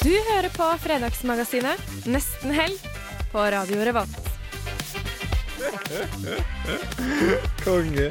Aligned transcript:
Du 0.00 0.12
hører 0.32 0.48
på 0.48 0.64
Fredagsmagasinet 0.80 2.06
Nesten 2.08 2.54
helg 2.56 2.78
på 3.28 3.42
Radio 3.52 3.82
Revolt. 3.84 4.30
Konge. 7.60 8.06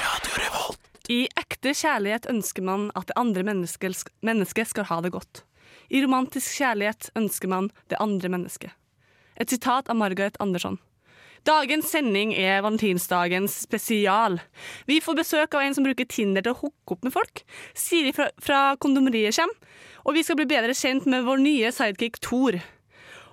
Radio 0.00 0.38
Revolt. 0.38 0.80
I 1.12 1.26
ekte 1.36 1.74
kjærlighet 1.76 2.30
ønsker 2.32 2.64
man 2.64 2.88
at 2.96 3.12
det 3.12 3.18
andre 3.20 3.44
mennesket 3.44 4.72
skal 4.72 4.88
ha 4.88 5.00
det 5.04 5.12
godt. 5.12 5.44
I 5.92 6.00
romantisk 6.06 6.56
kjærlighet 6.62 7.10
ønsker 7.20 7.52
man 7.52 7.68
det 7.92 8.00
andre 8.00 8.32
mennesket. 8.32 8.72
Et 9.36 9.52
sitat 9.52 9.92
av 9.92 10.00
Margaret 10.00 10.40
Andersson. 10.40 10.80
Dagens 11.48 11.88
sending 11.88 12.34
er 12.36 12.60
valentinsdagens 12.64 13.54
spesial. 13.64 14.38
Vi 14.86 14.98
får 15.00 15.16
besøk 15.22 15.54
av 15.56 15.64
en 15.64 15.76
som 15.76 15.86
bruker 15.86 16.08
Tinder 16.08 16.44
til 16.44 16.52
å 16.52 16.58
hooke 16.58 16.96
opp 16.96 17.06
med 17.06 17.14
folk. 17.14 17.44
Siri 17.72 18.12
fra, 18.16 18.28
fra 18.44 18.74
kondomeriet 18.80 19.38
kommer, 19.40 19.56
og 20.04 20.16
vi 20.16 20.24
skal 20.26 20.36
bli 20.40 20.48
bedre 20.50 20.76
kjent 20.76 21.08
med 21.08 21.24
vår 21.24 21.40
nye 21.40 21.72
sidekick 21.72 22.20
Thor. 22.24 22.60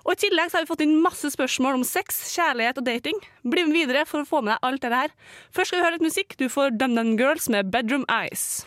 Og 0.08 0.14
I 0.14 0.22
tillegg 0.22 0.54
har 0.54 0.64
vi 0.64 0.70
fått 0.70 0.86
inn 0.86 0.96
masse 1.04 1.28
spørsmål 1.34 1.82
om 1.82 1.84
sex, 1.84 2.22
kjærlighet 2.32 2.80
og 2.80 2.88
dating. 2.88 3.20
Bli 3.44 3.66
med 3.68 3.76
videre 3.76 4.06
for 4.08 4.24
å 4.24 4.30
få 4.30 4.40
med 4.40 4.56
deg 4.56 4.70
alt 4.70 4.86
det 4.86 4.94
her. 4.96 5.16
Først 5.52 5.74
skal 5.74 5.82
vi 5.82 5.84
høre 5.84 5.98
litt 5.98 6.08
musikk. 6.08 6.38
Du 6.40 6.48
får 6.48 6.78
DumDum 6.80 7.18
Girls 7.20 7.52
med 7.52 7.74
Bedroom 7.76 8.08
Eyes. 8.08 8.64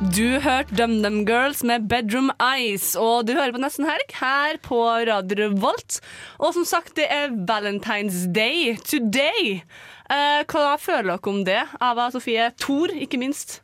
Du 0.00 0.40
hørte 0.40 0.72
DumDum 0.78 1.26
Girls 1.28 1.60
med 1.62 1.84
Bedroom 1.88 2.30
Eyes, 2.40 2.94
og 2.96 3.26
du 3.28 3.34
hører 3.36 3.52
på 3.52 3.60
Nesten 3.60 3.84
Helg 3.84 4.14
her 4.16 4.56
på 4.64 4.78
Radio 5.04 5.36
Revolt. 5.42 5.98
Og 6.40 6.54
som 6.56 6.64
sagt, 6.64 6.94
det 6.96 7.04
er 7.12 7.28
Valentine's 7.28 8.22
Day 8.32 8.78
today. 8.80 9.60
Eh, 10.08 10.40
hva 10.48 10.78
føler 10.80 11.10
dere 11.12 11.34
om 11.34 11.42
det? 11.44 11.58
Ava 11.84 12.08
Sofie 12.14 12.48
Thor, 12.56 12.96
ikke 12.96 13.20
minst. 13.20 13.58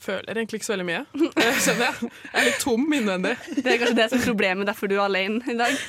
Føler 0.00 0.40
egentlig 0.40 0.62
ikke 0.62 0.70
så 0.70 0.76
veldig 0.78 0.88
mye. 0.88 1.04
Jeg 1.36 1.60
Skjønner 1.66 1.84
jeg. 1.84 2.10
Jeg 2.16 2.40
er 2.40 2.48
litt 2.48 2.60
tom 2.64 2.88
innvendig. 3.02 3.36
Det 3.60 3.68
er 3.68 3.80
kanskje 3.84 4.00
det 4.00 4.10
som 4.10 4.22
er 4.22 4.26
problemet, 4.30 4.72
derfor 4.72 4.88
du 4.88 4.96
er 4.96 5.04
alene 5.04 5.44
i 5.52 5.60
dag. 5.60 5.80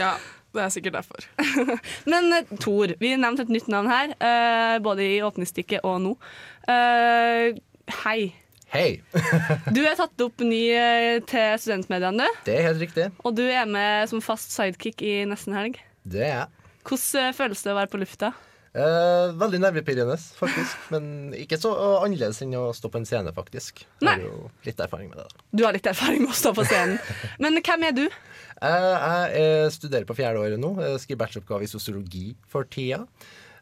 Ja, 0.00 0.14
det 0.56 0.64
er 0.64 0.72
sikkert 0.80 0.96
derfor. 1.02 1.28
Men 2.16 2.32
eh, 2.40 2.54
Thor, 2.56 2.96
vi 3.04 3.12
nevnte 3.20 3.44
et 3.44 3.52
nytt 3.52 3.68
navn 3.68 3.92
her, 3.92 4.16
eh, 4.16 4.78
både 4.80 5.12
i 5.12 5.20
åpningsstikket 5.28 5.84
og 5.84 6.00
nå. 6.08 6.20
Eh, 6.72 7.60
hei. 8.06 8.20
Hei. 8.70 9.00
Du 9.74 9.80
er 9.82 9.96
tatt 9.98 10.22
opp 10.22 10.42
ny 10.46 10.60
eh, 10.70 11.16
til 11.26 11.56
studentmediene, 11.58 12.28
du. 12.28 12.42
Det 12.46 12.54
er 12.54 12.68
helt 12.68 12.82
riktig. 12.84 13.08
Og 13.26 13.34
du 13.34 13.42
er 13.48 13.66
med 13.66 14.06
som 14.10 14.22
fast 14.22 14.54
sidekick 14.54 15.02
i 15.02 15.24
Nesten 15.26 15.56
Helg. 15.56 15.80
Det 16.06 16.22
er 16.22 16.30
jeg. 16.36 16.70
Hvordan 16.86 17.26
eh, 17.26 17.34
føles 17.34 17.64
det 17.66 17.72
å 17.72 17.76
være 17.80 17.90
på 17.90 18.00
lufta? 18.02 18.30
Eh, 18.70 19.32
veldig 19.34 19.58
nervepirrende, 19.64 20.14
faktisk. 20.38 20.78
Men 20.94 21.34
ikke 21.34 21.58
så 21.58 21.74
annerledes 22.04 22.38
enn 22.46 22.54
å 22.60 22.68
stå 22.76 22.92
på 22.94 23.02
en 23.02 23.08
scene, 23.10 23.34
faktisk. 23.34 23.82
Jeg 23.98 24.06
Nei. 24.06 24.14
har 24.20 24.28
jo 24.28 24.46
litt 24.68 24.86
erfaring 24.86 25.10
med 25.10 25.18
det. 25.18 25.26
da. 25.26 25.44
Du 25.50 25.66
har 25.66 25.74
litt 25.74 25.90
erfaring 25.90 26.22
med 26.22 26.30
å 26.36 26.38
stå 26.38 26.54
på 26.54 26.68
scenen. 26.70 27.00
Men 27.42 27.58
hvem 27.58 27.88
er 27.90 27.98
du? 27.98 28.04
Eh, 28.06 28.90
jeg 28.94 29.42
eh, 29.42 29.66
studerer 29.74 30.06
på 30.06 30.14
fjerde 30.22 30.46
året 30.46 30.62
nå. 30.62 30.76
Jeg 30.86 31.02
skriver 31.08 31.24
bacheloroppgave 31.24 31.66
i 31.66 31.74
sosiologi 31.74 32.26
for 32.54 32.70
tida. 32.70 33.02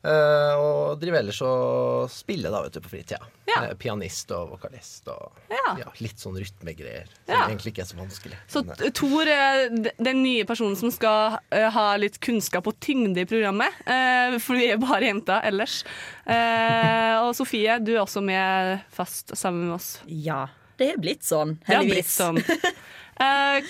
Eh, 0.04 0.54
og 0.62 1.00
driver 1.00 1.18
ellers 1.18 1.40
og 1.42 2.10
spiller 2.12 2.52
da, 2.54 2.60
vet 2.62 2.76
du, 2.76 2.80
på 2.84 2.90
fritida. 2.92 3.18
Ja. 3.48 3.64
Eh, 3.66 3.72
pianist 3.80 4.30
og 4.36 4.52
vokalist 4.52 5.08
og 5.10 5.32
Ja. 5.50 5.74
ja, 5.80 5.88
litt 6.00 6.20
sånn 6.22 6.36
rytmegreier. 6.38 7.06
Som 7.26 7.34
Ja. 7.34 7.46
egentlig 7.48 7.72
ikke 7.74 7.82
er 7.82 7.90
så 7.90 7.96
vanskelig. 7.98 8.36
Så 8.46 8.62
Men, 8.64 8.76
eh, 8.78 8.90
er 9.28 9.92
den 9.98 10.22
nye 10.22 10.44
personen 10.44 10.76
som 10.76 10.90
skal 10.90 11.38
ha 11.50 11.96
litt 11.96 12.20
kunnskap 12.20 12.66
og 12.66 12.78
tyngde 12.80 13.18
i 13.18 13.24
programmet. 13.24 13.72
eh, 13.86 14.38
for 14.38 14.54
vi 14.54 14.70
er 14.70 14.76
bare 14.78 15.02
jenter 15.02 15.42
ellers. 15.44 15.82
Eh, 16.26 17.16
og 17.22 17.34
Sofie, 17.34 17.78
du 17.82 17.94
er 17.96 18.04
også 18.04 18.22
med 18.22 18.82
fast 18.90 19.28
sammen 19.34 19.66
med 19.66 19.74
oss. 19.74 19.98
Ja, 20.06 20.46
det 20.78 20.94
er 20.94 20.98
blitt 20.98 21.22
sånn, 21.26 21.58
Det 21.66 21.74
har 21.74 21.84
blitt 21.84 22.06
sånn. 22.06 22.38
Eh, 23.20 23.60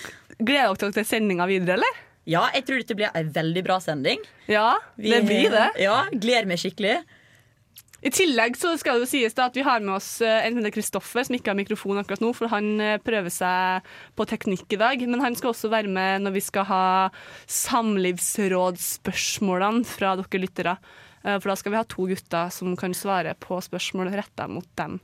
gleder 0.45 0.75
dere 0.75 0.77
dere 0.77 0.93
til 0.93 1.05
sendinga 1.09 1.47
videre, 1.49 1.79
eller? 1.79 1.95
Ja, 2.29 2.43
jeg 2.53 2.67
tror 2.69 2.77
dette 2.83 2.93
blir 2.99 3.09
ei 3.17 3.23
veldig 3.25 3.63
bra 3.65 3.79
sending. 3.81 4.21
Ja, 4.53 4.75
Vi- 4.99 5.09
det 5.15 5.23
blir 5.25 5.49
det. 5.55 5.71
Ja, 5.81 6.03
Gleder 6.13 6.45
meg 6.51 6.59
skikkelig. 6.61 6.99
I 8.01 8.11
tillegg 8.15 8.55
så 8.55 8.77
skal 8.79 8.95
det 9.01 9.09
jo 9.09 9.11
sies 9.11 9.35
da 9.35 9.47
at 9.49 9.57
vi 9.59 9.63
har 9.67 9.81
med 9.83 9.97
oss 9.97 10.21
eh, 10.23 10.45
en 10.47 10.55
som 10.55 10.61
heter 10.63 10.71
Kristoffer, 10.77 11.25
som 11.27 11.35
ikke 11.35 11.51
har 11.51 11.57
mikrofon 11.59 11.99
akkurat 11.99 12.21
nå, 12.23 12.29
for 12.37 12.47
han 12.53 12.69
eh, 12.81 12.99
prøver 13.03 13.27
seg 13.35 13.83
på 14.15 14.23
teknikk 14.31 14.71
i 14.77 14.79
dag. 14.79 15.03
Men 15.09 15.19
han 15.25 15.35
skal 15.35 15.51
også 15.51 15.67
være 15.73 15.89
med 15.91 16.23
når 16.23 16.33
vi 16.37 16.41
skal 16.47 16.65
ha 16.69 16.85
samlivsrådsspørsmålene 17.49 19.83
fra 19.89 20.13
dere 20.21 20.41
lyttere. 20.45 20.77
Eh, 21.25 21.39
For 21.41 21.49
da 21.51 21.57
skal 21.59 21.73
vi 21.75 21.81
ha 21.81 21.85
to 21.91 22.07
gutter 22.11 22.51
som 22.55 22.77
kan 22.79 22.95
svare 22.95 23.35
på 23.41 23.59
spørsmål 23.65 24.13
retta 24.15 24.47
mot 24.49 24.69
dem. 24.79 25.01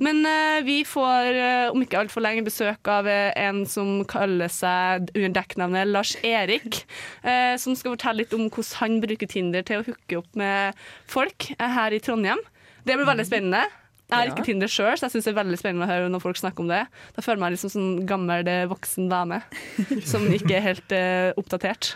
Men 0.00 0.22
uh, 0.24 0.60
vi 0.64 0.80
får 0.88 1.36
uh, 1.36 1.72
om 1.74 1.82
ikke 1.84 1.98
altfor 2.00 2.24
lenge 2.24 2.44
besøk 2.46 2.88
av 2.90 3.08
uh, 3.08 3.30
en 3.38 3.62
som 3.68 4.00
kaller 4.08 4.50
seg 4.52 5.10
under 5.12 5.34
dekknavnet 5.36 5.90
Lars 5.90 6.16
Erik. 6.26 6.82
som 7.60 7.76
skal 7.76 7.94
fortelle 7.94 8.22
litt 8.22 8.32
om 8.36 8.46
hvordan 8.48 8.78
han 8.80 8.96
bruker 9.02 9.28
Tinder 9.30 9.64
til 9.66 9.80
å 9.80 9.84
hooke 9.86 10.18
opp 10.18 10.38
med 10.38 10.78
folk 11.10 11.50
her 11.58 11.94
i 11.94 12.00
Trondheim. 12.02 12.40
Det 12.86 12.96
blir 12.96 13.08
veldig 13.08 13.26
spennende. 13.28 13.62
Jeg 14.10 14.16
har 14.16 14.32
ikke 14.32 14.46
Tinder 14.48 14.70
sjøl, 14.70 14.96
så 14.98 15.06
jeg 15.06 15.14
syns 15.14 15.28
det 15.28 15.32
er 15.32 15.38
veldig 15.38 15.58
spennende 15.60 15.86
å 15.86 15.90
høre 15.90 16.10
når 16.10 16.22
folk 16.24 16.40
snakker 16.40 16.64
om 16.64 16.72
det. 16.72 16.80
Da 17.14 17.22
føler 17.22 17.38
jeg 17.38 17.44
meg 17.44 17.54
liksom 17.54 17.72
som 17.72 17.84
sånn 17.84 18.08
gammel 18.10 18.50
voksen 18.72 19.10
dame 19.12 19.42
som 20.10 20.26
ikke 20.34 20.56
er 20.58 20.66
helt 20.70 20.96
oppdatert. 21.38 21.92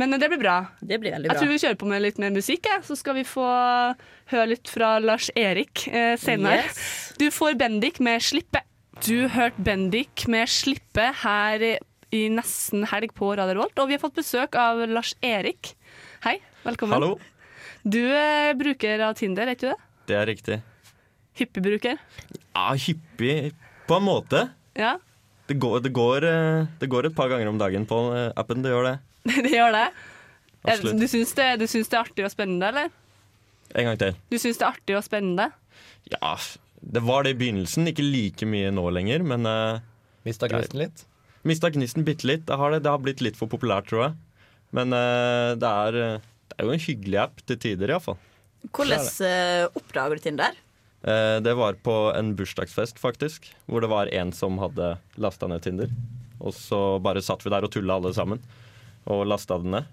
Men 0.00 0.12
eh, 0.14 0.18
det 0.22 0.28
blir 0.32 0.40
bra. 0.40 0.56
Det 0.80 0.98
blir 1.02 1.12
veldig 1.16 1.30
Jeg 1.30 1.38
tror 1.40 1.50
vi 1.52 1.58
kjører 1.62 1.78
på 1.82 1.88
med 1.90 2.02
litt 2.02 2.18
mer 2.22 2.30
musikk, 2.34 2.66
ja. 2.70 2.78
så 2.86 2.96
skal 2.98 3.14
vi 3.18 3.24
få 3.28 3.44
høre 4.32 4.46
litt 4.54 4.68
fra 4.72 4.94
Lars 5.02 5.30
Erik 5.36 5.86
eh, 5.88 6.14
senere. 6.20 6.62
Yes. 6.64 7.12
Du 7.20 7.26
får 7.34 7.58
Bendik 7.60 8.00
med 8.00 8.20
'Slippe'. 8.24 8.62
Du 9.06 9.28
hørte 9.28 9.60
Bendik 9.62 10.26
med 10.28 10.48
'Slippe' 10.48 11.12
her 11.24 11.62
i- 11.62 11.78
i 12.12 12.28
nesten 12.28 12.84
helg 12.86 13.12
på 13.16 13.30
Radio 13.36 13.54
Revolt, 13.56 13.78
og 13.80 13.88
vi 13.88 13.94
har 13.96 14.00
fått 14.02 14.14
besøk 14.16 14.54
av 14.54 14.82
Lars 14.88 15.14
Erik. 15.22 15.74
Hei, 16.24 16.38
velkommen. 16.64 16.92
Hallo. 16.92 17.18
Du 17.88 17.98
er 18.12 18.52
bruker 18.54 19.00
av 19.00 19.14
Tinder, 19.16 19.48
er 19.48 19.54
ikke 19.56 19.60
du 19.60 19.68
det? 19.72 19.80
Det 20.06 20.16
er 20.16 20.26
riktig. 20.28 20.62
Hyppig 21.40 21.62
bruker. 21.64 21.96
Ja, 22.54 22.74
hyppig 22.76 23.52
på 23.88 23.96
en 23.96 24.04
måte. 24.04 24.50
Ja, 24.76 24.98
Det 25.48 25.58
går, 25.58 25.80
det, 25.82 25.92
går, 25.92 26.22
eh, 26.24 26.66
det 26.78 26.88
går 26.88 27.06
et 27.06 27.14
par 27.16 27.28
ganger 27.28 27.48
om 27.48 27.58
dagen 27.58 27.84
på 27.86 27.96
eh, 28.14 28.32
appen. 28.36 28.62
Det 28.62 28.70
gjør 28.70 28.84
det. 28.92 28.98
det 29.46 29.52
gjør 29.52 29.76
det. 29.76 29.86
Er- 30.62 30.74
Absolutt. 30.76 31.00
Du 31.00 31.08
syns 31.10 31.32
det, 31.38 31.48
du 31.62 31.66
syns 31.70 31.90
det 31.90 31.98
er 31.98 32.04
artig 32.06 32.26
og 32.26 32.34
spennende, 32.34 32.72
eller? 32.72 32.90
En 33.72 33.88
gang 33.88 34.00
til. 34.00 34.18
Du 34.30 34.36
syns 34.38 34.60
det 34.60 34.66
er 34.66 34.74
artig 34.74 34.98
og 34.98 35.06
spennende? 35.06 35.48
Ja, 36.12 36.34
det 36.82 37.02
var 37.06 37.24
det 37.24 37.34
i 37.34 37.38
begynnelsen. 37.40 37.88
Ikke 37.90 38.04
like 38.04 38.46
mye 38.48 38.72
nå 38.74 38.84
lenger, 38.94 39.24
men 39.26 39.48
uh, 39.48 39.80
Mista 40.26 40.50
gnisten 40.50 40.82
litt? 40.82 41.06
Mista 41.48 41.70
gnisten 41.72 42.06
bitte 42.06 42.28
litt. 42.28 42.44
Det 42.46 42.58
har, 42.58 42.74
det. 42.74 42.82
det 42.84 42.92
har 42.92 43.02
blitt 43.02 43.22
litt 43.24 43.38
for 43.38 43.50
populært, 43.50 43.88
tror 43.90 44.04
jeg. 44.06 44.18
Men 44.76 44.94
uh, 44.94 45.52
det, 45.58 45.68
er, 45.68 45.98
eh, 46.00 46.28
det 46.48 46.58
er 46.58 46.68
jo 46.68 46.74
en 46.74 46.84
hyggelig 46.86 47.18
app 47.26 47.42
til 47.48 47.58
tider, 47.60 47.92
iallfall. 47.92 48.20
Hvordan 48.70 49.08
eh, 49.26 49.64
oppdager 49.74 50.16
du 50.16 50.22
Tinder? 50.22 50.58
Uh, 51.02 51.42
det 51.42 51.52
var 51.58 51.76
på 51.82 51.96
en 52.14 52.30
bursdagsfest, 52.38 53.00
faktisk, 53.02 53.50
hvor 53.66 53.82
det 53.82 53.90
var 53.90 54.10
en 54.14 54.30
som 54.32 54.60
hadde 54.62 54.94
lasta 55.20 55.50
ned 55.50 55.64
Tinder. 55.66 55.90
Og 56.40 56.54
så 56.56 56.78
bare 57.02 57.22
satt 57.24 57.42
vi 57.44 57.52
der 57.52 57.66
og 57.66 57.72
tulla 57.74 57.98
alle 57.98 58.14
sammen, 58.16 58.40
og 59.10 59.24
lasta 59.26 59.58
den 59.62 59.74
ned. 59.76 59.90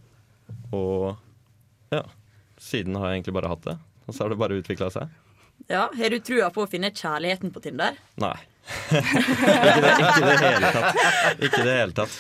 Og 0.75 1.15
ja, 1.94 2.03
siden 2.61 2.97
har 3.00 3.09
jeg 3.11 3.19
egentlig 3.19 3.35
bare 3.39 3.51
hatt 3.53 3.65
det. 3.65 3.77
Og 4.07 4.15
så 4.15 4.23
har 4.25 4.33
det 4.33 4.39
bare 4.41 4.59
utvikla 4.59 4.89
seg. 4.94 5.09
Ja, 5.69 5.89
Har 5.94 6.09
du 6.09 6.19
trua 6.23 6.47
på 6.53 6.63
å 6.63 6.69
finne 6.71 6.89
kjærligheten 6.95 7.51
på 7.53 7.61
Tinder? 7.61 7.97
Nei. 8.21 8.35
ikke, 8.89 9.81
det, 9.83 9.91
ikke 10.00 10.23
det 10.25 10.38
hele 10.39 10.71
tatt. 10.73 11.00
Ikke 11.45 11.63
det 11.65 11.75
hele 11.75 11.95
tatt. 11.97 12.17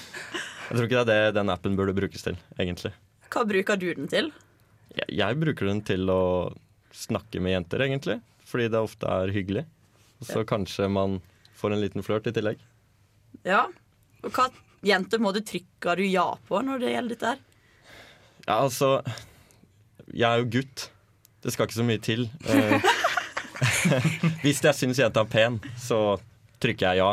Jeg 0.69 0.75
tror 0.77 0.85
ikke 0.85 1.03
det 1.09 1.15
er 1.15 1.29
det 1.29 1.37
den 1.39 1.49
appen 1.53 1.77
burde 1.79 1.95
brukes 1.97 2.25
til, 2.25 2.37
egentlig. 2.61 2.91
Hva 3.33 3.45
bruker 3.49 3.79
du 3.79 3.87
den 3.97 4.09
til? 4.11 4.29
Jeg, 4.93 5.07
jeg 5.17 5.39
bruker 5.41 5.69
den 5.69 5.81
til 5.85 6.09
å 6.13 6.21
snakke 6.93 7.41
med 7.41 7.55
jenter, 7.55 7.85
egentlig. 7.85 8.19
Fordi 8.49 8.67
det 8.73 8.81
ofte 8.81 9.09
er 9.09 9.33
hyggelig. 9.33 9.65
Så 10.19 10.33
så 10.33 10.45
kanskje 10.47 10.89
man 10.91 11.19
får 11.57 11.73
en 11.75 11.83
liten 11.83 12.03
flørt 12.05 12.27
i 12.29 12.33
tillegg. 12.35 12.61
Ja. 13.47 13.65
Og 14.25 14.33
hva 14.35 14.49
jente 14.85 15.19
må 15.21 15.33
du 15.35 15.41
trykke 15.45 15.95
du 15.99 16.05
ja 16.07 16.27
på 16.47 16.61
når 16.65 16.83
det 16.83 16.93
gjelder 16.93 17.15
dette 17.15 17.33
her? 17.33 17.45
Ja, 18.45 18.55
altså 18.63 18.91
Jeg 20.09 20.25
er 20.25 20.41
jo 20.41 20.49
gutt. 20.57 20.89
Det 21.43 21.53
skal 21.53 21.67
ikke 21.67 21.79
så 21.79 21.85
mye 21.87 22.01
til. 22.03 22.27
Eh, 22.49 22.89
Hvis 24.43 24.63
jeg 24.63 24.75
syns 24.75 24.99
jenta 24.99 25.23
er 25.23 25.31
pen, 25.31 25.59
så 25.79 26.17
trykker 26.59 26.89
jeg 26.89 27.03
ja. 27.03 27.11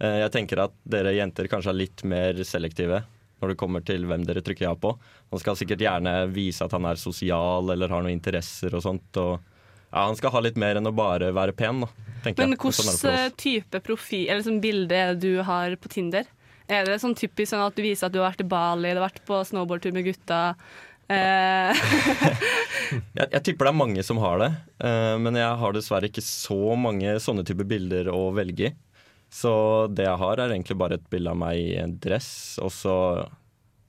Eh, 0.00 0.20
jeg 0.24 0.32
tenker 0.34 0.64
at 0.64 0.74
dere 0.88 1.14
jenter 1.14 1.50
kanskje 1.50 1.74
er 1.74 1.80
litt 1.82 2.04
mer 2.08 2.40
selektive 2.46 3.04
når 3.40 3.52
det 3.52 3.60
kommer 3.60 3.84
til 3.84 4.04
hvem 4.08 4.24
dere 4.28 4.42
trykker 4.44 4.66
ja 4.66 4.74
på. 4.76 4.92
Han 5.32 5.40
skal 5.40 5.56
sikkert 5.56 5.80
gjerne 5.80 6.12
vise 6.32 6.64
at 6.64 6.74
han 6.76 6.84
er 6.88 7.00
sosial 7.00 7.72
eller 7.72 7.92
har 7.92 8.04
noen 8.04 8.12
interesser 8.12 8.74
og 8.76 8.84
sånt. 8.84 9.16
Og 9.16 9.38
ja, 9.90 10.02
han 10.02 10.18
skal 10.18 10.34
ha 10.34 10.42
litt 10.44 10.58
mer 10.60 10.76
enn 10.76 10.90
å 10.90 10.92
bare 10.94 11.30
være 11.36 11.54
pen, 11.56 11.84
da, 11.86 11.88
Men. 12.36 12.56
Og 12.60 12.74
sånn 12.76 12.92
hvilken 12.92 13.38
type 13.40 13.80
profil, 13.86 14.26
eller 14.28 14.44
sånn 14.44 14.60
bilde 14.60 14.96
er 14.96 15.14
det 15.14 15.24
du 15.24 15.40
har 15.46 15.72
på 15.80 15.88
Tinder? 15.92 16.28
Er 16.70 16.86
det 16.86 17.00
sånn 17.02 17.16
typisk 17.18 17.50
sånn 17.50 17.64
at 17.64 17.74
du 17.74 17.82
viser 17.82 18.06
at 18.06 18.14
du 18.14 18.20
har 18.20 18.30
vært 18.30 18.44
i 18.44 18.50
Bali, 18.50 18.92
du 18.94 19.00
har 19.00 19.08
vært 19.08 19.24
på 19.26 19.40
snowboardtur 19.48 19.94
med 19.96 20.06
gutta? 20.06 20.40
Eh, 21.10 21.74
Jeg, 22.90 23.26
jeg 23.26 23.42
tipper 23.46 23.66
det 23.66 23.72
er 23.72 23.78
mange 23.80 24.04
som 24.06 24.20
har 24.22 24.38
det, 24.42 24.48
eh, 24.86 25.16
men 25.22 25.36
jeg 25.38 25.58
har 25.60 25.74
dessverre 25.74 26.08
ikke 26.10 26.22
så 26.26 26.74
mange 26.78 27.12
sånne 27.22 27.44
type 27.46 27.66
bilder 27.70 28.10
å 28.10 28.30
velge 28.34 28.70
i. 28.70 28.72
Så 29.30 29.52
det 29.94 30.08
jeg 30.08 30.18
har, 30.18 30.42
er 30.42 30.50
egentlig 30.50 30.74
bare 30.78 30.96
et 30.98 31.06
bilde 31.10 31.30
av 31.30 31.38
meg 31.38 31.58
i 31.58 31.76
en 31.78 31.94
dress, 32.02 32.58
og 32.62 32.72
så 32.74 32.96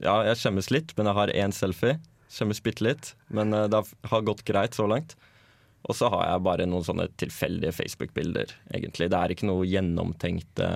Ja, 0.02 0.20
jeg 0.26 0.38
skjemmes 0.42 0.70
litt, 0.74 0.94
men 0.98 1.10
jeg 1.10 1.18
har 1.18 1.34
én 1.34 1.54
selfie. 1.54 2.00
Skjemmes 2.34 2.62
bitte 2.66 2.86
litt, 2.86 3.12
men 3.30 3.54
eh, 3.54 3.68
det 3.70 3.84
har 4.10 4.26
gått 4.26 4.46
greit 4.46 4.78
så 4.78 4.88
langt. 4.90 5.14
Og 5.90 5.98
så 5.98 6.10
har 6.14 6.28
jeg 6.28 6.46
bare 6.46 6.70
noen 6.70 6.86
sånne 6.86 7.08
tilfeldige 7.22 7.74
Facebook-bilder, 7.74 8.54
egentlig. 8.74 9.10
Det 9.14 9.18
er 9.18 9.34
ikke 9.34 9.50
noe 9.50 9.66
gjennomtenkte 9.70 10.72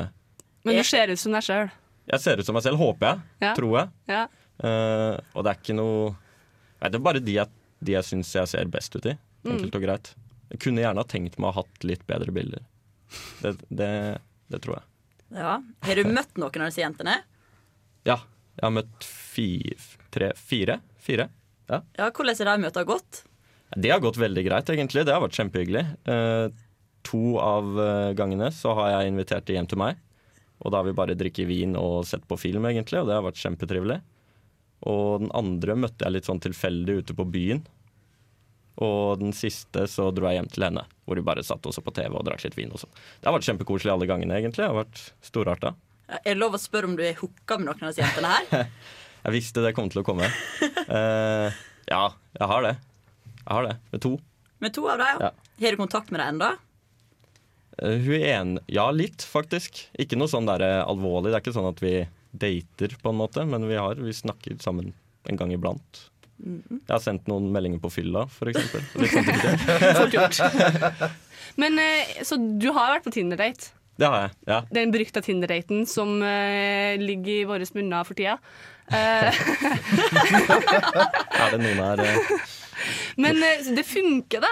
men 0.66 0.80
du 0.80 0.84
ser 0.84 1.12
ut 1.14 1.22
som 1.22 1.36
deg 1.36 1.46
sjøl. 1.46 1.68
Jeg 2.12 2.22
ser 2.22 2.40
ut 2.40 2.48
som 2.48 2.56
meg 2.58 2.66
selv, 2.66 2.80
håper 2.82 3.08
jeg. 3.08 3.24
Ja. 3.44 3.54
Tror 3.58 3.78
jeg. 3.80 3.94
Ja. 4.12 4.24
Uh, 4.62 5.16
og 5.34 5.46
det 5.46 5.52
er 5.52 5.58
ikke 5.60 5.76
noe 5.76 6.14
Nei, 6.80 6.88
Det 6.88 6.96
er 6.96 7.04
bare 7.04 7.20
de 7.24 7.34
jeg, 7.36 7.52
de 7.84 7.92
jeg 7.92 8.08
syns 8.08 8.30
jeg 8.36 8.52
ser 8.52 8.70
best 8.72 8.96
ut 8.96 9.08
i. 9.10 9.16
Mm. 9.46 9.52
Enkelt 9.56 9.78
og 9.80 9.86
greit. 9.86 10.12
Jeg 10.52 10.62
kunne 10.64 10.84
gjerne 10.84 11.02
ha 11.02 11.10
tenkt 11.10 11.40
meg 11.40 11.50
å 11.50 11.54
ha 11.56 11.64
hatt 11.64 11.88
litt 11.88 12.04
bedre 12.08 12.34
bilder. 12.36 12.66
Det, 13.42 13.56
det, 13.74 13.92
det 14.52 14.60
tror 14.64 14.78
jeg. 14.78 14.88
Ja. 15.40 15.56
Har 15.88 16.00
du 16.00 16.12
møtt 16.12 16.38
noen 16.38 16.66
av 16.66 16.70
disse 16.70 16.84
jentene? 16.84 17.18
Ja. 18.06 18.20
Jeg 18.56 18.64
har 18.68 18.76
møtt 18.76 19.08
fire 19.08 19.80
tre, 20.16 20.30
fire. 20.40 20.80
Fire. 21.02 21.30
Ja. 21.72 21.82
Ja, 21.98 22.12
Hvordan 22.12 22.38
har 22.38 22.52
de 22.52 22.68
møtene 22.68 22.88
gått? 22.88 23.24
Det 23.76 23.92
har 23.92 24.04
gått 24.04 24.20
veldig 24.22 24.46
greit, 24.46 24.70
egentlig. 24.72 25.04
Det 25.08 25.16
har 25.16 25.24
vært 25.24 25.40
kjempehyggelig. 25.40 25.84
Uh, 26.08 26.48
to 27.06 27.36
av 27.38 27.76
eh, 27.78 28.12
gangene 28.18 28.48
så 28.50 28.72
har 28.80 28.88
jeg 28.90 29.12
invitert 29.12 29.46
de 29.46 29.54
hjem 29.60 29.68
til 29.70 29.78
meg. 29.78 30.00
Og 30.64 30.72
da 30.72 30.80
har 30.80 30.88
vi 30.88 30.96
bare 30.98 31.18
drikket 31.18 31.50
vin 31.50 31.76
og 31.80 32.06
sett 32.08 32.24
på 32.28 32.38
film, 32.40 32.66
egentlig, 32.70 33.02
og 33.02 33.10
det 33.10 33.18
har 33.18 33.26
vært 33.26 33.42
kjempetrivelig. 33.42 34.00
Og 34.90 35.26
den 35.26 35.32
andre 35.36 35.76
møtte 35.80 36.06
jeg 36.06 36.16
litt 36.16 36.30
sånn 36.30 36.44
tilfeldig 36.44 37.00
ute 37.02 37.16
på 37.18 37.26
byen. 37.28 37.64
Og 38.86 39.22
den 39.22 39.32
siste 39.36 39.86
så 39.88 40.10
dro 40.12 40.28
jeg 40.28 40.42
hjem 40.42 40.50
til 40.52 40.66
henne, 40.68 40.84
hvor 41.08 41.20
vi 41.20 41.24
bare 41.26 41.46
satt 41.48 41.66
også 41.68 41.84
på 41.86 41.94
TV 41.96 42.12
og 42.12 42.26
drakk 42.28 42.44
litt 42.44 42.58
vin. 42.58 42.74
og 42.76 42.82
sånn. 42.82 42.92
Det 43.20 43.30
har 43.30 43.36
vært 43.38 43.48
kjempekoselig 43.48 43.94
alle 43.94 44.10
gangene, 44.10 44.36
egentlig. 44.40 44.64
Det 44.64 44.72
har 44.72 44.82
vært 44.82 45.04
storarta. 45.24 45.74
Er 46.22 46.36
det 46.36 46.40
lov 46.42 46.58
å 46.58 46.62
spørre 46.62 46.90
om 46.92 46.98
du 46.98 47.04
er 47.06 47.16
hooka 47.18 47.58
med 47.58 47.70
noen 47.70 47.88
av 47.88 47.94
disse 47.94 48.04
jentene 48.04 48.34
her? 48.36 48.70
Jeg 49.26 49.34
visste 49.34 49.64
det 49.66 49.72
kom 49.74 49.88
til 49.90 50.04
å 50.04 50.06
komme. 50.06 50.28
uh, 50.86 51.50
ja, 51.90 52.02
jeg 52.38 52.46
har 52.52 52.62
det. 52.62 52.76
Jeg 53.40 53.56
har 53.58 53.66
det. 53.66 53.72
Med 53.90 54.04
to. 54.04 54.12
Med 54.62 54.76
to 54.76 54.84
av 54.86 55.02
dem? 55.02 55.24
Ja. 55.24 55.32
Har 55.64 55.74
du 55.74 55.80
kontakt 55.80 56.12
med 56.14 56.22
dem 56.22 56.36
ennå? 56.36 56.50
Eh, 57.82 57.98
Hun 58.06 58.16
er 58.22 58.34
en, 58.40 58.58
ja, 58.72 58.88
litt, 58.96 59.26
faktisk. 59.28 59.86
Ikke 60.00 60.18
noe 60.20 60.32
sånn 60.32 60.48
der, 60.48 60.64
eh, 60.64 60.82
alvorlig. 60.86 61.32
Det 61.32 61.40
er 61.40 61.44
ikke 61.46 61.56
sånn 61.58 61.72
at 61.72 61.82
vi 61.84 61.96
dater, 62.36 62.96
på 63.02 63.12
en 63.14 63.20
måte, 63.20 63.46
men 63.48 63.68
vi, 63.70 63.78
har, 63.80 63.96
vi 63.96 64.14
snakker 64.16 64.58
sammen 64.64 64.94
en 65.30 65.40
gang 65.40 65.54
iblant. 65.56 66.04
Jeg 66.44 66.92
har 66.92 67.00
sendt 67.00 67.30
noen 67.32 67.48
meldinger 67.54 67.80
på 67.80 67.90
fylla, 67.94 68.26
for 68.28 68.52
eksempel. 68.52 68.84
Litt 69.00 69.14
sånn. 69.16 69.30
Fort 70.02 70.16
gjort. 70.16 70.42
Men 71.62 71.80
eh, 71.80 72.18
Så 72.28 72.36
du 72.36 72.68
har 72.76 72.92
vært 72.98 73.06
på 73.08 73.14
Tinder-date? 73.16 73.72
Det 73.96 74.10
har 74.12 74.26
jeg. 74.26 74.32
ja. 74.52 74.58
Den 74.76 74.92
berykta 74.92 75.22
Tinder-daten 75.24 75.86
som 75.88 76.18
uh, 76.20 77.00
ligger 77.00 77.32
i 77.32 77.46
våre 77.48 77.68
munner 77.78 78.04
for 78.08 78.18
tida. 78.20 78.38
Uh, 78.86 79.34
Er 81.42 81.56
det 81.56 81.58
noen 81.58 81.80
her 81.82 82.02
uh... 82.06 82.28
men 83.18 83.40
det 83.74 83.82
funker, 83.90 84.44
da. 84.44 84.52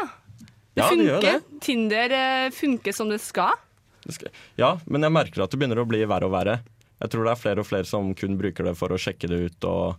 Det 0.74 0.82
Ja, 0.82 0.90
det 0.90 1.06
gjør 1.06 1.22
funker. 1.22 1.40
det. 1.40 1.60
Tinder 1.62 2.16
eh, 2.18 2.50
funker 2.52 2.96
som 2.98 3.10
det 3.10 3.20
skal. 3.22 3.60
det 4.06 4.16
skal, 4.18 4.34
Ja, 4.60 4.80
men 4.86 5.06
jeg 5.06 5.14
merker 5.14 5.44
at 5.46 5.54
det 5.54 5.60
begynner 5.62 5.82
å 5.84 5.88
bli 5.88 6.02
verre 6.10 6.30
og 6.30 6.34
verre. 6.34 6.60
Jeg 7.04 7.12
tror 7.14 7.28
det 7.28 7.32
er 7.34 7.42
flere 7.42 7.64
og 7.64 7.68
flere 7.68 7.88
som 7.88 8.14
kun 8.16 8.38
bruker 8.40 8.64
det 8.64 8.76
for 8.80 8.94
å 8.94 8.98
sjekke 8.98 9.28
det 9.28 9.40
ut, 9.48 9.66
og 9.68 9.96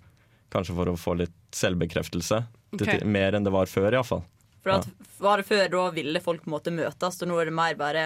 kanskje 0.54 0.76
for 0.76 0.90
å 0.90 0.96
få 0.98 1.16
litt 1.20 1.34
selvbekreftelse. 1.54 2.44
Okay. 2.74 2.98
Til, 2.98 3.06
mer 3.06 3.36
enn 3.36 3.46
det 3.46 3.52
var 3.54 3.70
før, 3.70 3.92
iallfall. 3.92 4.24
For 4.64 4.78
at, 4.78 4.86
var 5.20 5.42
det 5.42 5.46
før 5.46 5.66
da 5.74 5.82
ville 5.94 6.22
folk 6.24 6.44
på 6.44 6.48
en 6.48 6.56
måte 6.56 6.72
møtes, 6.74 7.20
og 7.20 7.28
nå 7.28 7.40
er 7.42 7.50
det 7.50 7.56
mer 7.58 7.76
bare 7.78 8.04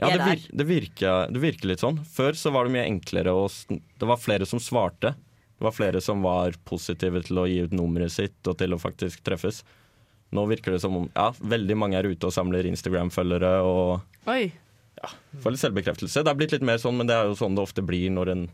Ja, 0.00 0.08
det, 0.08 0.24
vir 0.24 0.46
det, 0.48 0.66
virker, 0.66 1.28
det 1.30 1.42
virker 1.42 1.68
litt 1.68 1.84
sånn. 1.84 2.00
Før 2.08 2.32
så 2.38 2.50
var 2.54 2.66
det 2.66 2.74
mye 2.78 2.88
enklere 2.88 3.34
å 3.36 3.44
Det 3.68 4.08
var 4.08 4.18
flere 4.18 4.48
som 4.48 4.62
svarte. 4.62 5.12
Det 5.58 5.66
var 5.68 5.76
flere 5.76 6.00
som 6.00 6.24
var 6.24 6.56
positive 6.64 7.20
til 7.22 7.38
å 7.38 7.46
gi 7.46 7.60
ut 7.68 7.76
nummeret 7.76 8.10
sitt 8.10 8.48
og 8.48 8.56
til 8.58 8.72
å 8.74 8.80
faktisk 8.82 9.20
treffes. 9.22 9.60
Nå 10.32 10.46
virker 10.48 10.72
det 10.76 10.80
som 10.80 10.96
om 10.96 11.10
ja, 11.12 11.28
veldig 11.38 11.76
mange 11.76 11.98
er 11.98 12.08
ute 12.08 12.28
og 12.28 12.32
samler 12.34 12.68
Instagram-følgere 12.70 13.52
og 13.68 14.30
Oi. 14.32 14.48
får 15.44 15.54
litt 15.54 15.64
selvbekreftelse. 15.64 16.24
Det 16.24 16.32
er 16.32 16.38
blitt 16.40 16.54
litt 16.56 16.64
mer 16.64 16.80
sånn, 16.80 16.96
men 16.96 17.10
det 17.10 17.18
er 17.18 17.28
jo 17.28 17.36
sånn 17.38 17.58
det 17.58 17.66
ofte 17.66 17.84
blir 17.84 18.08
når, 18.14 18.32
en, 18.32 18.48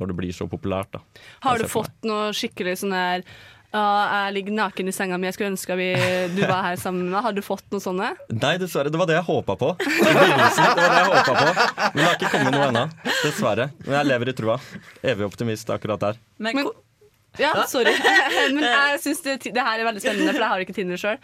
når 0.00 0.10
det 0.10 0.18
blir 0.18 0.34
så 0.34 0.48
populært. 0.50 0.90
da. 0.96 1.04
Har 1.46 1.62
du 1.62 1.70
fått 1.70 1.94
noe 2.08 2.34
skikkelig 2.36 2.80
sånn 2.82 2.96
her 2.96 3.26
ja, 3.70 3.82
jeg 4.26 4.34
ligger 4.34 4.54
naken 4.56 4.90
i 4.90 4.92
senga 4.94 5.14
mi, 5.14 5.28
jeg 5.28 5.36
skulle 5.36 5.52
ønske 5.52 5.74
vi, 5.78 5.92
du 6.34 6.40
var 6.42 6.64
her 6.66 6.80
sammen 6.80 7.04
med 7.04 7.12
meg. 7.14 7.22
Har 7.22 7.36
du 7.36 7.42
fått 7.46 7.68
noe 7.70 7.78
sånne? 7.78 8.08
Nei, 8.34 8.56
dessverre. 8.58 8.90
Det 8.90 8.98
var 8.98 9.06
det 9.06 9.14
jeg 9.20 9.26
håpa 9.28 9.54
på. 9.60 9.68
Det 9.78 10.14
var 10.16 10.26
det 10.26 10.96
jeg 10.98 11.10
håpet 11.12 11.30
på. 11.30 11.52
Men 11.78 12.00
det 12.00 12.08
har 12.08 12.16
ikke 12.18 12.32
kommet 12.34 12.56
noe 12.56 12.66
ennå. 12.72 12.82
Dessverre. 13.22 13.68
Men 13.84 13.94
jeg 14.00 14.08
lever 14.10 14.32
i 14.32 14.34
trua. 14.40 14.56
Evig 15.06 15.28
optimist 15.28 15.70
akkurat 15.70 16.02
der. 16.02 16.18
Men, 16.42 16.64
Ja, 17.38 17.52
sorry. 17.70 17.92
Men 18.56 18.64
jeg 18.64 19.00
synes 19.04 19.20
det, 19.22 19.36
det 19.54 19.62
her 19.62 19.78
er 19.78 19.86
veldig 19.86 20.02
spennende, 20.02 20.32
for 20.34 20.42
jeg 20.42 20.52
har 20.54 20.64
ikke 20.64 20.74
Tinder 20.76 20.98
sjøl. 21.00 21.20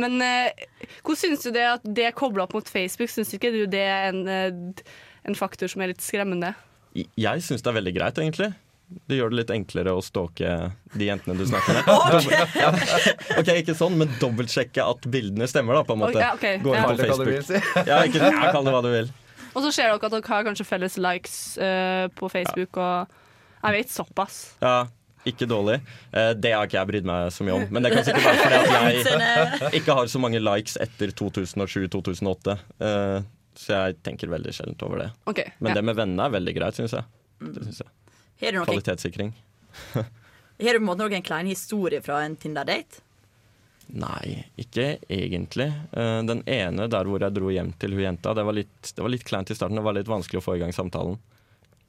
men 0.00 0.22
eh, 0.24 0.62
hvordan 1.02 1.20
syns 1.20 1.44
du 1.44 1.50
det 1.52 1.66
at 1.68 1.84
det 1.84 2.06
er 2.08 2.16
kobla 2.16 2.46
opp 2.46 2.54
mot 2.56 2.68
Facebook? 2.70 3.10
Syns 3.12 3.34
ikke 3.36 3.50
du 3.52 3.60
det 3.70 3.82
er 3.84 4.08
en, 4.12 4.22
eh, 4.28 4.88
en 5.28 5.36
faktor 5.38 5.68
som 5.68 5.84
er 5.84 5.92
litt 5.92 6.00
skremmende? 6.04 6.54
Jeg 6.96 7.44
syns 7.44 7.62
det 7.62 7.70
er 7.70 7.76
veldig 7.76 7.94
greit, 7.98 8.18
egentlig. 8.24 8.52
Det 8.88 9.18
gjør 9.18 9.34
det 9.34 9.36
litt 9.42 9.50
enklere 9.52 9.92
å 9.92 10.00
stalke 10.00 10.50
de 10.96 11.08
jentene 11.10 11.36
du 11.36 11.44
snakker 11.44 11.76
med. 11.76 11.88
Dobbelt- 12.14 12.56
ja. 12.56 12.70
Ok, 13.36 13.50
ikke 13.60 13.76
sånn, 13.76 13.98
men 14.00 14.14
dobbeltsjekke 14.22 14.80
at 14.94 15.08
bildene 15.12 15.48
stemmer, 15.50 15.76
da, 15.76 15.84
på 15.84 15.92
en 15.98 16.02
måte. 16.06 16.16
Okay, 16.16 16.56
okay. 16.56 16.60
ok. 16.60 16.64
Gå 16.64 16.72
inn 16.72 16.80
Ja. 16.80 16.84
på 16.86 16.88
Kall 16.88 17.02
det 17.02 17.08
hva 17.12 17.18
du 17.20 17.28
vil, 17.28 17.42
Facebook. 17.44 17.88
Ja, 17.92 17.98
ikke, 18.08 18.22
ja, 18.32 18.52
kall 18.56 18.64
det 18.70 18.76
hva 18.78 18.84
du 18.86 18.92
vil. 18.94 19.10
Og 19.52 19.64
så 19.66 19.72
ser 19.74 19.90
dere 19.90 19.98
at 20.00 20.12
dere 20.16 20.30
har 20.32 20.46
kanskje 20.48 20.66
felles 20.68 20.96
likes 21.04 21.36
uh, 21.60 22.06
på 22.16 22.30
Facebook, 22.32 22.80
og 22.80 23.12
jeg 23.66 23.76
vet 23.76 23.92
såpass. 23.92 24.38
Ja, 24.64 24.86
ikke 25.30 25.46
dårlig. 25.48 25.78
Eh, 26.12 26.30
det 26.36 26.52
har 26.54 26.68
ikke 26.68 26.78
jeg 26.78 26.88
brydd 26.90 27.08
meg 27.08 27.32
så 27.34 27.44
mye 27.46 27.56
om. 27.58 27.64
Men 27.74 27.84
det 27.84 27.92
kan 27.94 28.06
sikkert 28.06 28.26
være 28.28 28.42
fordi 28.42 29.00
at 29.16 29.62
jeg 29.64 29.80
ikke 29.80 29.96
har 29.98 30.10
så 30.12 30.20
mange 30.22 30.40
likes 30.42 30.78
etter 30.82 31.12
2007-2008. 31.18 32.56
Eh, 32.88 33.16
så 33.58 33.74
jeg 33.74 33.98
tenker 34.06 34.30
veldig 34.30 34.54
sjeldent 34.54 34.84
over 34.86 35.02
det. 35.04 35.08
Okay, 35.30 35.52
Men 35.58 35.72
ja. 35.72 35.78
det 35.80 35.84
med 35.88 35.98
vennene 35.98 36.28
er 36.28 36.34
veldig 36.36 36.54
greit, 36.60 36.78
syns 36.78 36.94
jeg. 36.94 37.08
Det 37.42 37.64
synes 37.66 37.82
jeg. 37.84 38.54
Kvalitetssikring. 38.54 39.34
har 39.94 40.04
du 40.04 40.78
på 40.78 40.82
en 40.82 40.88
måte 40.88 41.04
noen 41.04 41.26
klein 41.26 41.50
historie 41.50 42.02
fra 42.04 42.20
en 42.26 42.38
Tinder-date? 42.38 43.02
Nei, 43.98 44.44
ikke 44.60 44.98
egentlig. 45.08 45.70
Eh, 45.96 46.20
Den 46.28 46.44
ene 46.46 46.86
der 46.92 47.08
hvor 47.08 47.24
jeg 47.24 47.34
dro 47.34 47.50
hjem 47.50 47.72
til 47.80 47.96
hun 47.96 48.04
jenta, 48.04 48.34
det 48.36 48.46
var 48.46 48.56
litt, 48.58 48.92
det 48.94 49.02
var 49.04 49.14
litt 49.14 49.26
kleint 49.26 49.50
i 49.50 49.56
starten. 49.58 49.80
Det 49.80 49.86
var 49.86 49.96
litt 49.98 50.10
vanskelig 50.10 50.42
å 50.42 50.44
få 50.44 50.58
i 50.58 50.62
gang 50.62 50.74
samtalen. 50.76 51.18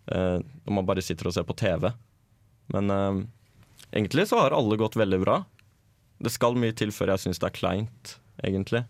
Når 0.09 0.73
man 0.73 0.87
bare 0.87 1.03
sitter 1.05 1.27
og 1.29 1.33
ser 1.35 1.43
på 1.45 1.53
TV. 1.53 1.83
Men 2.73 2.93
eh, 2.93 3.19
egentlig 3.91 4.27
så 4.29 4.39
har 4.43 4.55
alle 4.55 4.77
gått 4.79 4.97
veldig 4.99 5.19
bra. 5.23 5.41
Det 6.19 6.31
skal 6.33 6.57
mye 6.59 6.75
til 6.75 6.91
før 6.91 7.13
jeg 7.13 7.23
syns 7.25 7.39
det 7.41 7.47
er 7.49 7.55
kleint, 7.57 8.15
egentlig. 8.43 8.83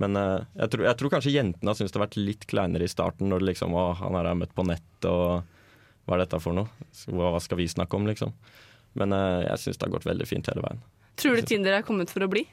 Men 0.00 0.16
eh, 0.16 0.44
jeg, 0.56 0.70
tror, 0.72 0.86
jeg 0.88 0.98
tror 1.00 1.12
kanskje 1.16 1.34
jentene 1.34 1.68
har 1.72 1.76
syntes 1.78 1.92
det 1.92 2.00
har 2.00 2.06
vært 2.06 2.20
litt 2.20 2.46
kleinere 2.48 2.86
i 2.86 2.92
starten, 2.92 3.28
når 3.28 3.42
det 3.42 3.50
liksom 3.52 3.74
Å, 3.76 3.86
han 4.00 4.16
her 4.16 4.30
har 4.30 4.38
møtt 4.38 4.54
på 4.56 4.64
nett, 4.68 5.08
og 5.10 5.42
hva 6.06 6.16
er 6.16 6.24
dette 6.24 6.40
for 6.42 6.56
noe? 6.56 6.88
Hva, 7.12 7.34
skal 7.44 7.60
vi 7.60 7.68
snakke 7.70 7.98
om, 7.98 8.08
liksom? 8.08 8.32
Men 8.98 9.12
eh, 9.16 9.42
jeg 9.50 9.64
syns 9.66 9.78
det 9.80 9.86
har 9.88 9.94
gått 9.98 10.08
veldig 10.08 10.28
fint 10.28 10.48
hele 10.50 10.64
veien. 10.64 10.80
Tror 11.20 11.36
du 11.36 11.44
Tinder 11.46 11.76
er 11.76 11.84
kommet 11.86 12.10
for 12.12 12.24
å 12.24 12.30
bli? 12.32 12.46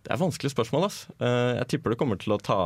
Det 0.00 0.10
er 0.10 0.18
vanskelig 0.20 0.50
spørsmål, 0.54 0.88
ass. 0.88 1.04
Eh, 1.22 1.54
Jeg 1.60 1.68
tipper 1.74 1.94
det 1.94 2.00
kommer 2.00 2.18
til 2.20 2.34
å 2.34 2.40
ta, 2.42 2.58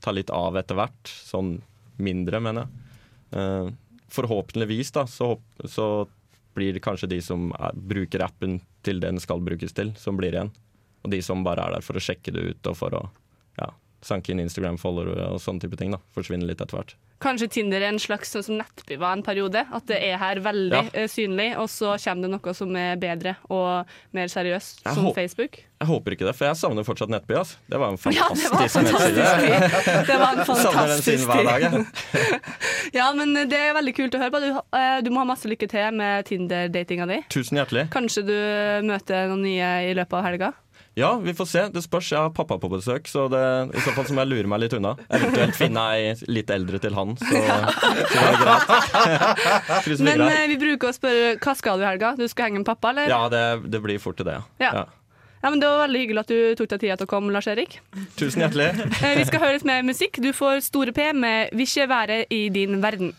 ta 0.00 0.14
litt 0.16 0.30
av 0.32 0.56
etter 0.56 0.78
hvert. 0.78 1.10
Sånn 1.10 1.58
mindre, 2.00 2.40
mener 2.40 2.64
jeg. 2.64 3.74
Forhåpentligvis, 4.10 4.92
da, 4.96 5.06
så, 5.06 5.34
så 5.64 5.86
blir 6.58 6.74
det 6.74 6.82
kanskje 6.84 7.10
de 7.12 7.20
som 7.22 7.50
er, 7.54 7.76
bruker 7.76 8.24
appen 8.26 8.58
til 8.86 9.00
det 9.02 9.12
den 9.12 9.22
skal 9.22 9.42
brukes 9.44 9.74
til, 9.76 9.94
som 10.00 10.18
blir 10.18 10.34
igjen. 10.34 10.52
Og 11.04 11.12
de 11.14 11.20
som 11.24 11.44
bare 11.46 11.64
er 11.64 11.78
der 11.78 11.86
for 11.86 11.96
å 11.96 12.02
sjekke 12.02 12.34
det 12.34 12.42
ut 12.50 12.70
og 12.70 12.76
for 12.76 12.96
å 12.96 13.04
ja, 13.60 13.70
sanke 14.02 14.30
inn 14.32 14.40
Instagram-followere 14.40 15.28
og 15.34 15.40
sånne 15.44 15.60
type 15.60 15.76
ting. 15.76 15.90
da, 15.92 15.98
Forsvinne 16.16 16.46
litt 16.48 16.60
etter 16.60 16.78
hvert. 16.78 16.94
Kanskje 17.20 17.50
Tinder 17.52 17.82
er 17.84 17.90
en 17.92 17.98
slags 18.00 18.30
sånn 18.32 18.42
som 18.46 18.56
Nettby 18.56 18.96
var 18.96 19.12
en 19.12 19.22
periode. 19.22 19.66
At 19.76 19.84
det 19.90 19.98
er 20.06 20.16
her 20.16 20.40
veldig 20.40 20.70
Ja. 20.72 20.88
eh, 20.94 21.06
synlig, 21.06 21.50
og 21.60 21.68
så 21.68 21.98
kommer 22.00 22.22
det 22.22 22.30
noe 22.32 22.54
som 22.56 22.74
er 22.80 22.96
bedre 22.96 23.36
og 23.50 23.84
mer 24.16 24.26
seriøst, 24.32 24.80
Jeg 24.86 24.94
som 24.94 25.12
Facebook. 25.12 25.58
Jeg 25.80 25.88
håper 25.88 26.12
ikke 26.16 26.26
det, 26.26 26.34
for 26.36 26.44
jeg 26.46 26.56
savner 26.56 26.84
fortsatt 26.84 27.08
Nettby. 27.12 27.34
Altså. 27.36 27.56
Det 27.68 27.78
var 27.78 27.88
en 27.92 27.98
Ja, 28.16 28.28
fantastisk 28.28 28.80
nettside. 28.80 29.24
fantastisk. 29.26 30.06
Det 30.08 30.18
var 30.18 30.32
en 30.32 30.44
fantastisk 30.48 31.28
jeg. 31.28 31.86
Ja, 32.96 33.12
men 33.12 33.34
det 33.34 33.52
er 33.58 33.74
veldig 33.76 33.94
kult 33.96 34.14
å 34.16 34.18
høre 34.22 34.32
på. 34.34 34.40
Du, 34.40 34.48
eh, 34.76 35.00
du 35.04 35.10
må 35.12 35.20
ha 35.22 35.28
masse 35.28 35.44
lykke 35.48 35.68
til 35.70 35.92
med 35.94 36.24
Tinder-datinga 36.26 37.06
di. 37.06 37.20
Tusen 37.28 37.60
hjertelig. 37.60 37.88
Kanskje 37.92 38.24
du 38.26 38.34
møter 38.88 39.28
noen 39.30 39.42
nye 39.44 39.70
i 39.90 39.94
løpet 39.94 40.16
av 40.18 40.24
helga? 40.26 40.52
Ja, 41.00 41.14
vi 41.24 41.34
får 41.36 41.48
se. 41.48 41.64
Det 41.72 41.82
spørs. 41.84 42.12
Jeg 42.12 42.20
har 42.20 42.30
pappa 42.36 42.58
på 42.60 42.70
besøk, 42.72 43.08
så 43.10 43.26
det, 43.32 43.42
i 43.74 43.82
så 43.84 43.94
fall 43.96 44.06
så 44.08 44.16
må 44.16 44.24
jeg 44.24 44.32
lure 44.34 44.52
meg 44.52 44.62
litt 44.64 44.76
unna. 44.76 44.94
Eventuelt 45.08 45.56
finne 45.58 45.86
ei 45.96 46.14
litt 46.28 46.52
eldre 46.54 46.80
til 46.82 46.96
han, 46.98 47.16
så, 47.20 47.26
så 47.26 47.92
det 47.96 48.22
er 48.28 48.40
greit. 48.44 48.72
Krysser 49.86 50.06
Men 50.06 50.24
eh, 50.28 50.46
vi 50.52 50.60
bruker 50.60 50.92
å 50.92 50.96
spørre 50.96 51.34
hva 51.40 51.56
skal 51.58 51.80
du 51.80 51.86
i 51.86 51.90
helga? 51.90 52.14
Du 52.20 52.26
skal 52.30 52.50
henge 52.50 52.62
med 52.62 52.68
pappa, 52.68 52.92
eller? 52.94 53.10
Ja, 53.10 53.24
det, 53.32 53.44
det 53.72 53.82
blir 53.84 54.00
fort 54.02 54.20
til 54.20 54.28
det, 54.28 54.38
ja. 54.40 54.46
Ja. 54.62 54.72
ja. 54.82 54.86
Ja, 55.40 55.48
men 55.48 55.60
Det 55.60 55.68
var 55.72 55.86
veldig 55.86 56.00
hyggelig 56.02 56.20
at 56.20 56.30
du 56.32 56.38
tok 56.58 56.68
deg 56.74 56.82
tida 56.82 56.96
til 57.00 57.08
å 57.08 57.10
komme, 57.10 57.32
Lars 57.32 57.46
Erik. 57.48 57.78
Tusen 58.20 58.42
hjertelig. 58.44 58.68
Eh, 59.00 59.14
Vi 59.16 59.24
skal 59.24 59.40
høre 59.40 59.56
litt 59.56 59.64
mer 59.68 59.84
musikk. 59.88 60.20
Du 60.20 60.34
får 60.36 60.60
Store 60.68 60.92
P 60.92 61.12
med 61.16 61.54
'Vil 61.54 61.64
ikke 61.64 61.88
være 61.88 62.18
i 62.28 62.48
din 62.52 62.82
verden'. 62.82 63.14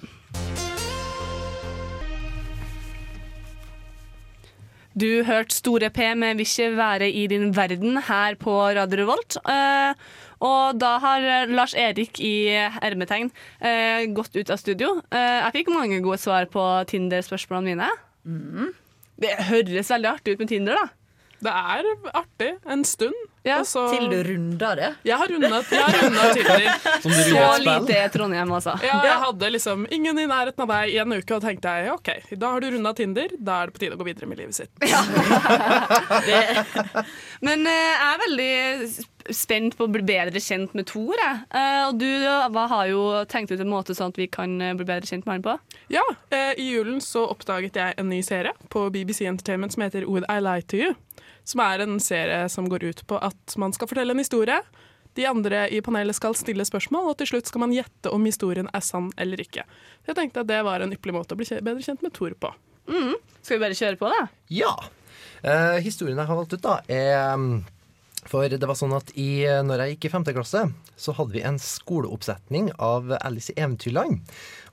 Du 4.92 5.24
hørte 5.24 5.56
Store 5.56 5.90
P 5.90 6.12
med 6.16 6.36
'Vil 6.36 6.48
ikke 6.48 6.78
være 6.78 7.10
i 7.10 7.28
din 7.28 7.54
verden' 7.56 8.02
her 8.08 8.36
på 8.36 8.52
Radio 8.76 8.98
Revolt. 8.98 9.38
Eh, 9.48 9.94
og 10.40 10.80
da 10.80 10.98
har 11.00 11.20
eh, 11.22 11.48
Lars 11.48 11.74
Erik 11.74 12.20
i 12.20 12.52
hermetegn 12.82 13.32
eh, 13.62 14.06
gått 14.12 14.36
ut 14.36 14.50
av 14.50 14.58
studio. 14.58 15.02
Jeg 15.12 15.54
fikk 15.54 15.72
mange 15.72 16.02
gode 16.04 16.18
svar 16.18 16.46
på 16.46 16.84
Tinder-spørsmålene 16.88 17.76
mine. 17.76 18.74
Det 19.22 19.32
høres 19.48 19.92
veldig 19.92 20.10
artig 20.12 20.34
ut 20.34 20.40
med 20.40 20.50
Tinder, 20.50 20.76
da. 20.76 21.01
Det 21.42 21.52
er 21.52 21.88
artig 22.14 22.52
en 22.70 22.84
stund. 22.86 23.16
Ja, 23.44 23.64
så- 23.66 23.90
Til 23.90 24.06
du 24.10 24.22
runder 24.24 24.76
det. 24.78 24.96
Jeg 25.04 25.18
har 25.18 25.28
rundet, 25.28 25.66
jeg 25.72 25.82
har 25.82 25.92
rundet 25.98 26.34
Tinder. 26.38 26.80
Som 27.02 27.12
du 27.12 27.24
Så 27.24 27.58
lite 27.66 27.96
er 27.98 28.10
Trondheim, 28.14 28.52
altså. 28.54 28.76
Ja, 28.86 29.00
jeg 29.02 29.18
hadde 29.24 29.50
liksom 29.56 29.88
ingen 29.90 30.20
i 30.22 30.28
nærheten 30.30 30.62
av 30.62 30.68
deg 30.76 30.94
i 30.94 31.00
en 31.02 31.16
uke, 31.18 31.34
og 31.34 31.42
tenkte 31.42 31.74
jeg 31.74 31.90
OK, 31.96 32.12
da 32.38 32.52
har 32.54 32.62
du 32.62 32.70
runda 32.76 32.94
Tinder, 32.94 33.34
da 33.40 33.64
er 33.64 33.66
det 33.72 33.74
på 33.74 33.80
tide 33.82 33.98
å 33.98 34.00
gå 34.04 34.06
videre 34.12 34.30
med 34.30 34.38
livet 34.44 34.54
sitt. 34.60 34.70
Ja. 34.86 35.02
Men 37.48 37.66
uh, 37.66 37.74
jeg 37.74 38.12
er 38.12 38.22
veldig 38.28 38.54
spent 39.34 39.76
på 39.78 39.86
å 39.86 39.92
bli 39.92 40.02
bedre 40.06 40.42
kjent 40.42 40.74
med 40.78 40.88
Tor. 40.90 41.14
jeg. 41.18 41.42
Eh, 41.54 41.82
og 41.88 41.98
du 42.02 42.08
hva, 42.54 42.64
har 42.72 42.88
jo 42.90 43.02
tenkt 43.30 43.52
ut 43.54 43.62
en 43.62 43.70
måte 43.70 43.94
sånn 43.98 44.10
at 44.14 44.18
vi 44.18 44.26
kan 44.32 44.56
eh, 44.62 44.74
bli 44.78 44.86
bedre 44.88 45.06
kjent 45.08 45.28
med 45.28 45.40
han 45.40 45.46
på. 45.46 45.54
Ja, 45.94 46.02
uh, 46.34 46.54
I 46.58 46.66
julen 46.72 47.02
så 47.06 47.28
oppdaget 47.30 47.78
jeg 47.78 47.98
en 48.02 48.10
ny 48.10 48.22
serie 48.26 48.54
på 48.74 48.88
BBC 48.94 49.28
Entertainment 49.30 49.76
som 49.76 49.86
heter 49.86 50.08
Would 50.10 50.26
I 50.30 50.40
Lie 50.42 50.66
To 50.74 50.82
You? 50.82 50.96
Som 51.48 51.64
er 51.66 51.84
en 51.84 52.00
serie 52.04 52.46
som 52.54 52.70
går 52.70 52.86
ut 52.92 53.04
på 53.10 53.20
at 53.22 53.58
man 53.60 53.74
skal 53.76 53.90
fortelle 53.90 54.14
en 54.16 54.22
historie. 54.22 54.62
De 55.18 55.26
andre 55.28 55.66
i 55.74 55.82
panelet 55.84 56.16
skal 56.16 56.36
stille 56.40 56.64
spørsmål, 56.68 57.10
og 57.12 57.18
til 57.20 57.34
slutt 57.34 57.50
skal 57.50 57.66
man 57.66 57.74
gjette 57.76 58.12
om 58.14 58.24
historien 58.28 58.70
er 58.72 58.84
sann 58.86 59.10
eller 59.20 59.42
ikke. 59.44 59.66
Jeg 60.08 60.18
tenkte 60.18 60.46
at 60.46 60.52
det 60.52 60.62
var 60.64 60.84
en 60.84 60.94
ypperlig 60.96 61.18
måte 61.18 61.36
å 61.36 61.40
bli 61.40 61.48
bedre 61.60 61.84
kjent 61.84 62.06
med 62.06 62.16
Tor 62.16 62.38
på. 62.40 62.54
Skal 63.42 63.58
vi 63.58 63.62
bare 63.66 63.78
kjøre 63.78 64.00
på, 64.00 64.10
da? 64.12 64.24
Ja. 64.54 64.74
Eh, 65.42 65.78
historien 65.84 66.20
jeg 66.20 66.30
har 66.30 66.38
valgt 66.38 66.56
ut, 66.56 66.64
da, 66.64 66.80
er 66.92 67.34
um, 67.34 67.64
For 68.30 68.46
det 68.46 68.68
var 68.70 68.78
sånn 68.78 68.94
at 68.94 69.10
i, 69.18 69.44
når 69.66 69.82
jeg 69.82 69.96
gikk 69.96 70.08
i 70.08 70.14
femte 70.14 70.36
klasse, 70.36 70.68
så 70.96 71.16
hadde 71.18 71.34
vi 71.34 71.46
en 71.48 71.58
skoleoppsetning 71.60 72.70
av 72.78 73.10
Alice 73.18 73.52
i 73.52 73.58
Eventyrland. 73.58 74.22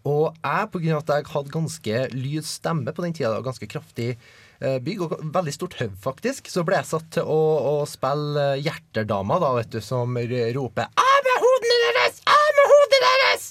Og 0.06 0.36
jeg, 0.36 0.68
av 0.68 1.00
at 1.00 1.14
jeg 1.14 1.30
hadde 1.32 1.54
ganske 1.54 2.02
lys 2.14 2.58
stemme 2.60 2.92
på 2.92 3.04
den 3.06 3.16
tida, 3.16 3.32
og 3.38 3.48
ganske 3.48 3.70
kraftig 3.70 4.12
eh, 4.12 4.28
bygg, 4.58 5.04
og 5.06 5.12
veldig 5.34 5.54
stort 5.54 5.76
høv, 5.78 5.92
faktisk, 6.02 6.50
så 6.50 6.64
ble 6.66 6.80
jeg 6.80 6.88
satt 6.90 7.06
til 7.14 7.28
å, 7.30 7.38
å 7.70 7.74
spille 7.86 8.48
Hjerterdama, 8.58 9.38
da, 9.42 9.52
vet 9.60 9.70
du, 9.76 9.80
som 9.84 10.18
roper 10.18 10.88
'Av 10.88 11.20
med 11.28 11.44
hodene 11.44 11.78
deres! 11.84 12.20
Av 12.26 12.50
med 12.58 12.72
hodene 12.74 13.12
deres!' 13.22 13.48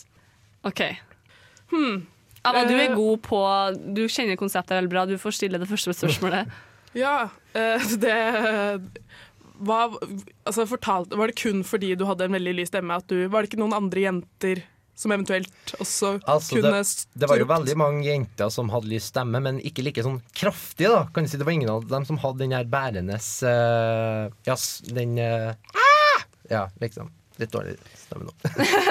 OK. 0.67 0.83
Hm. 1.71 2.05
Anna, 2.47 2.63
du 2.67 2.75
er 2.79 2.95
god 2.95 3.21
på 3.25 3.39
Du 3.95 4.05
kjenner 4.07 4.39
konseptet 4.39 4.77
veldig 4.77 4.91
bra. 4.91 5.05
Du 5.07 5.17
får 5.19 5.35
stille 5.35 5.59
det 5.59 5.69
første 5.69 5.95
spørsmålet. 5.95 6.47
Ja, 6.97 7.29
eh, 7.53 7.83
det 8.03 8.13
hva, 9.57 9.81
altså 10.47 10.65
fortalte, 10.69 11.17
Var 11.19 11.29
det 11.29 11.37
kun 11.37 11.63
fordi 11.67 11.91
du 11.97 12.05
hadde 12.07 12.25
en 12.25 12.37
veldig 12.37 12.55
lys 12.57 12.71
stemme? 12.71 12.97
At 12.97 13.09
du, 13.11 13.27
var 13.29 13.43
det 13.43 13.51
ikke 13.51 13.61
noen 13.61 13.75
andre 13.75 14.05
jenter 14.07 14.63
som 14.97 15.13
eventuelt 15.13 15.73
også 15.77 16.15
Altså, 16.25 16.57
kunne 16.57 16.71
det, 16.73 17.05
det 17.21 17.29
var 17.29 17.37
jo 17.37 17.47
veldig 17.49 17.75
mange 17.77 18.07
jenter 18.07 18.49
som 18.53 18.71
hadde 18.73 18.89
lys 18.89 19.11
stemme, 19.11 19.41
men 19.43 19.59
ikke 19.61 19.85
like 19.85 20.03
sånn 20.05 20.19
kraftig. 20.35 20.89
da 20.89 21.03
Kan 21.13 21.27
du 21.27 21.31
si 21.31 21.37
Det 21.39 21.45
var 21.45 21.53
ingen 21.53 21.71
av 21.71 21.85
dem 21.89 22.07
som 22.07 22.17
hadde 22.23 22.41
den 22.41 22.55
her 22.57 22.65
bærende 22.71 23.19
uh, 23.19 24.33
Ja, 24.47 24.57
den 24.97 25.17
eh, 25.21 25.53
ah! 25.53 26.25
Ja, 26.49 26.65
liksom. 26.81 27.11
Litt 27.37 27.53
dårlig 27.53 27.75
stemme 27.99 28.29
nå. 28.29 28.33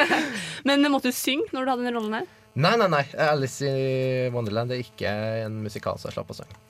Men 0.69 0.87
måtte 0.93 1.11
du 1.11 1.17
synge 1.17 1.51
når 1.57 1.67
du 1.67 1.73
hadde 1.73 1.89
den 1.89 1.99
rollen 1.99 2.19
her? 2.21 2.33
nei, 2.57 2.73
nei, 2.81 2.87
nei. 2.89 3.03
Alice 3.21 3.69
i 3.69 4.29
Wonderland 4.33 4.73
er 4.73 4.81
ikke 4.81 5.11
en 5.45 5.59
musikal 5.65 5.99
som 6.01 6.09
jeg 6.09 6.17
slapp 6.17 6.31
å 6.33 6.37
synge. 6.39 6.63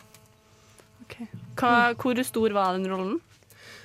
Hva, 1.56 1.92
hvor 2.00 2.18
stor 2.26 2.54
var 2.56 2.74
den 2.74 2.88
rollen? 2.90 3.20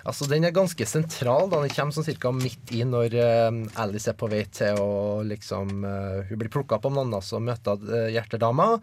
Altså, 0.05 0.27
Den 0.29 0.43
er 0.47 0.51
ganske 0.55 0.85
sentral. 0.89 1.49
da 1.51 1.61
Den 1.61 1.69
kommer 1.69 1.93
sånn 1.93 2.07
cirka 2.07 2.31
midt 2.33 2.71
i 2.73 2.83
når 2.87 3.13
eh, 3.13 3.61
Alice 3.83 4.09
er 4.09 4.17
på 4.17 4.29
vei 4.31 4.43
til 4.49 4.79
å 4.81 5.21
liksom 5.27 5.83
eh, 5.85 6.25
Hun 6.29 6.39
blir 6.41 6.49
plukka 6.49 6.75
opp 6.79 6.85
av 6.89 6.95
noen, 6.95 7.13
og 7.13 7.23
så 7.23 7.39
møter 7.43 7.77
eh, 7.93 8.11
hjerterdama. 8.15 8.81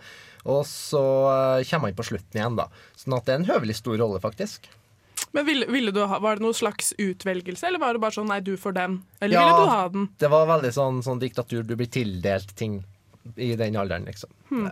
Og 0.49 0.63
så 0.65 1.03
kommer 1.69 1.91
han 1.91 1.97
på 1.99 2.07
slutten 2.07 2.39
igjen, 2.39 2.57
da. 2.57 2.69
Sånn 2.97 3.17
at 3.19 3.27
det 3.27 3.35
er 3.35 3.41
en 3.43 3.49
høvelig 3.51 3.75
stor 3.81 3.99
rolle, 4.01 4.21
faktisk. 4.23 4.69
Men 5.35 5.45
ville, 5.45 5.67
ville 5.69 5.91
du 5.93 5.99
ha, 6.07 6.19
Var 6.23 6.39
det 6.39 6.45
noen 6.47 6.57
slags 6.57 6.93
utvelgelse, 6.97 7.67
eller 7.69 7.83
var 7.83 7.93
det 7.93 8.01
bare 8.01 8.17
sånn 8.17 8.31
nei, 8.31 8.39
du 8.41 8.55
får 8.57 8.77
den? 8.79 9.01
Eller 9.21 9.35
Ja. 9.37 9.43
ville 9.45 9.65
du 9.67 9.73
ha 9.75 9.89
den? 9.93 10.07
Det 10.23 10.31
var 10.33 10.47
veldig 10.49 10.71
sånn, 10.73 11.03
sånn 11.05 11.21
diktatur. 11.21 11.67
Du 11.67 11.75
blir 11.77 11.91
tildelt 11.91 12.55
ting 12.57 12.79
i 13.37 13.51
den 13.59 13.77
alderen, 13.77 14.07
liksom. 14.09 14.31
Hmm. 14.49 14.71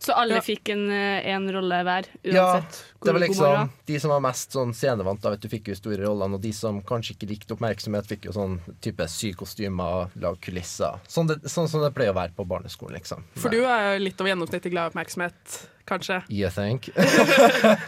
Så 0.00 0.14
alle 0.16 0.38
Ja. 0.38 0.40
fikk 0.40 0.70
en, 0.72 0.86
eh, 0.90 1.26
en 1.28 1.44
rolle 1.52 1.82
hver, 1.84 2.06
uansett 2.24 2.32
Ja, 2.32 3.04
det 3.04 3.12
var 3.12 3.20
liksom? 3.20 3.70
De 3.86 3.98
som 4.00 4.10
var 4.10 4.20
mest 4.24 4.54
sånn 4.56 4.72
scenevant, 4.72 5.20
da, 5.20 5.30
vet 5.34 5.42
du, 5.44 5.48
fikk 5.52 5.68
jo 5.68 5.74
store 5.76 5.98
rollene. 6.06 6.38
Og 6.38 6.40
de 6.40 6.52
som 6.56 6.80
kanskje 6.80 7.16
ikke 7.18 7.28
likte 7.28 7.52
oppmerksomhet, 7.52 8.08
fikk 8.08 8.24
jo 8.30 8.32
sånn 8.32 8.58
type 8.80 9.04
sykostymer, 9.12 10.08
lag 10.16 10.40
kulisser. 10.40 10.96
Sånn, 11.06 11.28
det, 11.28 11.42
sånn 11.52 11.68
som 11.68 11.84
det 11.84 11.92
pleier 11.92 12.14
å 12.14 12.16
være 12.16 12.32
på 12.34 12.46
barneskolen, 12.48 12.96
liksom. 12.96 13.24
For 13.36 13.52
du 13.52 13.60
er 13.60 13.98
jo 13.98 14.04
litt 14.06 14.20
over 14.20 14.32
gjennomsnittet 14.32 14.72
glad 14.72 14.88
i 14.88 14.94
oppmerksomhet, 14.94 15.68
kanskje? 15.86 16.22
You 16.30 16.48
think? 16.48 16.88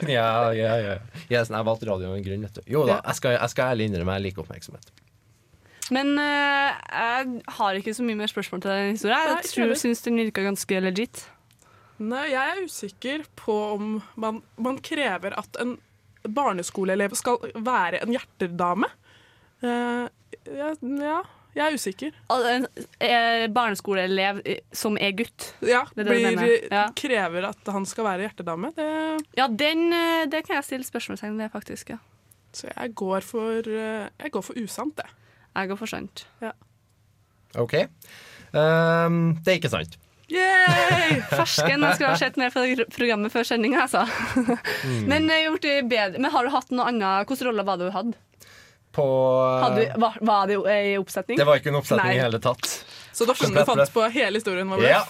ja, 0.09 0.53
ja, 0.53 0.77
ja. 0.77 0.99
Yes, 1.31 1.49
jeg 1.49 1.65
valgte 1.65 1.89
radio 1.89 2.13
av 2.13 2.17
en 2.19 2.27
grunn, 2.29 2.45
vet 2.45 2.61
du. 2.61 2.63
Jo 2.67 2.85
da, 2.85 3.01
jeg 3.07 3.23
skal, 3.23 3.39
jeg 3.39 3.55
skal 3.55 3.73
ærlig 3.73 3.89
innrømme 3.89 4.19
jeg 4.21 4.29
liker 4.29 4.45
oppmerksomhet. 4.45 4.93
Men 5.93 6.15
uh, 6.17 6.73
jeg 6.93 7.43
har 7.59 7.77
ikke 7.81 7.93
så 7.97 8.05
mye 8.07 8.17
mer 8.17 8.31
spørsmål 8.31 8.63
til 8.65 8.71
den 8.71 8.93
historien. 8.95 9.19
Nei, 9.33 9.41
Jeg 9.43 9.51
tror, 9.51 9.75
syns 9.81 10.05
den 10.05 10.21
virka 10.21 10.45
ganske 10.45 10.81
legit. 10.81 11.25
Nei, 11.99 12.25
jeg 12.33 12.57
er 12.57 12.65
usikker 12.65 13.25
på 13.39 13.55
om 13.75 14.03
man, 14.17 14.41
man 14.57 14.79
krever 14.83 15.35
at 15.39 15.57
en 15.63 15.77
barneskoleelev 16.23 17.15
skal 17.19 17.39
være 17.63 18.01
en 18.03 18.13
hjerterdame. 18.15 18.89
Uh, 19.63 20.09
ja, 20.47 20.73
ja, 20.81 21.21
jeg 21.55 21.63
er 21.67 21.77
usikker. 21.77 22.13
Al- 22.33 22.47
En 22.49 22.67
eh, 22.99 23.45
barneskoleelev 23.53 24.41
eh, 24.49 24.61
som 24.73 24.97
er 24.99 25.13
gutt. 25.19 25.51
Ja, 25.61 25.85
Det 25.95 26.07
er 26.07 26.11
det 26.15 26.33
blir, 26.39 26.69
ja. 26.73 26.87
Krever 26.97 27.45
at 27.51 27.69
han 27.75 27.85
skal 27.87 28.05
være 28.09 28.25
hjertedame. 28.27 28.73
Det, 28.75 28.87
Ja, 29.39 29.47
den, 29.49 29.91
det 30.33 30.45
kan 30.47 30.57
jeg 30.57 30.65
stille 30.65 30.85
spørsmålstegn 30.89 31.37
ved, 31.39 31.51
faktisk. 31.53 31.91
ja. 31.91 31.99
så 32.53 32.69
jeg 32.73 32.95
går 32.95 33.21
for, 33.21 33.69
jeg 33.69 34.31
går 34.33 34.43
for 34.43 34.59
usant, 34.63 34.97
det. 34.97 35.07
Jeg 35.55 35.69
går 35.69 35.77
for 35.77 35.87
sant. 35.87 36.27
OK. 37.61 37.75
Um, 38.53 39.37
det 39.45 39.53
er 39.53 39.59
ikke 39.61 39.69
sant. 39.73 39.99
Yay! 40.33 41.21
Fersken. 41.31 41.83
Jeg 41.85 41.99
skulle 41.99 42.11
ha 42.13 42.19
sett 42.21 42.39
mer 42.41 42.53
fra 42.55 42.65
programmet 42.95 43.33
før 43.35 43.47
sending. 43.47 43.77
Altså. 43.79 44.05
Mm. 44.37 45.03
Men, 45.11 45.31
eh, 45.31 45.45
gjort 45.47 45.65
det 45.67 45.77
bedre. 45.91 46.19
Men 46.23 46.33
har 46.35 46.47
du 46.47 46.53
hatt 46.55 46.73
noe 46.75 46.89
annet 46.91 47.29
Hvilken 47.29 47.51
rolle 47.51 47.67
var 47.69 47.81
det 47.81 47.91
du 47.91 47.97
hadde? 47.97 48.17
På 48.93 49.05
Hadde 49.63 49.85
du, 49.85 50.01
var, 50.01 50.17
var 50.21 50.51
det 50.51 50.59
i 50.69 50.97
oppsetning? 51.01 51.39
Det 51.41 51.47
var 51.49 51.61
ikke 51.61 51.71
en 51.73 51.79
oppsetning 51.81 52.11
Nei. 52.13 52.19
i 52.19 52.25
hele 52.25 52.41
tatt. 52.45 52.67
Så 53.13 53.25
da 53.29 53.37
skjønner 53.37 53.65
du 53.65 53.71
fant 53.71 53.95
på 53.95 54.05
hele 54.13 54.41
historien 54.41 54.69
vår. 54.69 54.85
Ja. 54.85 55.01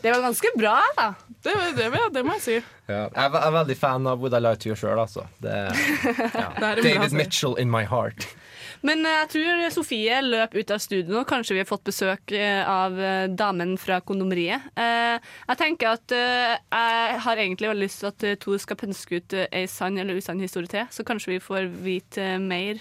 Det 0.00 0.12
var 0.14 0.22
ganske 0.22 0.52
bra, 0.56 0.78
da. 0.96 1.08
Det, 1.42 1.54
det, 1.76 1.88
det 2.14 2.22
må 2.24 2.36
jeg 2.38 2.42
si. 2.44 2.56
Ja. 2.88 3.08
Jeg 3.10 3.32
er 3.40 3.52
veldig 3.52 3.76
fan 3.76 4.06
av 4.06 4.22
Would 4.22 4.36
I 4.36 4.40
Lie 4.40 4.60
to 4.62 4.70
You 4.70 4.78
sjøl, 4.78 5.00
altså. 5.02 5.26
Det, 5.42 5.54
ja. 6.06 6.46
Det 6.54 6.60
bra 6.60 6.74
David. 6.78 7.16
Mitchell 7.18 7.58
in 7.58 7.70
my 7.72 7.82
heart. 7.88 8.28
Men 8.86 9.04
eh, 9.06 9.18
jeg 9.22 9.30
tror 9.34 9.62
Sofie 9.74 10.20
løp 10.24 10.54
ut 10.58 10.72
av 10.74 10.82
studio 10.82 11.16
nå. 11.16 11.24
Kanskje 11.28 11.56
vi 11.56 11.62
har 11.62 11.68
fått 11.68 11.86
besøk 11.88 12.34
eh, 12.36 12.62
av 12.62 12.98
eh, 13.00 13.26
damen 13.30 13.76
fra 13.80 14.00
kondomeriet. 14.04 14.68
Jeg 14.78 15.58
tenker 15.58 15.96
at 15.96 16.12
jeg 16.12 17.18
har 17.24 17.40
egentlig 17.40 17.68
veldig 17.70 17.86
lyst 17.86 18.02
til 18.02 18.10
at 18.10 18.40
Tor 18.42 18.58
skal 18.62 18.78
pønske 18.78 19.18
ut 19.18 19.34
ei 19.48 19.64
sann 19.70 19.98
eller 19.98 20.18
usann 20.18 20.40
historie 20.42 20.70
til, 20.70 20.86
så 20.94 21.04
kanskje 21.06 21.34
vi 21.34 21.40
får 21.42 21.68
vite 21.82 22.26
mer 22.42 22.80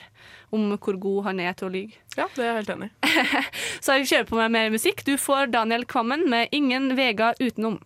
om 0.54 0.70
hvor 0.78 1.00
god 1.02 1.30
han 1.30 1.42
er 1.44 1.56
til 1.58 1.68
å 1.68 1.74
lyge. 1.74 2.00
Ja, 2.18 2.28
det 2.36 2.44
er 2.44 2.50
jeg 2.52 2.60
helt 2.62 2.74
enig 2.76 2.90
i. 2.90 3.42
Så 3.84 3.98
jeg 3.98 4.08
kjører 4.10 4.30
på 4.30 4.40
med 4.40 4.54
mer 4.56 4.72
musikk. 4.74 5.04
Du 5.06 5.16
får 5.22 5.52
Daniel 5.54 5.86
Kvammen 5.86 6.24
med 6.32 6.50
'Ingen 6.52 6.96
Vega 6.98 7.34
utenom'. 7.42 7.82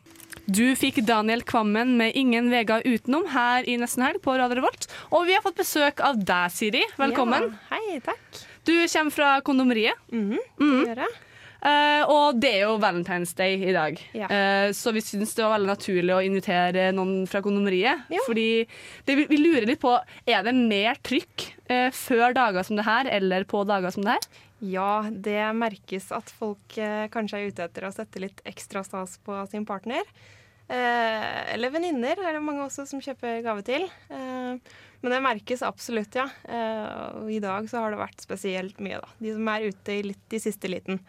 Du 0.51 0.74
fikk 0.75 0.98
Daniel 1.08 1.43
Kvammen 1.48 1.93
med 1.98 2.15
'Ingen 2.15 2.50
Vega 2.51 2.81
utenom' 2.81 3.27
her 3.31 3.63
i 3.70 3.77
Nesten 3.79 4.03
Helg 4.03 4.20
på 4.25 4.34
Radio 4.36 4.58
Revolt. 4.58 4.88
Og 5.13 5.25
vi 5.29 5.36
har 5.38 5.43
fått 5.46 5.55
besøk 5.62 6.01
av 6.03 6.17
deg, 6.17 6.51
Siri. 6.51 6.81
Velkommen. 7.00 7.53
Ja, 7.53 7.77
hei, 7.77 8.00
takk. 8.03 8.41
Du 8.67 8.74
kommer 8.88 9.12
fra 9.12 9.41
kondomeriet. 9.41 9.96
Mhm, 10.12 10.39
-hmm, 10.60 10.84
det 10.84 10.89
gjør 10.89 11.03
jeg. 11.05 11.13
Uh, 11.62 12.03
og 12.10 12.39
det 12.41 12.50
er 12.55 12.62
jo 12.65 12.79
Valentine's 12.79 13.36
Day 13.36 13.53
i 13.70 13.72
dag, 13.72 13.93
Ja. 14.13 14.25
uh, 14.25 14.74
så 14.74 14.91
vi 14.91 15.00
syns 15.00 15.36
det 15.36 15.43
var 15.43 15.60
veldig 15.60 15.70
naturlig 15.70 16.15
å 16.15 16.25
invitere 16.25 16.91
noen 16.91 17.27
fra 17.27 17.39
kondomeriet. 17.39 18.01
Ja. 18.10 18.17
Fordi 18.25 18.67
det, 19.05 19.15
vi, 19.29 19.38
lurer 19.38 19.67
litt 19.67 19.79
på 19.79 20.00
Er 20.25 20.41
det 20.43 20.55
mer 20.55 20.96
trykk 20.96 21.53
uh, 21.70 21.91
før 21.91 22.34
dager 22.34 22.63
som 22.63 22.75
det 22.75 22.86
her, 22.86 23.05
eller 23.05 23.43
på 23.43 23.63
dager 23.63 23.91
som 23.91 24.03
det 24.03 24.12
her? 24.12 24.27
Ja, 24.60 25.03
det 25.10 25.55
merkes 25.55 26.12
at 26.12 26.29
folk 26.29 26.67
kanskje 27.12 27.38
er 27.38 27.48
ute 27.48 27.63
etter 27.63 27.88
å 27.88 27.91
sette 27.93 28.20
litt 28.20 28.41
ekstra 28.46 28.84
stas 28.84 29.17
på 29.24 29.48
sin 29.50 29.65
partner. 29.65 30.01
Eh, 30.72 31.54
eller 31.54 31.74
venninner 31.74 32.20
er 32.24 32.38
det 32.38 32.44
mange 32.46 32.63
også 32.63 32.86
som 32.88 33.01
kjøper 33.04 33.42
gave 33.44 33.63
til. 33.68 33.88
Eh, 34.13 34.78
men 35.01 35.16
det 35.16 35.24
merkes 35.25 35.63
absolutt, 35.66 36.16
ja. 36.16 36.28
Eh, 36.46 37.18
og 37.20 37.32
i 37.34 37.42
dag 37.44 37.68
så 37.68 37.82
har 37.84 37.92
det 37.92 38.00
vært 38.00 38.24
spesielt 38.24 38.80
mye, 38.84 39.01
da. 39.01 39.10
De 39.20 39.34
som 39.36 39.51
er 39.51 39.68
ute 39.72 39.98
i 39.98 40.06
litt 40.12 40.38
i 40.38 40.40
siste 40.40 40.72
liten. 40.72 41.01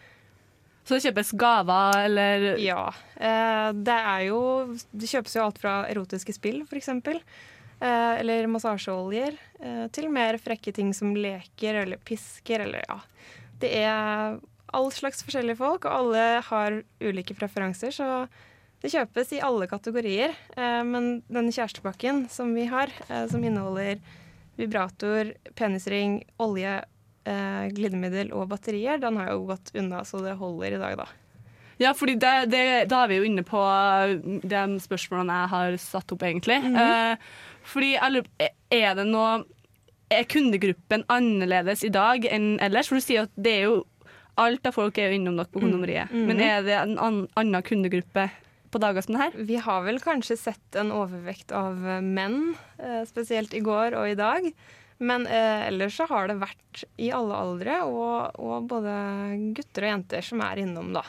Så 0.83 0.97
det 0.97 1.05
kjøpes 1.05 1.33
gaver, 1.39 1.99
eller 2.09 2.47
Ja. 2.59 2.89
Eh, 3.15 3.71
det 3.73 3.99
er 3.99 4.21
jo 4.27 4.43
Det 4.91 5.07
kjøpes 5.07 5.37
jo 5.37 5.45
alt 5.45 5.59
fra 5.63 5.87
erotiske 5.87 6.35
spill, 6.35 6.63
f.eks. 6.67 6.89
Eh, 7.83 8.15
eller 8.19 8.47
massasjeoljer. 8.51 9.37
Eh, 9.61 9.87
til 9.95 10.09
mer 10.11 10.39
frekke 10.39 10.73
ting 10.75 10.93
som 10.95 11.15
leker 11.15 11.85
eller 11.85 11.99
pisker 12.03 12.67
eller 12.67 12.83
ja. 12.89 12.99
Det 13.61 13.71
er 13.85 14.41
all 14.73 14.91
slags 14.91 15.23
forskjellige 15.23 15.59
folk, 15.61 15.85
og 15.85 15.93
alle 15.93 16.43
har 16.43 16.83
ulike 17.01 17.35
preferanser, 17.37 17.93
så 17.95 18.27
det 18.83 18.91
kjøpes 18.91 19.33
i 19.37 19.43
alle 19.47 19.69
kategorier. 19.71 20.35
Eh, 20.57 20.83
men 20.87 21.23
den 21.31 21.53
kjærestepakken 21.55 22.27
som 22.33 22.53
vi 22.57 22.67
har, 22.71 22.91
eh, 23.09 23.27
som 23.31 23.45
inneholder 23.45 24.01
vibrator, 24.59 25.33
penisring, 25.55 26.23
olje, 26.43 26.83
eh, 27.25 27.65
glidemiddel 27.73 28.33
og 28.35 28.49
batterier, 28.51 29.01
den 29.01 29.17
har 29.17 29.33
jo 29.33 29.47
gått 29.47 29.73
unna 29.79 30.03
så 30.05 30.23
det 30.25 30.37
holder 30.41 30.77
i 30.77 30.83
dag, 30.83 30.97
da. 30.99 31.07
Ja, 31.81 31.95
fordi 31.97 32.15
det, 32.21 32.51
det, 32.53 32.89
da 32.91 33.03
er 33.03 33.11
vi 33.11 33.17
jo 33.17 33.27
inne 33.27 33.43
på 33.47 33.63
de 34.45 34.61
spørsmålene 34.85 35.39
jeg 35.41 35.53
har 35.55 35.79
satt 35.83 36.13
opp, 36.15 36.23
egentlig. 36.29 36.59
eh, 36.83 37.17
fordi 37.73 37.95
jeg 37.95 38.17
lurer 38.17 38.29
på, 38.29 38.49
Er 38.73 38.95
det 38.97 39.05
noe 39.07 39.45
Er 40.11 40.25
kundegruppen 40.25 41.05
annerledes 41.09 41.85
i 41.85 41.91
dag 41.93 42.25
enn 42.29 42.59
ellers? 42.61 42.89
For 42.89 42.99
du 42.99 43.05
sier 43.05 43.27
at 43.29 43.33
det 43.37 43.53
er 43.61 43.67
jo 43.71 43.81
Alt 44.41 44.65
av 44.67 44.73
folk 44.73 44.97
er 44.97 45.11
jo 45.11 45.19
innom 45.19 45.37
dere 45.37 45.51
på 45.53 45.61
kondomeriet. 45.61 46.09
Mm. 46.09 46.23
Men 46.25 46.39
er 46.41 46.63
det 46.65 46.73
en 46.73 46.95
an, 46.97 47.19
annen 47.37 47.65
kundegruppe 47.67 48.31
på 48.73 48.81
dager 48.83 49.05
som 49.05 49.17
det 49.17 49.23
her? 49.23 49.41
Vi 49.49 49.59
har 49.61 49.83
vel 49.87 50.01
kanskje 50.03 50.39
sett 50.41 50.79
en 50.81 50.93
overvekt 50.97 51.53
av 51.57 51.77
menn, 52.03 52.55
eh, 52.79 53.03
spesielt 53.09 53.55
i 53.55 53.63
går 53.65 53.99
og 53.99 54.13
i 54.13 54.19
dag. 54.19 54.49
Men 55.03 55.27
eh, 55.27 55.67
ellers 55.69 55.97
så 55.99 56.07
har 56.11 56.31
det 56.31 56.39
vært 56.41 56.85
i 57.03 57.11
alle 57.15 57.37
aldre, 57.37 57.81
og, 57.89 58.39
og 58.39 58.69
både 58.71 58.95
gutter 59.57 59.89
og 59.89 59.95
jenter 59.97 60.25
som 60.27 60.45
er 60.47 60.63
innom, 60.63 60.93
da. 60.95 61.03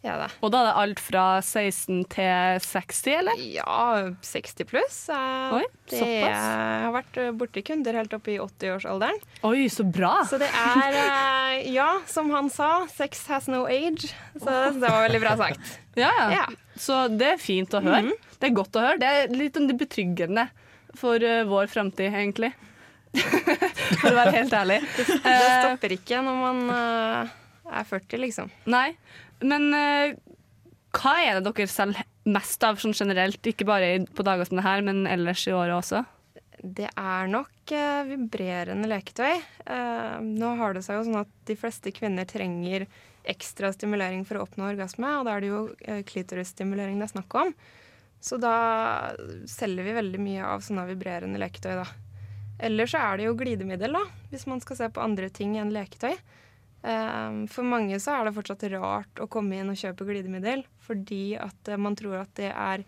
Ja, 0.00 0.14
det. 0.16 0.30
Og 0.40 0.48
da 0.48 0.62
er 0.62 0.66
det 0.70 0.76
alt 0.80 1.00
fra 1.04 1.22
16 1.44 2.06
til 2.08 2.60
60, 2.64 3.00
eller? 3.18 3.40
Ja, 3.52 4.12
60 4.24 4.64
pluss. 4.70 4.96
Oi, 5.12 5.66
det 5.90 5.98
såpass. 6.00 6.06
Jeg 6.24 6.86
har 6.86 6.94
vært 6.94 7.18
eh, 7.20 7.28
borti 7.36 7.62
kunder 7.68 7.98
helt 8.00 8.14
opp 8.16 8.30
i 8.32 8.38
80-årsalderen. 8.40 9.20
Oi, 9.44 9.66
så 9.72 9.84
bra! 9.84 10.14
Så 10.30 10.40
det 10.40 10.48
er, 10.48 10.96
eh, 11.02 11.68
ja, 11.74 11.90
som 12.08 12.32
han 12.32 12.48
sa, 12.52 12.86
sex 12.94 13.26
has 13.28 13.50
no 13.52 13.66
age. 13.68 14.08
Så 14.40 14.56
det 14.78 14.86
var 14.86 15.04
veldig 15.04 15.20
bra 15.26 15.36
sagt. 15.42 15.76
Ja, 16.00 16.14
ja. 16.32 16.48
Så 16.80 17.02
det 17.12 17.34
er 17.34 17.44
fint 17.44 17.76
å 17.76 17.84
høre. 17.84 18.06
Mhm. 18.08 18.26
Det 18.40 18.48
er 18.48 18.56
godt 18.56 18.80
å 18.80 18.86
høre. 18.86 18.96
Det 19.02 19.12
er 19.12 19.36
litt 19.36 19.60
betryggende 19.84 20.48
for 20.96 21.20
eh, 21.20 21.44
vår 21.44 21.68
framtid, 21.68 22.08
egentlig. 22.08 22.54
for 24.00 24.14
å 24.14 24.16
være 24.16 24.38
helt 24.38 24.54
ærlig. 24.56 24.80
Det 24.96 25.20
stopper 25.20 25.92
ikke 25.98 26.24
når 26.24 26.40
man 26.40 26.68
er 26.72 27.84
40, 27.90 28.22
liksom. 28.24 28.48
nei, 28.70 28.94
men 29.42 29.68
eh, 29.76 30.14
hva 30.96 31.16
er 31.22 31.38
det 31.38 31.50
dere 31.50 31.70
selger 31.70 32.06
mest 32.30 32.64
av 32.66 32.80
sånn 32.82 32.96
generelt? 32.96 33.44
Ikke 33.46 33.68
bare 33.68 33.92
på 34.14 34.26
dager 34.26 34.48
som 34.48 34.58
det 34.58 34.66
her, 34.66 34.82
men 34.86 35.06
ellers 35.10 35.46
i 35.48 35.54
året 35.54 35.76
også? 35.76 36.02
Det 36.60 36.88
er 36.90 37.30
nok 37.30 37.72
eh, 37.72 38.02
vibrerende 38.08 38.88
leketøy. 38.90 39.38
Eh, 39.64 40.16
nå 40.24 40.50
har 40.58 40.74
det 40.76 40.82
seg 40.84 40.98
jo 40.98 41.06
sånn 41.06 41.22
at 41.22 41.30
de 41.48 41.56
fleste 41.56 41.92
kvinner 41.96 42.28
trenger 42.28 42.84
ekstra 43.30 43.70
stimulering 43.72 44.26
for 44.28 44.38
å 44.38 44.44
oppnå 44.44 44.66
orgasme, 44.68 45.08
og 45.18 45.28
da 45.28 45.36
er 45.36 45.44
det 45.44 45.52
jo 45.52 45.62
eh, 45.86 46.02
klitorisstimulering 46.08 47.00
det 47.00 47.08
er 47.08 47.14
snakk 47.14 47.38
om. 47.40 47.54
Så 48.20 48.36
da 48.36 48.54
selger 49.48 49.86
vi 49.86 49.96
veldig 49.96 50.20
mye 50.20 50.44
av 50.52 50.64
sånne 50.64 50.84
vibrerende 50.90 51.40
leketøy, 51.40 51.78
da. 51.80 51.86
Eller 52.60 52.90
så 52.90 53.00
er 53.00 53.16
det 53.16 53.30
jo 53.30 53.38
glidemiddel, 53.40 53.96
da, 53.96 54.04
hvis 54.32 54.44
man 54.50 54.60
skal 54.60 54.76
se 54.76 54.90
på 54.92 55.00
andre 55.00 55.30
ting 55.32 55.56
enn 55.56 55.72
leketøy. 55.72 56.18
Eh, 56.82 57.46
for 57.52 57.66
mange 57.68 57.98
så 58.00 58.16
er 58.16 58.26
det 58.28 58.36
fortsatt 58.38 58.64
rart 58.72 59.20
å 59.20 59.28
komme 59.30 59.60
inn 59.60 59.72
og 59.72 59.78
kjøpe 59.78 60.06
glidemiddel, 60.08 60.64
fordi 60.80 61.36
at 61.40 61.68
eh, 61.68 61.80
man 61.80 61.96
tror 61.98 62.22
at 62.22 62.32
det 62.40 62.48
er 62.48 62.84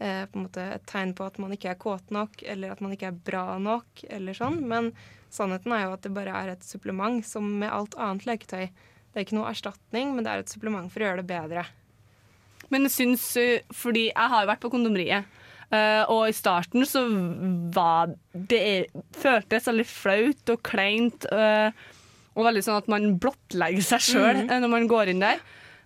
eh, 0.00 0.24
på 0.26 0.40
en 0.40 0.46
måte 0.48 0.64
et 0.74 0.86
tegn 0.90 1.14
på 1.14 1.26
at 1.28 1.38
man 1.42 1.54
ikke 1.54 1.70
er 1.72 1.78
kåt 1.78 2.10
nok, 2.14 2.42
eller 2.42 2.74
at 2.74 2.82
man 2.82 2.94
ikke 2.96 3.12
er 3.12 3.20
bra 3.30 3.46
nok, 3.62 4.02
eller 4.10 4.34
sånn. 4.36 4.60
Men 4.66 4.90
sannheten 5.34 5.74
er 5.74 5.86
jo 5.86 5.94
at 5.94 6.06
det 6.06 6.14
bare 6.16 6.34
er 6.34 6.54
et 6.56 6.66
supplement, 6.66 7.22
som 7.26 7.46
med 7.60 7.70
alt 7.70 7.94
annet 7.98 8.26
leketøy. 8.26 8.68
Det 8.68 9.20
er 9.20 9.26
ikke 9.26 9.38
noe 9.38 9.52
erstatning, 9.52 10.16
men 10.16 10.26
det 10.26 10.32
er 10.32 10.42
et 10.42 10.54
supplement 10.54 10.90
for 10.92 11.02
å 11.04 11.10
gjøre 11.10 11.22
det 11.22 11.30
bedre. 11.30 11.68
Men 12.68 12.84
jeg 12.84 12.96
syns 12.96 13.28
eh, 13.40 13.62
Fordi 13.72 14.08
jeg 14.10 14.32
har 14.34 14.42
jo 14.42 14.50
vært 14.50 14.64
på 14.66 14.72
kondomeriet. 14.74 15.36
og 16.08 16.22
i 16.28 16.32
starten 16.32 16.86
så 16.88 17.02
var 17.76 18.14
det 18.32 18.88
føltes 19.12 19.66
veldig 19.68 19.84
flaut 19.84 20.52
og 20.54 20.62
kleint. 20.64 21.26
eh, 21.28 21.72
og 22.38 22.46
veldig 22.46 22.62
sånn 22.64 22.78
at 22.78 22.88
man 22.92 23.16
blottlegger 23.20 23.82
seg 23.82 24.04
sjøl 24.12 24.44
Mhm. 24.44 24.60
når 24.62 24.70
man 24.70 24.86
går 24.90 25.10
inn 25.12 25.24
der. 25.24 25.40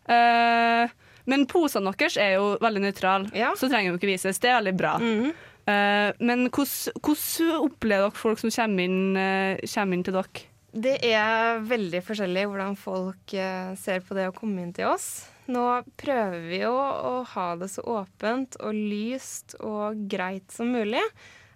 Uh, 0.04 0.90
men 1.30 1.46
posene 1.46 1.92
deres 1.94 2.16
er 2.20 2.34
jo 2.36 2.58
veldig 2.60 2.82
nøytrale, 2.82 3.30
Ja. 3.34 3.52
så 3.56 3.70
trenger 3.70 3.92
de 3.94 3.98
ikke 4.00 4.12
vises. 4.12 4.38
Det 4.42 4.50
er 4.50 4.60
veldig 4.60 4.76
bra. 4.76 4.98
Mm 4.98 5.12
-hmm. 5.22 5.32
uh, 5.70 6.12
men 6.20 6.48
hvordan 6.50 7.60
opplever 7.62 8.10
dere 8.10 8.18
folk 8.18 8.38
som 8.38 8.50
kommer 8.50 8.82
inn, 8.84 9.16
uh, 9.16 9.56
kommer 9.74 9.94
inn 9.96 10.04
til 10.04 10.12
dere? 10.14 10.46
Det 10.74 10.98
er 11.04 11.60
veldig 11.60 12.00
forskjellig 12.02 12.46
hvordan 12.48 12.76
folk 12.78 13.34
eh, 13.34 13.74
ser 13.76 14.00
på 14.00 14.14
det 14.14 14.28
å 14.30 14.32
komme 14.32 14.62
inn 14.62 14.72
til 14.72 14.86
oss. 14.86 15.28
Nå 15.46 15.84
prøver 16.00 16.48
vi 16.48 16.60
jo 16.62 16.72
å 16.72 17.24
ha 17.28 17.56
det 17.56 17.68
så 17.68 17.82
åpent 17.82 18.56
og 18.58 18.72
lyst 18.72 19.54
og 19.60 20.08
greit 20.08 20.50
som 20.50 20.72
mulig. 20.72 21.02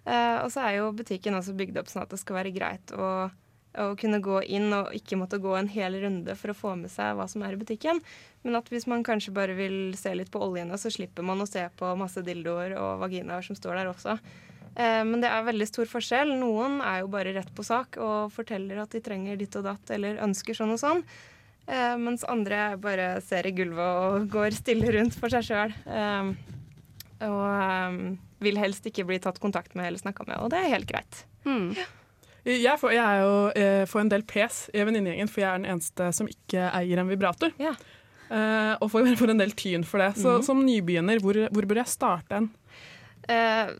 Eh, 0.05 0.37
og 0.43 0.51
så 0.51 0.61
er 0.69 0.75
jo 0.77 0.91
butikken 0.93 1.33
også 1.33 1.55
bygd 1.57 1.79
opp 1.81 1.87
sånn 1.87 2.03
at 2.03 2.09
det 2.13 2.19
skal 2.19 2.35
være 2.35 2.53
greit 2.53 2.93
å, 2.93 3.31
å 3.77 3.91
kunne 3.99 4.19
gå 4.23 4.41
inn 4.57 4.71
og 4.73 4.89
ikke 4.97 5.17
måtte 5.19 5.39
gå 5.43 5.53
en 5.57 5.69
hel 5.71 5.95
runde 6.01 6.35
for 6.39 6.51
å 6.53 6.57
få 6.57 6.73
med 6.79 6.91
seg 6.93 7.15
hva 7.17 7.27
som 7.29 7.43
er 7.45 7.53
i 7.55 7.59
butikken. 7.61 8.01
Men 8.43 8.57
at 8.59 8.69
hvis 8.73 8.87
man 8.89 9.05
kanskje 9.05 9.33
bare 9.35 9.55
vil 9.57 9.93
se 9.99 10.13
litt 10.17 10.31
på 10.33 10.41
oljene, 10.41 10.77
så 10.81 10.91
slipper 10.93 11.25
man 11.25 11.41
å 11.43 11.47
se 11.49 11.63
på 11.77 11.93
masse 11.99 12.23
dildoer 12.25 12.75
og 12.79 12.99
vaginaer 13.05 13.45
som 13.45 13.57
står 13.57 13.81
der 13.81 13.91
også. 13.93 14.17
Eh, 14.75 15.03
Men 15.05 15.21
det 15.23 15.29
er 15.31 15.47
veldig 15.47 15.67
stor 15.69 15.89
forskjell. 15.89 16.35
Noen 16.39 16.81
er 16.81 17.01
jo 17.01 17.09
bare 17.13 17.33
rett 17.37 17.53
på 17.55 17.65
sak 17.65 17.97
og 17.97 18.31
forteller 18.35 18.83
at 18.83 18.93
de 18.93 19.01
trenger 19.01 19.39
ditt 19.39 19.55
og 19.57 19.65
datt 19.69 19.89
eller 19.95 20.21
ønsker 20.25 20.57
sånn 20.57 20.75
og 20.75 20.81
sånn. 20.81 21.03
Eh, 21.67 21.95
mens 21.99 22.23
andre 22.29 22.77
bare 22.79 23.17
ser 23.25 23.47
i 23.49 23.55
gulvet 23.57 24.03
og 24.07 24.29
går 24.31 24.55
stille 24.55 24.93
rundt 24.95 25.17
for 25.17 25.33
seg 25.33 25.43
sjøl. 25.49 25.73
og 27.25 27.45
eh, 27.49 28.17
vil 28.45 28.59
helst 28.61 28.85
ikke 28.85 29.05
bli 29.09 29.17
tatt 29.21 29.39
kontakt 29.41 29.73
med 29.75 29.89
eller 29.89 30.01
snakka 30.01 30.27
med, 30.27 30.37
og 30.37 30.51
det 30.53 30.59
er 30.61 30.73
helt 30.75 30.89
greit. 30.89 31.23
Hmm. 31.47 31.71
Jeg 32.47 32.79
får, 32.79 32.93
jeg 32.95 33.03
er 33.03 33.21
jo, 33.25 33.35
eh, 33.59 33.83
får 33.91 34.01
en 34.05 34.09
del 34.13 34.23
pes 34.23 34.61
i 34.73 34.83
venninnegjengen, 34.87 35.27
for 35.29 35.41
jeg 35.43 35.49
er 35.51 35.59
den 35.61 35.71
eneste 35.73 36.13
som 36.15 36.29
ikke 36.31 36.69
eier 36.79 37.01
en 37.03 37.09
vibrator. 37.11 37.51
Ja. 37.59 37.73
Eh, 38.31 38.73
og 38.81 38.89
får, 38.93 39.09
får 39.19 39.33
en 39.35 39.43
del 39.43 39.51
tyn 39.57 39.83
for 39.87 39.99
det. 40.03 40.13
Så 40.21 40.37
Mhm. 40.39 40.43
som 40.47 40.63
nybegynner, 40.65 41.19
hvor, 41.23 41.35
hvor 41.51 41.67
bør 41.67 41.81
jeg 41.83 41.91
starte 41.91 42.31
en? 42.39 42.49
Eh, 43.27 43.73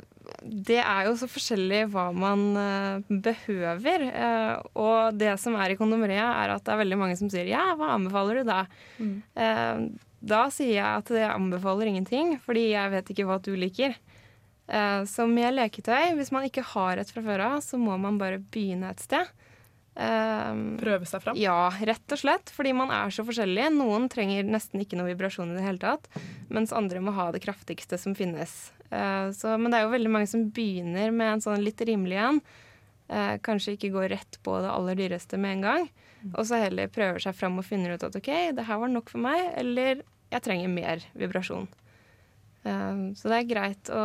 det 0.44 0.82
er 0.84 1.06
jo 1.08 1.14
så 1.16 1.30
forskjellig 1.32 1.86
hva 1.94 2.10
man 2.14 2.42
eh, 2.60 3.00
behøver. 3.24 4.04
Eh, 4.12 4.58
og 4.76 5.16
det 5.18 5.38
som 5.40 5.56
er 5.56 5.72
i 5.72 5.78
kondomeriet, 5.80 6.20
er 6.28 6.52
at 6.58 6.66
det 6.68 6.74
er 6.76 6.82
veldig 6.84 6.98
mange 7.00 7.16
som 7.20 7.30
sier 7.32 7.48
ja, 7.48 7.70
hva 7.80 7.94
anbefaler 7.96 8.42
du 8.42 8.50
da? 8.52 8.66
Eh, 9.00 9.88
da 10.28 10.42
sier 10.52 10.74
jeg 10.82 10.84
at 10.84 11.10
jeg 11.16 11.30
anbefaler 11.32 11.88
ingenting, 11.88 12.36
fordi 12.44 12.72
jeg 12.74 12.92
vet 12.92 13.12
ikke 13.14 13.28
hva 13.30 13.40
du 13.46 13.54
liker. 13.56 13.96
Eh, 14.68 15.02
så 15.08 15.28
med 15.32 15.56
leketøy, 15.56 16.14
hvis 16.18 16.32
man 16.36 16.48
ikke 16.48 16.66
har 16.74 17.00
et 17.00 17.12
fra 17.14 17.24
før 17.24 17.44
av, 17.46 17.60
så 17.64 17.80
må 17.80 17.96
man 18.02 18.20
bare 18.20 18.42
begynne 18.42 18.92
et 18.92 19.04
sted. 19.04 19.30
Um, 19.98 20.76
Prøve 20.78 21.08
seg 21.10 21.24
fram? 21.24 21.38
Ja, 21.42 21.72
rett 21.90 22.14
og 22.14 22.20
slett. 22.22 22.52
Fordi 22.54 22.74
man 22.78 22.92
er 22.94 23.14
så 23.14 23.26
forskjellig. 23.26 23.72
Noen 23.74 24.06
trenger 24.14 24.46
nesten 24.46 24.84
ikke 24.84 25.00
noe 25.00 25.10
vibrasjon 25.10 25.56
i 25.56 25.58
det 25.58 25.66
hele 25.66 25.82
tatt, 25.82 26.06
mens 26.54 26.76
andre 26.76 27.02
må 27.02 27.16
ha 27.18 27.32
det 27.34 27.42
kraftigste 27.46 27.98
som 28.02 28.14
finnes. 28.18 28.60
Uh, 28.92 29.34
så, 29.36 29.56
men 29.58 29.72
det 29.72 29.80
er 29.80 29.88
jo 29.88 29.96
veldig 29.96 30.14
mange 30.14 30.30
som 30.30 30.46
begynner 30.54 31.16
med 31.16 31.38
en 31.38 31.46
sånn 31.48 31.64
litt 31.64 31.82
rimelig 31.88 32.22
en. 32.24 32.42
Kanskje 33.08 33.78
ikke 33.78 33.94
går 33.94 34.10
rett 34.12 34.36
på 34.44 34.58
det 34.60 34.68
aller 34.68 34.98
dyreste 35.00 35.38
med 35.40 35.54
en 35.54 35.62
gang. 35.64 35.86
Og 36.34 36.42
så 36.50 36.58
heller 36.60 36.90
prøver 36.92 37.24
seg 37.24 37.38
fram 37.40 37.56
og 37.62 37.64
finner 37.64 37.94
ut 37.96 38.04
at 38.04 38.18
OK, 38.20 38.28
det 38.58 38.66
her 38.68 38.82
var 38.82 38.92
nok 38.92 39.14
for 39.14 39.24
meg, 39.24 39.46
eller 39.62 40.02
jeg 40.28 40.44
trenger 40.44 40.74
mer 40.74 41.06
vibrasjon. 41.16 41.70
Um, 42.68 43.16
så 43.16 43.30
det 43.32 43.38
er 43.38 43.46
greit 43.48 43.90
å, 43.94 44.02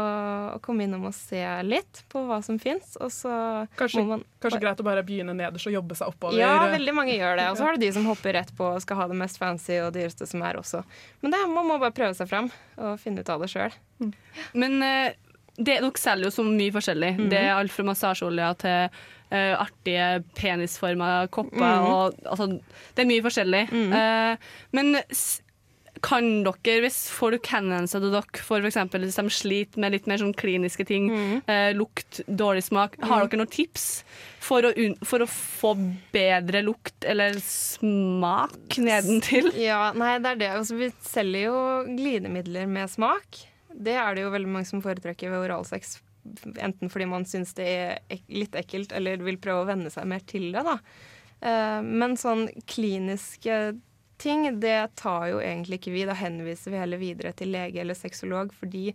å, 0.55 0.59
komme 0.63 0.85
innom 0.87 1.09
og 1.09 1.15
se 1.17 1.41
litt 1.67 2.03
på 2.13 2.23
hva 2.29 2.39
som 2.45 2.61
fins. 2.63 2.95
Kanskje, 3.01 4.03
må 4.03 4.05
man 4.13 4.23
Kanskje 4.43 4.61
greit 4.63 4.83
å 4.83 4.87
bare 4.87 5.03
begynne 5.07 5.35
nederst 5.35 5.67
og 5.71 5.75
jobbe 5.75 5.97
seg 5.99 6.13
oppover. 6.13 6.39
Ja, 6.39 6.69
veldig 6.71 6.95
mange 6.95 7.17
gjør 7.17 7.41
det. 7.41 7.49
Og 7.51 7.59
så 7.59 7.67
har 7.67 7.75
du 7.75 7.83
de 7.83 7.91
som 7.97 8.07
hopper 8.07 8.37
rett 8.39 8.53
på 8.59 8.69
og 8.77 8.85
skal 8.85 9.01
ha 9.03 9.09
det 9.11 9.19
mest 9.19 9.41
fancy 9.43 9.81
og 9.83 9.91
dyreste 9.97 10.29
som 10.31 10.45
er 10.47 10.61
også. 10.61 10.85
Men 11.25 11.35
det, 11.35 11.43
man 11.51 11.69
må 11.73 11.81
bare 11.83 11.97
prøve 11.97 12.15
seg 12.19 12.31
fram 12.31 12.53
og 12.79 12.95
finne 13.03 13.25
ut 13.25 13.35
av 13.35 13.43
det 13.43 13.51
sjøl. 13.51 13.75
Mm. 14.03 14.15
Men 14.63 14.79
uh, 14.87 15.33
det, 15.57 15.81
dere 15.81 15.93
selger 16.01 16.29
jo 16.29 16.35
så 16.35 16.47
mye 16.47 16.75
forskjellig. 16.75 17.13
Mm. 17.19 17.27
Det 17.33 17.41
er 17.43 17.55
alt 17.57 17.75
fra 17.75 17.85
massasjeolje 17.91 18.53
til 18.63 18.79
uh, 18.89 19.55
artige 19.59 20.09
penisforma 20.39 21.13
kopper. 21.35 21.63
Mm. 21.63 21.89
Og, 21.91 22.21
altså, 22.31 22.49
det 22.95 23.05
er 23.05 23.11
mye 23.11 23.25
forskjellig. 23.27 23.65
Uh, 23.73 24.53
men 24.77 24.95
kan 26.01 26.25
dere, 26.47 26.81
hvis 26.83 26.99
folk 27.13 27.47
henvender 27.53 28.03
dere 28.03 28.43
for 28.43 28.65
eksempel, 28.65 29.05
hvis 29.05 29.19
de 29.21 29.33
sliter 29.33 29.83
med 29.83 29.93
litt 29.95 30.09
mer 30.11 30.23
sånn 30.23 30.35
kliniske 30.35 30.87
ting, 30.89 31.11
mm. 31.13 31.35
eh, 31.53 31.71
lukt, 31.77 32.23
dårlig 32.27 32.65
smak, 32.67 32.97
mm. 32.99 33.07
har 33.11 33.27
dere 33.27 33.43
noen 33.43 33.53
tips 33.53 33.87
for 34.43 34.67
å, 34.67 34.73
for 35.07 35.25
å, 35.25 35.29
få 35.29 35.75
bedre 36.15 36.65
lukt 36.65 37.07
eller 37.09 37.37
smak 37.45 38.79
nedentil? 38.81 39.53
Ja, 39.59 39.93
nei, 39.97 40.17
det 40.23 40.35
er 40.35 40.41
det. 40.41 40.51
Altså, 40.63 40.81
vi 40.81 40.91
selger 41.07 41.47
jo 41.51 41.61
glidemidler 41.93 42.71
med 42.71 42.91
smak. 42.91 43.45
Det 43.73 43.95
er 43.99 44.17
det 44.17 44.25
jo 44.25 44.33
veldig 44.33 44.57
mange 44.57 44.69
som 44.69 44.83
foretrekker 44.85 45.33
ved 45.33 45.47
oralsex. 45.47 45.99
Enten 46.63 46.91
fordi 46.93 47.09
man 47.11 47.27
syns 47.29 47.55
det 47.59 47.69
er 47.69 48.21
litt 48.33 48.57
ekkelt, 48.59 48.95
eller 48.97 49.23
vil 49.23 49.41
prøve 49.43 49.65
å 49.65 49.71
venne 49.71 49.93
seg 49.93 50.09
mer 50.09 50.25
til 50.25 50.51
det. 50.55 50.65
da. 50.67 50.79
Eh, 51.43 51.81
men 51.83 52.19
sånn 52.21 52.47
kliniske 52.71 53.63
ting, 54.23 54.47
det 54.63 54.95
tar 55.01 55.27
jo 55.33 55.43
egentlig 55.43 55.81
ikke 55.81 55.95
vi. 55.95 56.07
Da 56.09 56.17
henviser 56.19 56.75
vi 56.75 56.81
heller 56.81 57.03
videre 57.03 57.35
til 57.37 57.53
lege 57.55 57.83
eller 57.83 57.99
sexolog, 57.99 58.55
fordi 58.57 58.91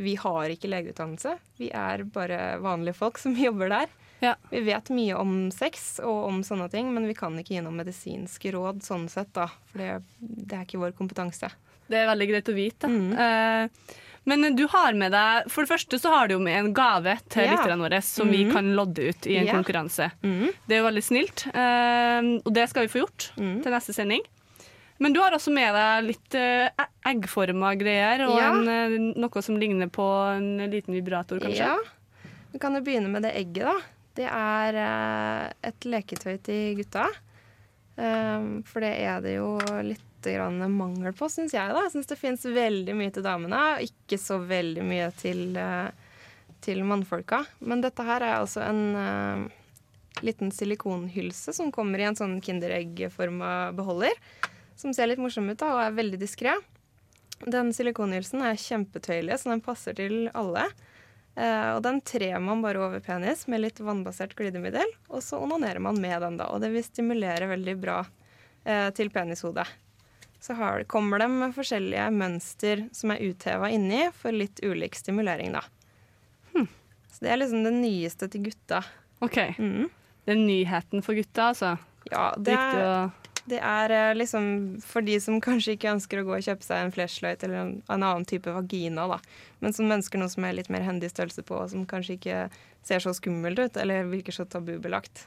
vi 0.00 0.14
har 0.16 0.52
ikke 0.52 0.70
legeutdannelse. 0.70 1.34
Vi 1.60 1.70
er 1.76 2.04
bare 2.12 2.58
vanlige 2.62 2.98
folk 3.00 3.18
som 3.20 3.36
jobber 3.46 3.72
der. 3.72 3.96
Ja. 4.20 4.34
Vi 4.50 4.60
vet 4.60 4.92
mye 4.92 5.16
om 5.16 5.48
sex 5.54 5.94
og 6.04 6.26
om 6.28 6.42
sånne 6.44 6.68
ting, 6.72 6.92
men 6.94 7.08
vi 7.08 7.16
kan 7.16 7.38
ikke 7.40 7.56
gi 7.56 7.64
noe 7.64 7.74
medisinske 7.74 8.52
råd 8.52 8.84
sånn 8.84 9.08
sett, 9.12 9.32
da. 9.36 9.48
For 9.70 9.80
det, 9.80 9.90
det, 10.20 10.52
er 10.52 10.66
ikke 10.66 10.82
vår 10.82 10.94
kompetanse. 10.98 11.48
Det 11.90 12.02
er 12.02 12.10
veldig 12.10 12.28
greit 12.28 12.50
å 12.52 12.56
vite. 12.56 12.90
Mm. 12.90 13.12
Uh, 13.16 13.96
men 14.28 14.52
du 14.54 14.66
har 14.68 14.92
med 15.00 15.14
deg 15.14 15.46
For 15.48 15.64
det 15.64 15.70
første 15.70 15.96
så 15.98 16.10
har 16.12 16.28
du 16.28 16.34
jo 16.34 16.42
med 16.44 16.58
en 16.58 16.74
gave 16.76 17.14
til 17.32 17.46
ja. 17.46 17.54
lytterne 17.54 17.80
våre 17.80 18.02
som 18.04 18.28
mm. 18.28 18.34
vi 18.36 18.42
kan 18.52 18.68
lodde 18.76 19.06
ut 19.08 19.26
i 19.26 19.38
en 19.40 19.48
ja. 19.48 19.54
konkurranse. 19.56 20.10
Mm. 20.20 20.50
Det 20.68 20.76
er 20.76 20.82
jo 20.82 20.88
veldig 20.90 21.06
snilt, 21.06 21.46
uh, 21.54 22.20
og 22.44 22.52
det 22.60 22.68
skal 22.70 22.86
vi 22.86 22.92
få 22.92 23.02
gjort 23.06 23.30
mm. 23.40 23.56
til 23.64 23.76
neste 23.78 23.96
sending. 23.96 24.28
Men 25.00 25.12
du 25.12 25.20
har 25.22 25.32
også 25.32 25.48
med 25.52 25.72
deg 25.72 26.08
litt 26.10 26.34
uh, 26.36 26.84
eggforma 27.08 27.72
greier, 27.80 28.20
og 28.26 28.34
ja. 28.36 28.50
en, 28.52 28.66
uh, 28.68 29.14
noe 29.24 29.42
som 29.42 29.56
ligner 29.56 29.88
på 29.88 30.04
en 30.34 30.66
liten 30.68 30.92
vibrator, 30.92 31.40
kanskje? 31.40 31.70
Ja. 31.70 32.28
Vi 32.52 32.60
kan 32.60 32.76
jo 32.76 32.82
begynne 32.84 33.08
med 33.08 33.24
det 33.24 33.32
egget, 33.38 33.64
da. 33.64 33.78
Det 34.20 34.26
er 34.28 34.76
uh, 34.76 35.46
et 35.70 35.88
leketøy 35.88 36.34
til 36.44 36.76
gutta. 36.82 37.06
Um, 37.96 38.60
for 38.68 38.84
det 38.84 38.92
er 39.00 39.24
det 39.24 39.38
jo 39.38 39.54
litt 39.88 40.04
mangel 40.68 41.16
på, 41.16 41.30
syns 41.32 41.56
jeg. 41.56 41.72
da. 41.72 41.86
Jeg 41.86 41.94
syns 41.94 42.12
det 42.12 42.20
fins 42.20 42.44
veldig 42.44 42.98
mye 43.00 43.16
til 43.16 43.24
damene, 43.24 43.62
og 43.78 43.88
ikke 43.88 44.20
så 44.20 44.36
veldig 44.44 44.84
mye 44.84 45.08
til, 45.16 45.56
til 46.60 46.84
mannfolka. 46.84 47.40
Men 47.64 47.80
dette 47.80 48.04
her 48.04 48.20
er 48.20 48.36
altså 48.42 48.66
en 48.68 49.48
liten 50.20 50.52
silikonhylse 50.52 51.56
som 51.56 51.72
kommer 51.72 52.04
i 52.04 52.10
en 52.10 52.20
sånn 52.20 52.36
Kinderegg-forma 52.44 53.70
beholder 53.72 54.12
som 54.80 54.94
ser 54.96 55.10
litt 55.10 55.20
morsom 55.20 55.50
ut 55.50 55.58
da, 55.60 55.74
og 55.74 55.82
er 55.84 55.98
veldig 55.98 56.20
diskré. 56.20 56.54
Den 57.40 57.72
silikonhylsen 57.72 58.42
er 58.44 58.60
kjempetøyelig, 58.60 59.38
så 59.40 59.52
den 59.52 59.62
passer 59.64 59.96
til 59.96 60.28
alle. 60.36 60.66
Uh, 61.38 61.76
og 61.76 61.84
den 61.86 62.00
trer 62.04 62.40
man 62.42 62.60
bare 62.64 62.80
over 62.82 63.00
penis 63.04 63.46
med 63.48 63.62
litt 63.62 63.78
vannbasert 63.80 64.34
glidemiddel, 64.36 64.88
og 65.08 65.22
så 65.24 65.38
onanerer 65.40 65.80
man 65.82 66.00
med 66.02 66.18
den, 66.24 66.40
da. 66.40 66.50
Og 66.52 66.60
det 66.64 66.72
vil 66.74 66.84
stimulere 66.84 67.48
veldig 67.52 67.76
bra 67.80 68.00
uh, 68.02 68.88
til 68.96 69.12
penishodet. 69.14 69.68
Så 70.40 70.56
har, 70.56 70.84
kommer 70.88 71.20
de 71.20 71.28
med 71.32 71.54
forskjellige 71.56 72.08
mønster 72.16 72.86
som 72.96 73.12
er 73.12 73.22
utheva 73.28 73.68
inni, 73.72 74.06
for 74.16 74.34
litt 74.36 74.60
ulik 74.64 74.96
stimulering, 74.96 75.54
da. 75.56 75.64
Hm. 76.54 76.68
Så 77.12 77.24
det 77.24 77.32
er 77.32 77.40
liksom 77.42 77.64
det 77.64 77.74
nyeste 77.76 78.28
til 78.32 78.48
gutta. 78.48 78.82
OK. 79.24 79.38
Mm. 79.60 79.88
Det 80.24 80.32
er 80.34 80.40
nyheten 80.40 81.04
for 81.04 81.16
gutta, 81.16 81.50
altså? 81.52 81.74
Ja, 82.08 82.30
det 82.40 82.56
er, 82.56 83.10
det 83.48 83.60
er 83.64 83.92
eh, 83.94 84.14
liksom 84.16 84.44
for 84.84 85.04
de 85.06 85.16
som 85.22 85.40
kanskje 85.42 85.76
ikke 85.76 85.92
ønsker 85.94 86.20
å 86.20 86.26
gå 86.28 86.36
og 86.36 86.44
kjøpe 86.44 86.66
seg 86.66 86.84
en 86.84 86.92
flashlight 86.94 87.44
eller 87.46 87.62
en, 87.62 87.72
en 87.88 88.02
annen 88.02 88.26
type 88.28 88.52
vagina, 88.52 89.06
da. 89.10 89.18
Men 89.64 89.76
som 89.76 89.90
ønsker 89.92 90.20
noe 90.20 90.32
som 90.32 90.44
er 90.46 90.58
litt 90.58 90.70
mer 90.72 90.84
hendig 90.86 91.12
størrelse 91.12 91.44
på, 91.46 91.56
og 91.56 91.72
som 91.72 91.86
kanskje 91.88 92.18
ikke 92.18 92.40
ser 92.86 93.04
så 93.04 93.14
skummelt 93.16 93.60
ut 93.60 93.78
eller 93.80 94.08
virker 94.10 94.36
så 94.36 94.46
tabubelagt. 94.48 95.26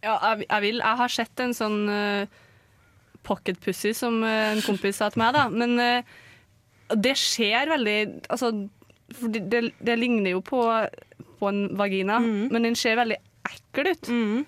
Ja, 0.00 0.16
jeg, 0.30 0.46
jeg 0.46 0.64
vil. 0.64 0.80
Jeg 0.80 1.00
har 1.02 1.12
sett 1.12 1.42
en 1.44 1.54
sånn 1.54 1.80
uh, 1.92 2.40
pocket 3.26 3.60
pussy 3.60 3.92
som 3.96 4.22
uh, 4.24 4.50
en 4.54 4.62
kompis 4.64 4.98
sa 5.02 5.10
til 5.12 5.22
meg, 5.22 5.34
da. 5.36 5.44
Men 5.52 5.76
uh, 5.76 6.96
det 6.96 7.14
skjer 7.20 7.70
veldig 7.70 7.98
Altså, 8.32 8.54
det, 9.10 9.44
det, 9.52 9.62
det, 9.78 9.98
ligner 9.98 10.36
jo 10.36 10.40
på, 10.46 10.62
på 11.38 11.50
en 11.50 11.64
vagina, 11.78 12.20
mm. 12.22 12.48
men 12.54 12.68
den 12.68 12.78
ser 12.78 12.98
veldig 12.98 13.18
ekkel 13.50 13.90
ut. 13.90 14.10
Mm. 14.10 14.44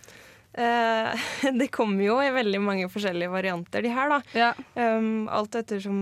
Uh, 0.53 1.17
det 1.61 1.71
kommer 1.73 2.05
jo 2.05 2.19
i 2.21 2.33
veldig 2.33 2.61
mange 2.61 2.89
forskjellige 2.93 3.33
varianter, 3.33 3.85
de 3.85 3.93
her, 3.93 4.13
da. 4.13 4.19
Ja. 4.37 4.51
Um, 4.77 5.29
alt 5.33 5.57
ettersom 5.57 6.01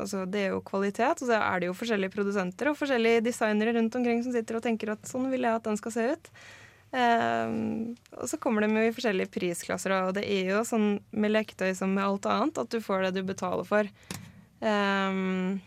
altså, 0.00 0.22
Det 0.24 0.46
er 0.46 0.54
jo 0.54 0.62
kvalitet, 0.64 1.20
og 1.20 1.28
så 1.28 1.40
er 1.40 1.60
det 1.60 1.68
jo 1.68 1.76
forskjellige 1.76 2.14
produsenter 2.14 2.70
og 2.72 2.78
forskjellige 2.80 3.24
designere 3.26 3.76
rundt 3.76 3.98
omkring 3.98 4.22
som 4.24 4.32
sitter 4.36 4.58
og 4.58 4.64
tenker 4.64 4.94
at 4.94 5.10
sånn 5.10 5.28
vil 5.32 5.44
jeg 5.44 5.60
at 5.60 5.68
den 5.68 5.80
skal 5.80 5.96
se 5.96 6.06
ut. 6.14 6.32
Um, 6.96 7.96
og 8.16 8.30
så 8.30 8.38
kommer 8.40 8.64
de 8.64 8.72
jo 8.72 8.88
i 8.88 8.94
forskjellige 8.94 9.32
prisklasser, 9.34 9.92
og 10.06 10.14
det 10.16 10.24
er 10.24 10.54
jo 10.54 10.64
sånn 10.64 10.94
med 11.12 11.34
leketøy 11.34 11.74
som 11.76 11.92
med 11.92 12.06
alt 12.06 12.28
annet, 12.32 12.62
at 12.62 12.72
du 12.72 12.80
får 12.80 13.08
det 13.08 13.18
du 13.18 13.26
betaler 13.28 13.66
for. 13.68 13.90
Um, 14.64 15.58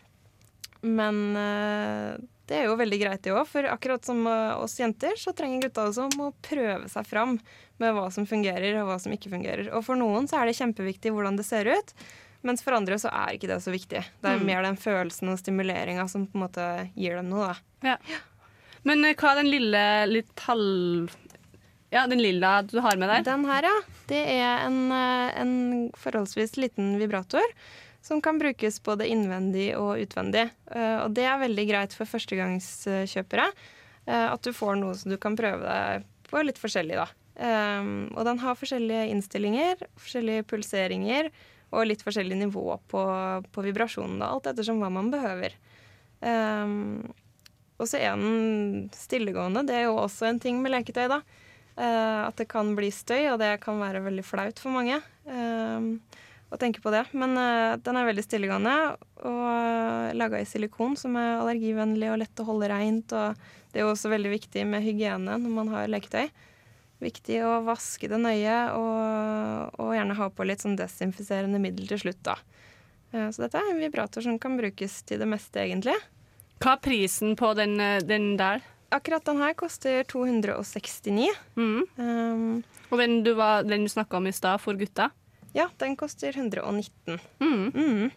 men 0.82 1.22
uh, 1.36 2.16
det 2.50 2.58
er 2.58 2.68
jo 2.68 2.78
veldig 2.80 2.98
greit, 3.00 3.22
det 3.22 3.32
òg. 3.32 3.44
For 3.48 3.66
akkurat 3.70 4.04
som 4.06 4.26
oss 4.26 4.74
jenter, 4.80 5.14
så 5.18 5.32
trenger 5.36 5.68
gutta 5.68 5.86
også 5.86 6.08
å 6.10 6.32
prøve 6.42 6.90
seg 6.90 7.06
fram 7.06 7.36
med 7.80 7.94
hva 7.96 8.08
som 8.12 8.26
fungerer 8.28 8.80
og 8.80 8.90
hva 8.90 8.98
som 9.00 9.14
ikke 9.14 9.30
fungerer. 9.32 9.70
Og 9.76 9.84
for 9.86 9.98
noen 9.98 10.26
så 10.28 10.40
er 10.40 10.50
det 10.50 10.58
kjempeviktig 10.58 11.14
hvordan 11.14 11.38
det 11.38 11.46
ser 11.48 11.70
ut. 11.70 11.94
Mens 12.46 12.64
for 12.64 12.76
andre 12.76 12.96
så 13.00 13.10
er 13.12 13.36
ikke 13.36 13.50
det 13.50 13.60
så 13.64 13.72
viktig. 13.72 14.00
Det 14.00 14.28
er 14.28 14.40
mm. 14.40 14.46
mer 14.48 14.64
den 14.64 14.78
følelsen 14.80 15.32
og 15.32 15.40
stimuleringa 15.40 16.06
som 16.08 16.26
på 16.28 16.38
en 16.38 16.44
måte 16.46 16.68
gir 16.94 17.18
dem 17.18 17.28
noe. 17.32 17.52
Da. 17.52 17.94
Ja. 17.94 18.20
Men 18.88 19.04
eh, 19.04 19.16
hva 19.18 19.34
er 19.34 19.42
den 19.42 19.52
lille 19.52 19.84
litt 20.08 20.46
halv... 20.46 21.12
Ja, 21.90 22.04
den 22.06 22.22
lilla 22.22 22.60
du 22.62 22.78
har 22.84 22.96
med 23.00 23.10
der? 23.10 23.24
Den 23.26 23.44
her, 23.48 23.66
ja. 23.66 23.76
Det 24.08 24.20
er 24.38 24.64
en, 24.64 24.80
eh, 24.94 25.28
en 25.42 25.54
forholdsvis 25.98 26.56
liten 26.60 26.94
vibrator 27.00 27.44
som 28.02 28.22
kan 28.24 28.38
brukes 28.40 28.80
både 28.82 29.08
innvendig 29.10 29.74
og 29.78 30.00
utvendig. 30.00 30.48
Eh, 30.72 30.96
og 31.04 31.14
det 31.16 31.26
er 31.28 31.42
veldig 31.42 31.66
greit 31.68 31.96
for 31.96 32.08
førstegangskjøpere. 32.08 33.50
At 34.10 34.42
du 34.42 34.50
får 34.56 34.78
noe 34.80 34.96
som 34.96 35.12
du 35.12 35.18
kan 35.20 35.36
prøve 35.38 35.60
deg 35.60 36.06
på 36.26 36.40
litt 36.42 36.58
forskjellig, 36.58 36.96
da. 36.98 37.04
Um, 37.40 38.08
og 38.16 38.24
den 38.26 38.40
har 38.42 38.56
forskjellige 38.58 39.04
innstillinger, 39.12 39.84
forskjellige 40.00 40.46
pulseringer 40.50 41.28
og 41.70 41.86
litt 41.86 42.02
forskjellig 42.02 42.40
nivå 42.40 42.64
på, 42.90 43.02
på 43.52 43.64
vibrasjonen. 43.64 44.24
alt 44.24 44.48
ettersom 44.50 44.80
hva 44.82 44.88
man 44.90 45.12
behøver. 45.12 45.54
Og 47.80 47.86
så 47.86 48.00
er 48.00 48.18
den 48.18 48.88
stillegående. 48.96 49.62
Det 49.68 49.76
er 49.78 49.86
jo 49.86 50.00
også 50.00 50.26
en 50.32 50.42
ting 50.42 50.58
med 50.64 50.74
leketøy. 50.74 51.06
da. 51.12 51.20
At 52.26 52.40
det 52.40 52.48
kan 52.50 52.74
bli 52.74 52.90
støy, 52.90 53.30
og 53.30 53.38
det 53.44 53.54
kan 53.62 53.78
være 53.78 54.02
veldig 54.08 54.26
flaut 54.26 54.58
for 54.58 54.74
mange 54.74 54.98
å 56.50 56.58
tenke 56.60 56.82
på 56.82 56.90
det. 56.94 57.04
Men 57.14 57.36
uh, 57.38 57.76
den 57.78 57.96
er 58.00 58.08
veldig 58.08 58.24
stillegående 58.26 58.74
og 59.22 59.40
uh, 59.46 60.10
laga 60.18 60.40
i 60.42 60.46
silikon, 60.48 60.96
som 60.98 61.14
er 61.20 61.38
allergivennlig 61.40 62.10
og 62.12 62.20
lett 62.22 62.42
å 62.42 62.46
holde 62.48 62.70
reint. 62.72 63.12
Og 63.14 63.36
det 63.70 63.80
er 63.80 63.86
jo 63.86 63.92
også 63.94 64.10
veldig 64.12 64.32
viktig 64.34 64.64
med 64.66 64.82
hygiene 64.86 65.36
når 65.38 65.54
man 65.60 65.70
har 65.74 65.90
leketøy. 65.92 66.26
Viktig 67.00 67.38
å 67.48 67.60
vaske 67.64 68.10
det 68.12 68.18
nøye, 68.20 68.56
og, 68.76 69.78
og 69.80 69.94
gjerne 69.96 70.16
ha 70.18 70.26
på 70.36 70.44
litt 70.44 70.60
sånn 70.60 70.74
desinfiserende 70.76 71.60
middel 71.62 71.86
til 71.88 72.02
slutt, 72.02 72.20
da. 72.26 72.34
Uh, 73.14 73.28
så 73.32 73.46
dette 73.46 73.56
er 73.62 73.70
en 73.72 73.80
vibrator 73.80 74.26
som 74.26 74.36
kan 74.42 74.58
brukes 74.60 74.98
til 75.08 75.22
det 75.22 75.30
meste, 75.30 75.62
egentlig. 75.64 75.96
Hva 76.60 76.74
er 76.76 76.82
prisen 76.84 77.38
på 77.40 77.54
den, 77.56 77.78
eh, 77.80 78.02
den 78.04 78.34
der? 78.36 78.60
Akkurat 78.92 79.24
den 79.24 79.38
her 79.40 79.54
koster 79.56 80.02
269. 80.04 81.30
Mm. 81.56 81.86
Um, 81.96 82.42
Og 82.90 82.98
den 83.00 83.22
du, 83.24 83.30
var- 83.38 83.62
den 83.64 83.86
du 83.86 83.88
snakka 83.88 84.18
om 84.18 84.26
i 84.28 84.32
stad, 84.34 84.60
for 84.60 84.76
gutta? 84.76 85.06
Ja, 85.56 85.68
den 85.82 85.96
koster 85.98 86.36
119. 86.36 87.18
Mm. 87.40 87.70
Mm. 87.74 88.10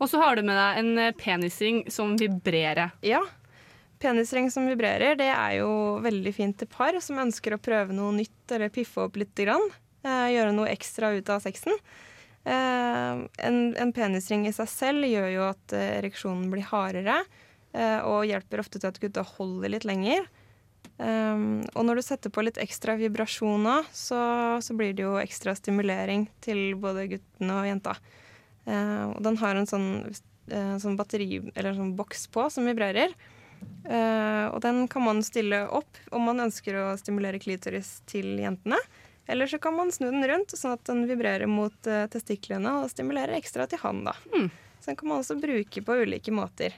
Og 0.00 0.08
så 0.10 0.20
har 0.22 0.36
du 0.36 0.42
med 0.42 0.56
deg 0.56 0.80
en 0.80 0.98
eh, 0.98 1.14
penisring 1.16 1.84
som 1.92 2.16
vibrerer. 2.18 2.94
Ja. 3.04 3.20
Penisring 4.00 4.48
som 4.50 4.66
vibrerer, 4.66 5.14
det 5.20 5.28
er 5.28 5.58
jo 5.58 5.70
veldig 6.00 6.32
fint 6.32 6.56
til 6.58 6.70
par 6.72 6.96
som 7.04 7.20
ønsker 7.20 7.54
å 7.54 7.60
prøve 7.60 7.92
noe 7.92 8.14
nytt 8.16 8.54
eller 8.56 8.72
piffe 8.72 9.04
opp 9.04 9.18
litt. 9.20 9.34
Grann. 9.36 9.66
Eh, 10.00 10.30
gjøre 10.34 10.54
noe 10.56 10.70
ekstra 10.72 11.12
ut 11.12 11.28
av 11.32 11.44
sexen. 11.44 11.76
Eh, 12.44 13.12
en, 13.46 13.58
en 13.76 13.92
penisring 13.92 14.46
i 14.48 14.54
seg 14.56 14.68
selv 14.72 15.08
gjør 15.08 15.28
jo 15.34 15.46
at 15.50 15.76
eh, 15.76 15.98
ereksjonen 15.98 16.48
blir 16.52 16.64
hardere, 16.70 17.18
eh, 17.76 17.98
og 18.08 18.24
hjelper 18.28 18.64
ofte 18.64 18.80
til 18.80 18.88
at 18.88 19.00
gutta 19.02 19.26
holder 19.36 19.76
litt 19.76 19.86
lenger. 19.88 20.24
Um, 21.00 21.62
og 21.72 21.86
når 21.88 22.00
du 22.00 22.04
setter 22.04 22.32
på 22.32 22.44
litt 22.44 22.60
ekstra 22.60 22.96
vibrasjoner, 23.00 23.86
så, 23.96 24.20
så 24.60 24.76
blir 24.76 24.92
det 24.92 25.06
jo 25.06 25.16
ekstra 25.20 25.54
stimulering 25.56 26.26
til 26.44 26.74
både 26.80 27.06
guttene 27.14 27.56
og 27.56 27.68
jenta. 27.70 27.96
Uh, 28.68 29.16
og 29.16 29.20
den 29.24 29.38
har 29.40 29.56
en 29.56 29.68
sånn, 29.70 29.90
uh, 30.52 30.76
sånn 30.82 30.98
batteri, 31.00 31.40
eller 31.54 31.78
sånn 31.78 31.94
boks 31.96 32.28
på 32.34 32.50
som 32.52 32.68
vibrerer. 32.68 33.14
Uh, 33.84 34.52
og 34.52 34.60
den 34.64 34.84
kan 34.92 35.04
man 35.04 35.24
stille 35.24 35.64
opp 35.72 36.00
om 36.12 36.28
man 36.28 36.44
ønsker 36.46 36.76
å 36.80 36.88
stimulere 37.00 37.40
klitoris 37.40 38.00
til 38.10 38.36
jentene. 38.40 38.80
Eller 39.30 39.46
så 39.46 39.58
kan 39.58 39.76
man 39.76 39.92
snu 39.92 40.08
den 40.10 40.26
rundt, 40.26 40.56
sånn 40.58 40.74
at 40.74 40.82
den 40.88 41.04
vibrerer 41.06 41.46
mot 41.46 41.86
eh, 41.86 42.08
testiklene 42.10 42.80
og 42.80 42.90
stimulerer 42.90 43.36
ekstra 43.36 43.68
til 43.70 43.78
han. 43.78 44.02
da. 44.08 44.16
Så 44.80 44.90
den 44.90 44.96
kan 44.98 45.06
man 45.06 45.22
også 45.22 45.36
bruke 45.38 45.82
på 45.86 45.98
ulike 46.02 46.34
måter. 46.34 46.74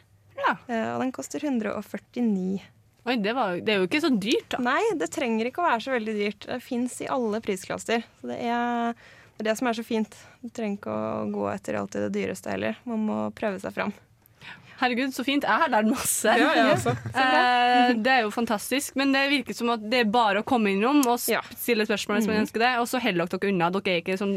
Eh, 0.68 0.88
og 0.92 1.00
den 1.00 1.14
koster 1.16 1.40
149. 1.40 2.60
Oi, 3.02 3.16
det, 3.18 3.32
var, 3.34 3.56
det 3.58 3.72
er 3.74 3.80
jo 3.80 3.88
ikke 3.88 4.02
så 4.04 4.12
dyrt, 4.14 4.46
da. 4.54 4.60
Nei, 4.62 4.82
det 4.98 5.08
trenger 5.10 5.48
ikke 5.48 5.62
å 5.62 5.66
være 5.66 5.82
så 5.82 5.94
veldig 5.96 6.14
dyrt. 6.14 6.46
Det 6.46 6.60
fins 6.62 7.00
i 7.02 7.10
alle 7.10 7.40
prisklasser. 7.42 8.04
Så 8.20 8.30
det 8.30 8.38
er, 8.46 8.94
det 9.42 9.56
som 9.58 9.70
er 9.70 9.78
så 9.78 9.84
fint. 9.86 10.14
Du 10.38 10.52
trenger 10.54 10.78
ikke 10.78 10.94
å 10.94 11.26
gå 11.34 11.48
etter 11.50 11.80
alltid 11.80 12.06
det 12.06 12.12
dyreste 12.14 12.52
heller. 12.54 12.78
Man 12.86 13.02
må 13.08 13.18
prøve 13.34 13.58
seg 13.62 13.74
fram. 13.74 13.94
Herregud, 14.80 15.12
så 15.14 15.24
fint. 15.24 15.44
Jeg 15.46 15.60
har 15.62 15.68
lært 15.70 15.86
masse. 15.90 16.32
Ja, 16.38 16.52
jeg 16.56 16.72
også. 16.76 16.96
Eh, 17.22 17.92
det 18.02 18.10
er 18.12 18.20
jo 18.24 18.30
fantastisk. 18.34 18.94
Men 18.98 19.12
det 19.14 19.22
virker 19.30 19.54
som 19.56 19.70
at 19.74 19.82
det 19.90 20.00
er 20.02 20.08
bare 20.10 20.40
å 20.42 20.46
komme 20.46 20.72
innom 20.72 21.00
og 21.06 21.18
stille 21.20 21.84
spørsmål 21.86 22.18
hvis 22.18 22.26
man 22.28 22.36
Mhm. 22.36 22.42
ønsker 22.46 22.58
det. 22.64 22.70
Og 22.80 22.86
så 22.90 23.00
heller 23.02 23.26
dere 23.26 23.38
dere 23.42 23.52
unna. 23.52 23.70
Dere 23.70 23.94
er 23.96 24.00
ikke 24.02 24.18
sånn 24.18 24.34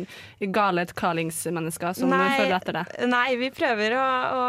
gale 0.54 0.86
Carlings-mennesker 0.86 1.96
som 1.98 2.10
Nei, 2.10 2.38
følger 2.38 2.56
etter 2.60 2.74
det. 2.80 3.08
Nei, 3.10 3.36
vi 3.40 3.50
prøver 3.56 3.96
å, 3.98 4.06
å 4.36 4.46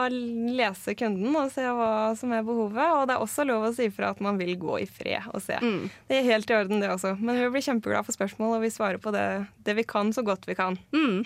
lese 0.56 0.94
kunden 0.98 1.34
og 1.36 1.50
se 1.52 1.62
hva 1.62 2.14
som 2.18 2.32
er 2.36 2.42
behovet. 2.46 2.86
Og 3.00 3.06
det 3.08 3.16
er 3.16 3.24
også 3.24 3.46
lov 3.48 3.68
å 3.70 3.74
si 3.76 3.88
fra 3.94 4.10
at 4.14 4.20
man 4.24 4.38
vil 4.38 4.54
gå 4.60 4.80
i 4.82 4.86
fred 4.86 5.28
og 5.32 5.42
se. 5.42 5.58
Mm. 5.62 5.88
Det 6.08 6.18
er 6.20 6.30
helt 6.32 6.50
i 6.50 6.54
orden, 6.60 6.80
det 6.80 6.90
også. 6.92 7.16
Men 7.20 7.40
vi 7.40 7.48
blir 7.56 7.66
kjempeglade 7.66 8.04
for 8.06 8.16
spørsmål, 8.16 8.56
og 8.58 8.62
vi 8.66 8.72
svarer 8.74 8.98
på 9.02 9.12
det, 9.14 9.26
det 9.64 9.76
vi 9.76 9.84
kan, 9.88 10.12
så 10.12 10.24
godt 10.26 10.46
vi 10.48 10.54
kan. 10.58 10.78
Mm. 10.92 11.24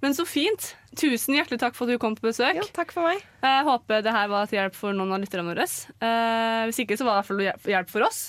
Men 0.00 0.14
så 0.16 0.24
fint. 0.24 0.70
Tusen 0.96 1.36
hjertelig 1.36 1.58
takk 1.60 1.74
for 1.76 1.84
at 1.86 1.92
du 1.94 2.00
kom 2.02 2.14
på 2.16 2.24
besøk. 2.30 2.56
Jo, 2.56 2.64
takk 2.74 2.90
for 2.94 3.04
meg. 3.04 3.20
Jeg 3.44 3.64
håper 3.66 4.00
det 4.02 4.14
her 4.14 4.30
var 4.32 4.46
til 4.48 4.56
hjelp 4.58 4.74
for 4.78 4.96
noen 4.96 5.12
av 5.12 5.20
lytterne 5.22 5.44
våre. 5.46 5.66
Eh, 5.68 6.62
hvis 6.70 6.80
ikke 6.82 6.96
så 6.98 7.04
var 7.06 7.20
det 7.20 7.36
i 7.36 7.48
hvert 7.50 7.60
fall 7.60 7.74
hjelp- 7.74 7.92
for 7.92 8.06
oss. 8.08 8.20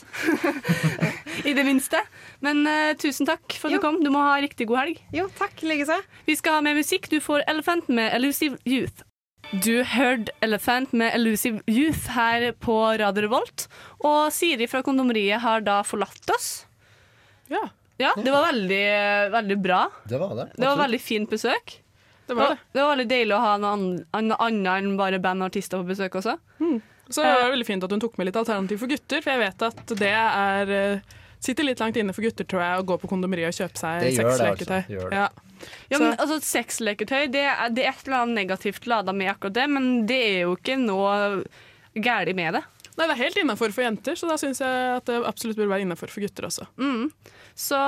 I 1.50 1.54
det 1.58 1.64
minste. 1.66 2.02
Men 2.44 2.62
eh, 2.70 2.92
tusen 3.00 3.26
takk 3.30 3.56
for 3.58 3.72
at 3.72 3.80
du 3.80 3.84
kom. 3.84 4.02
Du 4.04 4.12
må 4.14 4.22
ha 4.24 4.36
riktig 4.44 4.68
god 4.70 4.84
helg. 4.84 5.00
Jo, 5.16 5.30
takk, 5.40 5.64
likeså. 5.66 5.98
Vi 6.28 6.36
skal 6.38 6.60
ha 6.60 6.66
mer 6.66 6.76
musikk. 6.78 7.08
Du 7.12 7.18
får 7.24 7.46
Elephant 7.50 7.88
med 7.90 8.12
Elusive 8.20 8.60
Youth. 8.68 9.06
Du 9.52 9.82
hørte 9.84 10.32
Elephant 10.46 10.94
med 10.96 11.16
Elusive 11.18 11.64
Youth 11.68 12.12
her 12.16 12.52
på 12.62 12.76
Radio 13.02 13.26
Revolt. 13.26 13.66
Og 14.06 14.28
Siri 14.36 14.68
fra 14.72 14.84
Kondomeriet 14.86 15.42
har 15.44 15.64
da 15.66 15.82
forlatt 15.88 16.36
oss. 16.36 16.52
Ja. 17.52 17.66
Ja, 18.02 18.12
Det 18.18 18.32
var 18.34 18.48
veldig, 18.50 18.82
veldig 19.38 19.58
bra. 19.62 19.82
Det 20.10 20.20
var 20.22 20.36
det. 20.42 20.48
Det 20.58 20.68
var 20.68 20.80
veldig 20.84 21.02
fint 21.02 21.30
besøk. 21.32 21.78
Det 22.28 22.36
var 22.38 22.54
det. 22.54 22.60
Det 22.74 22.82
var 22.84 22.94
veldig 22.96 23.08
deilig 23.12 23.36
å 23.36 23.42
ha 23.44 23.56
noe 23.60 23.72
ann- 23.76 24.36
annet 24.38 24.70
enn 24.78 24.94
bare 25.00 25.20
band 25.20 25.44
og 25.44 25.50
artister 25.52 25.82
på 25.82 25.90
besøk 25.94 26.16
også. 26.22 26.38
Så 27.12 27.24
det 27.26 27.32
var 27.42 27.50
veldig 27.52 27.66
fint 27.68 27.84
at 27.84 27.92
hun 27.92 28.00
tok 28.00 28.14
med 28.18 28.30
litt 28.30 28.38
alternativ 28.40 28.80
for 28.80 28.88
gutter, 28.88 29.20
for 29.22 29.34
jeg 29.34 29.42
vet 29.42 29.66
at 29.68 29.86
det 30.00 30.14
er 30.16 30.70
eh, 30.72 31.18
Sitter 31.42 31.66
litt 31.66 31.80
langt 31.82 31.96
inne 31.98 32.14
for 32.14 32.22
gutter, 32.22 32.46
tror 32.46 32.62
jeg, 32.62 32.80
å 32.80 32.86
gå 32.86 32.96
på 33.02 33.08
kondomeriet 33.10 33.50
og 33.50 33.56
kjøpe 33.58 33.80
seg 33.82 34.04
Det 34.04 34.12
gjør 34.14 34.28
det, 34.30 34.36
sexleketøy. 34.38 34.78
altså. 34.78 35.08
Ja. 35.18 35.30
Ja, 35.90 35.98
men 36.00 36.12
altså, 36.22 36.38
Sexleketøy 36.46 37.32
det 37.34 37.42
er, 37.50 37.70
det 37.74 37.84
er 37.84 37.90
et 37.96 38.06
eller 38.06 38.20
annet 38.22 38.38
negativt 38.44 38.86
lada 38.88 39.12
med 39.12 39.32
akkurat 39.34 39.56
det, 39.58 39.66
men 39.74 39.88
det 40.06 40.20
er 40.22 40.38
jo 40.46 40.54
ikke 40.56 40.78
noe 40.78 41.44
galt 41.98 42.36
med 42.38 42.54
det. 42.60 42.62
Nei, 42.94 43.08
det 43.08 43.16
er 43.16 43.22
helt 43.24 43.38
innafor 43.42 43.74
for 43.74 43.84
jenter, 43.88 44.14
så 44.20 44.30
da 44.30 44.38
syns 44.38 44.62
jeg 44.62 44.96
at 45.00 45.10
det 45.10 45.18
absolutt 45.26 45.58
bør 45.58 45.72
være 45.74 45.86
innafor 45.88 46.12
for 46.14 46.22
gutter 46.24 46.46
også. 46.48 46.68
Mm. 46.78 47.10
Så 47.58 47.80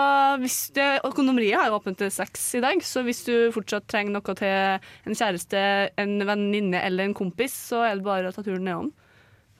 hvis 0.41 0.57
det, 0.75 0.87
og 1.05 1.17
har 1.17 1.69
jo 1.69 1.77
åpent 1.77 1.97
til 1.97 2.11
seks 2.11 2.55
i 2.59 2.63
dag, 2.63 2.81
så 2.83 3.03
hvis 3.05 3.23
du 3.27 3.51
fortsatt 3.55 3.87
trenger 3.87 4.17
noe 4.17 4.35
til 4.37 4.79
en 5.09 5.15
kjæreste, 5.17 5.63
en 5.97 6.17
venninne 6.27 6.81
eller 6.83 7.07
en 7.07 7.15
kompis, 7.17 7.55
så 7.71 7.85
er 7.87 7.95
det 7.97 8.07
bare 8.07 8.29
å 8.29 8.35
ta 8.35 8.43
turen 8.43 8.65
nedom. 8.67 8.91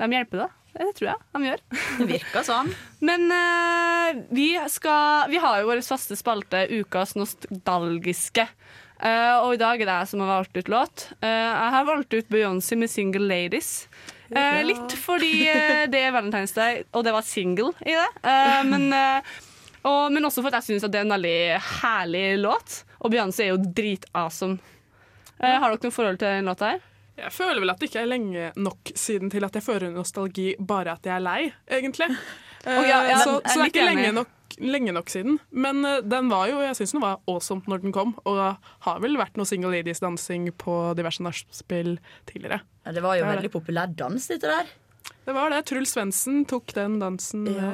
De 0.01 0.09
hjelper 0.11 0.45
deg. 0.45 0.59
Det 0.73 0.89
tror 0.97 1.09
jeg 1.11 1.19
de 1.35 1.49
gjør. 1.49 1.59
Det 1.99 2.07
virker 2.09 2.45
sånn. 2.47 2.71
Men 3.07 3.27
uh, 3.29 4.23
vi, 4.33 4.47
skal, 4.73 5.29
vi 5.29 5.41
har 5.41 5.61
jo 5.61 5.69
vår 5.69 5.83
faste 5.85 6.17
spalte 6.17 6.65
Ukas 6.73 7.13
nostalgiske. 7.19 8.47
Uh, 9.03 9.43
og 9.43 9.55
i 9.55 9.61
dag 9.61 9.81
er 9.81 9.89
det 9.89 9.99
jeg 9.99 10.11
som 10.13 10.23
har 10.23 10.31
valgt 10.31 10.57
ut 10.57 10.71
låt. 10.71 11.05
Uh, 11.21 11.29
jeg 11.29 11.71
har 11.75 11.87
valgt 11.89 12.17
ut 12.17 12.29
Beyoncé 12.33 12.77
med 12.79 12.89
'Single 12.89 13.27
Ladies'. 13.29 13.87
Uh, 14.33 14.63
litt 14.65 14.95
fordi 14.97 15.45
det 15.93 15.99
er 15.99 16.13
Valentine's 16.15 16.55
Day, 16.55 16.81
og 16.93 17.03
det 17.05 17.13
var 17.13 17.21
single 17.21 17.73
i 17.85 17.93
det. 17.93 18.09
Men, 18.65 18.87
og, 19.84 20.13
men 20.15 20.26
også 20.26 20.43
for 20.43 20.52
at 20.52 20.62
jeg 20.62 20.78
syns 20.78 20.88
det 20.88 21.00
er 21.00 21.06
en 21.08 21.15
veldig 21.15 21.38
herlig 21.82 22.26
låt. 22.39 22.84
Og 23.04 23.12
Beyoncé 23.12 23.48
er 23.48 23.54
jo 23.54 23.60
dritawesome. 23.60 24.60
Eh, 25.43 25.58
har 25.60 25.74
dere 25.74 25.89
noe 25.89 25.96
forhold 25.96 26.19
til 26.22 26.38
den 26.38 26.48
låta 26.48 26.74
her? 26.74 26.86
Jeg 27.19 27.34
føler 27.36 27.60
vel 27.62 27.74
at 27.74 27.82
det 27.82 27.91
ikke 27.91 28.02
er 28.02 28.10
lenge 28.10 28.46
nok 28.58 28.93
siden 28.98 29.30
til 29.30 29.46
at 29.46 29.54
jeg 29.54 29.65
føler 29.65 29.91
nostalgi 29.93 30.54
bare 30.58 30.96
at 30.96 31.06
jeg 31.06 31.13
er 31.13 31.26
lei, 31.26 31.41
egentlig. 31.69 32.08
oh, 32.69 32.86
ja, 32.88 33.04
ja, 33.12 33.19
så, 33.22 33.36
er 33.38 33.52
så 33.52 33.60
det 33.60 33.67
er 33.67 33.74
ikke 33.74 33.86
lenge 33.91 34.13
nok, 34.17 34.32
lenge 34.63 34.96
nok 34.96 35.12
siden. 35.13 35.38
Men 35.52 35.84
eh, 35.86 36.00
den 36.08 36.32
var 36.32 36.48
jo, 36.50 36.62
jeg 36.63 36.80
syns 36.80 36.96
den 36.96 37.04
var 37.04 37.19
awesome 37.30 37.67
når 37.69 37.84
den 37.84 37.96
kom, 37.96 38.15
og 38.24 38.39
har 38.88 39.04
vel 39.04 39.19
vært 39.19 39.36
noe 39.38 39.50
single 39.50 39.74
ladies-dansing 39.76 40.48
på 40.63 40.78
diverse 40.98 41.26
nachspiel 41.26 41.98
tidligere. 42.32 42.63
Ja, 42.88 42.96
det 42.96 43.04
var 43.04 43.19
jo 43.19 43.28
Det 43.28 43.36
veldig 43.36 43.54
populær 43.54 43.91
dans, 44.00 44.32
dette 44.32 44.50
der. 44.50 44.72
Det 45.24 45.36
var 45.36 45.52
det. 45.52 45.65
Truls 45.67 45.93
Svendsen 45.93 46.46
tok 46.50 46.74
den 46.76 46.98
dansen. 47.04 47.46
Ja. 47.52 47.74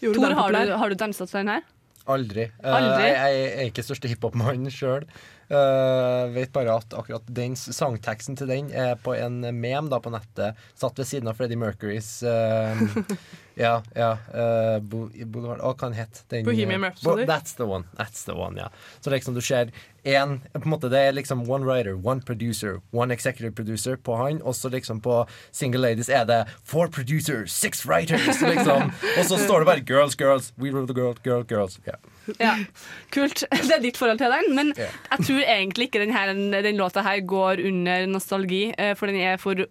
Eh, 0.00 0.06
gjorde 0.08 0.24
Tor, 0.24 0.38
har 0.40 0.56
du, 0.56 0.72
har 0.82 0.90
du 0.90 0.98
dansa 0.98 1.26
til 1.28 1.42
den 1.42 1.54
her? 1.56 1.68
Aldri. 2.10 2.48
Aldri? 2.64 2.72
Aldri? 2.74 3.04
jeg, 3.06 3.36
jeg 3.36 3.52
er 3.52 3.68
ikke 3.70 3.84
største 3.84 4.10
hiphop-mann 4.10 4.70
sjøl. 4.72 5.04
Uh, 5.50 6.30
vet 6.30 6.52
bare 6.54 6.76
at 6.78 6.94
akkurat 6.94 7.26
den 7.34 7.56
sangteksten 7.58 8.36
til 8.38 8.46
den 8.52 8.68
er 8.70 8.94
på 9.02 9.16
en 9.18 9.40
mem 9.58 9.88
da 9.90 9.98
på 10.02 10.12
nettet, 10.14 10.58
satt 10.78 11.00
ved 11.00 11.08
siden 11.10 11.30
av 11.30 11.40
Freddie 11.40 11.58
Mercurys 11.58 12.20
eh, 12.22 12.84
Ja, 13.60 13.82
ja 13.94 14.10
uh, 14.32 14.80
Bo 14.80 15.06
Boulevard 15.12 15.60
Å, 15.60 15.74
hva 15.74 15.90
den 15.90 15.98
het 15.98 16.22
den? 16.32 16.44
Bohemian 16.46 16.80
eh, 16.80 16.88
Rhapsody? 16.88 17.26
Bo- 17.26 17.32
that's 17.32 17.56
the 17.58 17.68
one. 17.68 17.84
That's 17.98 18.24
the 18.24 18.36
one, 18.36 18.56
ja. 18.60 18.70
Så 19.00 19.12
liksom 19.12 19.36
du 19.36 19.42
ser 19.44 19.72
en, 20.02 20.38
på 20.52 20.62
en 20.64 20.70
måte 20.72 20.88
Det 20.88 20.98
er 20.98 21.12
liksom 21.12 21.42
one 21.50 21.66
writer, 21.68 21.94
one 21.94 22.24
producer, 22.24 22.80
one 22.90 23.12
executive 23.12 23.52
producer 23.54 23.96
på 23.96 24.16
han, 24.16 24.40
og 24.42 24.56
så 24.56 24.70
liksom 24.72 25.02
på 25.04 25.26
Single 25.52 25.80
Ladies 25.80 26.08
er 26.08 26.24
det 26.24 26.38
four 26.64 26.88
producers, 26.88 27.52
six 27.52 27.84
writers, 27.86 28.40
liksom. 28.52 28.92
og 29.18 29.24
så 29.28 29.36
står 29.36 29.60
det 29.60 29.66
bare 29.66 29.84
girls, 29.84 30.16
girls, 30.16 30.52
we 30.56 30.70
rule 30.70 30.86
the 30.86 30.96
girl, 30.96 31.14
girl, 31.24 31.44
girls. 31.44 31.80
Ja. 31.86 31.98
Ja, 32.38 32.54
Kult. 33.10 33.44
Det 33.68 33.74
er 33.76 33.82
ditt 33.82 33.98
forhold 33.98 34.20
til 34.20 34.32
den. 34.32 34.54
Men 34.54 34.72
yeah. 34.78 34.92
jeg 35.10 35.26
tror 35.26 35.44
egentlig 35.44 35.88
ikke 35.88 36.02
den, 36.02 36.12
her, 36.14 36.32
den 36.62 36.78
låta 36.78 37.02
her 37.02 37.20
går 37.20 37.62
under 37.66 38.06
nostalgi, 38.06 38.70
eh, 38.78 38.94
for 38.96 39.10
den 39.10 39.20
er, 39.20 39.36
for, 39.40 39.66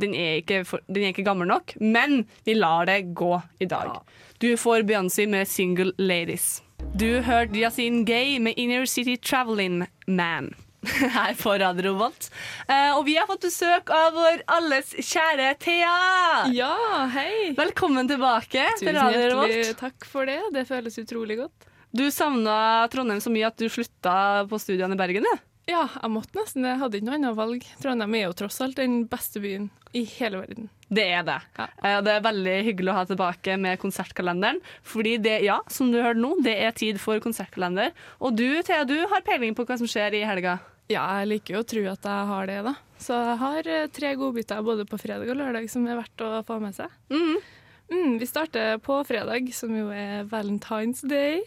den 0.00 0.14
er, 0.14 0.40
ikke, 0.42 0.64
for, 0.68 0.82
den 0.88 1.04
er 1.04 1.14
ikke 1.14 1.26
gammel 1.26 1.48
nok. 1.50 1.76
Men 1.80 2.24
vi 2.46 2.56
lar 2.58 2.86
det 2.90 3.14
gå 3.16 3.32
i 3.60 3.68
dag. 3.70 3.96
Du 4.42 4.52
får 4.60 4.86
Beyoncé 4.88 5.26
med 5.30 5.46
'Single 5.46 5.92
Ladies'. 5.98 6.60
Du 6.94 7.22
hørte 7.22 7.58
Yasin 7.58 8.04
Gay 8.04 8.38
med 8.38 8.54
'Inner 8.56 8.86
City 8.86 9.16
Traveling 9.16 9.86
Man'. 10.06 10.54
Her 11.16 11.34
på 11.34 11.54
Radio 11.58 11.82
Revolt. 11.82 12.30
Eh, 12.68 12.92
og 12.96 13.04
vi 13.06 13.16
har 13.16 13.26
fått 13.26 13.46
besøk 13.46 13.90
av 13.94 14.12
vår 14.16 14.42
alles 14.52 14.92
kjære 15.00 15.54
Thea. 15.62 15.94
Ja, 16.52 16.74
hei! 17.14 17.54
Velkommen 17.56 18.10
tilbake 18.10 18.66
til 18.78 18.92
Tusen 18.92 19.14
hjertelig 19.14 19.76
takk 19.80 20.04
for 20.08 20.28
det. 20.28 20.40
Det 20.52 20.66
føles 20.68 21.00
utrolig 21.00 21.38
godt. 21.40 21.70
Du 21.94 22.04
savna 22.10 22.84
Trondheim 22.92 23.22
så 23.22 23.32
mye 23.32 23.48
at 23.48 23.56
du 23.56 23.68
slutta 23.70 24.44
på 24.50 24.58
studiene 24.60 24.96
i 24.96 25.00
Bergen? 25.00 25.24
du? 25.24 25.44
Ja, 25.70 25.86
jeg 26.02 26.12
måtte 26.12 26.36
nesten. 26.36 26.66
Jeg 26.68 26.80
hadde 26.80 26.98
ikke 26.98 27.08
noe 27.08 27.16
annet 27.18 27.38
valg. 27.38 27.64
Trondheim 27.80 28.16
er 28.18 28.26
jo 28.26 28.34
tross 28.42 28.60
alt 28.64 28.76
den 28.76 29.04
beste 29.08 29.40
byen 29.40 29.70
i 29.96 30.02
hele 30.18 30.42
verden. 30.42 30.68
Det 30.94 31.04
er 31.16 31.24
det. 31.26 31.38
Ja. 31.56 32.00
Det 32.04 32.12
er 32.12 32.24
veldig 32.26 32.56
hyggelig 32.66 32.92
å 32.92 32.96
ha 32.98 33.04
tilbake 33.08 33.56
med 33.60 33.80
konsertkalenderen. 33.82 34.60
Fordi 34.84 35.16
det, 35.24 35.38
ja, 35.46 35.60
som 35.72 35.90
du 35.94 36.00
hørte 36.02 36.20
nå, 36.20 36.34
det 36.44 36.54
er 36.66 36.76
tid 36.76 37.00
for 37.02 37.22
konsertkalender. 37.24 37.94
Og 38.20 38.36
du, 38.36 38.46
Thea, 38.66 38.84
du 38.88 38.96
har 39.10 39.24
peiling 39.26 39.56
på 39.56 39.64
hva 39.66 39.78
som 39.80 39.88
skjer 39.90 40.18
i 40.20 40.24
helga. 40.28 40.58
Ja, 40.92 41.06
jeg 41.22 41.30
liker 41.30 41.56
jo 41.56 41.64
å 41.64 41.68
tro 41.68 41.84
at 41.94 42.04
jeg 42.10 42.28
har 42.28 42.50
det, 42.50 42.60
da. 42.66 42.74
Så 43.00 43.16
jeg 43.16 43.40
har 43.40 43.68
eh, 43.72 43.86
tre 43.92 44.12
godbiter 44.20 44.60
både 44.64 44.84
på 44.88 45.00
fredag 45.00 45.30
og 45.32 45.38
lørdag 45.40 45.70
som 45.72 45.86
er 45.88 45.96
verdt 46.02 46.24
å 46.24 46.32
få 46.44 46.60
med 46.60 46.76
seg. 46.76 46.92
Mhm. 47.12 47.38
Mm, 47.94 48.18
vi 48.18 48.26
starter 48.26 48.78
på 48.82 48.96
fredag, 49.06 49.52
som 49.54 49.70
jo 49.76 49.90
er 49.94 50.24
Valentine's 50.26 51.04
Day. 51.06 51.44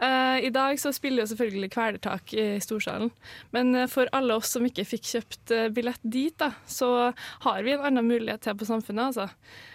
Uh, 0.00 0.38
I 0.38 0.50
dag 0.54 0.78
så 0.78 0.92
spiller 0.94 1.24
jo 1.24 1.30
selvfølgelig 1.32 1.70
Kvelertak 1.74 2.34
i 2.38 2.44
Storsalen. 2.62 3.10
Men 3.50 3.74
eh, 3.74 3.88
for 3.90 4.08
alle 4.16 4.36
oss 4.38 4.52
som 4.54 4.64
ikke 4.64 4.86
fikk 4.86 5.08
kjøpt 5.10 5.52
eh, 5.56 5.66
billett 5.74 6.00
dit, 6.06 6.36
da, 6.38 6.52
så 6.70 7.10
har 7.44 7.66
vi 7.66 7.74
en 7.74 7.84
annen 7.90 8.06
mulighet 8.06 8.46
til 8.46 8.56
på 8.60 8.68
Samfunnet, 8.70 9.10
altså. 9.10 9.26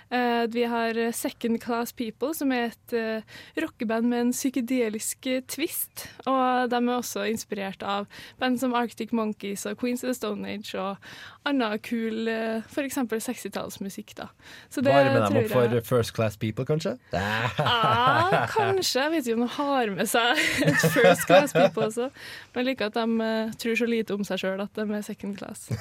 Eh, 0.09 0.45
vi 0.53 0.63
har 0.69 0.99
Second 1.11 1.61
Class 1.63 1.93
People, 1.93 2.33
som 2.37 2.51
er 2.53 2.69
et 2.69 2.95
uh, 2.95 3.37
rockeband 3.61 4.09
med 4.09 4.27
en 4.27 4.33
psykedelisk 4.35 5.25
eh, 5.31 5.41
twist. 5.49 6.05
Og 6.29 6.69
de 6.69 6.81
er 6.81 6.93
også 6.95 7.25
inspirert 7.29 7.83
av 7.83 8.05
band 8.41 8.59
som 8.61 8.75
Arctic 8.77 9.13
Monkeys 9.15 9.65
og 9.65 9.79
Queens 9.81 10.03
of 10.03 10.11
the 10.11 10.17
Stone 10.17 10.47
Age 10.49 10.77
og 10.79 11.01
annen 11.45 11.79
kul 11.85 12.29
f.eks. 12.69 12.97
60-tallsmusikk. 13.15 14.15
da. 14.17 14.29
Så 14.69 14.81
det 14.85 14.93
Varme 14.93 15.25
dem 15.25 15.39
opp 15.41 15.51
for 15.51 15.79
First 15.85 16.15
Class 16.15 16.37
People, 16.37 16.65
kanskje? 16.65 16.95
Ja, 17.13 18.45
kanskje. 18.53 19.05
Jeg 19.05 19.11
vet 19.11 19.27
ikke 19.27 19.37
om 19.39 19.45
de 19.45 19.51
har 19.57 19.91
med 19.97 20.09
seg 20.09 20.41
et 20.65 20.85
first 20.93 21.25
class 21.29 21.53
people 21.53 21.89
også. 21.89 22.09
Men 22.53 22.61
jeg 22.63 22.71
liker 22.71 22.91
at 22.91 22.97
de 22.97 23.27
eh, 23.27 23.53
tror 23.61 23.79
så 23.79 23.89
lite 23.89 24.15
om 24.15 24.25
seg 24.27 24.41
sjøl 24.41 24.63
at 24.63 24.77
de 24.77 24.85
er 24.85 25.05
second 25.05 25.37
class. 25.41 25.67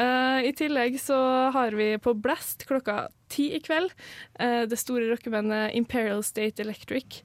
Eh, 0.00 0.46
I 0.46 0.52
tillegg 0.56 0.94
så 1.02 1.16
har 1.52 1.74
vi 1.76 1.88
på 2.00 2.12
Blast 2.16 2.62
klokka 2.68 3.08
ti 3.30 3.46
i 3.56 3.60
kveld 3.64 3.92
eh, 4.40 4.64
det 4.70 4.78
store 4.80 5.06
rockebandet 5.12 5.74
Imperial 5.78 6.22
State 6.26 6.60
Electric. 6.64 7.20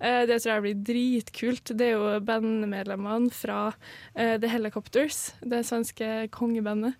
Eh, 0.00 0.24
det 0.28 0.40
tror 0.42 0.54
jeg 0.56 0.64
blir 0.66 0.80
dritkult. 0.90 1.74
Det 1.76 1.90
er 1.90 1.98
jo 1.98 2.14
bandmedlemmene 2.26 3.30
fra 3.34 3.60
eh, 4.14 4.36
The 4.40 4.48
Helicopters, 4.54 5.30
det 5.44 5.62
svenske 5.68 6.28
kongebandet. 6.34 6.96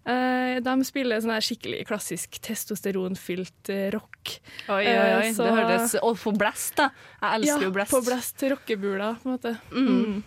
De 0.00 0.72
spiller 0.88 1.20
sånn 1.20 1.30
her 1.34 1.44
skikkelig 1.44 1.82
klassisk 1.86 2.38
testosteronfylt 2.42 3.68
rock. 3.92 4.30
Oi, 4.72 4.80
oi, 4.88 5.10
oi. 5.20 5.28
Så- 5.36 5.44
Det 5.44 5.52
hørtes 5.58 5.94
Og 6.02 6.16
på 6.16 6.32
Blast, 6.40 6.74
da. 6.80 6.86
Jeg 7.20 7.40
elsker 7.42 7.60
ja, 7.60 7.66
jo 7.68 7.70
Blast. 7.76 7.92
på 7.92 8.00
Blast 8.06 8.42
rockebula, 8.42 9.10
på 9.22 9.28
en 9.28 9.36
måte. 9.36 9.52
Mm. 9.70 10.22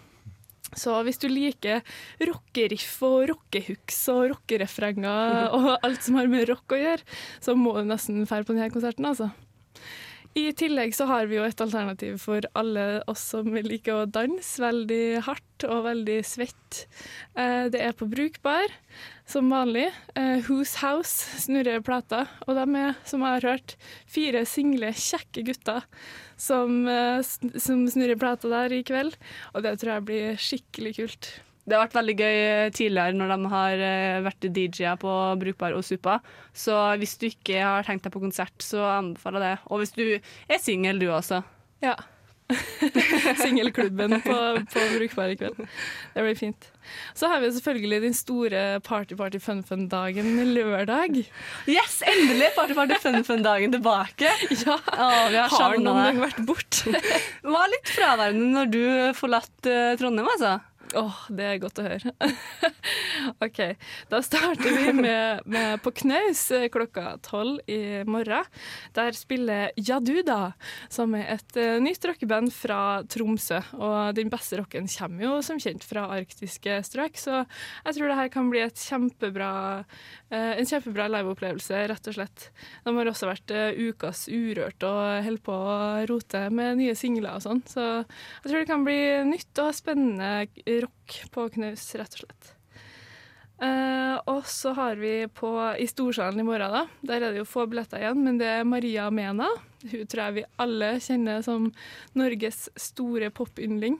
Så 0.79 0.95
hvis 1.05 1.19
du 1.21 1.27
liker 1.31 1.81
rockeriff 2.23 2.97
og 3.05 3.29
rockehooks 3.31 4.01
og 4.13 4.27
rockerefrenger 4.33 5.49
og 5.57 5.71
alt 5.85 6.03
som 6.05 6.19
har 6.19 6.29
med 6.31 6.49
rock 6.49 6.75
å 6.75 6.81
gjøre, 6.81 7.07
så 7.43 7.55
må 7.59 7.75
du 7.79 7.87
nesten 7.89 8.23
dra 8.25 8.41
på 8.43 8.53
denne 8.55 8.71
konserten, 8.73 9.09
altså. 9.09 9.31
I 10.33 10.47
tillegg 10.57 10.95
så 10.97 11.05
har 11.05 11.27
vi 11.29 11.37
jo 11.37 11.43
et 11.45 11.59
alternativ 11.61 12.15
for 12.23 12.41
alle 12.57 13.03
oss 13.11 13.21
som 13.35 13.53
liker 13.53 13.99
å 13.99 14.07
danse 14.09 14.57
veldig 14.57 15.21
hardt 15.27 15.65
og 15.67 15.83
veldig 15.85 16.15
svett. 16.25 16.87
Eh, 17.37 17.69
Det 17.69 17.77
er 17.85 17.93
på 17.93 18.07
Brukbar, 18.09 18.73
som 19.29 19.49
vanlig. 19.51 19.87
Uh, 20.17 20.39
Whose 20.47 20.77
House 20.81 21.39
snurrer 21.43 21.83
plata, 21.85 22.25
og 22.47 22.57
de 22.57 22.65
er, 22.79 22.99
som 23.07 23.23
jeg 23.23 23.37
har 23.37 23.47
hørt, 23.53 23.75
fire 24.09 24.43
single, 24.49 24.91
kjekke 24.97 25.45
gutter 25.47 25.87
som, 26.39 26.83
uh, 26.89 27.23
som 27.23 27.87
snurrer 27.89 28.19
plata 28.19 28.51
der 28.51 28.75
i 28.79 28.83
kveld. 28.87 29.17
Og 29.53 29.65
det 29.65 29.77
tror 29.79 29.95
jeg 29.95 30.07
blir 30.09 30.39
skikkelig 30.41 30.95
kult. 30.99 31.33
Det 31.63 31.77
har 31.77 31.85
vært 31.85 31.95
veldig 31.95 32.13
gøy 32.19 32.37
eh, 32.43 32.69
tidligere 32.75 33.15
når 33.15 33.29
de 33.31 33.51
har 33.53 33.83
vært 34.25 34.47
DJ-er 34.51 34.97
på 34.99 35.13
Brukbar 35.39 35.77
og 35.77 35.85
Supa. 35.87 36.17
Så 36.51 36.75
hvis 36.99 37.15
du 37.21 37.29
ikke 37.29 37.61
har 37.63 37.87
tenkt 37.87 38.03
deg 38.03 38.11
på 38.11 38.19
konsert, 38.19 38.57
så 38.59 38.83
anbefaler 38.97 39.45
jeg 39.45 39.55
det. 39.55 39.69
Og 39.71 39.79
hvis 39.79 39.95
du 39.95 40.03
er 40.11 40.59
singel, 40.59 40.99
du 40.99 41.07
også. 41.07 41.39
Ja. 41.79 41.95
Singelklubben 43.41 44.21
på, 44.21 44.37
på 44.73 44.85
Brukbar 44.97 45.33
i 45.33 45.37
kveld. 45.39 45.59
Det 46.13 46.25
blir 46.25 46.35
fint. 46.37 46.69
Så 47.15 47.27
har 47.31 47.39
vi 47.39 47.51
selvfølgelig 47.55 48.01
den 48.03 48.15
store 48.17 48.63
party-party-fun-fun-dagen 48.83 50.33
lørdag. 50.53 51.21
Yes, 51.71 52.01
endelig 52.07 52.51
party-party-fun-fun-dagen 52.57 53.75
tilbake. 53.77 54.31
Ja, 54.63 54.77
vi 55.29 55.37
har 55.37 55.49
har 55.49 55.77
det. 55.79 56.19
vært 56.21 56.41
borte. 56.47 56.93
Var 57.55 57.71
litt 57.71 57.89
fraværende 57.91 58.51
når 58.53 58.69
du 58.71 58.83
forlatt 59.17 59.67
uh, 59.67 59.95
Trondheim, 59.99 60.29
altså. 60.35 60.53
Åh, 60.93 61.19
det 61.33 61.45
er 61.47 61.61
godt 61.61 61.79
å 61.81 61.85
høre. 61.87 62.11
OK, 63.45 63.59
da 64.11 64.19
starter 64.25 64.75
vi 64.75 64.91
med, 64.97 65.45
med 65.49 65.81
På 65.83 65.93
knaus 65.95 66.43
eh, 66.53 66.67
klokka 66.73 67.15
tolv 67.25 67.61
i 67.71 68.03
morgen. 68.05 68.45
Der 68.93 69.15
spiller 69.17 69.71
Jaduda, 69.77 70.53
som 70.93 71.15
er 71.17 71.31
et 71.37 71.57
eh, 71.57 71.79
nytt 71.81 72.05
rockeband 72.05 72.53
fra 72.53 73.01
Tromsø. 73.09 73.61
Og 73.79 74.13
den 74.17 74.29
beste 74.33 74.59
rocken 74.61 74.89
kommer 74.91 75.25
jo 75.25 75.39
som 75.45 75.61
kjent 75.61 75.85
fra 75.87 76.05
arktiske 76.13 76.77
strøk, 76.85 77.17
så 77.21 77.41
jeg 77.41 77.97
tror 77.97 78.11
det 78.11 78.19
her 78.19 78.31
kan 78.33 78.51
bli 78.53 78.61
et 78.61 78.85
kjempebra, 78.85 79.53
eh, 80.29 80.53
en 80.59 80.69
kjempebra 80.69 81.09
liveopplevelse, 81.15 81.81
rett 81.89 82.11
og 82.11 82.17
slett. 82.19 82.49
De 82.85 82.93
har 82.99 83.11
også 83.13 83.31
vært 83.31 83.55
ukas 83.79 84.27
Urørt 84.33 84.85
og 84.85 85.25
holder 85.25 85.45
på 85.45 85.57
å 85.57 85.77
rote 86.09 86.45
med 86.53 86.77
nye 86.83 86.95
singler 86.97 87.39
og 87.39 87.45
sånn, 87.47 87.65
så 87.69 87.87
jeg 88.03 88.47
tror 88.47 88.59
det 88.59 88.69
kan 88.69 88.85
bli 88.85 88.99
nytt 89.27 89.63
og 89.63 89.73
spennende 89.75 90.31
rock 90.83 91.23
på 91.33 91.47
knaus, 91.57 91.87
rett 91.99 92.19
og 92.19 92.25
slett. 92.25 92.53
Uh, 93.63 94.17
og 94.27 94.47
så 94.49 94.73
har 94.75 94.97
vi 94.99 95.27
på, 95.31 95.49
i 95.79 95.85
Storsalen 95.87 96.41
i 96.41 96.45
morgen, 96.45 96.73
da. 96.73 96.81
Der 97.05 97.21
er 97.21 97.31
det 97.31 97.43
jo 97.43 97.47
få 97.47 97.63
billetter 97.69 98.01
igjen, 98.01 98.19
men 98.25 98.39
det 98.41 98.49
er 98.49 98.65
Maria 98.67 99.05
Mena. 99.13 99.47
Hun 99.83 100.07
tror 100.09 100.21
jeg 100.23 100.35
vi 100.37 100.43
alle 100.63 100.89
kjenner 101.03 101.43
som 101.45 101.69
Norges 102.17 102.65
store 102.79 103.29
popyndling. 103.35 103.97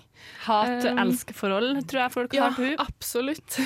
Hat-elsk-forhold, 0.48 1.80
tror 1.91 2.02
jeg 2.06 2.15
folk 2.15 2.36
ja, 2.36 2.48
har 2.48 2.58
til 2.58 2.74
hun. 2.74 2.84
absolutt. 2.84 3.60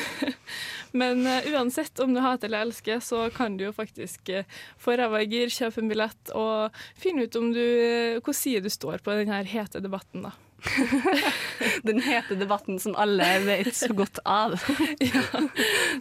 Men 0.97 1.25
uh, 1.25 1.49
uansett 1.53 2.01
om 2.03 2.13
du 2.13 2.21
hater 2.25 2.49
eller 2.49 2.67
elsker, 2.67 3.01
så 3.06 3.27
kan 3.34 3.58
du 3.58 3.67
jo 3.67 3.75
faktisk 3.75 4.34
uh, 4.34 4.58
få 4.82 4.97
ræva 4.97 5.21
i 5.23 5.30
gir, 5.30 5.53
kjøpe 5.53 5.82
en 5.82 5.93
billett 5.93 6.34
og 6.38 6.84
finne 6.97 7.25
ut 7.25 7.38
om 7.39 7.49
du, 7.53 7.63
uh, 7.63 8.19
hvor 8.25 8.38
side 8.38 8.65
du 8.65 8.73
står 8.73 9.06
på 9.06 9.17
denne 9.17 9.41
hete 9.49 9.82
debatten, 9.82 10.25
da. 10.30 10.36
Den 11.88 12.02
hete 12.02 12.36
debatten 12.36 12.80
som 12.80 12.96
alle 12.98 13.28
vet 13.46 13.76
så 13.76 13.91
godt 13.93 14.20
av. 14.26 14.58
ja, 15.04 15.24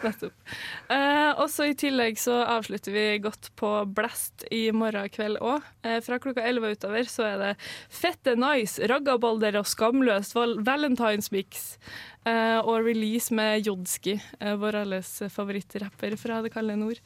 nettopp. 0.03 0.35
Eh, 0.93 1.31
og 1.37 1.51
så 1.53 1.69
I 1.71 1.77
tillegg 1.79 2.19
så 2.21 2.39
avslutter 2.57 2.95
vi 2.95 3.05
godt 3.25 3.53
på 3.59 3.71
Blast 3.97 4.47
i 4.55 4.67
morgen 4.73 5.11
kveld 5.13 5.41
òg. 5.45 5.65
Eh, 5.85 6.01
fra 6.05 6.19
klokka 6.23 6.45
11 6.47 6.77
utover 6.77 7.11
så 7.11 7.29
er 7.29 7.39
det 7.43 7.53
fette 7.93 8.37
nice, 8.41 8.81
raggabolder 8.89 9.61
og 9.61 9.69
skamløst 9.69 10.37
val 10.37 10.57
Valentine's 10.67 11.33
Mix. 11.35 11.77
Eh, 12.27 12.59
og 12.59 12.83
release 12.89 13.35
med 13.35 13.69
Jodski, 13.69 14.17
eh, 14.41 14.57
vår 14.59 14.81
alles 14.83 15.13
favorittrapper 15.31 16.17
fra 16.19 16.41
det 16.43 16.51
kalde 16.57 16.75
nord. 16.81 16.99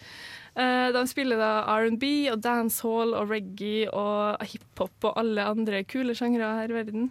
Eh, 0.61 0.88
de 0.92 1.03
spiller 1.09 1.40
da 1.40 1.51
R&B 1.79 2.05
og 2.33 2.40
dancehall 2.44 3.14
og 3.16 3.31
reggae 3.33 3.88
og 3.96 4.42
hiphop 4.51 5.09
og 5.09 5.20
alle 5.23 5.46
andre 5.53 5.83
kule 5.88 6.16
sjangre 6.18 6.51
her 6.59 6.73
i 6.73 6.77
verden. 6.77 7.11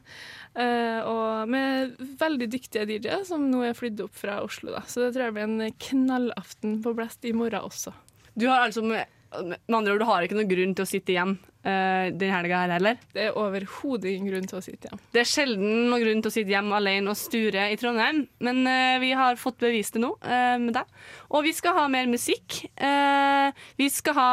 Eh, 0.53 0.99
og 1.07 1.49
med 1.49 1.95
veldig 2.19 2.49
dyktige 2.51 2.85
DJ-er 2.89 3.25
som 3.27 3.47
nå 3.49 3.63
er 3.65 3.77
flydd 3.77 4.03
opp 4.05 4.17
fra 4.19 4.39
Oslo. 4.45 4.73
Da. 4.75 4.83
Så 4.85 5.05
det 5.05 5.13
tror 5.15 5.29
jeg 5.29 5.38
blir 5.38 5.47
en 5.47 5.79
knallaften 5.88 6.79
på 6.83 6.93
Blast 6.97 7.25
i 7.25 7.33
morgen 7.35 7.65
også. 7.65 7.95
Du 8.35 8.47
har 8.47 8.67
altså 8.67 8.83
med, 8.85 9.09
med 9.49 9.57
andre 9.67 9.95
ord, 9.95 10.03
du 10.03 10.09
har 10.09 10.25
ikke 10.25 10.38
noen 10.38 10.51
grunn 10.51 10.75
til 10.77 10.85
å 10.85 10.89
sitte 10.89 11.15
igjen 11.15 11.39
uh, 11.65 12.10
den 12.15 12.34
helga 12.34 12.63
her 12.63 12.76
heller? 12.78 13.00
Det 13.15 13.28
er 13.28 13.39
overhodet 13.39 14.13
ingen 14.13 14.32
grunn 14.34 14.50
til 14.50 14.60
å 14.60 14.63
sitte 14.63 14.89
hjem. 14.89 15.02
Det 15.13 15.24
er 15.24 15.30
sjelden 15.30 15.89
noen 15.89 16.04
grunn 16.06 16.24
til 16.24 16.32
å 16.32 16.36
sitte 16.38 16.56
hjemme 16.56 16.78
alene 16.80 17.13
og 17.13 17.19
sture 17.19 17.69
i 17.74 17.80
Trondheim, 17.80 18.26
men 18.45 18.62
uh, 18.67 18.98
vi 19.04 19.13
har 19.17 19.39
fått 19.41 19.60
bevist 19.63 19.98
det 19.98 20.04
nå 20.06 20.13
uh, 20.17 20.56
med 20.62 20.76
deg. 20.78 20.95
Og 21.30 21.45
vi 21.45 21.54
skal 21.56 21.76
ha 21.78 21.86
mer 21.91 22.08
musikk. 22.10 22.63
Eh, 22.76 23.65
vi 23.80 23.89
skal 23.93 24.15
ha 24.17 24.30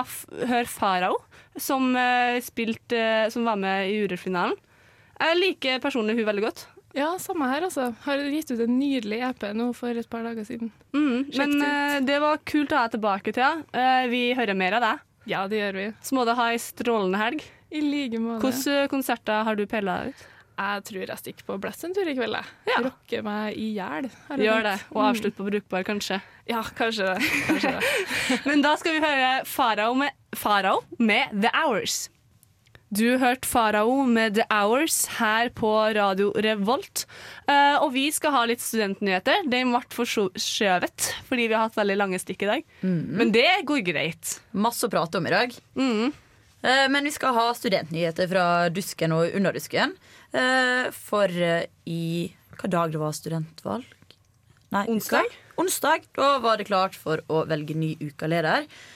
høre 0.49 0.69
Farao, 0.71 1.19
som, 1.57 1.95
eh, 1.97 2.41
spilt, 2.41 2.93
eh, 2.93 3.29
som 3.29 3.45
var 3.45 3.57
med 3.57 3.91
i 3.91 4.01
Urørt-finalen. 4.05 4.57
Jeg 5.19 5.37
liker 5.41 5.81
personlig 5.81 6.17
hun 6.17 6.27
veldig 6.27 6.43
godt. 6.43 6.67
Ja, 6.97 7.19
samme 7.19 7.49
her, 7.51 7.63
altså. 7.63 7.95
Har 8.07 8.17
gitt 8.17 8.51
ut 8.51 8.61
en 8.61 8.79
nydelig 8.79 9.21
EP 9.21 9.53
nå 9.53 9.75
for 9.77 9.89
et 9.89 10.09
par 10.09 10.23
dager 10.23 10.45
siden. 10.45 10.71
Mm, 10.95 11.29
men 11.37 12.05
det 12.07 12.15
eh, 12.17 12.21
var 12.21 12.39
kult 12.39 12.73
å 12.73 12.79
ha 12.81 12.89
deg 12.89 12.97
tilbake, 12.97 13.35
Thea. 13.37 13.65
Eh, 13.73 14.07
vi 14.09 14.23
hører 14.35 14.57
mer 14.57 14.79
av 14.79 14.87
deg. 14.87 15.06
Ja, 15.27 15.47
det 15.51 15.59
gjør 15.59 15.73
vi. 15.81 15.87
Så 16.07 16.15
må 16.17 16.25
du 16.29 16.33
ha 16.39 16.49
ei 16.53 16.59
strålende 16.63 17.19
helg. 17.19 17.43
I 17.75 17.81
like 17.83 18.19
måte. 18.23 18.47
Hvilke 18.47 18.89
konserter 18.93 19.45
har 19.45 19.57
du 19.59 19.65
pella 19.67 20.05
ut? 20.09 20.25
Jeg 20.57 20.85
tror 20.89 21.03
jeg 21.11 21.19
stikker 21.21 21.45
på 21.51 21.57
Blast 21.61 21.85
en 21.85 21.93
tur 21.93 22.09
i 22.09 22.15
kveld. 22.17 22.33
jeg. 22.39 22.85
Rocker 22.87 23.23
meg 23.27 23.59
i 23.61 23.75
hjel. 23.77 24.07
Gjør 24.41 24.63
det, 24.65 24.77
og 24.91 25.03
Mm. 25.03 25.09
avslutt 25.11 25.37
på 25.37 25.45
brukbar, 25.51 25.83
kanskje. 25.85 26.21
Ja, 26.49 26.63
kanskje 26.63 27.11
det. 27.13 27.19
Kanskje 27.49 27.73
det. 27.75 27.83
Men 28.47 28.63
da 28.63 28.77
skal 28.77 28.93
vi 28.97 29.01
høre 29.05 29.45
Farao 29.45 29.93
med, 29.95 30.13
Farao 30.35 30.81
med 30.99 31.29
The 31.43 31.51
Hours. 31.53 32.09
Du 32.95 33.17
hørte 33.19 33.49
Farao 33.51 34.05
med 34.07 34.37
The 34.37 34.45
Hours 34.53 35.07
her 35.19 35.49
på 35.59 35.71
Radio 35.97 36.29
Revolt. 36.39 37.03
Uh, 37.49 37.83
og 37.83 37.91
vi 37.97 38.05
skal 38.15 38.31
ha 38.37 38.45
litt 38.47 38.63
studentnyheter. 38.63 39.43
De 39.51 39.63
ble 39.67 39.81
forskjøvet 39.91 41.09
fordi 41.27 41.49
vi 41.49 41.57
har 41.57 41.67
hatt 41.67 41.79
veldig 41.81 41.97
lange 41.99 42.21
stikk 42.23 42.45
i 42.47 42.51
dag. 42.53 42.69
Men 42.87 43.33
det 43.35 43.49
går 43.67 43.83
greit. 43.89 44.37
Masse 44.55 44.87
å 44.87 44.93
prate 44.93 45.19
om 45.19 45.27
i 45.27 45.35
dag. 45.35 45.57
Eh, 45.77 46.87
Men 46.91 47.05
vi 47.05 47.13
skal 47.15 47.35
ha 47.35 47.49
studentnyheter 47.55 48.31
fra 48.31 48.47
dusken 48.71 49.13
og 49.19 49.35
underdusken. 49.35 49.97
Uh, 50.31 50.87
For 50.95 51.27
i 51.31 52.01
Hva 52.57 52.71
dag 52.71 52.95
det 52.95 53.03
var 53.03 53.13
studentvalg? 53.19 53.85
Nei, 54.75 54.87
Onsdag? 54.91 55.27
Onsdag. 55.59 56.07
Da 56.17 56.37
var 56.43 56.59
det 56.59 56.69
klart 56.71 56.95
for 56.99 57.23
å 57.31 57.43
velge 57.51 57.75
ny 57.79 57.95
ukaleder. 58.03 58.67
Eh, 58.67 58.96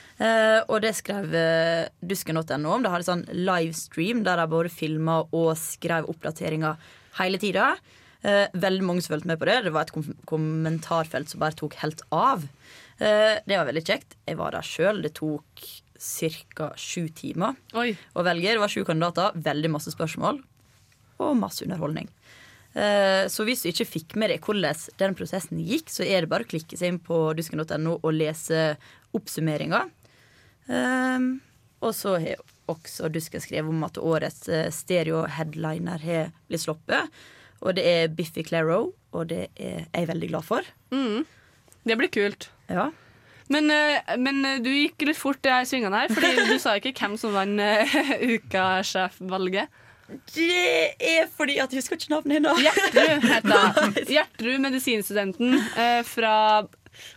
og 0.69 0.81
det 0.85 0.93
skrev 0.99 1.33
eh, 1.35 1.89
dusken.no 2.05 2.75
om. 2.75 2.83
De 2.85 2.91
hadde 2.93 3.07
sånn 3.09 3.25
livestream 3.33 4.21
der 4.27 4.37
de 4.43 4.47
både 4.53 4.69
filma 4.73 5.23
og 5.31 5.55
skrev 5.57 6.09
oppdateringer 6.13 6.77
hele 7.21 7.41
tida. 7.41 7.71
Eh, 8.23 8.49
veldig 8.53 8.85
mange 8.85 9.01
som 9.05 9.15
fulgte 9.15 9.31
med 9.33 9.41
på 9.41 9.49
det. 9.49 9.59
Det 9.65 9.73
var 9.73 9.87
et 9.89 9.95
kom 9.95 10.11
kommentarfelt 10.29 11.31
som 11.33 11.41
bare 11.41 11.57
tok 11.57 11.79
helt 11.81 12.03
av. 12.13 12.45
Eh, 13.01 13.39
det 13.49 13.57
var 13.57 13.69
veldig 13.71 13.85
kjekt. 13.89 14.19
Jeg 14.29 14.37
var 14.37 14.53
der 14.53 14.67
sjøl. 14.67 15.01
Det 15.07 15.15
tok 15.17 15.65
ca. 16.01 16.71
sju 16.77 17.09
timer 17.17 17.57
å 18.17 18.25
velge. 18.25 18.53
Det 18.55 18.61
var 18.61 18.73
sju 18.73 18.85
kandidater, 18.89 19.33
veldig 19.41 19.71
masse 19.73 19.93
spørsmål 19.93 20.43
og 21.21 21.37
masse 21.37 21.65
underholdning. 21.65 22.09
Eh, 22.75 23.25
Så 23.29 23.45
hvis 23.45 23.63
du 23.65 23.69
ikke 23.73 23.89
fikk 23.89 24.17
med 24.17 24.31
deg 24.31 24.41
hvordan 24.45 24.77
den 25.01 25.17
prosessen 25.17 25.59
gikk, 25.65 25.89
så 25.93 26.05
er 26.05 26.23
det 26.23 26.31
bare 26.31 26.45
å 26.45 26.49
klikke 26.49 26.77
seg 26.79 26.93
inn 26.93 27.01
på 27.01 27.33
dusken.no 27.37 27.99
og 28.03 28.13
lese 28.15 28.77
oppsummeringa. 29.17 29.89
Um, 30.71 31.41
og 31.81 31.95
så 31.97 32.17
har 32.21 32.41
også 32.71 33.09
Dusken 33.13 33.43
skrevet 33.43 33.73
om 33.73 33.85
at 33.87 33.99
årets 33.99 34.49
eh, 34.53 34.71
stereo-headliner 34.75 36.03
har 36.05 36.33
blitt 36.49 36.65
sluppet. 36.65 37.21
Og 37.61 37.77
det 37.77 37.85
er 37.89 38.13
Biffy 38.15 38.45
Claro, 38.47 38.93
og 39.13 39.29
det 39.33 39.49
er 39.57 39.87
jeg 39.89 40.09
veldig 40.09 40.31
glad 40.33 40.47
for. 40.47 40.67
Mm. 40.95 41.25
Det 41.89 41.97
blir 41.99 42.13
kult. 42.13 42.51
Ja. 42.71 42.91
Men, 43.51 43.71
eh, 43.75 44.17
men 44.21 44.45
eh, 44.47 44.61
du 44.63 44.71
gikk 44.71 45.07
litt 45.09 45.19
fort 45.19 45.45
i 45.49 45.61
svingene 45.69 46.05
her, 46.05 46.13
Fordi 46.15 46.53
du 46.53 46.59
sa 46.63 46.77
ikke 46.79 46.95
hvem 47.01 47.17
som 47.21 47.35
vant 47.35 47.65
ukasjefvalget. 48.37 49.81
Det 50.35 50.95
er 50.99 51.29
fordi 51.31 51.61
at 51.63 51.71
jeg 51.71 51.85
husker 51.85 51.97
ikke 51.97 52.13
navnet 52.13 52.41
hennes. 52.41 52.63
Gjertrud 52.67 53.27
heter 53.31 53.67
hun. 53.79 53.99
Gjertrud, 54.17 54.57
medisinstudenten 54.67 55.61
fra 56.09 56.35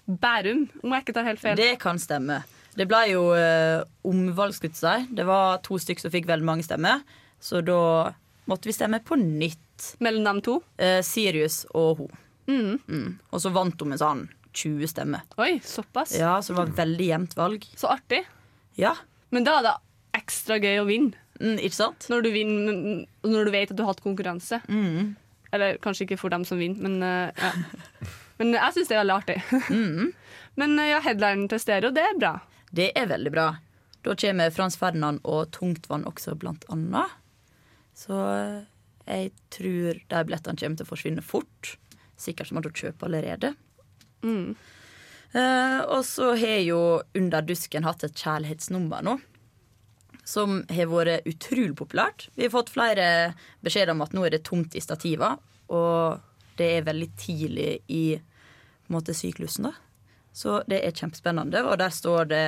Bærum, 0.05 0.67
om 0.83 0.93
jeg 0.93 1.03
ikke 1.03 1.15
tar 1.17 1.25
helt 1.25 1.41
feil. 1.41 1.57
Det 1.57 1.71
kan 1.81 1.97
stemme. 1.99 2.43
Det 2.77 2.87
ble 2.89 3.01
jo 3.11 3.23
eh, 3.37 3.83
omvalg, 4.07 4.55
skulle 4.55 4.73
jeg 4.73 4.81
si. 4.81 5.15
Det 5.15 5.25
var 5.27 5.61
to 5.65 5.77
stykker 5.81 6.05
som 6.05 6.13
fikk 6.13 6.29
veldig 6.29 6.47
mange 6.47 6.65
stemmer. 6.65 7.03
Så 7.43 7.61
da 7.65 8.13
måtte 8.49 8.69
vi 8.69 8.75
stemme 8.75 9.01
på 9.05 9.17
nytt. 9.19 9.93
Mellom 10.03 10.25
dem 10.27 10.41
to? 10.45 10.59
Eh, 10.77 11.01
Sirius 11.05 11.63
og 11.73 12.03
hun. 12.03 12.21
Mm. 12.47 12.79
Mm. 12.87 13.09
Og 13.31 13.43
så 13.43 13.51
vant 13.55 13.79
hun 13.79 13.93
med 13.93 14.01
sånn 14.01 14.25
20 14.53 14.89
stemmer. 14.91 15.25
Oi, 15.41 15.57
såpass. 15.65 16.15
Ja, 16.17 16.37
Så 16.41 16.53
det 16.53 16.61
var 16.61 16.77
veldig 16.83 17.09
jevnt 17.09 17.35
valg. 17.37 17.65
Så 17.75 17.89
artig. 17.93 18.23
Ja. 18.79 18.95
Men 19.33 19.47
da 19.47 19.57
er 19.59 19.67
det 19.67 19.75
ekstra 20.19 20.59
gøy 20.61 20.81
å 20.81 20.87
vinne. 20.89 21.17
Mm, 21.41 21.57
ikke 21.57 21.75
sant? 21.75 22.05
Når 22.11 22.23
du, 22.23 22.29
vinner, 22.35 23.05
når 23.25 23.47
du 23.47 23.51
vet 23.53 23.71
at 23.71 23.77
du 23.77 23.81
har 23.83 23.95
hatt 23.95 24.03
konkurranse. 24.05 24.61
Mm. 24.69 25.15
Eller 25.53 25.79
kanskje 25.81 26.07
ikke 26.07 26.19
for 26.21 26.33
dem 26.33 26.45
som 26.45 26.61
vinner, 26.61 26.81
men, 26.85 27.01
eh, 27.05 27.29
ja. 27.37 28.09
men 28.39 28.53
jeg 28.55 28.75
syns 28.75 28.89
det 28.89 28.97
er 28.97 29.01
veldig 29.03 29.17
artig. 29.19 29.39
Mm. 29.69 30.13
Men 30.61 30.75
eh, 30.77 30.91
ja, 30.91 30.99
headlinen 31.01 31.47
til 31.49 31.57
stereo, 31.61 31.89
det 31.93 32.03
er 32.05 32.17
bra. 32.19 32.35
Det 32.73 32.89
er 32.97 33.09
veldig 33.11 33.31
bra. 33.33 33.47
Da 34.03 34.15
kommer 34.19 34.51
Frans 34.51 34.77
Ferdinand 34.79 35.21
og 35.23 35.51
Tungtvann 35.55 36.07
også, 36.09 36.35
blant 36.39 36.65
annet. 36.73 37.19
Så 37.95 38.17
eh, 38.17 38.63
jeg 39.05 39.33
tror 39.53 39.99
de 39.99 40.23
billettene 40.25 40.59
kommer 40.59 40.79
til 40.79 40.87
å 40.87 40.89
forsvinne 40.89 41.25
fort. 41.25 41.75
Sikkert 42.19 42.49
som 42.49 42.59
at 42.59 42.65
du 42.65 42.73
kjøper 42.73 43.09
allerede. 43.09 43.53
Mm. 44.25 44.55
Eh, 45.33 45.79
og 45.89 46.01
så 46.05 46.33
har 46.37 46.59
jo 46.61 46.81
Under 47.17 47.41
dusken 47.45 47.85
hatt 47.87 48.05
et 48.05 48.17
kjærlighetsnummer 48.17 49.05
nå. 49.05 49.17
Som 50.25 50.61
har 50.71 50.89
vært 50.89 51.27
utrolig 51.27 51.75
populært. 51.77 52.29
Vi 52.35 52.47
har 52.47 52.53
fått 52.53 52.71
flere 52.73 53.07
beskjeder 53.65 53.91
om 53.93 54.03
at 54.05 54.13
nå 54.15 54.23
er 54.25 54.37
det 54.37 54.45
tomt 54.47 54.75
i 54.75 54.83
stativa. 54.83 55.35
Og 55.69 56.21
det 56.57 56.69
er 56.77 56.87
veldig 56.87 57.09
tidlig 57.19 57.71
i 57.91 58.05
måte, 58.93 59.15
syklusen, 59.17 59.67
da. 59.67 59.73
Så 60.33 60.61
det 60.67 60.81
er 60.81 60.95
kjempespennende. 60.97 61.63
Og 61.67 61.77
der 61.81 61.93
står 61.93 62.29
det 62.31 62.45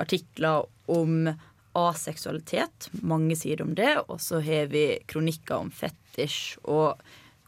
artikler 0.00 0.66
om 0.88 1.30
aseksualitet. 1.78 2.88
Mange 3.02 3.36
sider 3.36 3.64
om 3.66 3.74
det. 3.78 3.94
Og 4.08 4.20
så 4.20 4.40
har 4.44 4.70
vi 4.72 4.98
kronikker 5.10 5.60
om 5.60 5.70
fetisj 5.70 6.58
og 6.64 7.00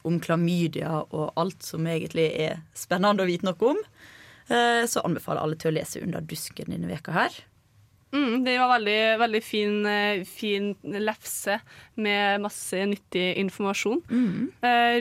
om 0.06 0.16
klamydia 0.22 1.02
og 1.02 1.32
alt 1.40 1.64
som 1.64 1.86
egentlig 1.88 2.30
er 2.40 2.62
spennende 2.76 3.24
å 3.24 3.28
vite 3.28 3.48
noe 3.48 3.72
om. 3.74 3.80
Eh, 4.48 4.86
Så 4.88 5.04
anbefaler 5.04 5.42
alle 5.42 5.56
til 5.60 5.70
å 5.70 5.76
lese 5.76 6.02
Under 6.02 6.20
dusken 6.20 6.72
denne 6.72 6.88
veka 6.88 7.12
her. 7.12 7.36
Mm, 8.10 8.42
det 8.42 8.56
var 8.58 8.72
veldig, 8.72 9.18
veldig 9.20 9.42
fin, 9.44 9.86
eh, 9.86 10.24
fin 10.26 10.72
lefse 10.82 11.60
med 11.94 12.40
masse 12.42 12.74
nyttig 12.74 13.36
informasjon 13.38 14.02
mm. 14.10 14.50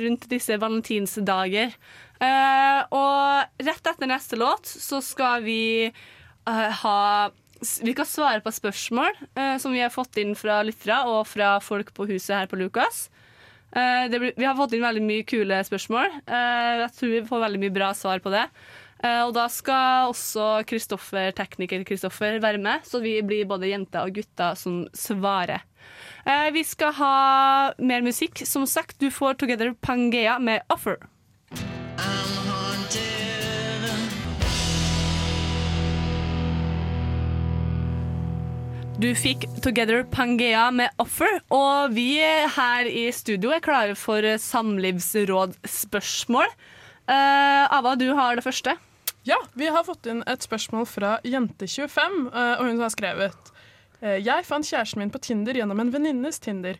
rundt 0.03 0.27
disse 0.29 0.59
valentinsdager. 0.61 1.73
Eh, 2.19 2.79
og 2.91 3.63
rett 3.63 3.85
etter 3.87 4.09
neste 4.09 4.39
låt 4.39 4.67
så 4.67 4.99
skal 4.99 5.45
vi 5.45 5.87
uh, 5.87 6.71
ha 6.81 7.29
Vi 7.85 7.93
kan 7.95 8.07
svare 8.07 8.43
på 8.43 8.51
spørsmål 8.51 9.15
uh, 9.39 9.55
som 9.55 9.71
vi 9.71 9.79
har 9.79 9.93
fått 9.93 10.19
inn 10.19 10.33
fra 10.35 10.59
lyttere 10.67 10.99
og 11.07 11.23
fra 11.29 11.53
folk 11.63 11.93
på 11.95 12.09
huset 12.11 12.35
her 12.35 12.51
på 12.51 12.59
Lukas. 12.59 13.07
Blir, 13.69 14.31
vi 14.33 14.47
har 14.47 14.55
fått 14.57 14.71
inn 14.73 14.81
veldig 14.81 15.03
mye 15.05 15.25
kule 15.29 15.59
spørsmål. 15.61 16.07
Jeg 16.25 16.87
tror 16.95 17.11
vi 17.11 17.19
får 17.27 17.41
veldig 17.43 17.59
mye 17.61 17.73
bra 17.75 17.89
svar 17.93 18.17
på 18.23 18.31
det. 18.33 18.47
Og 19.27 19.33
da 19.35 19.43
skal 19.53 20.09
også 20.09 20.47
Kristoffer, 20.65 21.29
tekniker 21.37 21.83
Kristoffer 21.85 22.39
være 22.41 22.57
med, 22.57 22.81
så 22.89 22.97
vi 23.03 23.13
blir 23.21 23.45
både 23.45 23.69
jenter 23.69 24.09
og 24.09 24.17
gutter 24.17 24.57
som 24.57 24.79
svarer. 24.97 25.61
Vi 26.49 26.65
skal 26.65 26.97
ha 26.97 27.13
mer 27.77 28.01
musikk. 28.09 28.41
Som 28.41 28.65
sagt, 28.65 28.97
du 28.97 29.13
får 29.13 29.37
Together 29.37 29.75
Pangea 29.85 30.39
med 30.41 30.65
Offer. 30.73 30.97
Du 38.99 39.07
fikk 39.15 39.45
Together 39.63 40.03
Pangea 40.03 40.65
med 40.75 40.91
Offer, 40.99 41.37
og 41.55 41.93
vi 41.95 42.19
her 42.19 42.83
i 42.83 43.07
studio 43.15 43.47
er 43.55 43.63
klare 43.63 43.95
for 43.95 44.19
samlivsrådsspørsmål. 44.43 46.43
Uh, 47.07 47.63
Ava, 47.77 47.95
du 47.95 48.11
har 48.17 48.35
det 48.35 48.43
første. 48.43 48.75
Ja, 49.23 49.39
vi 49.55 49.71
har 49.71 49.87
fått 49.87 50.03
inn 50.11 50.19
et 50.27 50.43
spørsmål 50.43 50.83
fra 50.91 51.23
Jente25, 51.23 52.27
uh, 52.27 52.59
og 52.59 52.67
hun 52.67 52.83
har 52.83 52.91
skrevet 52.91 53.39
eh, 54.03 54.19
Jeg 54.19 54.43
fant 54.47 54.67
kjæresten 54.67 54.99
min 54.99 55.11
på 55.15 55.23
Tinder 55.23 55.55
gjennom 55.55 55.79
en 55.79 55.95
venninnes 55.95 56.39
Tinder. 56.43 56.75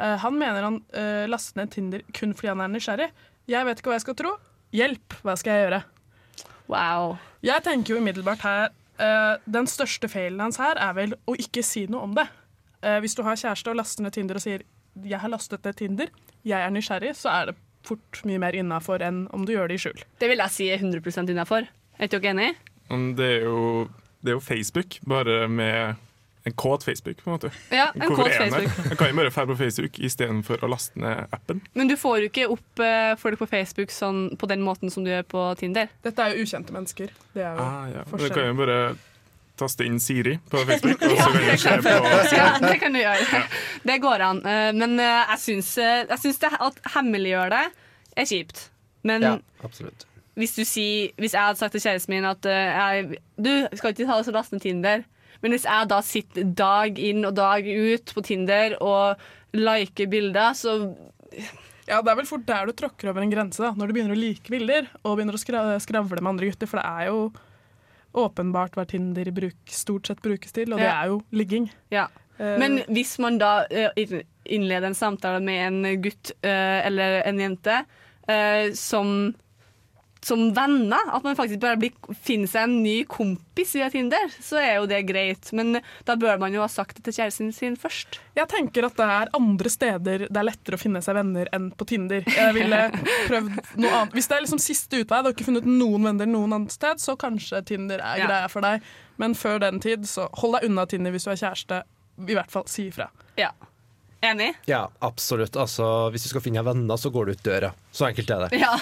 Uh, 0.00 0.16
Han 0.24 0.40
mener 0.40 0.64
han 0.64 0.80
uh, 0.96 1.28
lastet 1.28 1.60
ned 1.60 1.68
Tinder 1.76 2.00
kun 2.16 2.32
fordi 2.32 2.48
han 2.54 2.64
er 2.64 2.72
nysgjerrig. 2.72 3.12
Jeg 3.52 3.68
vet 3.68 3.76
ikke 3.78 3.92
hva 3.92 4.00
jeg 4.00 4.08
skal 4.08 4.16
tro. 4.16 4.32
Hjelp, 4.70 5.16
hva 5.26 5.34
skal 5.38 5.56
jeg 5.56 5.64
gjøre? 5.66 5.80
Wow. 6.70 7.16
Jeg 7.42 7.64
tenker 7.66 7.94
jo 7.94 8.02
umiddelbart 8.02 8.44
her 8.46 8.68
uh, 9.00 9.40
Den 9.50 9.66
største 9.66 10.06
feilen 10.10 10.42
hans 10.44 10.60
her 10.62 10.78
er 10.78 10.92
vel 10.94 11.16
å 11.26 11.34
ikke 11.34 11.64
si 11.66 11.86
noe 11.90 12.04
om 12.06 12.14
det. 12.14 12.28
Uh, 12.84 13.00
hvis 13.02 13.16
du 13.18 13.24
har 13.26 13.38
kjæreste 13.40 13.72
og 13.72 13.80
laster 13.80 14.06
ned 14.06 14.14
Tinder 14.14 14.38
og 14.38 14.44
sier 14.44 14.62
'jeg 15.00 15.20
har 15.22 15.30
lastet 15.30 15.64
ned 15.64 15.76
Tinder', 15.76 16.10
jeg 16.44 16.60
er 16.60 16.70
nysgjerrig, 16.70 17.14
så 17.16 17.28
er 17.30 17.50
det 17.50 17.56
fort 17.86 18.22
mye 18.24 18.38
mer 18.38 18.54
innafor 18.54 19.02
enn 19.02 19.26
om 19.34 19.44
du 19.46 19.52
gjør 19.52 19.68
det 19.70 19.78
i 19.78 19.82
skjul. 19.84 20.02
Det 20.20 20.28
vil 20.28 20.42
jeg 20.42 20.50
si 20.50 20.68
er 20.70 20.78
100 20.78 21.30
innafor. 21.30 21.66
Er 21.98 22.06
du 22.06 22.16
ikke 22.16 22.30
enig? 22.34 22.54
Det 22.90 23.26
er, 23.26 23.44
jo, 23.46 23.88
det 24.22 24.32
er 24.32 24.36
jo 24.38 24.40
Facebook, 24.40 24.98
bare 25.06 25.48
med 25.48 25.94
en 26.48 26.52
kåt 26.56 26.84
Facebook, 26.84 27.18
på 27.24 27.30
en 27.30 27.34
måte. 27.36 27.50
Ja, 27.70 27.90
en 27.94 28.00
Hvorfor 28.08 28.24
kåt? 28.24 28.32
Facebook. 28.38 28.86
Jeg 28.90 28.98
kan 28.98 29.10
jo 29.10 29.16
bare 29.18 29.30
dra 29.34 29.44
på 29.50 29.56
Facebook 29.58 29.98
istedenfor 29.98 30.64
å 30.64 30.70
laste 30.72 31.00
ned 31.02 31.26
appen. 31.36 31.60
Men 31.76 31.90
du 31.90 31.96
får 32.00 32.18
jo 32.22 32.30
ikke 32.30 32.46
opp 32.54 32.80
uh, 32.80 33.12
folk 33.20 33.38
på 33.42 33.48
Facebook 33.50 33.92
sånn, 33.92 34.22
på 34.40 34.48
den 34.48 34.62
måten 34.64 34.90
som 34.90 35.04
du 35.04 35.10
gjør 35.12 35.26
på 35.28 35.44
Tinder. 35.60 35.92
Dette 36.06 36.24
er 36.24 36.34
jo 36.38 36.46
ukjente 36.46 36.72
mennesker. 36.72 37.12
Det 37.34 37.44
er 37.44 37.52
jo 37.58 37.66
Ah, 37.66 37.86
ja. 37.92 38.04
Men 38.10 38.24
Du 38.24 38.28
kan 38.32 38.48
jo 38.48 38.56
bare 38.62 38.78
taste 39.60 39.84
inn 39.84 39.98
Siri 40.00 40.38
på 40.48 40.62
Facebook, 40.70 41.02
og 41.04 41.16
så 41.20 41.28
kan 41.28 41.36
du 41.36 41.44
det 41.50 41.58
se 41.60 41.68
kan, 41.68 41.82
på 41.84 42.36
ja, 42.38 42.46
det 42.64 42.76
kan 42.80 42.94
du 42.96 43.02
gjøre. 43.02 43.42
Det 43.84 43.98
går 44.00 44.24
an. 44.30 44.40
Uh, 44.46 44.70
Men 44.80 44.96
uh, 44.96 45.04
jeg 45.34 45.42
syns, 45.44 45.74
eh, 45.78 46.06
jeg 46.08 46.22
syns 46.24 46.40
det 46.46 46.52
at 46.56 46.80
hemmeliggjør 46.96 47.52
det 47.52 47.64
er 48.16 48.30
kjipt. 48.32 48.70
Men 49.04 49.22
Ja, 49.28 49.34
absolutt. 49.64 50.06
hvis, 50.40 50.54
du 50.56 50.64
sier, 50.64 51.12
hvis 51.20 51.34
jeg 51.36 51.40
hadde 51.44 51.60
sagt 51.60 51.72
til 51.76 51.80
kjæresten 51.84 52.14
min 52.16 52.24
at 52.28 52.44
eh, 52.48 52.72
jeg, 52.80 53.20
du 53.36 53.52
skal 53.76 53.92
ikke 53.92 54.06
ta 54.08 54.16
oss 54.20 54.28
og 54.32 54.36
laste 54.40 54.56
ned 54.56 54.64
Tinder, 54.64 55.04
men 55.42 55.54
hvis 55.54 55.66
jeg 55.68 55.88
da 55.90 56.00
sitter 56.04 56.48
dag 56.56 56.98
inn 57.00 57.24
og 57.24 57.34
dag 57.38 57.66
ut 57.66 58.14
på 58.16 58.24
Tinder 58.26 58.76
og 58.80 59.20
liker 59.56 60.10
bilder, 60.10 60.54
så 60.54 60.94
Ja, 61.90 62.00
Det 62.02 62.12
er 62.12 62.18
vel 62.20 62.26
fort 62.28 62.46
der 62.46 62.66
du 62.68 62.72
tråkker 62.72 63.10
over 63.10 63.22
en 63.24 63.32
grense, 63.32 63.58
da, 63.62 63.72
når 63.74 63.88
du 63.88 63.94
begynner 63.96 64.14
å 64.14 64.20
like 64.20 64.50
bilder 64.52 64.86
og 65.02 65.16
begynner 65.18 65.34
å 65.34 65.80
skravle 65.82 66.20
med 66.20 66.30
andre 66.30 66.50
gutter. 66.50 66.68
For 66.70 66.78
det 66.78 66.86
er 66.86 67.08
jo 67.08 67.32
åpenbart 68.14 68.76
hva 68.78 68.84
Tinder 68.86 69.30
bruk, 69.34 69.58
stort 69.66 70.06
sett 70.06 70.22
brukes 70.22 70.54
til, 70.54 70.72
og 70.72 70.78
det 70.82 70.90
er 70.90 71.10
jo 71.10 71.20
ligging. 71.34 71.66
Ja. 71.90 72.06
Eh, 72.38 72.56
Men 72.58 72.80
hvis 72.88 73.16
man 73.22 73.38
da 73.38 73.64
eh, 73.70 74.22
innleder 74.44 74.90
en 74.90 74.98
samtale 74.98 75.40
med 75.44 75.66
en 75.66 76.02
gutt 76.02 76.32
eh, 76.42 76.86
eller 76.86 77.22
en 77.26 77.42
jente 77.42 77.82
som, 78.78 79.34
som 80.22 80.50
venner, 80.52 81.00
at 81.14 81.24
man 81.24 81.36
faktisk 81.38 81.60
bare 81.62 81.78
blir, 81.80 81.94
finner 82.20 82.48
seg 82.50 82.66
en 82.66 82.74
ny 82.84 83.04
kompis 83.08 83.70
via 83.78 83.86
Tinder, 83.92 84.26
så 84.44 84.58
er 84.60 84.74
jo 84.76 84.86
det 84.90 84.98
greit. 85.08 85.48
Men 85.56 85.78
da 86.04 86.16
bør 86.20 86.38
man 86.42 86.52
jo 86.52 86.60
ha 86.60 86.68
sagt 86.68 86.98
det 86.98 87.06
til 87.06 87.16
kjæresten 87.16 87.54
sin 87.56 87.76
først. 87.80 88.18
Jeg 88.36 88.48
tenker 88.52 88.84
at 88.90 88.98
det 89.00 89.06
er 89.14 89.32
andre 89.38 89.72
steder 89.72 90.26
det 90.28 90.36
er 90.36 90.46
lettere 90.50 90.76
å 90.76 90.82
finne 90.82 91.00
seg 91.04 91.16
venner 91.16 91.48
enn 91.56 91.70
på 91.72 91.88
Tinder. 91.88 92.20
Jeg 92.28 92.52
ville 92.58 92.82
prøvd 93.30 93.54
noe 93.80 93.94
annet. 94.02 94.12
Hvis 94.18 94.28
det 94.28 94.36
er 94.36 94.44
liksom 94.44 94.60
siste 94.62 95.00
utvei, 95.00 95.22
du 95.24 95.30
har 95.30 95.36
ikke 95.36 95.48
funnet 95.48 95.68
noen 95.70 96.10
venner 96.10 96.28
noen 96.28 96.52
annet 96.58 96.76
sted, 96.76 97.00
så 97.00 97.16
kanskje 97.20 97.64
Tinder 97.72 98.04
er 98.04 98.20
Ja. 98.20 98.26
greia 98.28 98.48
for 98.52 98.60
deg. 98.60 98.84
Men 99.16 99.34
før 99.34 99.58
den 99.64 99.80
tid, 99.80 100.04
så 100.08 100.28
hold 100.42 100.58
deg 100.58 100.68
unna 100.70 100.84
Tinder 100.86 101.10
hvis 101.16 101.24
du 101.24 101.30
er 101.32 101.40
kjæreste. 101.40 101.82
I 102.28 102.34
hvert 102.36 102.52
fall 102.52 102.66
si 102.68 102.90
ifra. 102.90 103.08
Ja. 103.40 103.54
Enig? 104.20 104.50
Ja, 104.68 104.82
absolutt. 105.00 105.56
Altså, 105.56 105.84
hvis 106.12 106.26
du 106.26 106.28
skal 106.34 106.42
finne 106.44 106.60
deg 106.60 106.66
venner, 106.68 106.98
så 107.00 107.08
går 107.12 107.26
du 107.30 107.32
ut 107.32 107.44
døra. 107.46 107.70
Så 107.94 108.04
enkelt 108.10 108.30
er 108.34 108.42
det. 108.48 108.58
Ja. 108.60 108.74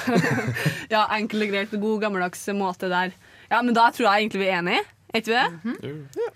ja, 0.95 1.05
enkelt 1.15 1.47
og 1.47 1.53
greit. 1.53 1.77
God 1.79 2.01
gammeldags 2.03 2.43
måte 2.59 2.91
der. 2.91 3.13
Ja, 3.49 3.61
men 3.63 3.71
da 3.77 3.87
tror 3.95 4.09
jeg 4.09 4.25
egentlig 4.27 4.43
vi 4.43 4.49
er 4.51 4.59
enige. 4.59 4.83
Er 5.15 5.23
ikke 5.23 5.31
vi 5.31 5.93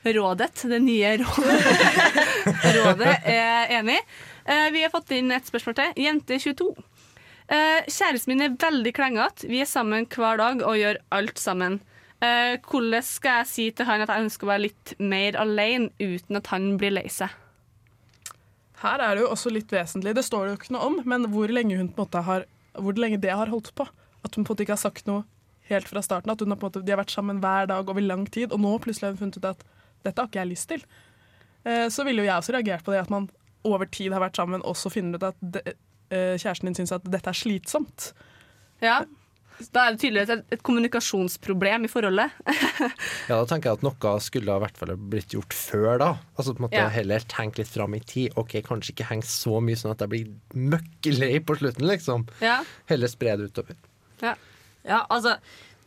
det? 0.06 0.14
Rådet, 0.16 0.62
det 0.70 0.78
nye 0.80 1.10
rådet. 1.20 1.58
rådet 2.78 3.16
er 3.28 3.74
enig. 3.80 3.98
Eh, 4.46 4.68
Vi 4.72 4.84
har 4.86 4.94
fått 4.94 5.10
inn 5.18 5.34
et 5.34 5.50
spørsmål 5.50 5.76
til. 5.80 5.92
Jente 6.06 6.38
22. 6.40 6.70
Eh, 7.52 7.82
Kjæresten 7.90 8.32
min 8.32 8.46
er 8.46 8.54
veldig 8.62 8.94
klengete. 8.96 9.50
Vi 9.50 9.60
er 9.60 9.68
sammen 9.68 10.06
hver 10.14 10.40
dag 10.40 10.62
og 10.64 10.78
gjør 10.78 11.02
alt 11.18 11.42
sammen. 11.42 11.80
Eh, 12.22 12.54
Hvordan 12.64 13.02
skal 13.04 13.42
jeg 13.42 13.50
si 13.50 13.68
til 13.76 13.90
han 13.90 14.06
at 14.06 14.14
jeg 14.14 14.24
ønsker 14.28 14.46
å 14.46 14.52
være 14.54 14.68
litt 14.70 14.94
mer 15.02 15.36
alene 15.42 15.90
uten 16.00 16.38
at 16.40 16.52
han 16.54 16.76
blir 16.80 16.94
lei 16.96 17.08
seg? 17.12 17.34
Her 18.82 18.98
er 18.98 19.14
det 19.14 19.22
jo 19.22 19.30
også 19.30 19.52
litt 19.54 19.70
vesentlig, 19.72 20.14
det 20.18 20.24
står 20.26 20.44
det 20.44 20.52
jo 20.52 20.58
ikke 20.60 20.74
noe 20.74 20.88
om, 20.90 20.98
men 21.06 21.28
hvor 21.30 21.50
lenge 21.52 21.78
har 22.26 22.48
hvor 22.72 22.96
lenge 22.96 23.20
det 23.20 23.32
har 23.32 23.50
holdt 23.52 23.72
på. 23.76 23.86
At 24.24 24.34
hun 24.34 24.44
på 24.44 24.52
en 24.52 24.54
måte 24.54 24.64
ikke 24.64 24.76
har 24.76 24.80
sagt 24.80 25.08
noe 25.08 25.24
helt 25.68 25.88
fra 25.88 26.02
starten. 26.04 26.32
At 26.32 26.40
har 26.40 26.56
måte, 26.56 26.82
de 26.82 26.92
har 26.92 27.00
vært 27.00 27.14
sammen 27.14 27.40
hver 27.42 27.68
dag 27.70 27.88
over 27.88 28.04
lang 28.04 28.26
tid, 28.26 28.52
og 28.52 28.62
nå 28.62 28.74
plutselig 28.82 29.08
har 29.10 29.16
hun 29.16 29.22
funnet 29.24 29.38
ut 29.38 29.48
at 29.52 29.64
dette 30.06 30.18
har 30.18 30.30
ikke 30.30 30.40
jeg 30.40 30.50
lyst 30.50 30.68
til. 30.72 30.84
Eh, 31.64 31.86
så 31.92 32.06
ville 32.06 32.24
jo 32.24 32.28
jeg 32.28 32.36
også 32.36 32.56
reagert 32.56 32.84
på 32.84 32.94
det 32.94 33.02
at 33.04 33.12
man 33.12 33.28
over 33.68 33.86
tid 33.86 34.14
har 34.14 34.22
vært 34.24 34.38
sammen, 34.38 34.64
og 34.66 34.76
så 34.78 34.90
finner 34.90 35.20
ut 35.20 35.28
at 35.30 35.42
det, 35.54 35.76
eh, 36.10 36.34
kjæresten 36.40 36.70
din 36.70 36.80
syns 36.80 36.94
at 36.96 37.06
dette 37.06 37.30
er 37.30 37.38
slitsomt. 37.38 38.12
Ja. 38.82 39.02
Da 39.70 39.84
er 39.86 39.94
det 39.94 40.00
tydeligvis 40.02 40.30
et, 40.34 40.44
et 40.56 40.62
kommunikasjonsproblem 40.66 41.84
i 41.86 41.90
forholdet. 41.92 42.30
Ja, 43.28 43.36
da 43.38 43.44
tenker 43.46 43.70
jeg 43.70 43.78
at 43.78 43.84
noe 43.86 44.12
skulle 44.24 44.56
i 44.56 44.62
hvert 44.64 44.78
fall 44.80 44.92
blitt 44.96 45.34
gjort 45.36 45.54
før 45.54 45.98
da. 46.02 46.08
Altså 46.36 46.54
på 46.54 46.62
en 46.62 46.66
måte 46.66 46.80
Ja. 46.80 46.88
heller 46.92 47.22
tenke 47.30 47.62
litt 47.62 47.70
fram 47.70 47.94
i 47.94 48.00
tid. 48.00 48.32
Ok, 48.40 48.56
kanskje 48.66 48.92
ikke 48.96 49.06
henge 49.12 49.28
så 49.28 49.60
mye 49.62 49.78
sånn 49.78 49.94
at 49.94 50.02
jeg 50.02 50.10
blir 50.12 50.32
møkkelei 50.72 51.36
på 51.46 51.56
slutten, 51.60 51.86
liksom. 51.88 52.26
Ja. 52.42 52.58
Heller 52.90 53.10
spre 53.12 53.36
det 53.38 53.50
utover. 53.52 53.78
Ja. 54.22 54.34
Ja, 54.82 55.04
altså 55.08 55.36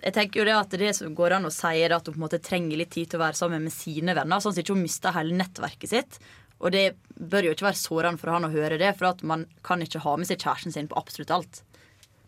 jeg 0.05 0.13
tenker 0.15 0.39
jo 0.41 0.45
det 0.47 0.55
at 0.55 0.73
det 0.79 0.93
som 0.95 1.15
går 1.17 1.33
an 1.39 1.47
å 1.49 1.53
si 1.53 1.73
er 1.81 1.95
at 1.95 2.05
hun 2.07 2.13
på 2.15 2.19
en 2.19 2.25
måte 2.27 2.39
trenger 2.43 2.77
litt 2.79 2.91
tid 2.95 3.09
til 3.11 3.19
å 3.19 3.25
være 3.25 3.39
sammen 3.39 3.63
med 3.65 3.73
sine 3.73 4.13
venner, 4.15 4.39
sånn 4.43 4.53
at 4.55 4.61
ikke 4.61 4.75
hun 4.75 4.83
mister 4.85 5.15
hele 5.15 5.35
nettverket 5.35 5.91
sitt. 5.91 6.19
Og 6.63 6.71
det 6.71 6.93
bør 7.19 7.49
jo 7.49 7.55
ikke 7.55 7.67
være 7.67 7.79
sårende 7.81 8.21
for 8.21 8.31
han 8.31 8.45
å 8.47 8.51
høre 8.53 8.77
det, 8.79 8.93
for 8.99 9.09
at 9.11 9.23
man 9.27 9.43
kan 9.65 9.81
ikke 9.83 10.03
ha 10.05 10.13
med 10.19 10.29
seg 10.29 10.39
kjæresten 10.43 10.71
sin 10.75 10.87
på 10.91 10.99
absolutt 10.99 11.33
alt. 11.35 11.63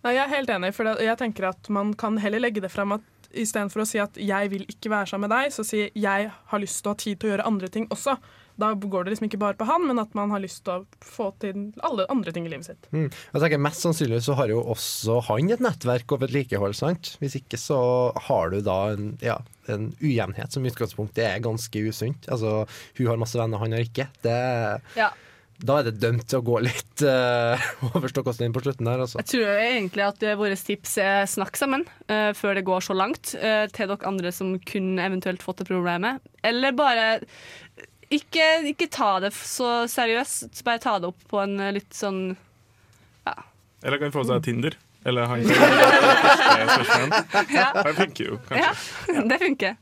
Nei, 0.04 0.14
Jeg 0.14 0.24
er 0.24 0.36
helt 0.36 0.50
enig, 0.50 0.74
for 0.78 1.04
jeg 1.04 1.18
tenker 1.20 1.50
at 1.50 1.70
man 1.74 1.94
kan 1.98 2.18
heller 2.22 2.44
legge 2.44 2.62
det 2.64 2.72
frem 2.74 2.98
at 2.98 3.02
istedenfor 3.38 3.84
å 3.84 3.88
si 3.88 4.00
at 4.00 4.16
'jeg 4.16 4.50
vil 4.50 4.66
ikke 4.68 4.90
være 4.90 5.08
sammen 5.08 5.30
med 5.30 5.36
deg', 5.36 5.54
så 5.54 5.66
si 5.66 5.92
'jeg 5.94 6.32
har 6.32 6.60
lyst 6.60 6.82
til 6.82 6.90
å 6.90 6.94
ha 6.94 6.96
tid 6.96 7.20
til 7.20 7.30
å 7.30 7.32
gjøre 7.34 7.48
andre 7.48 7.68
ting 7.68 7.88
også'. 7.90 8.18
Da 8.58 8.74
går 8.74 9.04
det 9.04 9.12
liksom 9.12 9.30
ikke 9.30 9.38
bare 9.38 9.54
på 9.54 9.68
han, 9.70 9.86
men 9.88 10.00
at 10.00 10.16
man 10.16 10.32
har 10.34 10.42
lyst 10.42 10.64
til 10.66 10.80
å 10.82 10.86
få 11.06 11.30
til 11.40 11.74
alle 11.86 12.08
andre 12.10 12.32
ting 12.34 12.48
i 12.48 12.50
livet 12.50 12.66
sitt. 12.66 12.88
Mm. 12.92 13.12
Jeg 13.12 13.42
tenker 13.44 13.62
Mest 13.62 13.86
sannsynlig 13.86 14.24
så 14.26 14.34
har 14.40 14.50
jo 14.50 14.64
også 14.64 15.20
han 15.28 15.52
et 15.52 15.60
nettverk 15.60 16.12
og 16.12 16.22
vedlikehold. 16.22 16.74
sant? 16.74 17.18
Hvis 17.22 17.36
ikke 17.36 17.60
så 17.62 17.78
har 18.28 18.50
du 18.50 18.62
da 18.62 18.94
en, 18.96 19.18
ja, 19.22 19.38
en 19.68 19.94
ujevnhet 20.02 20.52
som 20.52 20.66
utgangspunkt. 20.66 21.14
utgangspunktet 21.14 21.24
er 21.24 21.40
ganske 21.40 21.78
usunt. 21.88 22.26
Altså, 22.28 22.68
Hun 22.98 23.08
har 23.08 23.18
masse 23.18 23.38
venner, 23.38 23.60
han 23.60 23.72
har 23.72 23.80
ikke. 23.80 24.08
Det, 24.24 24.82
Ja. 24.96 25.12
Da 25.58 25.80
er 25.80 25.88
det 25.88 25.98
dømt 25.98 26.28
til 26.30 26.40
å 26.40 26.46
gå 26.46 26.60
litt 26.62 27.04
uh, 27.08 27.68
over 27.90 28.12
stokk 28.12 28.32
og 28.32 28.38
stein 28.38 28.54
på 28.54 28.62
slutten 28.62 28.90
der. 28.90 29.04
Altså. 29.06 29.22
Jeg 29.24 29.32
tror 29.34 29.52
egentlig 29.58 30.06
at 30.06 30.26
eh, 30.26 30.38
våre 30.38 30.58
tips 30.70 30.98
er 31.02 31.30
snakk 31.30 31.58
sammen 31.58 31.86
uh, 32.12 32.32
før 32.38 32.60
det 32.60 32.66
går 32.68 32.86
så 32.86 32.98
langt, 32.98 33.34
uh, 33.42 33.66
til 33.74 33.90
dere 33.90 34.10
andre 34.10 34.34
som 34.36 34.54
kunne 34.62 35.06
eventuelt 35.10 35.46
fått 35.46 35.64
det 35.64 35.70
problemet. 35.72 36.22
Eller 36.46 36.78
bare 36.78 37.08
ikke, 38.14 38.46
ikke 38.72 38.88
ta 38.92 39.18
det 39.24 39.34
så 39.36 39.84
seriøst, 39.92 40.62
bare 40.66 40.80
ta 40.84 40.96
det 41.02 41.10
opp 41.10 41.24
på 41.28 41.42
en 41.44 41.58
eh, 41.60 41.74
litt 41.76 41.92
sånn 41.96 42.22
ja. 43.28 43.36
Eller 43.84 44.00
kan 44.00 44.14
få 44.16 44.24
seg 44.28 44.46
Tinder. 44.46 44.78
Eller 45.08 45.26
han 45.32 45.44
kan 45.48 45.56
første 45.56 46.68
spørsmål. 46.76 47.10
Ja. 47.58 47.68
Det 47.88 47.94
funker 47.98 48.26
jo, 48.28 48.38
kanskje. 48.48 48.64
Ja, 49.16 49.22
det 49.32 49.38
funker. 49.42 49.76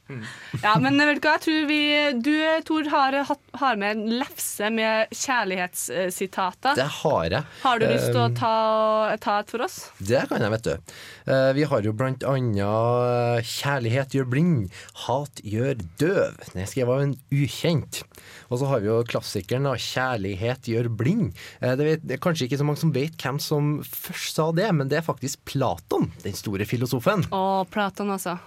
Ja, 0.64 0.74
men 0.82 1.00
vet 1.02 1.18
du 1.20 1.26
hva, 1.28 1.34
jeg 1.36 1.44
tror 1.46 1.66
vi 1.70 1.80
Du, 2.26 2.32
Tor, 2.68 2.90
har, 2.94 3.18
har 3.62 3.80
med 3.82 3.96
en 3.98 4.04
lefse 4.22 4.70
med 4.74 5.12
kjærlighetssitater. 5.16 6.76
Det 6.78 6.88
har 7.02 7.24
jeg. 7.32 7.44
Har 7.64 7.80
du 7.82 7.88
lyst 7.90 8.12
til 8.12 8.22
å 8.22 8.26
Um, 8.26 8.34
ta, 8.38 9.16
ta 9.22 9.36
et 9.44 9.52
for 9.54 9.62
oss? 9.66 9.76
Det 10.00 10.24
kan 10.30 10.42
jeg, 10.42 10.52
vet 10.56 10.66
du. 10.66 10.96
Eh, 11.32 11.52
Vi 11.58 11.64
har 11.70 11.82
jo 11.86 11.94
blant 11.94 12.24
annet 12.26 13.44
'Kjærlighet 13.46 14.16
gjør 14.16 14.30
blind, 14.32 14.70
hat 15.06 15.42
gjør 15.44 15.76
døv'. 16.02 16.40
Den 16.54 16.64
er 16.64 16.70
skrevet 16.72 16.96
av 16.96 17.02
en 17.06 17.16
ukjent. 17.32 18.04
Og 18.50 18.60
så 18.62 18.70
har 18.70 18.84
vi 18.84 18.90
jo 18.90 19.04
klassikeren 19.08 19.66
'Kjærlighet 19.66 20.70
gjør 20.70 20.90
blind'. 20.90 21.34
Eh, 21.62 21.76
Det, 21.76 22.12
er 22.12 22.22
kanskje 22.22 22.48
ikke 22.48 22.60
så 22.62 22.66
mange 22.68 22.80
som 22.80 22.94
vet 22.94 23.18
hvem 23.18 23.40
som 23.40 23.84
først 23.84 24.36
sa 24.36 24.52
det, 24.52 24.70
men 24.74 24.88
det 24.90 25.00
er 25.00 25.06
faktisk 25.06 25.44
Platon, 25.46 26.12
den 26.24 26.34
store 26.34 26.66
filosofen. 26.66 27.26
Å, 27.32 27.66
Platon, 27.70 28.12
altså. 28.12 28.38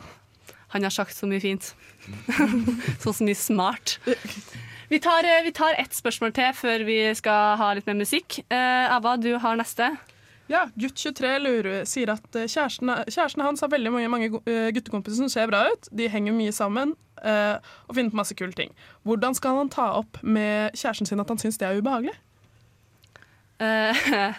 Han 0.68 0.82
har 0.82 0.90
sagt 0.90 1.16
så 1.16 1.26
mye 1.26 1.40
fint. 1.40 1.74
så, 3.02 3.12
så 3.12 3.24
mye 3.24 3.36
smart. 3.36 3.98
Vi 4.88 5.00
tar, 5.00 5.24
eh, 5.24 5.42
vi 5.44 5.52
tar 5.52 5.76
ett 5.78 5.96
spørsmål 5.96 6.32
til 6.36 6.52
før 6.56 6.84
vi 6.88 7.00
skal 7.14 7.56
ha 7.60 7.72
litt 7.76 7.88
mer 7.88 7.98
musikk. 7.98 8.40
Eh, 8.50 9.16
du 9.20 9.38
har 9.38 9.56
neste. 9.56 9.96
Ja, 10.48 10.62
gutt 10.80 10.96
23 10.96 11.34
lurer, 11.44 11.82
sier 11.88 12.14
at 12.14 12.36
eh, 12.38 12.48
kjæresten, 12.48 12.88
kjæresten 13.12 13.44
hans 13.44 13.60
har 13.60 13.68
veldig 13.72 13.92
mange, 13.92 14.08
mange 14.08 14.30
eh, 14.48 14.70
guttekompiser 14.72 15.20
som 15.20 15.32
ser 15.32 15.50
bra 15.50 15.66
ut. 15.68 15.90
De 15.92 16.08
henger 16.08 16.32
mye 16.32 16.54
sammen 16.56 16.94
uh, 17.20 17.58
og 17.86 17.98
finner 17.98 18.14
på 18.14 18.20
masse 18.20 18.36
kule 18.38 18.56
ting. 18.56 18.72
Hvordan 19.04 19.36
skal 19.36 19.60
han 19.60 19.68
ta 19.72 19.90
opp 19.98 20.22
med 20.22 20.72
kjæresten 20.72 21.08
sin 21.08 21.20
at 21.20 21.28
han 21.28 21.40
syns 21.42 21.60
det 21.60 21.68
er 21.68 21.82
ubehagelig? 21.82 22.16
Uh, 23.60 24.32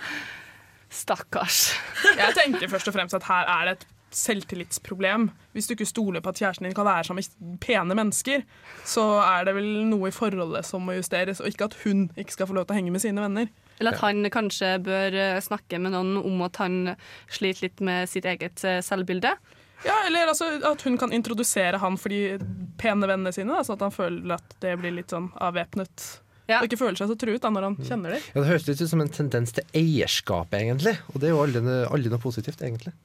stakkars. 1.01 1.75
Jeg 2.17 2.35
tenker 2.41 2.71
først 2.71 2.89
og 2.89 2.97
fremst 2.97 3.17
at 3.19 3.29
her 3.29 3.53
er 3.59 3.69
det 3.69 3.77
et 3.77 3.87
selvtillitsproblem. 4.15 5.29
Hvis 5.53 5.67
du 5.69 5.75
ikke 5.75 5.85
stoler 5.85 6.25
på 6.25 6.33
at 6.33 6.41
kjæresten 6.41 6.65
din 6.65 6.73
kan 6.73 6.89
være 6.89 7.03
sammen 7.03 7.23
med 7.39 7.57
pene 7.61 7.95
mennesker, 7.95 8.41
så 8.85 9.05
er 9.21 9.45
det 9.45 9.55
vel 9.55 9.69
noe 9.91 10.09
i 10.09 10.15
forholdet 10.15 10.65
som 10.65 10.81
må 10.81 10.97
justeres, 10.97 11.39
og 11.39 11.53
ikke 11.53 11.69
at 11.69 11.77
hun 11.83 12.07
ikke 12.17 12.33
skal 12.33 12.49
få 12.49 12.57
lov 12.57 12.65
til 12.65 12.73
å 12.73 12.79
henge 12.79 12.97
med 12.97 13.05
sine 13.05 13.21
venner. 13.21 13.51
Eller 13.79 13.95
at 13.95 14.03
han 14.03 14.27
kanskje 14.33 14.73
bør 14.83 15.15
eh, 15.15 15.39
snakke 15.43 15.79
med 15.79 15.95
noen 15.95 16.17
om 16.19 16.43
at 16.47 16.59
han 16.59 16.93
sliter 17.31 17.69
litt 17.69 17.83
med 17.85 18.09
sitt 18.11 18.27
eget 18.27 18.63
eh, 18.67 18.81
selvbilde. 18.85 19.33
Ja, 19.85 19.95
eller 20.07 20.27
altså 20.33 20.49
at 20.67 20.81
hun 20.83 20.97
kan 20.99 21.13
introdusere 21.15 21.79
han 21.79 21.95
for 21.99 22.11
de 22.11 22.39
pene 22.79 23.07
vennene 23.07 23.31
sine, 23.35 23.55
da, 23.55 23.63
sånn 23.63 23.77
at 23.79 23.85
han 23.87 23.95
føler 23.95 24.35
at 24.35 24.57
det 24.59 24.73
blir 24.81 24.97
litt 24.97 25.15
sånn 25.15 25.29
avvæpnet. 25.39 26.09
Og 26.49 26.65
ikke 26.65 26.79
føler 26.81 26.97
seg 26.97 27.11
så 27.11 27.17
truet 27.19 27.43
da, 27.43 27.51
når 27.53 27.67
han 27.67 27.77
kjenner 27.85 28.15
dem. 28.15 28.27
Ja, 28.33 28.41
det 28.41 28.49
høres 28.49 28.67
litt 28.67 28.81
ut 28.81 28.91
som 28.91 29.03
en 29.03 29.11
tendens 29.13 29.53
til 29.55 29.67
eierskap, 29.77 30.53
egentlig. 30.57 30.95
Og 31.13 31.21
det 31.21 31.29
er 31.29 31.35
jo 31.35 31.43
aldri, 31.43 31.63
aldri 31.85 32.11
noe 32.11 32.23
positivt, 32.23 32.63
egentlig. 32.65 32.95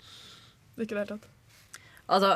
Ikke 0.79 0.95
i 0.95 0.97
det 0.97 1.03
hele 1.03 1.19
tatt. 1.19 1.29
Altså, 2.15 2.33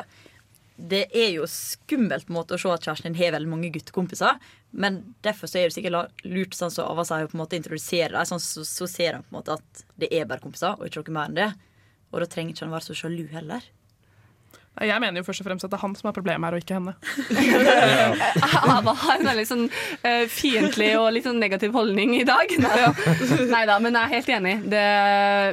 det 0.79 1.05
er 1.11 1.33
jo 1.35 1.47
skummelt 1.49 2.29
måte 2.31 2.55
å 2.55 2.61
se 2.61 2.71
at 2.71 2.85
kjæresten 2.85 3.11
din 3.11 3.19
har 3.19 3.33
veldig 3.35 3.51
mange 3.51 3.71
guttekompiser. 3.73 4.37
Men 4.71 5.01
derfor 5.25 5.49
så 5.49 5.59
er 5.59 5.69
det 5.69 5.75
sikkert 5.75 6.23
lurt 6.23 6.55
sånn 6.55 6.71
så 6.73 6.85
Ava 6.87 7.03
sier, 7.07 7.25
å 7.25 7.31
på 7.31 7.37
en 7.37 7.43
måte 7.43 7.59
introdusere 7.59 8.13
deg. 8.15 8.29
Sånn, 8.29 8.43
så, 8.43 8.63
så 8.67 8.87
ser 8.89 9.17
han 9.17 9.25
på 9.25 9.33
en 9.33 9.39
måte 9.41 9.57
at 9.59 9.83
det 9.99 10.11
er 10.15 10.29
bare 10.29 10.43
kompiser, 10.43 10.77
og 10.77 10.87
ikke 10.87 11.03
noe 11.09 11.17
mer 11.17 11.31
enn 11.31 11.41
det. 11.41 11.49
Og 12.13 12.23
da 12.23 12.29
trenger 12.29 12.55
ikke 12.55 12.65
han 12.65 12.77
være 12.77 12.89
så 12.89 12.97
sjalu 13.01 13.27
heller. 13.33 13.67
Jeg 14.79 15.01
mener 15.03 15.19
jo 15.19 15.25
først 15.27 15.41
og 15.43 15.47
fremst 15.49 15.65
at 15.65 15.73
det 15.73 15.75
er 15.75 15.81
han 15.81 15.95
som 15.97 16.07
er 16.07 16.15
problemet 16.15 16.45
her, 16.47 16.55
og 16.55 16.61
ikke 16.63 16.77
henne. 16.77 16.93
Ava 18.77 18.93
har 19.01 19.17
en 19.17 19.27
veldig 19.27 19.45
sånn 19.49 19.65
uh, 19.67 20.23
fiendtlig 20.31 20.93
og 20.95 21.09
litt 21.15 21.27
sånn 21.27 21.41
negativ 21.41 21.75
holdning 21.75 22.13
i 22.15 22.23
dag. 22.27 22.53
Nei 23.49 23.65
da, 23.67 23.75
men 23.83 23.97
jeg 23.97 23.99
er 23.99 24.13
helt 24.13 24.31
enig. 24.37 24.55
Det, 24.71 24.85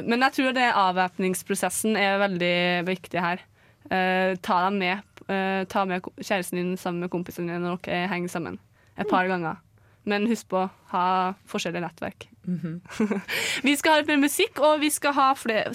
men 0.07 0.23
jeg 0.29 0.37
tror 0.37 0.55
det 0.55 0.69
avvæpningsprosessen 0.71 1.99
er 1.99 2.21
veldig 2.23 2.55
viktig 2.87 3.23
her. 3.23 3.43
Uh, 3.91 4.37
ta 4.43 4.61
dem 4.67 4.79
med. 4.85 5.16
Eh, 5.31 5.63
ta 5.69 5.85
med 5.87 6.05
kjæresten 6.17 6.59
din 6.59 6.75
sammen 6.79 7.05
med 7.05 7.13
kompisene 7.13 7.53
dine 7.53 7.63
når 7.63 7.81
dere 7.85 8.09
henger 8.11 8.33
sammen 8.33 8.59
et 8.97 9.09
par 9.09 9.29
ganger. 9.29 9.61
Men 10.07 10.27
husk 10.29 10.47
på 10.49 10.63
ha 10.93 11.07
forskjellige 11.51 11.83
nettverk. 11.83 12.27
Vi 13.67 13.73
skal 13.75 13.91
ha 13.91 13.99
litt 13.99 14.11
mer 14.11 14.21
musikk, 14.21 14.61
og 14.63 14.79
vi 14.79 14.87
skal 14.93 15.11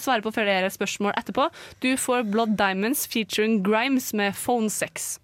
svare 0.00 0.24
på 0.24 0.32
flere 0.32 0.70
spørsmål 0.72 1.12
etterpå. 1.20 1.50
Du 1.84 1.90
får 2.00 2.24
Blood 2.32 2.57
Diamonds 2.57 3.05
featuring 3.12 3.61
Grimes 3.66 4.14
med 4.16 4.32
Phone 4.38 4.72
Sex. 4.72 5.18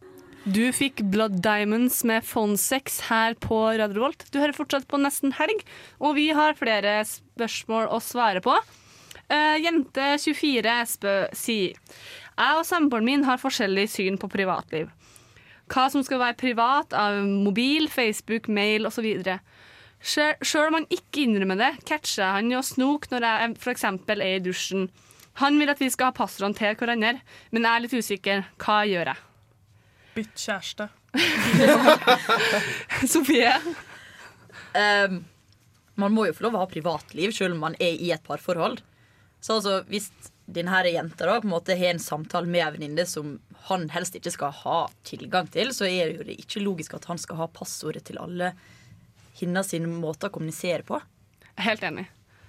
Du 0.48 0.68
fikk 0.72 1.02
Blood 1.12 1.42
Diamonds 1.44 1.98
med 2.08 2.24
Fonsex 2.24 3.02
her 3.08 3.34
på 3.36 3.56
Radio 3.80 4.04
Volt. 4.04 4.22
Du 4.32 4.38
hører 4.38 4.56
fortsatt 4.56 4.86
på 4.88 5.00
Nesten 5.00 5.34
Helg, 5.36 5.64
og 6.00 6.14
vi 6.16 6.28
har 6.36 6.56
flere 6.56 7.00
spørsmål 7.08 7.90
å 7.92 7.98
svare 8.00 8.40
på. 8.44 8.54
Uh, 9.28 9.56
jente 9.60 10.14
24 10.22 10.76
spør 10.88 11.26
sier 11.36 11.76
Jeg 12.38 12.58
og 12.60 12.66
samboeren 12.66 13.06
min 13.06 13.24
har 13.26 13.40
forskjellig 13.42 13.88
syn 13.90 14.18
på 14.20 14.30
privatliv. 14.30 14.90
Hva 15.68 15.88
som 15.92 16.04
skal 16.06 16.20
være 16.22 16.38
privat 16.38 16.94
av 16.96 17.18
mobil, 17.26 17.88
Facebook, 17.90 18.46
mail 18.48 18.86
osv. 18.88 19.08
Sjøl 19.98 20.68
om 20.68 20.78
han 20.78 20.86
ikke 20.94 21.24
innrømmer 21.26 21.58
det, 21.58 21.72
catcher 21.88 22.38
han 22.38 22.52
jo 22.52 22.62
snok 22.64 23.10
når 23.10 23.26
jeg 23.26 23.56
f.eks. 23.58 23.84
er 23.84 24.22
i 24.28 24.38
dusjen. 24.44 24.86
Han 25.42 25.58
vil 25.58 25.70
at 25.70 25.82
vi 25.82 25.90
skal 25.90 26.10
ha 26.10 26.16
passordene 26.16 26.56
til 26.58 26.78
hverandre, 26.78 27.18
men 27.50 27.66
jeg 27.66 27.70
er 27.72 27.84
litt 27.84 27.98
usikker. 27.98 28.46
Hva 28.62 28.78
gjør 28.88 29.12
jeg? 29.12 29.24
Bytt 30.16 30.46
kjæreste. 30.46 30.88
Sofie? 33.12 33.52
Um, 34.78 35.20
man 35.98 36.14
må 36.14 36.28
jo 36.28 36.34
få 36.38 36.46
lov 36.46 36.58
å 36.58 36.64
ha 36.64 36.70
privatliv 36.70 37.34
selv 37.34 37.56
om 37.56 37.62
man 37.66 37.78
er 37.82 37.98
i 37.98 38.10
et 38.14 38.24
parforhold. 38.26 38.80
Så 39.42 39.58
altså, 39.58 39.80
hvis 39.90 40.10
denne 40.48 40.80
jenta 40.88 41.26
da 41.28 41.36
på 41.42 41.46
en 41.46 41.52
måte 41.52 41.76
har 41.76 41.92
en 41.92 42.00
samtale 42.00 42.48
med 42.48 42.64
ei 42.64 42.72
venninne 42.78 43.04
som 43.08 43.34
han 43.68 43.88
helst 43.92 44.16
ikke 44.16 44.32
skal 44.32 44.54
ha 44.62 44.78
tilgang 45.04 45.50
til, 45.52 45.74
så 45.76 45.84
er 45.84 46.14
det 46.14 46.22
jo 46.22 46.36
ikke 46.40 46.64
logisk 46.64 46.96
at 46.96 47.08
han 47.10 47.20
skal 47.20 47.42
ha 47.42 47.50
passordet 47.52 48.06
til 48.08 48.20
alle 48.22 48.54
hennes 49.38 49.74
måter 49.92 50.30
å 50.30 50.34
kommunisere 50.34 50.86
på. 50.88 51.00
Helt 51.60 51.84
enig. 51.84 52.08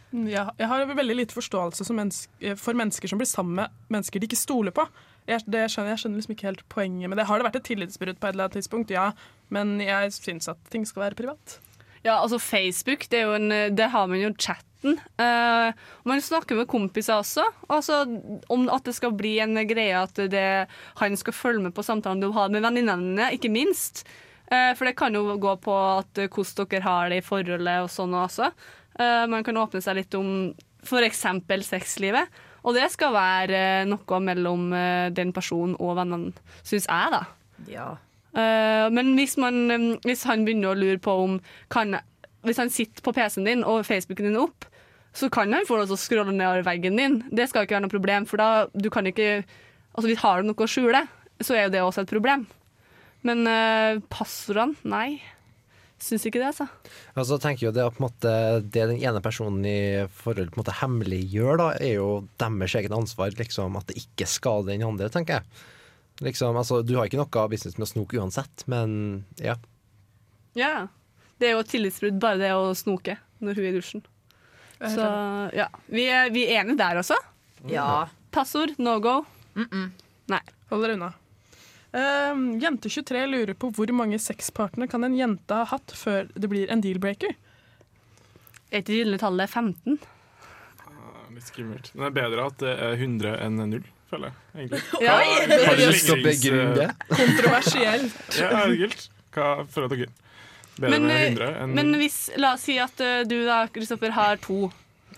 Ja, 0.10 0.48
jeg 0.58 0.70
har 0.72 0.88
veldig 0.90 1.20
lite 1.20 1.36
forståelse 1.38 1.86
som 1.86 2.00
menneske, 2.00 2.56
for 2.58 2.78
mennesker 2.78 3.12
som 3.12 3.20
blir 3.20 3.30
sammen 3.30 3.60
med 3.60 3.94
mennesker 3.94 4.22
de 4.22 4.30
ikke 4.30 4.40
stoler 4.40 4.74
på. 4.74 4.88
Jeg, 5.30 5.44
det 5.46 5.68
skjønner, 5.70 5.92
jeg 5.94 6.02
skjønner 6.02 6.22
liksom 6.22 6.34
ikke 6.34 6.48
helt 6.48 6.64
poenget 6.72 7.12
med 7.12 7.20
det. 7.20 7.28
Har 7.30 7.38
det 7.38 7.46
vært 7.46 7.60
et 7.60 7.68
tillitsbrudd 7.68 8.18
på 8.18 8.30
et 8.30 8.34
eller 8.34 8.48
annet 8.48 8.58
tidspunkt? 8.58 8.94
Ja, 8.96 9.12
men 9.54 9.78
jeg 9.84 10.16
syns 10.16 10.50
at 10.50 10.62
ting 10.74 10.88
skal 10.90 11.06
være 11.06 11.20
privat. 11.20 11.60
Ja, 12.06 12.20
altså 12.20 12.40
Facebook, 12.40 13.08
det 13.12 13.26
en, 13.28 13.50
det 13.76 13.92
har 13.92 14.08
man 14.08 14.22
jo 14.22 14.32
chatten. 14.40 14.96
Uh, 15.20 15.76
man 16.08 16.22
snakker 16.24 16.56
med 16.56 16.70
kompiser 16.72 17.20
også. 17.20 17.44
Altså, 17.68 18.04
om 18.48 18.68
at 18.72 18.88
det 18.88 18.96
skal 18.96 19.16
bli 19.18 19.38
en 19.44 19.60
greie 19.68 19.98
at 20.00 20.16
det, 20.32 20.68
han 21.02 21.20
skal 21.20 21.36
følge 21.36 21.68
med 21.68 21.76
på 21.76 21.84
samtalen 21.84 22.24
du 22.24 22.32
har 22.36 22.52
med 22.52 22.64
venninnene 22.64 23.32
ikke 23.36 23.52
minst. 23.52 24.06
Uh, 24.50 24.72
for 24.78 24.88
det 24.88 24.96
kan 24.98 25.16
jo 25.16 25.36
gå 25.38 25.56
på 25.62 25.76
at 26.00 26.18
eh, 26.18 26.32
hvordan 26.32 26.70
dere 26.72 26.86
har 26.88 27.10
det 27.12 27.20
i 27.20 27.26
forholdet 27.26 27.84
og 27.84 27.92
sånn 27.94 28.16
også. 28.18 28.52
Uh, 29.00 29.26
man 29.30 29.44
kan 29.46 29.60
åpne 29.60 29.84
seg 29.84 30.00
litt 30.00 30.16
om 30.18 30.54
f.eks. 30.88 31.26
sexlivet. 31.68 32.40
Og 32.64 32.76
det 32.76 32.90
skal 32.92 33.14
være 33.16 33.60
noe 33.88 34.18
mellom 34.20 34.66
den 35.16 35.30
personen 35.32 35.78
og 35.80 35.94
vennene, 35.96 36.34
syns 36.68 36.90
jeg, 36.90 37.12
da. 37.14 37.22
Ja. 37.72 37.86
Eh, 38.38 38.88
men 38.94 39.14
hvis, 39.18 39.38
man, 39.42 39.98
hvis 40.06 40.26
han 40.30 40.46
begynner 40.46 40.74
å 40.74 40.78
lure 40.78 41.00
på 41.02 41.16
om 41.24 41.40
kan, 41.74 41.98
Hvis 42.46 42.60
han 42.62 42.70
sitter 42.72 43.04
på 43.04 43.12
PC-en 43.16 43.48
din 43.48 43.64
og 43.68 43.86
Facebooken 43.88 44.30
din 44.30 44.40
opp, 44.40 44.68
så 45.14 45.28
kan 45.34 45.52
han 45.52 45.66
få 45.68 45.80
lov 45.80 45.90
til 45.90 45.98
å 45.98 46.00
scrolle 46.00 46.36
nedover 46.36 46.64
veggen 46.68 47.00
din. 47.00 47.18
Det 47.36 47.50
skal 47.50 47.66
ikke 47.66 47.76
være 47.76 47.88
noe 47.88 47.96
problem, 47.96 48.28
for 48.30 48.40
da 48.40 48.68
du 48.74 48.90
kan 48.94 49.08
ikke 49.10 49.44
Altså 49.90 50.06
hvis 50.06 50.22
har 50.22 50.40
du 50.40 50.48
noe 50.48 50.64
å 50.64 50.70
skjule, 50.70 51.00
så 51.42 51.56
er 51.58 51.64
jo 51.66 51.72
det 51.74 51.80
også 51.82 52.04
et 52.06 52.12
problem. 52.12 52.46
Men 53.26 53.42
uh, 53.50 53.98
passordene, 54.14 54.78
nei. 54.88 55.18
Syns 56.00 56.24
ikke 56.30 56.40
det, 56.40 56.54
altså. 56.54 56.68
Altså, 57.18 57.40
tenker 57.42 57.66
jo 57.66 57.74
det, 57.76 57.84
at, 57.84 57.98
måte, 58.00 58.32
det 58.64 58.86
den 58.94 59.02
ene 59.02 59.20
personen 59.24 59.66
i 59.68 60.06
forhold 60.22 60.54
på 60.54 60.60
en 60.60 60.62
måte 60.62 60.78
hemmeliggjør, 60.80 61.60
da, 61.60 61.68
er 61.82 61.98
jo 61.98 62.08
deres 62.40 62.78
eget 62.80 62.96
ansvar. 62.96 63.34
Liksom, 63.36 63.76
at 63.82 63.92
det 63.92 64.00
ikke 64.06 64.30
skader 64.30 64.72
den 64.72 64.88
andre, 64.88 65.10
tenker 65.12 65.40
jeg. 65.40 65.66
Liksom, 66.20 66.58
altså, 66.60 66.82
du 66.84 66.96
har 66.98 67.08
ikke 67.08 67.20
noe 67.20 67.48
business 67.52 67.78
med 67.78 67.88
å 67.88 67.92
snoke 67.94 68.20
uansett, 68.20 68.66
men 68.68 69.26
ja. 69.40 69.56
Ja. 70.58 70.88
Det 71.40 71.48
er 71.48 71.56
jo 71.56 71.64
et 71.64 71.72
tillitsbrudd, 71.72 72.20
bare 72.20 72.42
det 72.42 72.52
å 72.52 72.74
snoke 72.76 73.16
når 73.40 73.60
hun 73.60 73.64
er 73.64 73.70
i 73.70 73.78
dusjen. 73.78 74.04
Så 74.80 75.06
ja. 75.56 75.68
Vi 75.88 76.06
er, 76.12 76.32
vi 76.36 76.46
er 76.48 76.62
enige 76.62 76.80
der 76.80 77.00
også. 77.00 77.16
Ja. 77.72 78.08
Passord, 78.36 78.76
no 78.80 78.98
go. 79.04 79.22
Nei. 79.56 80.44
Hold 80.70 80.86
dere 80.86 80.96
unna. 81.00 81.14
Uh, 81.90 82.60
jente 82.62 82.92
23 82.92 83.24
lurer 83.32 83.56
på 83.58 83.72
hvor 83.74 83.90
mange 83.98 84.20
sexpartnere 84.22 84.92
kan 84.92 85.08
en 85.08 85.16
jente 85.18 85.56
ha 85.56 85.66
hatt 85.72 85.96
før 85.98 86.28
det 86.36 86.50
blir 86.52 86.70
en 86.70 86.84
deal-breaker? 86.86 87.34
Er 88.70 88.84
ikke 88.84 88.92
det 88.92 89.00
gylne 89.00 89.22
tallet 89.22 89.50
15? 89.50 89.98
Litt 91.34 91.48
skummelt. 91.50 91.90
Men 91.96 92.04
det 92.04 92.10
er 92.12 92.18
bedre 92.20 92.46
at 92.52 92.60
det 92.62 92.76
er 92.76 93.00
100 93.00 93.34
enn 93.46 93.64
0, 93.72 93.90
føler 94.10 94.32
jeg. 94.32 94.38
egentlig. 94.56 94.82
Ja, 95.06 95.18
Har 95.20 95.78
du 95.80 95.86
lyst 95.86 96.10
til 96.10 96.16
å 96.16 96.24
begrunne 96.26 96.74
det? 96.78 96.90
Kontroversielt. 97.14 98.20
Ja, 98.40 98.50
herregud. 98.58 99.08
Hva 99.36 99.48
føler 99.70 99.94
dere? 99.94 100.12
Bedre 100.80 100.92
Men, 100.96 101.08
med 101.10 101.18
eh, 101.20 101.32
100 101.34 101.50
enn 101.64 101.74
Men 101.76 101.98
hvis, 102.00 102.20
la 102.40 102.54
oss 102.56 102.64
si 102.70 102.78
at 102.82 103.02
eh, 103.04 103.24
du 103.28 103.38
da, 103.46 103.66
Kristoffer, 103.74 104.14
har 104.16 104.40
to. 104.44 104.70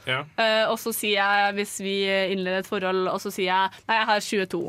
Ja. 0.08 0.24
Uh, 0.34 0.72
og 0.72 0.80
så 0.82 0.90
sier 0.98 1.20
jeg, 1.20 1.54
hvis 1.60 1.76
vi 1.84 1.96
innleder 2.10 2.64
et 2.64 2.70
forhold, 2.70 3.06
og 3.12 3.20
så 3.22 3.30
sier 3.30 3.52
jeg 3.52 3.84
nei, 3.86 4.00
jeg 4.00 4.08
har 4.10 4.24
22. 4.26 4.62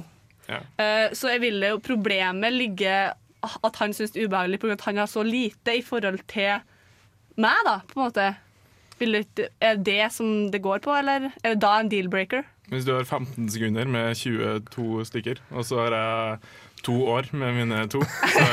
Ja. 0.50 0.58
Uh, 0.76 1.06
så 1.16 1.32
jeg 1.32 1.40
ville 1.46 1.70
jo 1.72 1.80
problemet 1.80 2.52
ligge 2.52 2.96
at 3.42 3.80
han 3.80 3.94
syns 3.96 4.12
det 4.14 4.22
er 4.22 4.28
ubehagelig 4.28 4.60
pga. 4.62 4.76
at 4.76 4.84
han 4.86 5.00
har 5.00 5.08
så 5.10 5.24
lite 5.26 5.78
i 5.78 5.82
forhold 5.82 6.20
til 6.30 6.60
meg, 7.40 7.64
da, 7.66 7.78
på 7.88 7.98
en 7.98 8.04
måte. 8.04 8.26
er 9.00 9.24
det, 9.34 9.84
det 9.86 10.12
som 10.12 10.50
det 10.52 10.62
går 10.62 10.84
på, 10.84 10.92
eller 10.94 11.32
er 11.42 11.54
det 11.54 11.62
da 11.64 11.78
en 11.80 11.90
deal-breaker? 11.90 12.44
Hvis 12.72 12.86
du 12.88 12.94
har 12.94 13.04
15 13.04 13.50
sekunder 13.52 13.88
med 13.90 14.16
22 14.16 15.04
stykker, 15.10 15.40
og 15.52 15.66
så 15.68 15.80
har 15.82 15.96
jeg 15.96 16.38
to 16.82 16.94
år 17.12 17.28
med 17.36 17.58
mine 17.60 17.82
to 17.92 18.00
så 18.02 18.46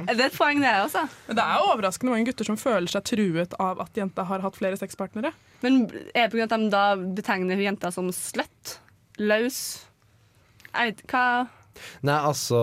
Er 0.00 0.08
det 0.08 0.16
er 0.24 0.24
et 0.26 0.36
poeng, 0.36 0.62
det 0.64 0.72
også? 0.80 1.04
Det 1.28 1.42
er 1.42 1.66
overraskende 1.66 2.14
mange 2.14 2.30
gutter 2.30 2.48
som 2.48 2.58
føler 2.58 2.88
seg 2.90 3.04
truet 3.06 3.54
av 3.62 3.82
at 3.84 4.00
jenta 4.00 4.24
har 4.26 4.42
hatt 4.42 4.56
flere 4.58 4.78
sexpartnere. 4.80 5.34
Men 5.62 5.84
er 6.14 6.26
det 6.26 6.32
pga. 6.32 6.48
at 6.48 6.56
de 6.56 6.72
da 6.72 6.86
betegner 6.96 7.62
jenta 7.62 7.92
som 7.94 8.08
sløtt? 8.14 8.78
Løs? 9.20 9.60
Jeg 10.72 10.92
vet 10.92 11.06
hva 11.12 11.26
Nei, 12.00 12.16
altså, 12.16 12.58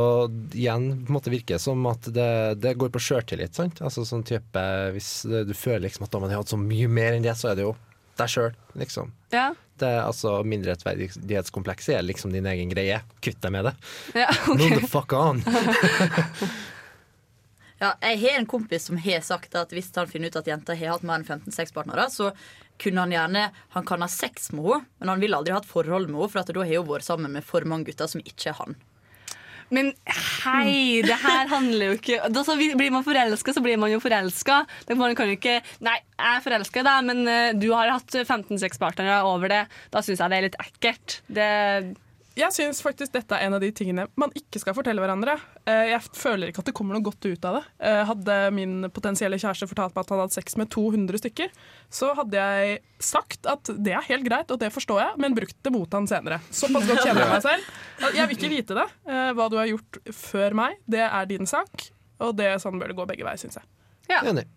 igjen 0.57 0.87
på 1.05 1.11
en 1.11 1.17
måte 1.19 1.29
virker 1.29 1.59
det 1.59 1.61
som 1.61 1.83
at 1.85 2.07
det, 2.15 2.29
det 2.63 2.73
går 2.81 2.89
på 2.93 3.01
sjøltillit, 3.01 3.53
sant? 3.53 3.81
Altså 3.85 4.01
sånn 4.09 4.25
type 4.25 4.63
Hvis 4.95 5.11
du 5.29 5.53
føler 5.53 5.85
liksom 5.85 6.07
at 6.07 6.17
man 6.17 6.33
har 6.33 6.41
hatt 6.41 6.53
så 6.53 6.57
mye 6.57 6.89
mer 6.89 7.13
enn 7.13 7.25
det, 7.25 7.35
så 7.37 7.51
er 7.51 7.59
det 7.59 7.67
jo 7.67 7.75
deg 8.17 8.29
sjøl, 8.29 8.51
liksom. 8.77 9.13
Ja. 9.33 9.51
Det 9.83 9.89
er 9.89 10.03
altså 10.05 10.37
mindrerettferdighetskomplekset 10.47 11.97
er 11.97 12.05
liksom 12.07 12.31
din 12.31 12.47
egen 12.47 12.71
greie. 12.71 13.01
Kutt 13.23 13.41
deg 13.43 13.55
med 13.55 13.67
det. 13.69 13.73
Ja, 14.23 14.29
okay. 14.31 14.61
Move 14.61 14.79
the 14.79 14.87
fuck 14.87 15.15
on. 15.17 15.43
Ja, 17.83 17.89
jeg 17.99 18.19
har 18.21 18.37
en 18.39 18.45
kompis 18.47 18.85
som 18.87 18.95
har 19.01 19.19
sagt 19.25 19.55
at 19.59 19.73
hvis 19.75 19.89
han 19.97 20.07
finner 20.07 20.31
ut 20.31 20.37
at 20.39 20.47
jenta 20.47 20.75
har 20.77 20.93
hatt 20.93 21.01
mer 21.03 21.19
enn 21.19 21.25
15 21.27 21.51
sexpartnere, 21.51 22.05
så 22.07 22.29
kunne 22.79 23.03
han 23.03 23.11
gjerne 23.11 23.41
Han 23.75 23.85
kan 23.85 24.05
ha 24.05 24.07
sex 24.07 24.53
med 24.55 24.63
henne, 24.69 24.85
men 24.99 25.11
han 25.11 25.19
ville 25.19 25.35
aldri 25.35 25.51
ha 25.51 25.59
et 25.59 25.67
forhold 25.67 26.07
med 26.07 26.21
henne, 26.21 26.31
for 26.31 26.39
at 26.39 26.53
da 26.53 26.63
har 26.63 26.79
hun 26.79 26.87
vært 26.93 27.07
sammen 27.09 27.35
med 27.35 27.43
for 27.43 27.67
mange 27.67 27.89
gutter 27.89 28.07
som 28.07 28.23
ikke 28.23 28.53
er 28.53 28.59
han. 28.61 28.77
Men 29.73 29.91
hei, 30.43 31.01
det 31.05 31.17
her 31.23 31.49
handler 31.51 31.91
jo 31.91 31.97
ikke 31.97 32.19
da, 32.29 32.43
Blir 32.77 32.93
man 32.93 33.05
forelska, 33.05 33.55
så 33.55 33.63
blir 33.63 33.79
man 33.81 33.91
jo 33.93 34.01
forelska. 34.03 34.63
Man 34.93 35.17
kan 35.17 35.31
jo 35.31 35.37
ikke 35.37 35.59
Nei, 35.83 35.97
jeg 36.13 36.37
er 36.37 36.43
forelska, 36.45 36.83
da, 36.85 36.97
men 37.05 37.23
uh, 37.27 37.51
du 37.57 37.71
har 37.73 37.91
hatt 37.95 38.15
15-6 38.21 38.79
partnere 38.81 39.21
over 39.27 39.51
det. 39.51 39.63
Da 39.93 40.03
syns 40.05 40.21
jeg 40.21 40.31
det 40.31 40.39
er 40.39 40.47
litt 40.47 40.59
ekkelt. 40.61 41.19
Det 41.27 41.49
Jeg 42.33 42.49
syns 42.55 42.79
faktisk 42.81 43.11
dette 43.13 43.37
er 43.37 43.45
en 43.45 43.53
av 43.53 43.61
de 43.61 43.67
tingene 43.77 44.07
man 44.17 44.31
ikke 44.33 44.57
skal 44.57 44.73
fortelle 44.73 45.01
hverandre. 45.03 45.35
Eh, 45.69 45.91
Jeg 45.91 46.01
føler 46.17 46.49
ikke 46.49 46.63
at 46.63 46.69
det 46.71 46.73
kommer 46.73 46.97
noe 46.97 47.05
godt 47.05 47.27
ut 47.29 47.45
av 47.45 47.59
det. 47.59 47.61
Eh, 47.85 47.99
Hadde 48.09 48.37
min 48.57 48.87
potensielle 48.95 49.37
kjæreste 49.37 49.67
fortalt 49.69 49.93
meg 49.93 50.01
at 50.01 50.13
han 50.15 50.21
hadde 50.23 50.33
sex 50.33 50.57
med 50.57 50.71
200 50.73 51.21
stykker, 51.21 51.51
så 51.93 52.09
hadde 52.17 52.41
jeg 52.41 52.79
sagt 52.97 53.45
at 53.45 53.69
det 53.77 53.93
er 53.93 54.07
helt 54.09 54.25
greit, 54.25 54.49
og 54.49 54.57
det 54.63 54.71
forstår 54.73 55.03
jeg, 55.03 55.19
men 55.21 55.37
brukt 55.37 55.59
det 55.61 55.73
mot 55.75 55.93
han 55.93 56.09
senere. 56.09 56.39
Såpass 56.49 56.89
godt 56.89 57.03
kjenner 57.05 57.27
jeg 57.27 57.33
meg 57.35 57.45
selv. 57.45 57.69
Jeg 58.17 58.27
vil 58.31 58.39
ikke 58.39 58.51
vite 58.55 58.79
det. 58.81 58.87
Eh, 59.05 59.29
Hva 59.37 59.47
du 59.53 59.59
har 59.61 59.69
gjort 59.69 60.01
før 60.23 60.57
meg, 60.63 60.81
det 60.89 61.05
er 61.05 61.29
din 61.29 61.45
sak, 61.45 61.89
og 62.23 62.33
det, 62.41 62.49
sånn 62.65 62.81
bør 62.81 62.89
det 62.95 62.97
gå 62.97 63.05
begge 63.13 63.29
veier, 63.29 63.37
syns 63.45 63.61
jeg. 63.61 63.69
Ja. 64.09 64.23
Enig. 64.33 64.47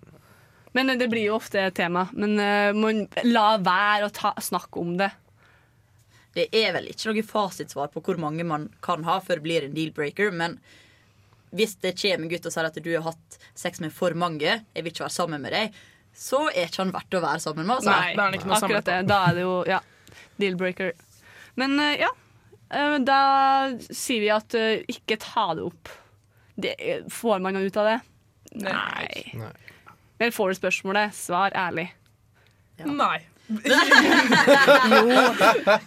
Men 0.73 0.97
det 0.97 1.11
blir 1.13 1.29
jo 1.29 1.37
ofte 1.37 1.61
et 1.69 1.77
tema. 1.77 2.09
Men 2.13 2.35
man 2.77 3.05
la 3.25 3.57
være 3.61 4.09
å 4.09 4.13
ta, 4.13 4.33
snakke 4.45 4.81
om 4.81 4.97
det. 5.01 5.09
Det 6.37 6.51
er 6.53 6.75
vel 6.77 6.91
ikke 6.93 7.11
noe 7.11 7.25
fasitsvar 7.25 7.93
på 7.95 8.03
hvor 8.05 8.19
mange 8.21 8.45
man 8.45 8.69
kan 8.85 9.07
ha 9.09 9.19
før 9.25 9.41
det 9.41 9.47
blir 9.47 9.67
en 9.67 9.77
deal-breaker, 9.77 10.35
men 10.37 10.59
hvis 11.57 11.77
det 11.81 11.95
kommer 11.97 12.27
en 12.27 12.33
gutt 12.33 12.49
og 12.49 12.53
sier 12.53 12.69
at 12.69 12.81
du 12.83 12.91
har 12.93 13.07
hatt 13.07 13.39
sex 13.57 13.81
med 13.81 13.95
for 13.95 14.17
mange, 14.19 14.45
jeg 14.45 14.85
vil 14.85 14.93
ikke 14.93 15.07
være 15.07 15.17
sammen 15.17 15.45
med 15.47 15.55
deg, 15.57 15.77
så 16.17 16.47
er 16.51 16.69
ikke 16.69 16.83
han 16.83 16.95
verdt 16.95 17.17
å 17.17 17.23
være 17.25 17.43
sammen 17.45 17.67
med. 17.69 17.79
Altså. 17.79 17.93
Nei, 17.93 18.15
da 18.17 18.27
er 18.27 18.39
ikke 18.39 18.51
noe 18.51 18.59
akkurat 18.61 18.89
det. 18.89 18.97
Da 19.09 19.21
er 19.29 19.37
det 19.37 19.45
jo 19.45 19.57
ja, 19.69 19.81
deal-breaker. 20.41 20.93
Men 21.61 21.79
eh, 21.81 22.03
ja, 22.05 22.11
eh, 22.73 22.97
da 23.05 23.21
sier 23.87 24.25
vi 24.25 24.33
at 24.33 24.57
eh, 24.57 24.85
ikke 24.93 25.21
ta 25.23 25.51
det 25.57 25.65
opp. 25.69 25.93
Det, 26.57 26.75
får 27.13 27.41
man 27.45 27.57
noe 27.57 27.69
ut 27.69 27.81
av 27.81 27.91
det? 27.91 27.97
Nei. 28.65 29.09
Nei. 29.37 29.55
Men 30.17 30.33
får 30.33 30.53
du 30.53 30.61
spørsmålet, 30.61 31.17
svar 31.17 31.57
ærlig. 31.57 31.91
Nei. 32.81 33.19
Jo, 33.47 35.03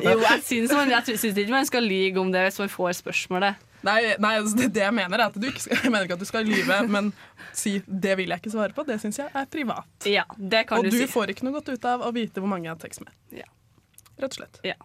jo 0.03 0.13
jeg 0.23 0.43
syns 0.47 0.71
man- 0.75 0.91
jeg 0.93 1.17
syns 1.19 1.37
ikke 1.37 1.51
man 1.51 1.67
skal 1.67 1.83
lyge 1.83 2.19
om 2.21 2.31
det 2.31 2.45
hvis 2.47 2.59
man 2.63 2.71
får 2.71 2.93
spørsmålet. 3.01 3.65
Nei, 3.85 3.99
nei 4.19 4.33
altså 4.39 4.57
det, 4.59 4.73
det 4.75 4.83
jeg 4.83 4.95
mener 4.95 5.21
er 5.21 5.29
at 5.29 5.37
du 5.39 5.47
ikke 5.47 5.61
skal, 5.63 5.77
Jeg 5.83 5.91
mener 5.91 6.07
ikke 6.07 6.17
at 6.17 6.23
du 6.23 6.27
skal 6.27 6.47
lyve, 6.47 6.79
men 6.91 7.13
si 7.55 7.79
'det 7.87 8.17
vil 8.19 8.29
jeg 8.29 8.41
ikke 8.41 8.51
svare 8.51 8.75
på'. 8.75 8.85
Det 8.87 8.99
syns 9.01 9.19
jeg 9.19 9.29
er 9.33 9.45
privat. 9.45 9.87
Ja, 10.05 10.25
det 10.37 10.67
kan 10.67 10.79
og 10.79 10.83
du 10.85 10.91
du 10.91 10.97
si. 10.97 11.07
får 11.07 11.31
ikke 11.31 11.43
noe 11.47 11.53
godt 11.59 11.69
ut 11.69 11.85
av 11.85 12.01
å 12.01 12.13
vite 12.13 12.39
hvor 12.39 12.49
mange 12.51 12.67
jeg 12.67 12.75
har 12.75 12.81
tekst 12.81 13.01
med. 13.01 13.13
Ja. 13.31 13.47
Rett 14.19 14.31
og 14.33 14.39
slett. 14.41 14.59
Ja. 14.63 14.75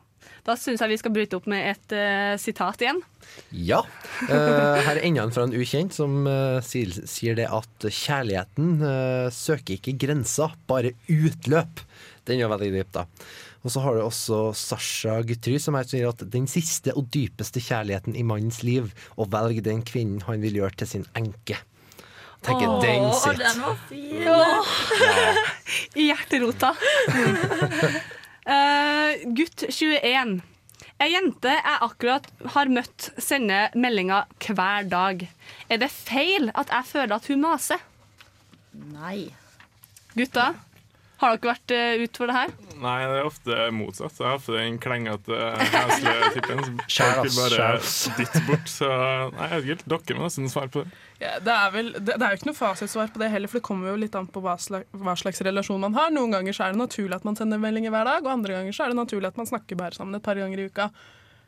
Da 0.45 0.55
syns 0.57 0.81
jeg 0.81 0.89
vi 0.89 0.97
skal 1.01 1.12
bryte 1.12 1.37
opp 1.37 1.47
med 1.49 1.66
et 1.72 1.93
uh, 1.93 2.37
sitat 2.41 2.81
igjen. 2.81 3.01
Ja. 3.51 3.83
Uh, 4.29 4.77
her 4.85 4.97
er 4.97 5.03
enda 5.05 5.25
en 5.25 5.33
fra 5.33 5.45
en 5.49 5.53
ukjent 5.57 5.93
som 5.93 6.27
uh, 6.29 6.61
sier, 6.64 6.93
sier 7.09 7.35
det 7.37 7.49
at 7.49 7.89
kjærligheten 7.89 8.79
søker 9.33 9.77
ikke 9.77 9.97
grenser, 9.99 10.55
bare 10.68 10.95
utløp. 11.09 11.83
Den 12.29 12.41
er 12.41 12.49
veldig 12.53 12.70
dyp, 12.72 12.91
da. 12.95 13.05
Og 13.64 13.72
så 13.72 13.81
har 13.85 13.97
du 13.97 14.03
også 14.05 14.39
Sasha 14.57 15.18
Gutry, 15.25 15.59
som 15.61 15.77
her 15.79 15.87
sier 15.89 16.11
at 16.11 16.25
den 16.33 16.47
siste 16.51 16.93
og 16.97 17.09
dypeste 17.12 17.61
kjærligheten 17.64 18.16
i 18.16 18.25
mannens 18.27 18.62
liv, 18.64 18.91
å 19.16 19.25
velge 19.33 19.64
den 19.64 19.81
kvinnen 19.87 20.25
han 20.29 20.45
vil 20.45 20.61
gjøre 20.61 20.83
til 20.83 20.91
sin 20.91 21.07
enke. 21.16 21.57
Tenker 22.45 22.75
den 22.85 23.07
Åh, 23.09 23.14
sitt. 23.22 23.39
den 23.41 23.61
var 23.64 23.77
fin! 23.89 24.29
I 26.01 26.09
hjerterota. 26.11 26.75
uh, 28.45 29.11
gutt 29.39 29.64
21. 29.70 30.35
Ei 31.03 31.09
jente 31.11 31.51
jeg 31.57 31.79
akkurat 31.89 32.29
har 32.55 32.70
møtt, 32.70 33.09
sender 33.18 33.72
meldinger 33.81 34.29
hver 34.45 34.85
dag. 34.93 35.25
Er 35.72 35.81
det 35.83 35.89
feil 35.91 36.53
at 36.55 36.70
jeg 36.70 36.87
føler 36.93 37.16
at 37.16 37.27
hun 37.33 37.43
maser? 37.43 37.81
Nei. 38.93 39.33
Gutta, 40.14 40.53
har 41.23 41.37
dere 41.39 41.53
vært 41.55 41.73
uh, 41.75 42.03
ut 42.05 42.19
for 42.21 42.27
det 42.31 42.35
her? 42.37 42.53
Nei, 42.83 42.95
det 43.07 43.19
er 43.21 43.29
ofte 43.29 43.59
motsatt. 43.73 44.17
Jeg 44.19 44.27
har 44.27 44.39
ofte 44.41 44.57
den 44.59 44.79
klengete, 44.83 45.39
heslige 45.61 46.31
typen 46.35 46.62
som 46.65 46.79
folk 47.23 47.37
bare 47.39 47.69
dytter 48.19 48.47
bort. 48.49 48.69
Så 48.73 48.89
nei, 48.91 49.49
jeg 49.53 49.65
vet 49.65 49.65
ikke 49.65 49.73
helt. 49.95 50.07
Dere 50.11 50.19
må 50.19 50.27
nesten 50.29 50.51
svare 50.53 50.73
på 50.75 50.83
det. 50.85 50.93
Ja, 51.23 51.37
det, 51.41 51.55
er 51.55 51.71
vel, 51.73 51.93
det, 51.95 52.17
det 52.19 52.27
er 52.27 52.35
jo 52.35 52.41
ikke 52.41 52.51
noe 52.51 52.59
fasitsvar 52.59 53.12
på 53.15 53.23
det 53.23 53.31
heller, 53.33 53.49
for 53.49 53.61
det 53.61 53.67
kommer 53.71 53.93
jo 53.93 53.97
litt 54.03 54.17
an 54.19 54.27
på 54.35 54.43
hva 54.45 54.57
slags, 54.61 54.91
hva 54.99 55.15
slags 55.17 55.41
relasjon 55.47 55.81
man 55.87 55.95
har. 55.97 56.11
Noen 56.12 56.35
ganger 56.35 56.53
så 56.59 56.67
er 56.67 56.75
det 56.75 56.83
naturlig 56.83 57.17
at 57.21 57.25
man 57.29 57.39
sender 57.39 57.62
meldinger 57.62 57.95
hver 57.95 58.11
dag, 58.11 58.27
og 58.27 58.33
andre 58.35 58.59
ganger 58.59 58.75
så 58.77 58.85
er 58.89 58.93
det 58.93 58.99
naturlig 58.99 59.31
at 59.31 59.39
man 59.41 59.49
snakker 59.49 59.79
bare 59.81 59.95
sammen 59.97 60.19
et 60.19 60.27
par 60.27 60.37
ganger 60.43 60.61
i 60.61 60.67
uka. 60.69 60.91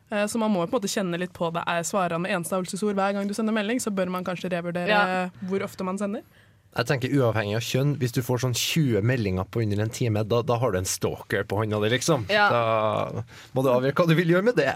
Eh, 0.09 0.23
Så 0.31 0.39
man 0.39 0.49
må 0.55 0.63
på 0.63 0.71
en 0.71 0.77
måte 0.79 0.89
kjenne 0.89 1.19
litt 1.19 1.33
på 1.35 1.51
det. 1.53 1.65
Er 1.67 1.83
svarene 1.85 2.23
med 2.23 2.31
enstavelsesord 2.39 2.95
hver 2.95 3.13
gang 3.19 3.27
du 3.27 3.35
sender 3.35 3.53
melding, 3.59 3.83
så 3.83 3.91
bør 3.91 4.09
man 4.15 4.23
kanskje 4.25 4.49
revurdere 4.55 4.87
Ja. 4.95 5.29
hvor 5.51 5.67
ofte 5.67 5.83
man 5.83 5.99
sender. 5.99 6.23
Jeg 6.75 6.85
tenker 6.89 7.13
Uavhengig 7.17 7.55
av 7.57 7.63
kjønn, 7.65 7.95
hvis 7.97 8.13
du 8.13 8.19
får 8.21 8.43
sånn 8.43 8.55
20 8.57 9.05
meldinger 9.07 9.47
på 9.49 9.63
under 9.63 9.79
en 9.81 9.93
time, 9.93 10.21
da, 10.27 10.43
da 10.45 10.57
har 10.61 10.73
du 10.73 10.77
en 10.81 10.89
stalker 10.89 11.47
på 11.47 11.61
hånda 11.61 11.79
di, 11.81 11.89
liksom. 11.95 12.27
Ja. 12.29 12.49
Da 12.53 13.23
må 13.55 13.63
du 13.65 13.71
avgjøre 13.73 13.95
hva 13.97 14.05
du 14.09 14.13
vil 14.19 14.35
gjøre 14.35 14.45
med 14.49 14.59
det. 14.59 14.75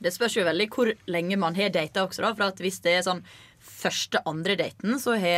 Det 0.00 0.10
spørs 0.14 0.38
jo 0.38 0.46
veldig 0.48 0.66
hvor 0.72 0.90
lenge 1.12 1.38
man 1.38 1.54
har 1.58 1.70
data 1.74 2.06
også, 2.06 2.24
da. 2.24 2.32
For 2.34 2.48
at 2.48 2.62
hvis 2.64 2.80
det 2.82 2.96
er 2.96 3.06
sånn 3.06 3.22
første, 3.60 4.22
andre 4.26 4.56
daten, 4.58 4.96
så 4.98 5.14
har 5.20 5.34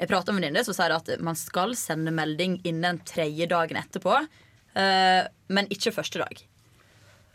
jeg 0.00 0.08
prata 0.08 0.32
med 0.32 0.42
venninne 0.42 0.64
som 0.66 0.74
sier 0.76 0.94
at 0.96 1.10
man 1.22 1.38
skal 1.38 1.76
sende 1.78 2.14
melding 2.14 2.58
innen 2.66 3.02
tredje 3.06 3.46
dagen 3.50 3.78
etterpå. 3.78 4.22
eh, 4.78 5.26
men 5.48 5.68
ikke 5.74 5.92
første 5.94 6.22
dag. 6.24 6.42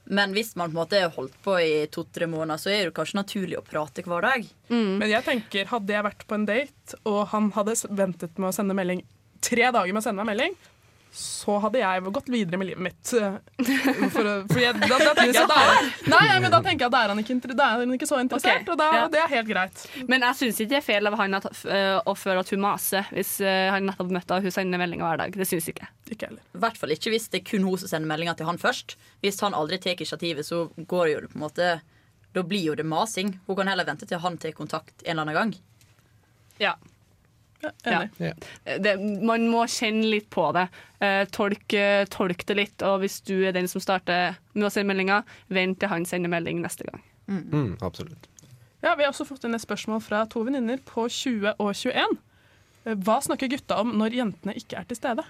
Men 0.06 0.34
hvis 0.36 0.56
man 0.60 0.70
på 0.70 0.76
en 0.76 0.82
måte 0.82 0.99
har 0.99 1.14
holdt 1.16 1.36
på 1.45 1.56
i 1.64 1.88
to-tre 1.93 2.28
måneder, 2.28 2.60
så 2.60 2.72
er 2.74 2.86
det 2.89 2.95
kanskje 2.97 3.22
naturlig 3.22 3.58
å 3.60 3.66
prate 3.66 4.04
hver 4.04 4.26
dag. 4.26 4.47
Men 4.99 5.08
jeg 5.08 5.24
tenker, 5.24 5.70
hadde 5.72 5.95
jeg 5.95 6.04
vært 6.10 6.26
på 6.28 6.36
en 6.36 6.47
date, 6.49 6.99
og 7.08 7.22
han 7.32 7.51
hadde 7.56 7.78
ventet 7.89 8.38
med 8.38 8.49
å 8.51 8.56
sende 8.56 8.76
melding 8.76 9.06
tre 9.43 9.72
dager 9.76 9.91
med 9.91 9.99
å 9.99 10.06
sende 10.06 10.24
meg 10.24 10.34
melding, 10.34 10.54
så 11.14 11.59
hadde 11.61 11.78
jeg 11.78 12.11
gått 12.16 12.30
videre 12.34 12.57
med 12.57 12.68
livet 12.72 12.84
mitt. 12.88 13.11
eh, 13.14 13.36
For, 14.14 14.30
for 14.51 14.59
jeg, 14.59 14.74
da, 14.82 14.97
da, 14.97 15.11
tenker 15.14 15.38
jeg, 15.38 15.49
da, 15.51 15.57
er, 15.70 15.89
nei, 16.09 16.22
men 16.41 16.49
da 16.49 16.59
tenker 16.66 16.86
jeg 16.86 16.89
at 16.89 16.95
da 16.95 17.01
er 17.03 17.14
han 17.14 17.22
ikke, 17.22 17.38
er 17.53 17.84
han 17.84 17.93
ikke 17.93 18.09
så 18.09 18.20
interessert, 18.24 18.64
okay. 18.64 18.74
og 18.74 18.80
da, 18.82 18.88
ja. 18.97 19.03
det 19.14 19.22
er 19.22 19.32
helt 19.36 19.49
greit. 19.51 19.84
Men 20.09 20.26
jeg 20.26 20.39
syns 20.39 20.61
ikke 20.64 20.72
det 20.74 20.80
er 20.80 20.86
feil 20.88 21.09
av 21.11 21.18
han 21.22 21.38
at, 21.38 21.49
øh, 21.49 21.97
å 22.09 22.16
føle 22.18 22.41
at 22.41 22.53
hun 22.53 22.64
maser 22.64 23.09
hvis 23.14 23.36
øh, 23.45 23.70
han 23.76 23.86
nettopp 23.89 24.09
møtte 24.09 24.34
henne 24.34 24.41
og 24.41 24.49
hun 24.49 24.55
sender 24.55 24.82
meldinger 24.82 25.09
hver 25.09 25.22
dag. 25.22 25.38
Det 25.43 25.49
syns 25.49 25.70
ikke. 25.70 25.89
Ikke 26.09 26.32
heller. 26.32 26.45
I 26.57 26.64
hvert 26.66 26.80
fall 26.82 26.95
ikke 26.95 27.14
hvis 27.14 27.30
det 27.34 27.43
er 27.43 27.49
kun 27.51 27.68
hun 27.68 27.82
som 27.82 27.91
sender 27.93 28.09
meldinger 28.09 28.39
til 28.39 28.49
han 28.49 28.61
først. 28.61 28.97
Hvis 29.24 29.38
han 29.45 29.57
aldri 29.57 29.78
tar 29.84 29.93
initiativet, 29.93 30.47
så 30.49 30.66
går 30.78 31.11
jo 31.14 31.22
det 31.26 31.34
på 31.34 31.39
en 31.39 31.45
måte 31.45 31.74
Da 32.34 32.41
blir 32.41 32.72
jo 32.72 32.74
det 32.74 32.88
masing. 32.89 33.36
Hun 33.45 33.59
kan 33.59 33.70
heller 33.70 33.86
vente 33.86 34.09
til 34.09 34.18
han 34.24 34.39
tar 34.41 34.57
kontakt 34.57 35.05
en 35.05 35.14
eller 35.14 35.28
annen 35.28 35.38
gang. 35.38 35.53
Ja. 36.57 36.74
Ja. 37.86 38.03
Det, 38.84 38.93
man 39.24 39.47
må 39.51 39.64
kjenne 39.72 40.09
litt 40.09 40.30
på 40.34 40.49
det. 40.55 40.68
Eh, 41.03 41.24
tolk, 41.32 41.74
eh, 41.74 42.03
tolk 42.11 42.45
det 42.49 42.55
litt, 42.57 42.82
og 42.88 42.99
hvis 43.03 43.22
du 43.28 43.36
er 43.47 43.51
den 43.55 43.68
som 43.72 43.82
starter 43.84 44.36
med 44.53 44.68
å 44.68 44.72
sende 44.74 44.91
meldinger, 44.93 45.24
vent 45.53 45.80
til 45.80 45.89
han 45.91 46.05
sender 46.09 46.32
melding 46.34 46.61
neste 46.64 46.84
gang. 46.89 47.01
Mm, 47.28 47.78
absolutt. 47.82 48.28
Ja, 48.84 48.95
Vi 48.99 49.03
har 49.05 49.14
også 49.14 49.26
fått 49.26 49.45
inn 49.47 49.55
et 49.55 49.64
spørsmål 49.64 50.01
fra 50.03 50.26
to 50.28 50.43
venninner 50.43 50.82
på 50.84 51.05
20 51.07 51.53
og 51.57 51.72
21. 51.74 52.18
Eh, 52.86 52.95
Hva 52.99 53.22
snakker 53.24 53.47
gutta 53.51 53.78
om 53.80 53.93
når 53.99 54.18
jentene 54.20 54.55
ikke 54.59 54.82
er 54.82 54.89
til 54.89 54.99
stede? 54.99 55.24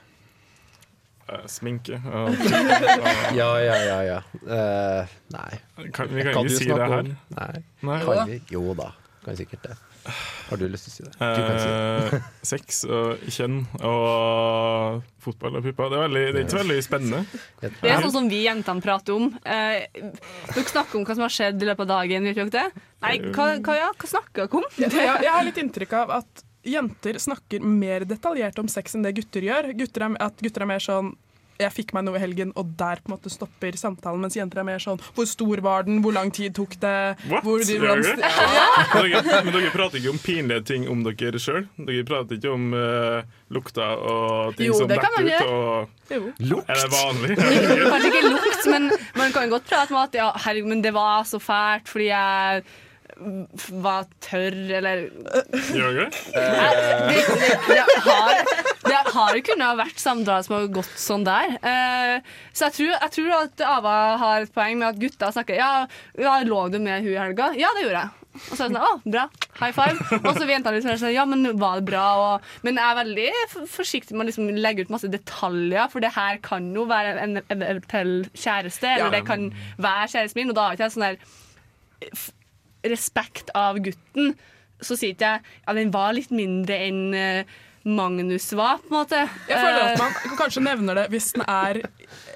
Uh, 1.23 1.45
Sminke 1.47 1.95
Uh, 2.03 2.33
Ja, 3.39 3.45
ja, 3.63 3.75
ja. 3.79 3.99
ja. 4.03 4.17
Uh, 4.43 5.07
nei. 5.31 5.53
kan, 5.95 6.09
Vi 6.11 6.23
kan 6.25 6.33
Kan 6.33 6.49
ikke 6.49 6.57
si 6.57 6.65
det 6.67 6.75
her. 6.81 6.99
om- 6.99 7.13
Nei. 7.37 7.63
Nei. 7.81 7.99
Kan 8.03 8.27
vi? 8.27 8.41
Jo 8.51 8.73
da, 8.75 8.89
kan 9.23 9.37
sikkert 9.39 9.63
det. 9.69 9.77
Har 10.03 10.59
du 10.59 10.65
lyst 10.67 10.87
til 10.87 10.91
å 10.91 10.95
si 10.95 11.05
det? 11.05 11.11
Du 11.17 11.41
kan 11.41 11.59
si 11.59 11.67
det. 11.69 12.19
Eh, 12.19 12.29
sex 12.53 12.83
og 12.87 13.25
kjønn 13.31 13.59
og 13.79 15.03
fotball 15.23 15.59
og 15.59 15.65
pupper. 15.65 15.91
Det 15.91 15.97
er, 15.97 16.03
veldig, 16.05 16.23
det 16.25 16.41
er 16.41 16.47
ikke 16.47 16.61
veldig 16.61 16.79
spennende. 16.85 17.41
Det 17.63 17.91
er 17.91 18.03
sånn 18.03 18.15
som 18.17 18.29
vi 18.31 18.41
jentene 18.43 18.83
prater 18.83 19.17
om. 19.17 19.29
Eh, 19.43 19.85
dere 19.93 20.65
snakker 20.69 20.99
om 20.99 21.05
hva 21.07 21.17
som 21.17 21.25
har 21.25 21.35
skjedd 21.35 21.63
i 21.63 21.69
løpet 21.71 21.85
av 21.87 21.91
dagen. 21.95 22.29
Vet 22.29 22.41
dere 22.41 22.55
det? 22.57 22.87
Nei, 23.03 23.13
hva, 23.29 23.49
hva, 23.59 23.77
ja, 23.79 23.91
hva 23.95 24.11
snakker 24.15 24.45
dere 24.45 24.59
om? 24.61 24.67
Jeg, 24.81 24.91
jeg 24.97 25.35
har 25.37 25.47
litt 25.47 25.61
inntrykk 25.63 25.95
av 26.03 26.17
at 26.21 26.47
jenter 26.63 27.19
snakker 27.19 27.63
mer 27.67 28.05
detaljert 28.07 28.59
om 28.59 28.69
sex 28.71 28.95
enn 28.95 29.05
det 29.05 29.15
gutter 29.17 29.45
gjør. 29.45 29.71
Gutter 29.77 30.07
er, 30.07 30.17
at 30.23 30.43
gutter 30.43 30.65
er 30.65 30.71
mer 30.75 30.83
sånn 30.83 31.13
jeg 31.59 31.71
fikk 31.75 31.93
meg 31.93 32.05
noe 32.07 32.17
i 32.17 32.21
helgen, 32.23 32.51
og 32.59 32.71
der 32.79 33.01
på 33.03 33.09
en 33.11 33.15
måte 33.15 33.29
stopper 33.31 33.75
samtalen. 33.77 34.21
Mens 34.23 34.35
jenter 34.37 34.59
er 34.63 34.65
mer 34.67 34.81
sånn 34.81 34.99
Hvor 35.15 35.27
stor 35.29 35.61
var 35.63 35.83
den? 35.87 36.01
Hvor 36.03 36.13
lang 36.15 36.31
tid 36.33 36.55
tok 36.57 36.73
det? 36.81 36.93
What? 37.29 37.43
Hvor, 37.45 37.59
de, 37.63 37.77
hvordan- 37.79 38.23
ja. 38.23 39.21
Men 39.43 39.53
dere, 39.53 39.71
prater 39.73 39.99
ikke 40.01 40.13
om 40.13 40.19
pinlige 40.23 40.63
ting 40.71 40.87
om 40.89 41.03
dere 41.05 41.39
sjøl? 41.41 41.67
Dere 41.77 42.05
prater 42.07 42.39
ikke 42.39 42.53
om 42.53 42.69
uh, 42.73 43.21
lukta 43.53 43.91
og 43.97 44.55
ting 44.57 44.67
Jo, 44.71 44.77
som 44.81 44.89
detter 44.91 45.19
ut? 45.19 45.43
Og, 45.47 46.31
Jo. 46.43 46.61
er 46.67 46.81
det 46.81 46.89
vanlig? 46.93 47.37
Kanskje 47.91 48.09
ikke 48.11 48.23
lukt, 48.29 48.65
men 48.73 48.89
man 49.19 49.35
kan 49.35 49.49
godt 49.53 49.67
prate 49.69 49.93
om 49.95 50.01
at 50.03 50.17
ja, 50.17 50.31
herregud, 50.45 50.69
men 50.73 50.81
det 50.83 50.93
var 50.95 51.23
så 51.29 51.39
fælt 51.41 51.87
fordi 51.91 52.09
jeg 52.09 52.63
var 53.83 54.07
tørr, 54.23 54.55
eller 54.79 55.03
Gjør 55.73 55.99
det, 55.99 56.07
det, 56.33 57.19
det, 57.67 57.83
har, 58.07 58.41
det 58.87 59.03
har 59.13 59.37
jo 59.37 59.43
kunnet 59.49 59.67
ha 59.67 59.75
vært 59.83 60.01
samtaler 60.01 60.47
som 60.47 60.55
har 60.57 60.67
gått 60.79 60.97
sånn 60.99 61.27
der. 61.27 61.55
Eh, 61.61 62.33
så 62.53 62.67
jeg 62.69 62.77
tror, 62.79 62.91
jeg 62.95 63.13
tror 63.19 63.31
at 63.37 63.63
Ava 63.67 63.95
har 64.23 64.47
et 64.47 64.53
poeng 64.55 64.79
med 64.81 64.89
at 64.93 64.99
gutta 65.01 65.31
snakker 65.35 65.59
Ja, 65.59 65.71
ja 66.19 66.35
lå 66.47 66.67
du 66.73 66.79
med 66.81 67.05
hun 67.05 67.13
i 67.13 67.21
helga? 67.21 67.53
Ja, 67.59 67.71
det 67.77 67.85
gjorde 67.87 68.03
jeg. 68.03 68.19
Og 68.33 68.57
så 68.57 68.65
er 68.65 68.71
det 68.73 68.79
sånn, 68.79 68.81
å, 68.81 69.11
bra, 69.13 69.23
high 69.59 69.73
five. 69.77 69.97
Og 70.17 70.29
så 70.33 70.47
venter 70.49 70.73
jentene 70.73 70.77
litt 70.79 71.01
sånn, 71.03 71.13
ja, 71.13 71.25
men 71.29 71.45
var 71.61 71.77
det 71.77 71.85
bra? 71.91 72.05
Og, 72.17 72.47
men 72.65 72.79
jeg 72.81 72.87
er 72.87 72.97
veldig 72.97 73.67
forsiktig 73.69 74.17
med 74.17 74.25
å 74.25 74.29
liksom 74.31 74.49
legge 74.57 74.87
ut 74.87 74.93
masse 74.93 75.09
detaljer, 75.13 75.85
for 75.93 76.01
det 76.01 76.15
her 76.15 76.39
kan 76.41 76.71
jo 76.73 76.87
være 76.89 77.13
en 77.21 77.37
en 77.43 77.61
eventuell 77.61 78.23
kjæreste, 78.33 78.89
eller 78.89 79.11
Ja. 79.11 79.17
det 79.19 79.25
kan 79.29 79.51
være 79.77 80.09
kjæresten 80.15 80.41
min, 80.41 80.49
og 80.49 80.57
da 80.57 80.65
har 80.65 80.73
ikke 80.79 80.87
jeg 80.87 80.95
sånn 80.95 81.05
der 81.11 82.33
respekt 82.83 83.51
av 83.55 83.79
gutten, 83.83 84.33
så 84.83 84.97
sier 84.99 85.13
ikke 85.15 85.35
jeg 85.37 85.45
ja, 85.67 85.75
den 85.77 85.93
var 85.93 86.15
litt 86.15 86.31
mindre 86.35 86.79
enn 86.87 87.13
eh, 87.15 87.53
Magnus 87.83 88.45
var, 88.55 88.77
på 88.79 88.93
en 88.93 88.95
måte. 88.95 89.17
Jeg 89.49 89.59
føler 89.59 89.81
at 89.83 89.97
Eh, 89.97 89.99
man 89.99 90.37
kanskje 90.39 90.61
nevner 90.63 90.95
det 90.95 91.03
hvis 91.11 91.33
den 91.35 91.43
er 91.51 91.81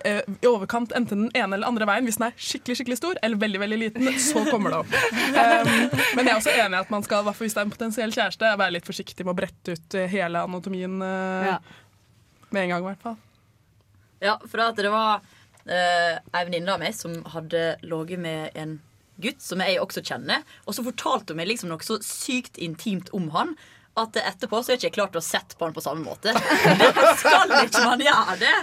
eh, 0.04 0.20
i 0.44 0.48
overkant 0.50 0.92
enten 0.96 1.22
den 1.24 1.30
ene 1.40 1.56
eller 1.56 1.70
andre 1.70 1.88
veien. 1.88 2.04
Hvis 2.04 2.18
den 2.20 2.26
er 2.28 2.36
skikkelig 2.36 2.76
skikkelig 2.82 2.98
stor 3.00 3.20
eller 3.24 3.40
veldig 3.40 3.62
veldig 3.64 3.78
liten, 3.80 4.10
så 4.20 4.44
kommer 4.50 4.76
det 4.76 4.82
opp. 4.82 4.92
Um, 4.92 5.72
men 6.18 6.28
jeg 6.28 6.34
er 6.34 6.36
også 6.42 6.52
enig 6.52 6.76
i 6.76 6.82
at 6.82 6.92
man 6.92 7.06
skal, 7.08 7.24
hvert 7.24 7.40
fall 7.40 7.48
hvis 7.48 7.56
det 7.56 7.62
er 7.64 7.70
en 7.70 7.72
potensiell 7.78 8.16
kjæreste, 8.18 8.52
være 8.60 8.76
litt 8.76 8.90
forsiktig 8.90 9.24
med 9.24 9.36
å 9.36 9.40
brette 9.40 9.78
ut 9.78 9.98
hele 10.12 10.44
anatomien 10.50 11.00
eh, 11.08 11.48
Ja. 11.54 11.58
med 12.52 12.66
en 12.66 12.76
gang. 12.76 12.84
i 12.84 12.90
hvert 12.92 13.08
fall. 13.08 13.18
Ja, 14.28 14.36
for 14.44 14.66
at 14.68 14.84
det 14.84 14.92
var 14.92 15.24
eh, 15.64 16.20
ei 16.20 16.44
venninne 16.44 16.76
av 16.76 16.84
meg 16.84 16.96
som 16.98 17.16
hadde 17.32 17.78
ligget 17.88 18.20
med 18.20 18.52
en 18.60 18.78
gutt 19.24 19.42
som 19.44 19.64
jeg 19.64 19.80
også 19.82 20.04
kjenner. 20.06 20.46
Og 20.66 20.78
så 20.78 20.86
fortalte 20.86 21.34
hun 21.34 21.42
meg 21.42 21.50
liksom 21.52 21.72
noe 21.72 21.84
så 21.86 22.00
sykt 22.06 22.60
intimt 22.62 23.12
om 23.18 23.32
han 23.36 23.56
at 23.98 24.18
etterpå 24.22 24.60
så 24.62 24.72
har 24.72 24.78
jeg 24.78 24.92
ikke 24.92 25.00
klart 25.00 25.18
å 25.18 25.26
sette 25.26 25.58
på 25.58 25.66
han 25.66 25.74
på 25.74 25.82
samme 25.82 26.06
måte. 26.06 26.34
Det 26.82 27.10
skal 27.24 27.58
ikke 27.64 27.84
man 27.86 28.04
gjøre 28.06 28.38
det! 28.44 28.56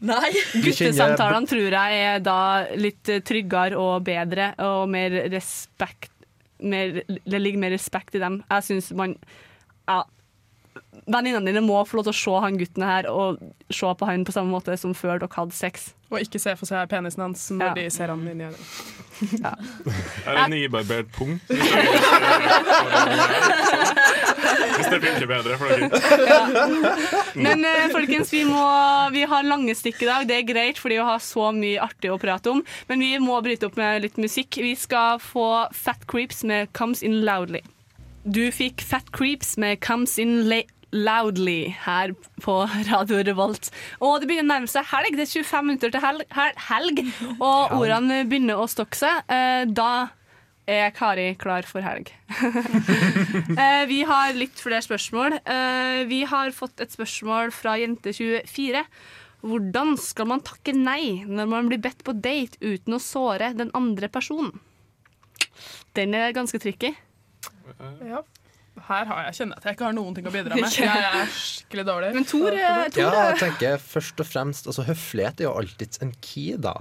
Nei. 0.00 0.30
Guttesamtalene 0.64 1.48
tror 1.48 1.74
jeg 1.76 1.96
er 2.00 2.22
da 2.24 2.40
litt 2.72 3.08
tryggere 3.28 3.76
og 3.76 4.06
bedre, 4.06 4.54
og 4.64 4.88
mer 4.88 5.12
respekt 5.32 6.12
mer, 6.60 7.02
Det 7.08 7.40
ligger 7.40 7.60
mer 7.60 7.72
respekt 7.74 8.16
i 8.16 8.22
dem. 8.22 8.40
Jeg 8.48 8.66
syns 8.66 8.90
man 8.96 9.14
ja, 9.88 10.02
Venninnene 11.10 11.46
dine 11.50 11.60
må 11.64 11.80
få 11.88 11.96
lov 11.98 12.04
til 12.06 12.12
å 12.12 12.18
se 12.20 12.34
han 12.44 12.58
gutten 12.60 12.84
her 12.86 13.06
og 13.10 13.38
se 13.72 13.86
på 13.98 14.06
han 14.06 14.24
på 14.26 14.32
samme 14.36 14.52
måte 14.52 14.76
som 14.78 14.92
før 14.94 15.18
dere 15.22 15.32
hadde 15.34 15.54
sex. 15.56 15.94
Og 16.10 16.20
ikke 16.22 16.38
se 16.42 16.52
for 16.58 16.66
seg 16.66 16.88
penisen 16.90 17.22
hans 17.24 17.48
når 17.54 17.66
Ja. 17.70 17.74
de 17.78 17.84
ser 17.90 18.08
han 18.12 18.22
inni 18.28 18.44
øynene. 18.50 18.58
Er 20.26 20.34
det 20.36 20.46
nybarbert 20.54 21.10
pung? 21.12 21.40
Hvis 24.76 24.88
det 24.90 25.00
funker 25.04 25.26
bedre 25.28 25.56
for 25.60 25.66
dere. 25.70 25.88
Men 27.36 27.64
eh, 27.68 27.88
folkens, 27.92 28.32
vi, 28.32 28.44
må, 28.48 28.62
vi 29.14 29.24
har 29.28 29.46
lange 29.46 29.74
stikk 29.78 30.02
i 30.04 30.08
dag. 30.10 30.26
Det 30.30 30.36
er 30.40 30.46
greit, 30.48 30.80
fordi 30.80 30.98
vi 31.00 31.08
har 31.10 31.20
så 31.24 31.50
mye 31.56 31.82
artig 31.84 32.10
å 32.14 32.18
prate 32.22 32.54
om. 32.54 32.62
Men 32.90 33.04
vi 33.04 33.12
må 33.22 33.36
bryte 33.44 33.68
opp 33.68 33.76
med 33.80 34.02
litt 34.06 34.16
musikk. 34.20 34.60
Vi 34.62 34.74
skal 34.78 35.20
få 35.22 35.46
Fat 35.76 36.06
Creeps 36.10 36.42
med 36.48 36.72
'Comes 36.72 37.02
In 37.02 37.20
Loudly'. 37.26 37.64
Du 38.24 38.42
fikk 38.52 38.82
Fat 38.84 39.10
Creeps 39.16 39.56
med 39.58 39.80
'Comes 39.80 40.18
In 40.20 40.42
Loudly 40.92 41.68
her 41.86 42.12
på 42.42 42.54
Radio 42.90 43.22
Revolt. 43.24 43.70
Og 44.02 44.20
det 44.20 44.28
begynner 44.28 44.48
å 44.48 44.52
nærme 44.60 44.68
seg 44.68 44.84
helg. 44.90 45.16
Det 45.16 45.26
er 45.28 45.42
25 45.42 45.66
minutter 45.66 45.90
til 45.94 46.00
helg, 46.00 46.24
hel- 46.34 46.58
helg 46.68 47.04
og 47.40 47.70
ordene 47.78 48.24
begynner 48.28 48.58
å 48.58 48.66
stokke 48.68 48.96
seg. 48.98 49.22
Eh, 49.28 49.64
Da 49.66 50.08
er 50.68 50.90
Kari 50.90 51.34
klar 51.36 51.62
for 51.64 51.80
helg. 51.80 52.10
Eh, 53.58 53.86
Vi 53.86 54.02
har 54.04 54.32
litt 54.34 54.58
flere 54.60 54.82
spørsmål. 54.82 55.40
Eh, 55.46 56.04
Vi 56.06 56.24
har 56.24 56.50
fått 56.50 56.80
et 56.80 56.90
spørsmål 56.92 57.52
fra 57.52 57.76
Jente24. 57.78 58.84
Hvordan 59.42 59.96
skal 59.98 60.26
man 60.26 60.40
takke 60.42 60.74
nei 60.74 61.24
når 61.24 61.48
man 61.48 61.68
blir 61.68 61.78
bedt 61.80 62.02
på 62.04 62.12
date 62.20 62.58
uten 62.60 62.94
å 62.94 63.00
såre 63.00 63.54
den 63.56 63.70
andre 63.74 64.08
personen? 64.08 64.58
Den 65.94 66.14
er 66.14 66.32
ganske 66.32 66.58
tricky. 66.60 66.94
Ja. 68.08 68.22
Her 68.86 69.04
har 69.10 69.24
jeg, 69.26 69.34
kjenner 69.40 69.56
jeg 69.56 69.60
at 69.60 69.64
jeg 69.66 69.76
ikke 69.76 69.84
har 69.88 69.96
noen 69.96 70.14
ting 70.16 70.26
å 70.26 70.32
bidra 70.32 70.54
med. 70.56 70.70
Jeg 70.78 70.86
er 71.10 71.32
skikkelig 71.34 71.84
dårlig. 71.88 72.10
Men 72.14 72.24
Tor, 72.30 72.54
eh, 72.54 72.84
Tor 72.94 73.02
Ja, 73.02 73.24
jeg 73.32 73.38
tenker 73.42 73.82
først 73.82 74.22
og 74.22 74.28
fremst 74.30 74.68
altså 74.70 74.84
Høflighet 74.86 75.42
er 75.42 75.48
jo 75.48 75.56
alltid 75.58 75.98
en 76.06 76.12
key, 76.24 76.54
da. 76.56 76.76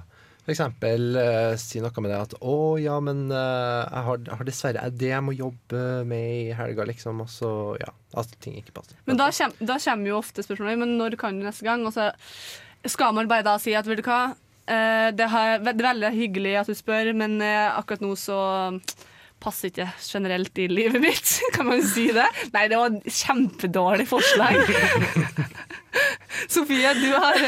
For 0.46 0.54
eksempel 0.54 1.18
eh, 1.20 1.56
si 1.62 1.82
noe 1.84 2.02
med 2.06 2.10
det 2.14 2.20
at 2.22 2.36
'Å, 2.40 2.56
ja, 2.82 2.96
men 3.04 3.26
eh, 3.34 3.82
jeg, 3.90 4.04
har, 4.08 4.22
har 4.38 4.48
dessverre 4.48 4.86
jeg- 4.86 4.98
det 5.02 5.10
jeg 5.12 5.26
må 5.26 5.34
jobbe 5.36 5.82
med 6.10 6.30
i 6.38 6.54
helga', 6.58 6.86
liksom. 6.94 7.20
Og 7.26 7.30
så, 7.34 7.52
ja. 7.82 7.92
At 8.18 8.32
ting 8.42 8.56
ikke 8.62 8.72
passer. 8.80 8.96
Men 9.10 9.18
da 9.20 9.28
kommer, 9.34 9.66
da 9.74 9.78
kommer 9.84 10.08
jo 10.14 10.18
ofte 10.22 10.42
spørsmålet 10.46 10.80
Men 10.86 10.96
når 11.02 11.18
kan 11.22 11.38
du 11.42 11.46
neste 11.46 11.66
gang? 11.68 11.84
Og 11.86 11.94
så 11.94 12.12
skal 12.88 13.14
man 13.14 13.28
bare 13.28 13.44
da 13.46 13.58
si 13.62 13.74
at 13.76 13.86
vet 13.90 14.00
du 14.00 14.06
hva, 14.08 14.36
eh, 14.70 15.10
det, 15.12 15.28
har, 15.30 15.58
det 15.60 15.74
er 15.76 15.84
veldig 15.90 16.14
hyggelig 16.16 16.56
at 16.64 16.68
du 16.72 16.78
spør, 16.78 17.12
men 17.18 17.42
eh, 17.42 17.68
akkurat 17.76 18.02
nå 18.06 18.14
så 18.18 18.40
passer 19.42 19.72
ikke 19.72 19.88
generelt 20.04 20.60
i 20.60 20.68
livet 20.72 21.02
mitt. 21.02 21.34
Kan 21.56 21.70
man 21.70 21.84
si 21.86 22.10
det? 22.16 22.28
Nei, 22.54 22.66
det 22.72 22.80
var 22.80 22.94
et 22.94 23.20
kjempedårlig 23.20 24.08
forslag. 24.10 24.60
Sofie, 26.54 26.94
du 26.94 27.08
har 27.16 27.40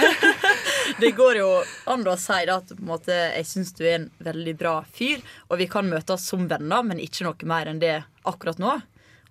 Det 1.01 1.11
går 1.17 1.39
jo 1.39 1.49
an 1.91 2.05
å 2.07 2.15
si 2.19 2.39
da, 2.49 2.57
at 2.59 2.71
på 2.73 2.79
en 2.79 2.89
måte, 2.89 3.15
jeg 3.37 3.47
syns 3.47 3.73
du 3.77 3.83
er 3.85 3.97
en 3.99 4.07
veldig 4.23 4.55
bra 4.59 4.75
fyr, 4.93 5.21
og 5.49 5.61
vi 5.61 5.69
kan 5.71 5.89
møtes 5.89 6.25
som 6.27 6.47
venner, 6.49 6.85
men 6.85 7.01
ikke 7.01 7.27
noe 7.27 7.49
mer 7.49 7.71
enn 7.71 7.81
det 7.81 7.99
akkurat 8.27 8.61
nå. 8.61 8.79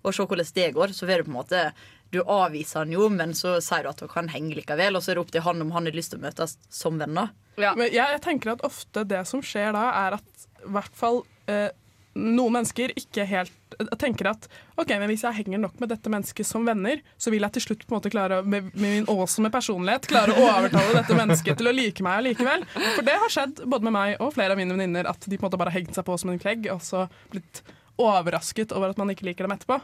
Og 0.01 0.15
se 0.15 0.25
hvordan 0.25 0.55
det 0.55 0.71
går. 0.75 0.95
Så 0.97 1.05
vil 1.09 1.21
du 1.21 1.27
på 1.27 1.35
en 1.35 1.41
måte 1.43 1.65
Du 2.11 2.19
avviser 2.25 2.81
han 2.81 2.91
jo, 2.91 3.05
men 3.07 3.31
så 3.37 3.53
sier 3.63 3.85
du 3.85 3.91
at 3.93 4.01
du 4.01 4.09
kan 4.11 4.27
henge 4.27 4.57
likevel, 4.57 4.97
og 4.97 5.03
så 5.03 5.13
er 5.13 5.19
det 5.19 5.21
opp 5.21 5.29
til 5.31 5.45
han 5.45 5.63
om 5.63 5.69
han 5.71 5.85
har 5.87 5.95
lyst 5.95 6.11
til 6.11 6.19
å 6.19 6.25
møtes 6.25 6.57
som 6.67 6.97
venner. 6.99 7.29
Men 7.55 7.85
jeg, 7.87 8.03
jeg 8.03 8.21
tenker 8.25 8.55
at 8.55 8.65
ofte 8.67 9.05
det 9.07 9.21
som 9.29 9.43
skjer 9.45 9.71
da, 9.75 9.85
er 10.01 10.17
at 10.17 10.47
i 10.65 10.73
hvert 10.75 10.97
fall 10.97 11.21
eh, 11.51 11.69
noen 12.17 12.57
mennesker 12.57 12.91
ikke 12.99 13.23
helt 13.29 13.75
eh, 13.79 13.91
tenker 13.99 14.31
at 14.33 14.47
ok, 14.75 14.89
men 14.99 15.07
hvis 15.11 15.23
jeg 15.25 15.37
henger 15.41 15.61
nok 15.63 15.77
med 15.81 15.91
dette 15.93 16.11
mennesket 16.11 16.47
som 16.47 16.65
venner, 16.67 16.99
så 17.21 17.31
vil 17.33 17.45
jeg 17.45 17.55
til 17.55 17.65
slutt 17.67 17.85
på 17.85 17.95
en 17.95 17.99
måte 17.99 18.11
klare, 18.13 18.41
med, 18.43 18.71
med 18.73 18.87
min 18.87 19.09
awesome 19.11 19.51
personlighet 19.53 20.09
klare 20.11 20.35
å 20.35 20.47
overtale 20.49 20.97
dette 20.97 21.17
mennesket 21.17 21.61
til 21.61 21.71
å 21.71 21.75
like 21.75 22.05
meg 22.05 22.21
allikevel. 22.21 22.65
For 22.73 23.07
det 23.07 23.17
har 23.23 23.33
skjedd 23.33 23.63
både 23.63 23.87
med 23.87 23.95
meg 23.95 24.15
og 24.19 24.33
flere 24.35 24.55
av 24.55 24.59
mine 24.61 24.75
venninner 24.75 25.09
at 25.11 25.23
de 25.23 25.37
på 25.37 25.45
en 25.45 25.49
måte 25.49 25.61
bare 25.61 25.73
har 25.73 25.79
hengt 25.79 25.95
seg 25.97 26.07
på 26.07 26.17
som 26.19 26.33
en 26.33 26.41
klegg, 26.41 26.67
og 26.73 26.83
så 26.83 27.07
blitt 27.31 27.63
overrasket 28.01 28.73
over 28.75 28.91
at 28.91 28.99
man 28.99 29.13
ikke 29.13 29.27
liker 29.29 29.47
dem 29.47 29.55
etterpå. 29.55 29.79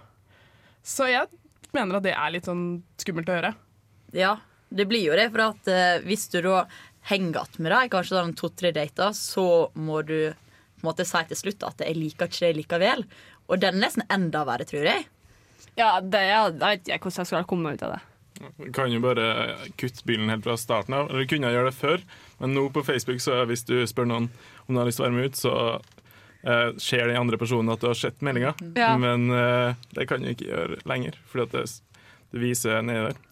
Så 0.87 1.09
jeg 1.11 1.27
mener 1.75 1.99
at 1.99 2.05
det 2.05 2.15
er 2.15 2.33
litt 2.33 2.47
sånn 2.47 2.81
skummelt 2.99 3.29
å 3.29 3.37
høre. 3.37 3.53
Ja, 4.15 4.37
det 4.69 4.87
blir 4.89 5.03
jo 5.05 5.15
det, 5.19 5.29
for 5.33 5.49
at 5.49 5.71
eh, 5.71 6.03
hvis 6.07 6.27
du 6.33 6.39
da 6.45 6.65
henger 7.07 7.45
igjen 7.45 7.63
med 7.63 7.71
deg, 7.73 7.91
kanskje 7.93 8.19
sånn 8.19 8.35
to-tre 8.37 8.73
dater, 8.75 9.15
så 9.15 9.69
må 9.79 10.01
du 10.07 10.33
måte 10.85 11.05
si 11.07 11.23
til 11.29 11.37
slutt 11.37 11.63
at 11.63 11.81
'jeg 11.81 11.97
liker 11.97 12.27
ikke 12.27 12.45
det 12.45 12.57
likevel'. 12.57 13.05
Og 13.49 13.59
den 13.59 13.75
er 13.75 13.87
nesten 13.87 14.03
enda 14.09 14.43
verre, 14.45 14.65
tror 14.65 14.83
jeg. 14.85 15.07
Ja, 15.77 15.99
det 16.01 16.19
er, 16.19 16.51
da 16.51 16.73
vet 16.73 16.87
jeg 16.87 16.99
hvordan 16.99 17.21
jeg 17.23 17.27
skal 17.27 17.45
komme 17.49 17.73
ut 17.73 17.83
av 17.83 17.95
det. 17.95 18.01
Du 18.57 18.71
kan 18.73 18.91
jo 18.91 19.01
bare 19.01 19.55
kutte 19.77 20.05
bilen 20.05 20.29
helt 20.29 20.45
fra 20.45 20.57
starten 20.57 20.93
av. 20.93 21.09
Eller 21.09 21.25
kunne 21.29 21.51
gjøre 21.53 21.71
det 21.71 21.77
før, 21.77 22.03
men 22.39 22.53
nå 22.53 22.67
på 22.73 22.83
Facebook, 22.85 23.21
så 23.23 23.45
hvis 23.49 23.65
du 23.65 23.79
spør 23.89 24.09
noen 24.09 24.29
om 24.67 24.75
de 24.75 24.81
har 24.81 24.89
lyst 24.89 25.01
til 25.01 25.05
å 25.05 25.09
være 25.09 25.17
med 25.17 25.31
ut, 25.31 25.39
så 25.39 25.53
eh, 26.43 26.69
ser 26.77 27.07
den 27.07 27.19
andre 27.19 27.39
personen 27.41 27.73
at 27.73 27.81
du 27.81 27.89
har 27.89 27.97
sett 27.97 28.21
meldinga. 28.25 28.53
Ja. 28.77 28.93
Men 28.99 29.29
eh, 29.33 29.77
det 29.97 30.07
kan 30.09 30.21
du 30.21 30.31
ikke 30.33 30.49
gjøre 30.51 30.81
lenger, 30.89 31.17
fordi 31.31 31.47
at 31.47 31.55
det, 31.55 31.65
det 32.33 32.43
viser 32.43 32.85
nedi 32.85 33.07
der. 33.09 33.23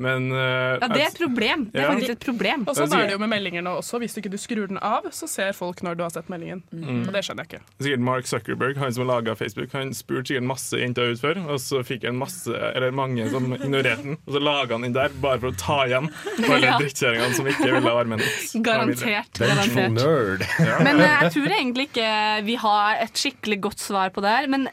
Men 0.00 0.30
uh, 0.32 0.78
Ja, 0.80 0.88
det 0.88 1.02
er 1.04 1.10
et 1.10 1.18
problem. 1.20 1.66
Det 1.70 1.76
er 1.76 1.84
Ja. 1.84 1.90
faktisk 1.92 2.14
et 2.16 2.22
problem. 2.24 2.62
Og 2.70 2.76
sånn 2.78 2.94
er 2.96 3.06
det 3.10 3.12
jo 3.12 3.20
med 3.20 3.28
meldinger 3.34 3.62
nå 3.66 3.74
også. 3.82 3.98
Hvis 4.00 4.14
du 4.16 4.20
ikke 4.22 4.30
du 4.32 4.38
skrur 4.40 4.66
den 4.70 4.78
av, 4.80 5.04
så 5.12 5.28
ser 5.28 5.52
folk 5.56 5.82
når 5.84 5.98
du 5.98 6.02
har 6.06 6.10
sett 6.14 6.30
meldingen. 6.32 6.62
Mm. 6.72 7.02
Og 7.06 7.12
det 7.12 7.20
skjønner 7.26 7.44
jeg 7.44 7.50
ikke. 7.60 7.60
Sikkert 7.84 8.04
Mark 8.08 8.30
Zuckerberg, 8.30 8.80
han 8.80 8.94
som 8.96 9.04
har 9.04 9.10
laga 9.20 9.34
Facebook, 9.36 9.72
han 9.76 9.92
spurte 9.94 10.32
sikkert 10.32 10.48
masse 10.48 10.80
jenter 10.80 11.12
ut 11.12 11.20
før, 11.20 11.42
og 11.52 11.60
så 11.60 11.82
fikk 11.84 12.06
han 12.08 12.16
masse, 12.16 12.48
eller 12.74 12.90
mange 12.96 13.28
som 13.30 13.50
ignorerte 13.60 14.02
den, 14.06 14.16
og 14.26 14.32
så 14.38 14.40
laga 14.42 14.78
han 14.78 14.86
den 14.88 14.96
der 14.96 15.12
bare 15.20 15.38
for 15.44 15.52
å 15.52 15.58
ta 15.60 15.78
igjen 15.90 16.08
for 16.38 16.54
alle 16.56 16.70
Ja. 16.70 16.78
drittkjerringene 16.80 17.36
som 17.36 17.50
ikke 17.52 17.68
ville 17.68 17.84
være 17.84 18.08
med 18.14 18.24
den. 18.24 18.62
Garantert. 18.64 19.42
Garantert. 19.42 20.46
Men 20.84 21.00
uh, 21.00 21.06
jeg 21.26 21.32
tror 21.36 21.52
egentlig 21.58 21.88
ikke 21.90 22.08
vi 22.48 22.56
har 22.64 22.96
et 23.04 23.20
skikkelig 23.20 23.60
godt 23.68 23.82
svar 23.84 24.10
på 24.14 24.22
det 24.24 24.32
her. 24.32 24.48
Men 24.48 24.68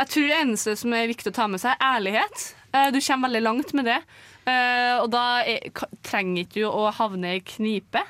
jeg 0.00 0.08
tror 0.10 0.26
det 0.28 0.40
eneste 0.42 0.74
som 0.80 0.92
er 0.96 1.06
viktig 1.10 1.30
å 1.30 1.36
ta 1.36 1.46
med 1.50 1.62
seg, 1.62 1.76
er 1.78 1.96
ærlighet. 2.00 2.44
Uh, 2.74 2.90
Du 2.90 2.98
kommer 3.04 3.28
veldig 3.28 3.42
langt 3.46 3.72
med 3.76 3.84
det. 3.90 4.00
Eh, 4.46 4.96
Og 5.02 5.10
da 5.12 5.42
er, 5.46 5.68
du 5.70 6.02
trenger 6.06 6.42
ikke 6.44 6.60
du 6.62 6.66
å 6.70 6.90
havne 6.94 7.36
i 7.38 7.44
knipe. 7.46 8.02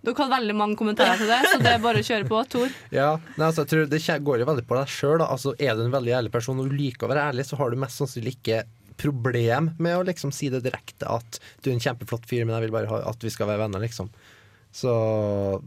Dere 0.00 0.16
hadde 0.16 0.32
veldig 0.32 0.54
mange 0.56 0.78
kommentarer 0.80 1.18
til 1.20 1.28
det, 1.28 1.38
så 1.44 1.58
det 1.60 1.74
er 1.74 1.82
bare 1.84 2.00
å 2.00 2.06
kjøre 2.06 2.28
på. 2.28 2.40
Tor? 2.48 2.72
Ja, 3.00 3.10
nei, 3.36 3.46
altså, 3.50 3.66
jeg 3.66 3.72
tror 3.74 3.90
Det 3.92 4.00
går 4.24 4.42
jo 4.42 4.48
veldig 4.48 4.66
på 4.68 4.78
deg 4.78 4.92
sjøl. 4.94 5.24
Altså, 5.26 5.52
er 5.60 5.76
du 5.76 5.84
en 5.84 5.92
veldig 5.92 6.14
ærlig 6.22 6.32
person 6.32 6.60
og 6.62 6.70
du 6.70 6.76
liker 6.76 7.06
å 7.06 7.12
være 7.12 7.26
ærlig, 7.32 7.44
så 7.50 7.58
har 7.60 7.70
du 7.70 7.80
mest 7.82 8.00
sannsynlig 8.00 8.38
ikke 8.38 8.62
problem 9.00 9.70
med 9.80 9.96
å 9.96 10.04
liksom 10.04 10.32
si 10.34 10.50
det 10.52 10.62
direkte 10.64 11.08
at 11.08 11.38
du 11.62 11.70
er 11.70 11.76
en 11.76 11.80
kjempeflott 11.84 12.26
fyr, 12.28 12.44
men 12.44 12.56
jeg 12.56 12.66
vil 12.66 12.74
bare 12.74 12.90
ha 12.90 12.98
at 13.12 13.24
vi 13.24 13.32
skal 13.32 13.48
være 13.48 13.62
venner, 13.62 13.80
liksom. 13.84 14.10
Så 14.72 14.92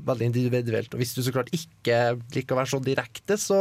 veldig 0.05 0.29
individuelt. 0.29 0.93
Og 0.93 1.01
hvis 1.01 1.15
du 1.17 1.21
så 1.25 1.33
klart 1.33 1.49
ikke 1.55 1.97
liker 2.35 2.55
å 2.55 2.61
være 2.61 2.71
så 2.73 2.79
direkte, 2.83 3.37
så 3.41 3.57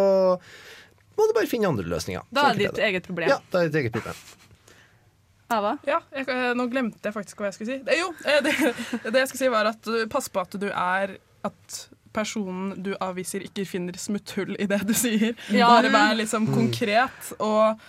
må 1.16 1.26
du 1.28 1.34
bare 1.36 1.48
finne 1.50 1.68
andre 1.72 1.88
løsninger. 1.88 2.28
Da 2.32 2.50
er 2.50 2.58
det 2.60 2.68
ditt 2.70 2.84
eget 2.88 3.08
problem. 3.08 3.32
Ja, 3.32 3.40
det 3.52 3.60
er 3.60 3.70
ditt 3.72 3.80
eget 3.82 3.96
problem. 3.96 4.20
Ava? 5.54 5.72
Ja, 5.88 6.00
jeg, 6.16 6.26
eh, 6.32 6.52
nå 6.58 6.66
glemte 6.72 7.04
jeg 7.08 7.14
faktisk 7.16 7.40
hva 7.42 7.48
jeg 7.50 7.56
skulle 7.58 7.76
si. 7.76 7.80
Det, 7.86 7.96
jo, 8.00 8.10
eh, 8.26 8.40
det, 8.44 8.54
det 9.12 9.22
jeg 9.24 9.30
skulle 9.30 9.42
si 9.44 9.50
var 9.52 9.70
at 9.72 9.90
pass 10.12 10.28
på 10.32 10.40
at 10.44 10.56
du 10.62 10.68
er 10.70 11.16
At 11.46 11.80
personen 12.12 12.74
du 12.84 12.90
avviser, 13.00 13.40
ikke 13.46 13.64
finner 13.66 13.96
smutthull 13.96 14.52
i 14.60 14.66
det 14.68 14.82
du 14.86 14.92
sier. 14.94 15.32
Ja. 15.50 15.70
Bare 15.72 15.88
vær 15.94 16.14
liksom 16.18 16.44
Mm. 16.46 16.54
konkret. 16.54 17.30
Og 17.40 17.80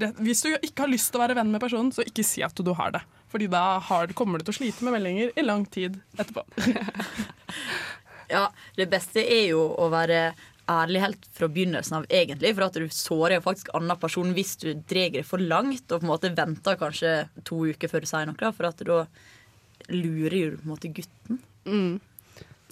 rett, 0.00 0.16
hvis 0.24 0.40
du 0.42 0.48
ikke 0.56 0.86
har 0.86 0.88
lyst 0.92 1.10
til 1.12 1.20
å 1.20 1.24
være 1.26 1.36
venn 1.36 1.52
med 1.52 1.60
personen, 1.60 1.92
så 1.92 2.00
ikke 2.08 2.24
si 2.24 2.40
at 2.42 2.54
du 2.56 2.72
har 2.78 2.94
det. 2.96 3.02
Fordi 3.32 3.46
da 3.52 3.78
har, 3.80 4.06
kommer 4.16 4.38
du 4.40 4.44
til 4.48 4.54
å 4.54 4.58
slite 4.58 4.84
med 4.84 4.92
meldinger 4.96 5.30
i 5.36 5.44
lang 5.44 5.66
tid 5.68 6.00
etterpå. 6.16 6.42
Ja, 8.32 8.46
det 8.78 8.86
beste 8.88 9.20
er 9.20 9.50
jo 9.50 9.64
å 9.76 9.90
være 9.92 10.30
ærlig 10.70 11.02
helt 11.02 11.26
fra 11.34 11.48
begynnelsen 11.50 11.98
av, 11.98 12.06
egentlig. 12.12 12.54
For 12.54 12.66
at 12.66 12.78
du 12.78 12.86
sårer 12.94 13.36
jo 13.38 13.46
faktisk 13.46 13.72
annen 13.76 13.98
person 14.00 14.32
hvis 14.36 14.54
du 14.62 14.68
drar 14.76 15.12
det 15.16 15.24
for 15.28 15.42
langt 15.42 15.90
og 15.90 16.00
på 16.00 16.06
en 16.06 16.12
måte 16.12 16.32
venter 16.36 16.78
kanskje 16.80 17.14
to 17.48 17.64
uker 17.72 17.90
før 17.90 18.04
du 18.04 18.10
sier 18.10 18.30
noe. 18.30 18.54
For 18.56 18.70
at 18.70 18.82
da 18.86 19.02
lurer 19.92 20.54
du 20.54 20.58
på 20.60 20.66
en 20.66 20.72
måte 20.74 20.92
gutten. 20.94 21.42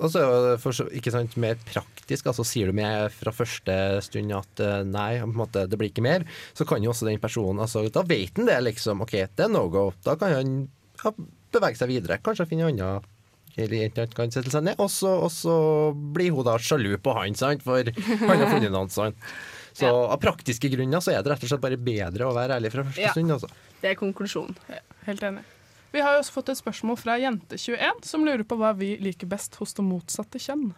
Og 0.00 0.08
så 0.08 0.22
er 0.22 0.46
det 0.46 0.60
for, 0.62 0.92
ikke 0.96 1.12
sant, 1.12 1.36
mer 1.40 1.58
praktisk. 1.68 2.30
altså 2.30 2.44
Sier 2.46 2.70
du 2.70 2.76
med 2.76 3.12
fra 3.12 3.34
første 3.34 3.74
stund 4.06 4.32
at 4.32 4.62
eh, 4.64 4.80
nei, 4.88 5.10
på 5.20 5.28
en 5.28 5.40
måte, 5.42 5.66
det 5.68 5.78
blir 5.80 5.92
ikke 5.92 6.04
mer, 6.06 6.24
så 6.56 6.64
kan 6.68 6.82
jo 6.84 6.94
også 6.94 7.08
den 7.08 7.20
personen 7.20 7.60
altså, 7.60 7.84
Da 7.92 8.04
vet 8.08 8.38
han 8.38 8.48
det, 8.48 8.58
liksom. 8.64 9.04
OK, 9.04 9.18
det 9.36 9.46
er 9.46 9.52
no 9.52 9.66
go. 9.72 9.90
Da 10.06 10.16
kan 10.20 10.38
han 10.38 10.54
ja, 11.04 11.12
bevege 11.52 11.80
seg 11.80 11.92
videre. 11.92 12.20
Kanskje 12.24 12.48
finne 12.48 12.70
en 12.70 12.80
annen 12.80 13.09
eller 13.56 13.76
jente 13.82 14.00
han 14.04 14.12
kan 14.16 14.30
sette 14.34 14.50
seg 14.52 14.62
ned, 14.66 14.78
og 14.78 14.90
så, 14.92 15.10
og 15.26 15.30
så 15.34 15.54
blir 16.14 16.30
hun 16.36 16.44
da 16.46 16.56
sjalu 16.58 16.96
på 17.02 17.14
han, 17.16 17.34
sant? 17.34 17.62
for 17.66 17.82
han 17.84 18.28
har 18.42 18.50
funnet 18.52 18.70
noen. 18.74 18.90
Sant? 18.92 19.16
Så 19.72 19.86
av 19.88 20.18
praktiske 20.20 20.68
grunner 20.72 21.00
så 21.00 21.12
er 21.14 21.22
det 21.22 21.30
rett 21.32 21.44
og 21.46 21.50
slett 21.52 21.62
bare 21.62 21.78
bedre 21.80 22.26
å 22.28 22.34
være 22.36 22.56
ærlig 22.58 22.72
fra 22.74 22.84
første 22.84 23.00
Ja. 23.06 23.12
stund. 23.14 23.30
altså. 23.32 23.48
Det 23.80 23.90
er 23.92 23.94
konklusjonen. 24.00 24.56
Helt 25.06 25.22
enig. 25.22 25.42
Vi 25.92 26.02
har 26.04 26.12
jo 26.14 26.20
også 26.22 26.32
fått 26.36 26.50
et 26.52 26.58
spørsmål 26.60 26.98
fra 27.00 27.16
Jente21, 27.18 28.04
som 28.06 28.22
lurer 28.26 28.44
på 28.46 28.58
hva 28.60 28.74
vi 28.78 28.92
liker 29.02 29.26
best 29.30 29.56
hos 29.58 29.72
det 29.74 29.82
motsatte 29.86 30.38
kjønn. 30.38 30.68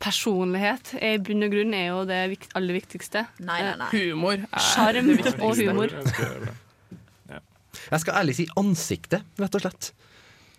Personlighet 0.00 0.94
er 1.00 1.18
i 1.18 1.20
bunn 1.24 1.44
og 1.44 1.52
grunn 1.52 1.74
er 1.76 1.86
jo 1.90 2.04
det 2.08 2.20
aller 2.56 2.76
viktigste. 2.78 3.26
Nei, 3.44 3.58
nei, 3.66 3.74
nei. 3.76 3.88
Humor 3.92 4.38
er 4.46 4.64
Sjarm 4.70 5.10
det 5.10 5.16
viktigste. 5.18 5.44
og 5.44 5.56
humor. 5.60 5.92
Jeg 7.88 8.04
skal 8.04 8.20
ærlig 8.22 8.36
si 8.40 8.48
ansiktet, 8.60 9.26
rett 9.40 9.58
og 9.58 9.64
slett. 9.66 9.92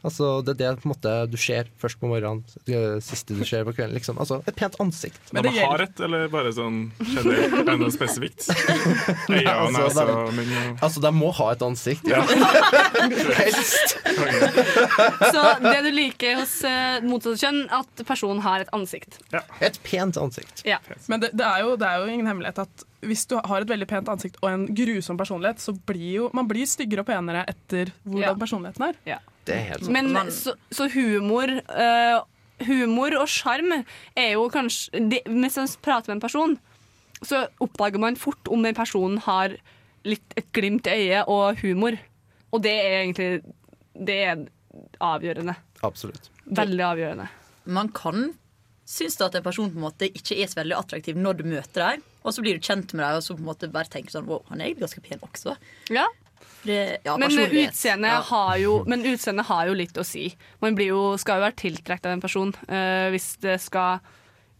Altså, 0.01 0.27
det 0.41 0.55
er 0.55 0.57
det 0.73 0.81
på 0.81 0.87
en 0.87 0.91
måte, 0.95 1.11
du 1.29 1.35
ser 1.37 1.67
først 1.77 1.99
på 2.01 2.09
morgenen, 2.09 2.39
det 2.65 2.79
siste 3.05 3.35
du 3.37 3.43
ser 3.45 3.61
på 3.67 3.73
kvelden. 3.77 3.93
Liksom. 3.93 4.17
Altså, 4.17 4.39
et 4.49 4.55
pent 4.57 4.73
ansikt. 4.81 5.19
Men 5.29 5.45
det 5.45 5.51
har 5.59 5.83
et, 5.83 6.01
eller 6.01 6.25
bare 6.33 6.49
sånn 6.55 6.79
generelt? 7.05 7.59
Er 7.69 7.77
noe 7.77 7.93
spesifikt? 7.93 8.47
Nei, 9.29 9.43
og 9.45 9.67
Altså, 9.67 9.83
nese 9.83 10.07
det- 10.09 10.15
og 10.17 10.33
munn 10.39 10.81
Altså, 10.81 11.03
de 11.05 11.11
må 11.13 11.29
ha 11.37 11.51
et 11.53 11.65
ansikt. 11.67 12.09
Ja. 12.09 12.23
Helst. 13.43 13.97
Så 15.29 15.45
det 15.67 15.77
du 15.85 15.91
liker 15.93 16.41
hos 16.41 16.57
uh, 16.65 16.97
motsatt 17.05 17.45
kjønn, 17.45 17.61
at 17.81 18.05
personen 18.09 18.41
har 18.41 18.65
et 18.65 18.73
ansikt. 18.73 19.21
Et 19.61 19.77
pent 19.85 20.17
ansikt. 20.17 20.65
Ja. 20.65 20.81
Men 21.05 21.21
det, 21.21 21.35
det, 21.37 21.45
er 21.45 21.67
jo, 21.67 21.77
det 21.77 21.85
er 21.93 22.01
jo 22.01 22.09
ingen 22.09 22.25
hemmelighet 22.31 22.65
at 22.65 22.87
hvis 23.01 23.25
du 23.29 23.35
har 23.37 23.61
et 23.63 23.69
veldig 23.69 23.87
pent 23.89 24.09
ansikt 24.13 24.37
og 24.43 24.49
en 24.51 24.65
grusom 24.77 25.17
personlighet, 25.19 25.59
så 25.63 25.73
blir 25.89 26.11
jo 26.19 26.29
man 26.37 26.47
blir 26.49 26.67
styggere 26.69 27.01
og 27.03 27.07
penere 27.09 27.45
etter 27.49 27.91
hvordan 28.05 28.27
Ja. 28.27 28.33
personligheten 28.37 28.87
er. 28.89 29.21
Det 29.45 29.55
er 29.55 29.63
helt 29.71 29.89
Men 29.89 30.11
så, 30.31 30.53
så 30.71 30.87
humor 30.93 31.49
uh, 31.49 32.21
Humor 32.61 33.15
og 33.17 33.25
sjarm 33.27 33.71
er 34.15 34.33
jo 34.35 34.43
kanskje 34.53 34.99
det, 35.09 35.23
Mens 35.25 35.55
man 35.57 35.67
prater 35.81 36.11
med 36.11 36.19
en 36.19 36.21
person, 36.21 36.51
så 37.25 37.47
oppdager 37.59 37.97
man 37.99 38.15
fort 38.15 38.47
om 38.53 38.65
en 38.65 38.77
person 38.77 39.17
har 39.25 39.55
litt 40.05 40.35
et 40.37 40.45
glimt 40.53 40.85
i 40.85 40.93
øyet 41.07 41.25
og 41.27 41.57
humor. 41.63 41.97
Og 42.53 42.61
det 42.61 42.71
er 42.73 42.99
egentlig 43.01 43.41
Det 43.97 44.19
er 44.29 44.45
avgjørende. 45.01 45.55
Absolutt. 45.81 46.29
Veldig 46.45 46.85
avgjørende. 46.85 47.27
Man 47.65 47.89
kan 47.89 48.31
synes 48.91 49.15
du 49.17 49.23
at 49.25 49.35
en 49.39 49.43
person 49.45 49.69
på 49.71 49.79
en 49.79 49.85
måte 49.87 50.09
ikke 50.11 50.35
er 50.43 50.49
så 50.51 50.59
veldig 50.61 50.75
attraktiv 50.77 51.15
når 51.19 51.37
du 51.39 51.43
møter 51.47 51.79
dem, 51.85 52.03
og 52.25 52.33
så 52.35 52.43
blir 52.43 52.57
du 52.59 52.65
kjent 52.67 52.91
med 52.93 53.05
dem, 53.05 53.17
og 53.17 53.23
så 53.25 53.35
på 53.37 53.41
en 53.41 53.47
måte 53.47 53.69
bare 53.71 53.89
tenker 53.93 54.11
sånn 54.13 54.27
Wow, 54.27 54.43
han 54.51 54.59
er 54.61 54.67
egentlig 54.69 54.85
ganske 54.89 55.03
pen 55.05 55.23
også. 55.25 55.55
Ja. 55.95 56.05
Det, 56.61 56.75
ja, 57.07 57.15
Men 57.17 57.31
utseendet 57.33 58.11
Ja. 58.11 58.19
har, 58.21 58.57
jo- 58.61 58.83
men 58.85 59.01
utseendet 59.09 59.47
har 59.47 59.65
jo 59.71 59.73
litt 59.73 59.97
å 59.97 60.03
si. 60.05 60.27
Man 60.61 60.75
blir 60.77 60.91
jo, 60.91 61.17
skal 61.17 61.39
jo 61.39 61.45
være 61.47 61.57
tiltrukket 61.57 62.05
av 62.05 62.11
en 62.13 62.21
person 62.21 62.51
uh, 62.69 63.07
hvis 63.09 63.31
det 63.41 63.55
skal 63.63 63.99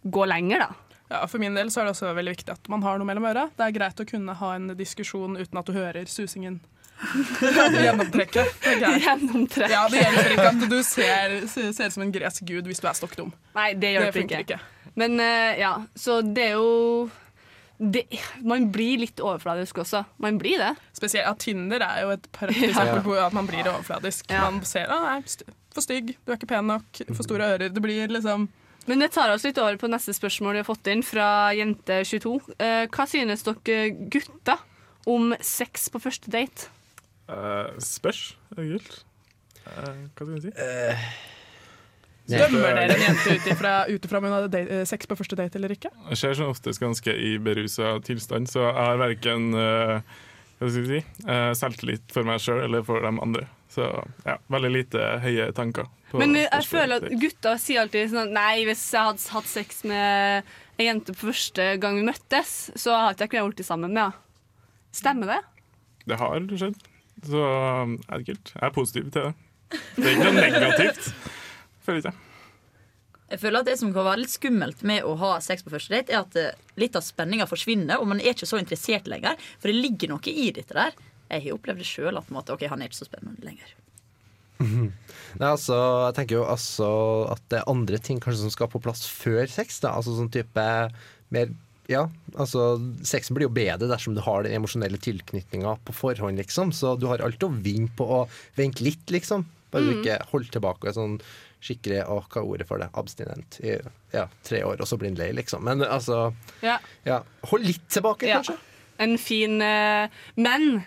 gå 0.09 0.25
lenger, 0.25 0.59
da. 0.65 0.71
Ja, 1.11 1.25
For 1.27 1.37
min 1.43 1.53
del 1.53 1.67
så 1.69 1.81
er 1.81 1.89
det 1.89 1.93
også 1.93 2.15
veldig 2.15 2.33
viktig 2.37 2.53
at 2.55 2.69
man 2.71 2.81
har 2.81 2.97
noe 2.97 3.05
mellom 3.05 3.25
øra. 3.27 3.49
Det 3.57 3.65
er 3.67 3.75
greit 3.75 3.99
å 3.99 4.07
kunne 4.07 4.33
ha 4.39 4.53
en 4.55 4.69
diskusjon 4.79 5.35
uten 5.37 5.59
at 5.59 5.65
du 5.67 5.73
hører 5.75 6.07
susingen. 6.07 6.61
Gjennomtrekket. 7.41 8.51
Det 8.63 8.75
er. 8.85 8.99
Gjennomtrekket. 9.01 9.73
Ja, 9.73 9.85
det 9.91 10.03
hjelper 10.03 10.35
ikke 10.35 10.49
at 10.51 10.65
du 10.71 10.77
ser, 10.85 11.35
ser 11.51 11.71
ut 11.89 11.95
som 11.95 12.03
en 12.05 12.13
gresk 12.13 12.45
gud 12.47 12.69
hvis 12.69 12.81
du 12.83 12.87
er 12.89 12.97
stokk 12.97 13.15
dum. 13.19 13.31
Nei, 13.57 13.71
det 13.79 13.95
hjelper 13.95 14.19
funker 14.21 14.45
ikke. 14.45 14.59
Men 14.99 15.17
uh, 15.21 15.51
ja, 15.59 15.73
så 15.97 16.19
det 16.25 16.49
er 16.51 16.55
jo 16.59 17.09
det, 17.81 18.03
Man 18.45 18.67
blir 18.73 18.99
litt 19.01 19.21
overfladisk 19.23 19.79
også. 19.81 20.03
Man 20.21 20.37
blir 20.41 20.59
det. 20.61 20.73
Spesielt 20.93 21.25
at 21.31 21.39
Tinder 21.41 21.81
er 21.81 22.03
jo 22.05 22.11
et 22.13 22.27
praktisk 22.35 22.77
Ja. 22.77 22.99
på 23.01 23.15
at 23.17 23.33
man 23.33 23.47
blir 23.49 23.65
overfladisk. 23.71 24.29
Man 24.29 24.59
ser 24.67 24.91
at 24.93 25.23
du 25.25 25.31
st- 25.31 25.47
for 25.71 25.81
stygg, 25.85 26.11
du 26.19 26.33
er 26.33 26.35
ikke 26.35 26.49
pen 26.51 26.67
nok, 26.67 26.99
for 27.15 27.23
store 27.23 27.47
ører. 27.55 27.71
Det 27.71 27.81
blir 27.81 28.11
liksom 28.11 28.49
Men 28.89 28.99
det 28.99 29.11
tar 29.15 29.31
oss 29.31 29.45
litt 29.47 29.57
over 29.61 29.77
på 29.79 29.87
neste 29.89 30.13
spørsmål 30.13 30.57
vi 30.57 30.61
har 30.61 30.67
fått 30.67 30.87
inn 30.91 31.01
fra 31.05 31.53
Jente22. 31.55 32.31
Eh, 32.59 32.85
hva 32.91 33.05
synes 33.07 33.45
dere 33.47 33.89
gutter 34.11 34.59
om 35.09 35.31
sex 35.39 35.87
på 35.93 36.01
første 36.03 36.29
date? 36.33 36.67
Eh, 37.31 37.75
spørs, 37.83 38.23
er 38.57 38.73
Uh. 38.75 39.03
Eh, 39.61 40.01
hva 40.15 40.25
skal 40.25 40.33
vi 40.33 40.41
si? 40.47 40.51
Dømmer 42.31 42.75
dere 42.77 42.95
en 42.95 43.03
jente 43.03 43.35
ut 43.35 43.47
ifra, 43.51 44.19
om 44.19 44.27
hun 44.27 44.35
hadde 44.35 44.51
date, 44.53 44.81
sex 44.89 45.09
på 45.09 45.17
første 45.19 45.37
date 45.39 45.59
eller 45.59 45.73
ikke? 45.75 45.91
Jeg 46.11 46.19
ser 46.21 46.35
som 46.37 46.51
oftest 46.51 46.81
ganske 46.81 47.15
i 47.15 47.33
berusa 47.43 47.97
tilstand, 48.05 48.49
så 48.51 48.67
jeg 48.67 48.77
har 48.77 49.01
verken 49.01 49.49
uh, 49.57 50.03
hva 50.59 50.69
skal 50.69 50.85
jeg 50.85 51.01
si, 51.01 51.37
selvtillit 51.57 52.13
for 52.13 52.27
meg 52.27 52.39
sjøl 52.43 52.61
eller 52.67 52.85
for 52.87 53.03
de 53.03 53.11
andre. 53.11 53.47
Så 53.71 53.87
ja, 54.27 54.35
veldig 54.51 54.71
lite 54.73 55.07
høye 55.23 55.47
tanker. 55.55 55.87
på 56.11 56.19
Men 56.21 56.35
jeg 56.35 56.67
føler 56.67 56.99
at 56.99 57.15
gutter 57.21 57.59
sier 57.61 57.85
alltid 57.85 58.11
sånn 58.11 58.33
Nei, 58.35 58.65
hvis 58.67 58.83
jeg 58.91 59.07
hadde 59.07 59.31
hatt 59.31 59.47
sex 59.47 59.81
med 59.87 60.51
ei 60.77 60.89
jente 60.89 61.15
på 61.15 61.31
første 61.31 61.67
gang 61.81 61.97
vi 61.99 62.07
møttes, 62.11 62.55
så 62.75 62.97
hadde 62.97 63.23
jeg 63.23 63.31
ikke 63.31 63.37
kunnet 63.39 63.61
gjort 63.61 63.71
sammen 63.71 63.95
med 63.95 64.03
henne. 64.03 64.27
Stemmer 64.91 65.31
det? 65.31 65.41
Det 66.11 66.19
har 66.19 66.35
skjedd. 66.59 66.90
Så 67.27 67.45
um, 67.45 67.95
er 68.07 68.21
det 68.21 68.31
kult. 68.31 68.51
Jeg 68.55 68.65
er 68.67 68.75
positiv 68.75 69.07
til 69.13 69.29
det. 69.29 69.31
Det 69.95 70.03
er 70.03 70.15
ikke 70.15 70.27
noe 70.27 70.41
negativt, 70.41 71.09
føler 71.85 72.01
ikke 72.01 72.11
jeg. 72.11 72.27
Jeg 73.31 73.39
føler 73.39 73.61
at 73.61 73.69
Det 73.69 73.77
som 73.79 73.93
kan 73.95 74.03
være 74.03 74.19
litt 74.25 74.33
skummelt 74.33 74.81
med 74.87 75.05
å 75.07 75.13
ha 75.21 75.35
sex 75.43 75.63
på 75.63 75.71
første 75.71 75.93
date, 75.93 76.11
er 76.11 76.25
at 76.25 76.35
eh, 76.39 76.57
litt 76.81 76.97
av 76.99 77.05
spenninga 77.05 77.47
forsvinner, 77.47 78.01
og 78.01 78.09
man 78.11 78.19
er 78.19 78.33
ikke 78.33 78.49
så 78.49 78.59
interessert 78.59 79.07
lenger. 79.07 79.39
For 79.61 79.71
det 79.71 79.79
ligger 79.79 80.11
noe 80.11 80.33
i 80.33 80.49
dette 80.51 80.75
der. 80.75 80.97
Jeg 81.31 81.45
har 81.45 81.55
opplevd 81.55 81.79
det 81.79 81.87
sjøl 81.87 82.19
at 82.19 82.27
på 82.27 82.33
en 82.33 82.41
måte, 82.41 82.57
ok, 82.57 82.65
han 82.67 82.83
er 82.83 82.91
ikke 82.91 82.99
så 82.99 83.07
spennende 83.07 83.47
lenger. 83.47 83.71
Nei, 85.39 85.47
altså, 85.47 85.77
jeg 86.09 86.17
tenker 86.17 86.41
jo 86.41 86.45
altså 86.51 86.89
at 87.31 87.43
det 87.53 87.61
er 87.61 87.71
andre 87.71 88.01
ting 88.03 88.19
kanskje 88.21 88.43
som 88.43 88.53
skal 88.53 88.69
på 88.73 88.81
plass 88.83 89.05
før 89.07 89.45
sex. 89.49 89.79
Da. 89.83 89.95
Altså 89.95 90.17
sånn 90.17 90.31
type 90.33 90.67
mer 91.31 91.53
Ja, 91.91 92.05
altså 92.39 92.77
sexen 93.05 93.35
blir 93.35 93.49
jo 93.49 93.53
bedre 93.55 93.89
dersom 93.91 94.15
du 94.15 94.21
har 94.23 94.45
den 94.45 94.55
emosjonelle 94.55 94.97
tilknytninga 95.01 95.75
på 95.85 95.93
forhånd, 95.97 96.39
liksom. 96.39 96.71
Så 96.75 96.95
du 96.99 97.07
har 97.11 97.19
alltid 97.25 97.43
å 97.49 97.61
vinne 97.65 97.91
på 97.97 98.07
å 98.07 98.21
vente 98.57 98.83
litt, 98.85 99.05
liksom. 99.11 99.43
Bare 99.71 99.83
du 99.87 99.91
Mm. 99.93 99.99
ikke 100.01 100.17
holder 100.31 100.51
tilbake 100.51 100.83
og 100.83 100.89
er 100.91 100.97
sånn 100.97 101.21
skikkelig 101.61 102.01
Å, 102.09 102.15
hva 102.27 102.41
er 102.41 102.47
ordet 102.49 102.65
for 102.67 102.81
det? 102.81 102.87
Abstinent 102.97 103.59
i 103.61 103.75
ja, 104.13 104.25
tre 104.43 104.63
år, 104.65 104.79
og 104.81 104.87
så 104.89 104.97
blir 104.97 105.11
en 105.11 105.19
lei, 105.19 105.31
liksom. 105.37 105.63
Men 105.63 105.83
altså 105.85 106.33
Ja. 106.63 106.79
ja, 107.05 107.21
hold 107.51 107.63
litt 107.65 107.87
tilbake, 107.89 108.27
Ja. 108.27 108.39
kanskje. 108.41 108.57
En 108.99 109.17
fin 109.17 109.61
uh, 109.61 110.07
Men 110.35 110.83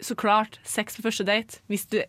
så 0.00 0.14
klart, 0.14 0.58
sex 0.64 0.96
på 0.96 1.02
første 1.06 1.24
date 1.24 1.60
hvis 1.70 1.86
du 1.88 2.02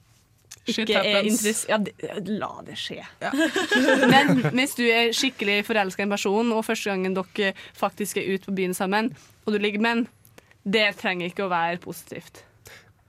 Shit 0.65 0.89
ikke 0.89 1.01
er 1.05 1.27
interessert 1.29 1.91
ja, 2.01 2.15
La 2.39 2.49
det 2.65 2.77
skje. 2.81 3.03
Men 4.13 4.41
hvis 4.55 4.73
du 4.79 4.83
er 4.87 5.11
skikkelig 5.15 5.59
forelska 5.67 6.01
i 6.03 6.07
en 6.07 6.15
person, 6.15 6.51
og 6.55 6.65
første 6.65 6.89
gangen 6.93 7.13
dere 7.17 7.53
faktisk 7.77 8.17
er 8.21 8.31
ute 8.33 8.49
på 8.49 8.55
byen 8.57 8.73
sammen, 8.77 9.11
og 9.45 9.53
du 9.53 9.59
ligger 9.61 9.83
med 9.85 9.99
en, 9.99 10.03
det 10.65 10.87
trenger 10.97 11.29
ikke 11.29 11.45
å 11.45 11.51
være 11.53 11.77
positivt. 11.83 12.41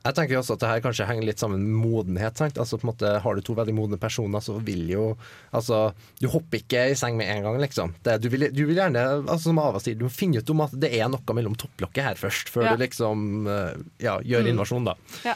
Jeg 0.07 0.14
tenker 0.14 0.38
også 0.38 0.54
at 0.54 0.61
det 0.62 0.68
her 0.70 0.82
kanskje 0.84 1.07
henger 1.09 1.24
litt 1.26 1.40
sammen 1.42 1.64
med 1.64 1.80
modenhet. 1.82 2.36
Sant? 2.38 2.61
Altså 2.62 2.76
på 2.78 2.84
en 2.86 2.90
måte 2.92 3.09
Har 3.24 3.34
du 3.34 3.40
to 3.42 3.57
veldig 3.59 3.72
modne 3.74 3.96
personer, 3.98 4.38
så 4.44 4.54
vil 4.62 4.84
jo 4.92 5.07
Altså, 5.50 5.80
du 6.22 6.28
hopper 6.30 6.61
ikke 6.61 6.84
i 6.92 6.94
seng 6.94 7.16
med 7.18 7.26
en 7.32 7.42
gang, 7.48 7.59
liksom. 7.64 7.96
Det, 8.07 8.14
du, 8.22 8.28
vil, 8.30 8.44
du 8.54 8.61
vil 8.68 8.78
gjerne, 8.78 9.02
altså 9.24 9.48
som 9.48 9.59
Ava 9.64 9.80
sier, 9.82 9.96
du 9.98 10.04
må 10.07 10.12
finne 10.14 10.38
ut 10.44 10.52
om 10.54 10.62
at 10.62 10.76
det 10.78 10.92
er 11.00 11.11
noe 11.11 11.34
mellom 11.34 11.57
topplokket 11.59 12.07
her 12.07 12.20
først, 12.20 12.52
før 12.54 12.68
Ja. 12.68 12.76
du 12.76 12.84
liksom 12.84 13.48
eh, 13.50 13.82
ja, 14.07 14.14
gjør 14.22 14.46
Mm. 14.46 14.52
invasjon, 14.54 14.86
da. 14.92 14.94
Ja, 15.26 15.34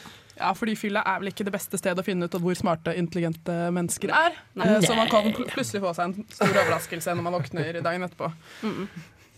fordi 0.56 0.74
fylla 0.78 1.02
er 1.06 1.20
vel 1.22 1.30
ikke 1.32 1.44
det 1.48 1.52
beste 1.54 1.78
stedet 1.80 2.00
å 2.02 2.06
finne 2.06 2.26
ut 2.28 2.36
hvor 2.40 2.56
smarte, 2.58 2.94
intelligente 2.98 3.54
mennesker 3.74 4.12
er. 4.14 4.36
Nei. 4.58 4.68
Eh, 4.76 4.80
Så 4.86 4.96
man 4.96 5.08
kan 5.12 5.28
plutselig 5.32 5.82
få 5.84 5.94
seg 5.96 6.04
en 6.10 6.26
stor 6.32 6.52
overraskelse 6.54 7.14
når 7.16 7.26
man 7.26 7.36
våkner 7.38 7.80
dagen 7.84 8.06
etterpå. 8.08 8.30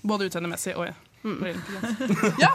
Både 0.02 0.26
utseendemessig 0.30 0.76
og 0.76 0.88
ja. 0.90 0.94
Ja, 2.42 2.48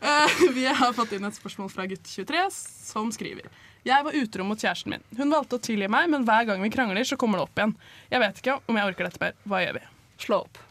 eh, 0.00 0.30
Vi 0.54 0.64
har 0.64 0.92
fått 0.96 1.12
inn 1.12 1.24
et 1.28 1.36
spørsmål 1.36 1.68
fra 1.72 1.84
gutt 1.90 2.06
23 2.08 2.46
som 2.54 3.10
skriver 3.12 3.50
Jeg 3.84 4.06
var 4.06 4.16
utro 4.16 4.46
mot 4.48 4.56
kjæresten 4.60 4.94
min. 4.94 5.04
Hun 5.18 5.32
valgte 5.34 5.58
å 5.58 5.64
tilgi 5.66 5.90
meg, 5.92 6.08
men 6.08 6.24
hver 6.24 6.46
gang 6.48 6.62
vi 6.64 6.70
krangler, 6.72 7.04
så 7.04 7.18
kommer 7.20 7.36
det 7.42 7.44
opp 7.50 7.60
igjen. 7.60 7.74
Jeg 8.14 8.22
vet 8.24 8.40
ikke 8.40 8.54
om 8.64 8.78
jeg 8.80 8.88
orker 8.94 9.10
dette 9.10 9.20
mer. 9.20 9.34
Hva 9.44 9.60
gjør 9.60 9.76
vi? 9.76 9.84
Slå 10.24 10.38
opp. 10.46 10.62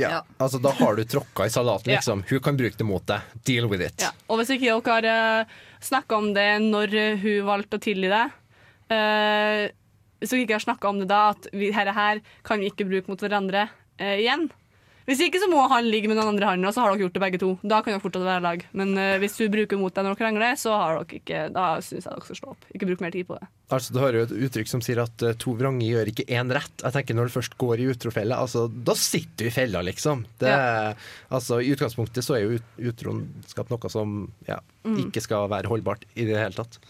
Ja. 0.00 0.22
Altså, 0.40 0.58
da 0.62 0.72
har 0.78 0.96
du 0.96 1.04
tråkka 1.04 1.46
i 1.46 1.50
salaten, 1.52 1.90
Ja. 1.92 1.98
liksom. 2.00 2.24
Hun 2.28 2.40
kan 2.40 2.56
bruke 2.56 2.76
det 2.78 2.84
mot 2.88 3.04
deg. 3.06 3.20
Deal 3.44 3.68
with 3.68 3.84
it. 3.84 4.00
Ja. 4.00 4.12
Og 4.28 4.40
hvis 4.40 4.50
ikke 4.54 4.80
dere 4.80 5.12
har 5.12 5.44
uh, 5.44 5.52
snakka 5.80 6.16
om 6.16 6.32
det 6.34 6.48
når 6.64 6.96
hun 7.22 7.46
valgte 7.46 7.76
å 7.76 7.82
tilgi 7.82 8.08
deg 8.08 8.32
uh, 8.92 9.68
Hvis 10.22 10.30
dere 10.32 10.44
ikke 10.46 10.56
har 10.56 10.64
snakka 10.64 10.88
om 10.88 11.02
det 11.02 11.08
da, 11.10 11.22
at 11.34 11.48
vi, 11.52 11.72
herre 11.74 11.92
her 11.92 12.22
kan 12.46 12.62
vi 12.62 12.70
ikke 12.70 12.88
bruke 12.88 13.10
mot 13.12 13.20
hverandre 13.20 13.66
uh, 14.00 14.16
igjen 14.16 14.48
Hvis 15.08 15.20
ikke 15.24 15.40
så 15.42 15.48
må 15.50 15.64
han 15.72 15.88
ligge 15.90 16.06
med 16.10 16.16
den 16.20 16.28
andre 16.30 16.46
handa, 16.52 16.70
så 16.72 16.84
har 16.84 16.92
dere 16.92 17.04
gjort 17.06 17.16
det 17.16 17.22
begge 17.24 17.40
to. 17.42 17.48
Da 17.66 17.80
kan 17.82 17.94
dere 17.94 18.02
fortsatt 18.04 18.22
være 18.26 18.44
lag. 18.44 18.64
Men 18.78 18.92
uh, 18.98 19.16
hvis 19.22 19.34
du 19.40 19.48
bruker 19.50 19.80
mot 19.80 19.92
deg 19.94 20.06
når 20.06 20.14
dere 20.14 20.20
krangler, 20.22 20.54
så 20.60 20.76
har 20.78 21.00
dere 21.00 21.18
ikke 21.18 21.40
Da 21.56 21.64
syns 21.82 22.06
jeg 22.06 22.12
dere 22.12 22.26
skal 22.28 22.38
slå 22.38 22.52
opp. 22.54 22.68
Ikke 22.76 22.88
bruk 22.90 23.02
mer 23.02 23.14
tid 23.14 23.26
på 23.26 23.38
det. 23.40 23.48
Altså, 23.72 23.92
Du 23.96 23.98
har 24.02 24.12
jo 24.14 24.22
et 24.28 24.34
uttrykk 24.46 24.68
som 24.70 24.82
sier 24.84 25.00
at 25.02 25.26
uh, 25.26 25.32
to 25.42 25.56
vrange 25.58 25.86
gjør 25.88 26.12
ikke 26.12 26.28
én 26.30 26.52
rett. 26.54 26.74
Jeg 26.84 26.96
tenker 26.98 27.18
Når 27.18 27.30
du 27.30 27.36
først 27.38 27.58
går 27.58 27.82
i 27.82 27.90
utrofelle, 27.94 28.38
altså, 28.38 28.66
da 28.70 28.94
sitter 28.98 29.46
du 29.46 29.50
i 29.50 29.54
fella, 29.54 29.82
liksom. 29.86 30.26
Det, 30.38 30.54
altså, 31.32 31.58
I 31.62 31.72
utgangspunktet 31.74 32.24
så 32.26 32.36
er 32.38 32.44
jo 32.46 32.58
ut, 32.60 32.72
utroskap 32.92 33.72
noe 33.72 33.90
som 33.92 34.16
ja, 34.48 34.60
Mm. 34.82 34.96
ikke 35.04 35.20
skal 35.22 35.44
være 35.46 35.68
holdbart 35.70 36.02
i 36.18 36.24
det 36.26 36.34
hele 36.40 36.56
tatt. 36.56 36.80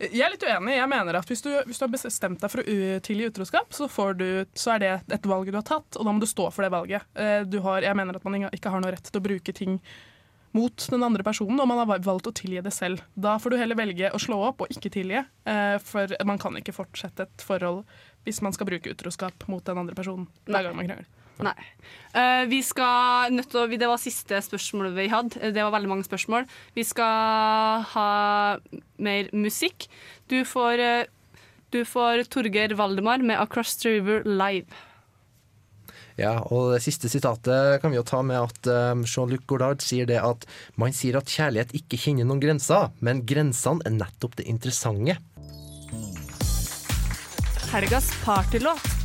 Jeg 0.00 0.22
er 0.24 0.32
litt 0.32 0.44
uenig. 0.48 0.76
Jeg 0.78 0.88
mener 0.88 1.18
at 1.18 1.28
Hvis 1.28 1.42
du, 1.44 1.50
hvis 1.68 1.80
du 1.80 1.84
har 1.84 1.92
bestemt 1.92 2.40
deg 2.40 2.52
for 2.52 2.62
å 2.64 2.76
tilgi 3.04 3.26
utroskap, 3.28 3.74
så, 3.76 3.88
får 3.90 4.14
du, 4.16 4.28
så 4.56 4.76
er 4.76 4.84
det 4.84 4.92
et 5.18 5.26
valg 5.28 5.50
du 5.52 5.58
har 5.58 5.66
tatt, 5.66 5.98
og 6.00 6.06
da 6.08 6.14
må 6.14 6.22
du 6.22 6.28
stå 6.30 6.48
for 6.54 6.64
det 6.64 6.72
valget. 6.72 7.04
Eh, 7.14 7.42
Du 7.44 7.58
har, 7.66 7.84
jeg 7.84 7.96
mener 7.98 8.16
at 8.16 8.24
man 8.24 8.48
ikke 8.48 8.72
har 8.72 8.80
noe 8.80 8.94
rett 8.94 9.10
til 9.10 9.20
å 9.20 9.24
bruke 9.28 9.52
ting 9.56 9.76
mot 10.56 10.86
den 10.90 11.04
andre 11.06 11.22
personen, 11.22 11.60
og 11.62 11.68
man 11.70 11.78
har 11.78 12.00
valgt 12.02 12.26
å 12.26 12.34
tilgi 12.34 12.62
det 12.64 12.72
selv. 12.74 13.04
Da 13.14 13.36
får 13.38 13.52
du 13.52 13.60
heller 13.60 13.78
velge 13.78 14.08
å 14.10 14.18
slå 14.18 14.40
opp 14.48 14.64
og 14.64 14.72
ikke 14.72 14.90
tilgi, 14.96 15.20
eh, 15.20 15.76
for 15.84 16.10
man 16.26 16.40
kan 16.42 16.56
ikke 16.58 16.74
fortsette 16.74 17.28
et 17.28 17.44
forhold 17.46 17.84
hvis 18.24 18.42
man 18.42 18.52
skal 18.56 18.66
bruke 18.66 18.90
utroskap 18.90 19.46
mot 19.48 19.64
den 19.64 19.78
andre 19.78 19.94
personen 19.94 20.26
hver 20.48 20.66
gang 20.66 20.76
man 20.76 20.88
krangler. 20.88 21.06
Nei. 21.44 21.54
Uh, 22.10 22.42
vi 22.50 22.58
skal 22.66 23.30
nødt 23.30 23.52
til 23.52 23.62
å, 23.62 23.68
Det 23.70 23.86
var 23.86 24.00
siste 24.02 24.40
spørsmålet 24.42 24.96
vi 24.96 25.08
hadde. 25.12 25.38
Eh, 25.40 25.52
Det 25.54 25.62
var 25.62 25.74
veldig 25.76 25.90
mange 25.90 26.06
spørsmål. 26.06 26.46
Vi 26.74 26.84
skal 26.84 27.86
ha 27.94 28.58
mer 28.98 29.30
musikk. 29.32 29.86
Du 30.28 30.42
får, 30.44 30.78
eh, 30.78 31.04
du 31.70 31.84
får 31.84 32.26
Torgeir 32.28 32.74
Valdemar 32.74 33.22
med 33.22 33.38
'Across 33.38 33.82
the 33.82 33.90
River 33.90 34.22
Live'. 34.24 34.66
Ja, 36.18 36.42
og 36.50 36.74
Det 36.74 36.82
siste 36.82 37.08
sitatet 37.08 37.80
kan 37.80 37.90
vi 37.90 37.96
jo 37.96 38.02
ta 38.02 38.20
med 38.20 38.36
at 38.36 39.06
Jean-Luc 39.06 39.46
Godard 39.46 39.80
sier 39.80 40.04
det 40.04 40.20
at 40.20 40.44
man 40.76 40.92
sier 40.92 41.16
at 41.16 41.24
kjærlighet 41.24 41.72
ikke 41.72 41.96
kjenner 41.96 42.26
noen 42.26 42.42
grenser, 42.42 42.90
men 43.00 43.22
grensene 43.24 43.80
er 43.86 43.90
nettopp 43.90 44.36
det 44.36 44.44
interessante. 44.44 45.16
Helgas 47.70 48.10
partylåt. 48.24 48.99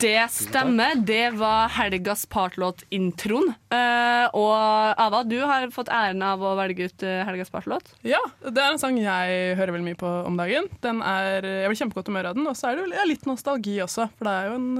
Det 0.00 0.30
stemmer. 0.32 0.94
Det 1.06 1.30
var 1.38 1.68
helgas 1.74 2.26
partlåt-introen. 2.30 3.52
Uh, 3.72 4.26
og 4.36 5.00
Ava, 5.00 5.22
du 5.24 5.38
har 5.44 5.68
fått 5.74 5.90
æren 5.92 6.22
av 6.26 6.42
å 6.44 6.54
velge 6.58 6.90
ut 6.90 7.04
eh, 7.06 7.22
helgas 7.28 7.52
partlåt. 7.52 7.92
Ja, 8.06 8.20
det 8.44 8.60
er 8.60 8.74
en 8.74 8.80
sang 8.82 8.98
jeg 9.00 9.56
hører 9.58 9.74
veldig 9.76 9.88
mye 9.90 10.00
på 10.00 10.12
om 10.28 10.38
dagen. 10.40 10.68
Den 10.84 11.02
er, 11.04 11.44
jeg 11.44 11.72
blir 11.72 11.80
kjempegodt 11.82 12.10
humør 12.12 12.30
av 12.32 12.38
den, 12.38 12.48
og 12.50 12.56
så 12.58 12.70
er 12.70 12.80
det 12.80 12.98
ja, 12.98 13.08
litt 13.08 13.26
nostalgi 13.28 13.78
også. 13.84 14.10
For 14.18 14.28
det 14.28 14.36
er 14.36 14.50
jo 14.50 14.58
en 14.60 14.70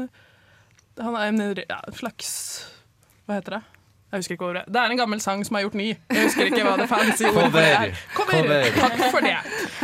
Han 1.01 1.17
er 1.17 1.29
en 1.31 1.45
ja, 1.65 1.79
slags 1.97 2.33
Hva 3.25 3.39
heter 3.39 3.59
det? 3.59 3.63
Jeg 4.11 4.25
husker 4.25 4.35
ikke 4.35 4.47
ordet. 4.49 4.63
Det 4.67 4.81
er 4.81 4.91
en 4.91 4.99
gammel 4.99 5.21
sang 5.23 5.45
som 5.47 5.55
er 5.55 5.63
gjort 5.63 5.77
ny. 5.79 5.93
Jeg 5.95 6.25
husker 6.25 6.49
ikke 6.51 6.65
hva 6.67 6.73
det 6.81 6.89
fancy 6.91 7.29
ordet 7.29 7.45
for 7.45 7.61
det 7.61 7.67
er. 7.77 7.93
Cover. 8.17 8.41
Cover. 8.41 8.71
Takk 8.75 8.97
for 9.05 9.23
det. 9.23 9.37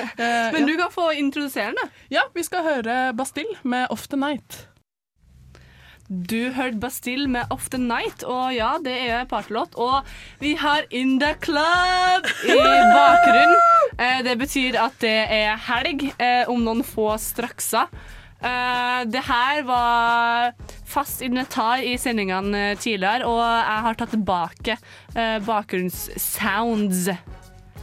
Eh, 0.03 0.49
Men 0.57 0.67
du 0.67 0.73
kan 0.81 0.91
få 0.91 1.11
introdusere 1.15 1.71
den, 1.71 1.79
da. 1.79 1.87
Ja, 2.11 2.25
vi 2.35 2.43
skal 2.43 2.65
høre 2.67 2.97
Bastille 3.15 3.55
med 3.63 3.87
Off 3.95 4.09
the 4.11 4.19
Night. 4.19 4.67
Du 6.09 6.53
hørte 6.55 6.79
Bastille 6.79 7.27
med 7.27 7.51
Off 7.51 7.69
the 7.71 7.79
Night, 7.83 8.23
og 8.23 8.55
ja, 8.55 8.77
det 8.83 8.95
er 9.09 9.25
partylåt. 9.27 9.75
Og 9.75 10.07
vi 10.39 10.55
har 10.55 10.87
In 10.95 11.17
The 11.19 11.35
Club 11.43 12.29
i 12.47 12.59
bakgrunnen. 12.95 13.57
Eh, 13.99 14.23
det 14.23 14.37
betyr 14.39 14.79
at 14.79 14.95
det 15.03 15.17
er 15.35 15.59
helg 15.67 16.07
eh, 16.21 16.45
om 16.53 16.63
noen 16.63 16.85
få 16.87 17.17
strakser. 17.19 17.91
Eh, 18.39 19.03
det 19.11 19.25
her 19.27 19.63
var 19.67 20.55
fast 20.87 21.25
inventar 21.27 21.83
i 21.83 21.97
sendingene 21.99 22.77
tidligere, 22.79 23.27
og 23.27 23.43
jeg 23.43 23.85
har 23.89 23.99
tatt 23.99 24.15
tilbake 24.15 24.77
bakgrunnssounds, 25.47 27.09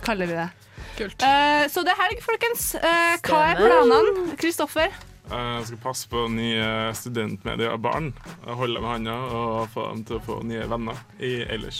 kaller 0.05 0.29
vi 0.29 0.37
det. 0.39 0.51
Kult. 0.93 1.25
Så 1.73 1.83
det 1.83 1.91
er 1.91 2.03
helg, 2.05 2.21
folkens. 2.23 2.69
Hva 2.79 3.41
er 3.49 3.59
planene? 3.59 4.37
Kristoffer? 4.39 4.93
Jeg 5.31 5.65
skal 5.69 5.79
passe 5.83 6.09
på 6.11 6.25
nye 6.31 6.65
studentmedier 6.97 7.71
og 7.73 7.81
barn. 7.85 8.09
Holde 8.43 8.81
med 8.83 8.89
hånda 8.89 9.13
og 9.33 9.69
få 9.73 9.87
dem 9.91 10.03
til 10.07 10.19
å 10.19 10.23
få 10.25 10.39
nye 10.47 10.65
venner 10.69 10.99
i 11.23 11.35
ellers 11.47 11.79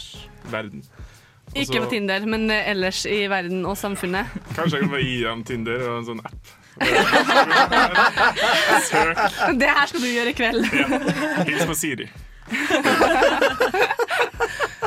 verden. 0.52 0.84
Også, 1.54 1.60
Ikke 1.60 1.84
på 1.84 1.89
Tinder, 1.91 2.24
men 2.26 2.48
eh, 2.50 2.70
ellers 2.72 3.04
i 3.06 3.28
verden 3.30 3.66
og 3.68 3.76
samfunnet. 3.78 4.32
Kanskje 4.58 4.80
jeg 4.80 4.86
kan 4.88 4.94
bare 4.96 5.06
gi 5.06 5.18
dem 5.26 5.44
Tinder 5.46 5.84
og 5.89 5.98
en 6.00 6.08
sånn 6.08 6.24
app. 6.24 6.54
Søk. 8.88 9.20
Det 9.62 9.70
her 9.70 9.91
skal 9.91 10.02
du 10.02 10.08
gjøre 10.10 10.32
i 10.32 10.38
kveld. 10.39 10.66
Hils 11.50 11.66
på 11.70 11.78
Siri. 11.78 12.08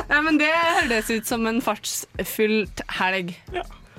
Ja, 0.07 0.21
men 0.23 0.37
Det 0.39 0.47
høres 0.49 1.09
ut 1.11 1.27
som 1.27 1.43
en 1.49 1.59
fartsfylt 1.61 2.81
helg. 2.97 3.33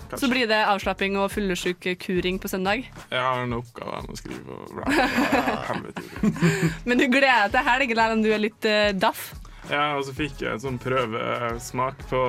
Kanskje. 0.05 0.23
Så 0.23 0.31
blir 0.33 0.49
det 0.51 0.61
avslapping 0.69 1.19
og 1.21 1.33
fullesjuk-kuring 1.35 2.39
på 2.43 2.51
søndag. 2.51 2.87
Jeg 3.11 3.25
har 3.25 3.43
en 3.43 3.59
oppgave 3.59 3.99
jeg 3.99 4.09
må 4.09 4.21
skrive. 4.23 4.57
Og 4.57 4.73
bla, 4.79 4.87
bla, 4.95 5.75
bla. 5.83 6.39
Men 6.89 7.03
du 7.03 7.09
gleder 7.11 7.49
deg 7.49 7.59
til 7.59 7.69
helg, 7.73 7.95
selv 7.99 8.19
om 8.19 8.25
du 8.25 8.33
er 8.33 8.43
litt 8.47 8.69
uh, 8.71 8.91
daff? 8.97 9.31
Ja, 9.69 9.99
og 9.99 10.07
så 10.07 10.15
fikk 10.17 10.41
jeg 10.41 10.55
en 10.55 10.63
sånn 10.63 10.79
prøvesmak 10.81 12.01
på 12.09 12.21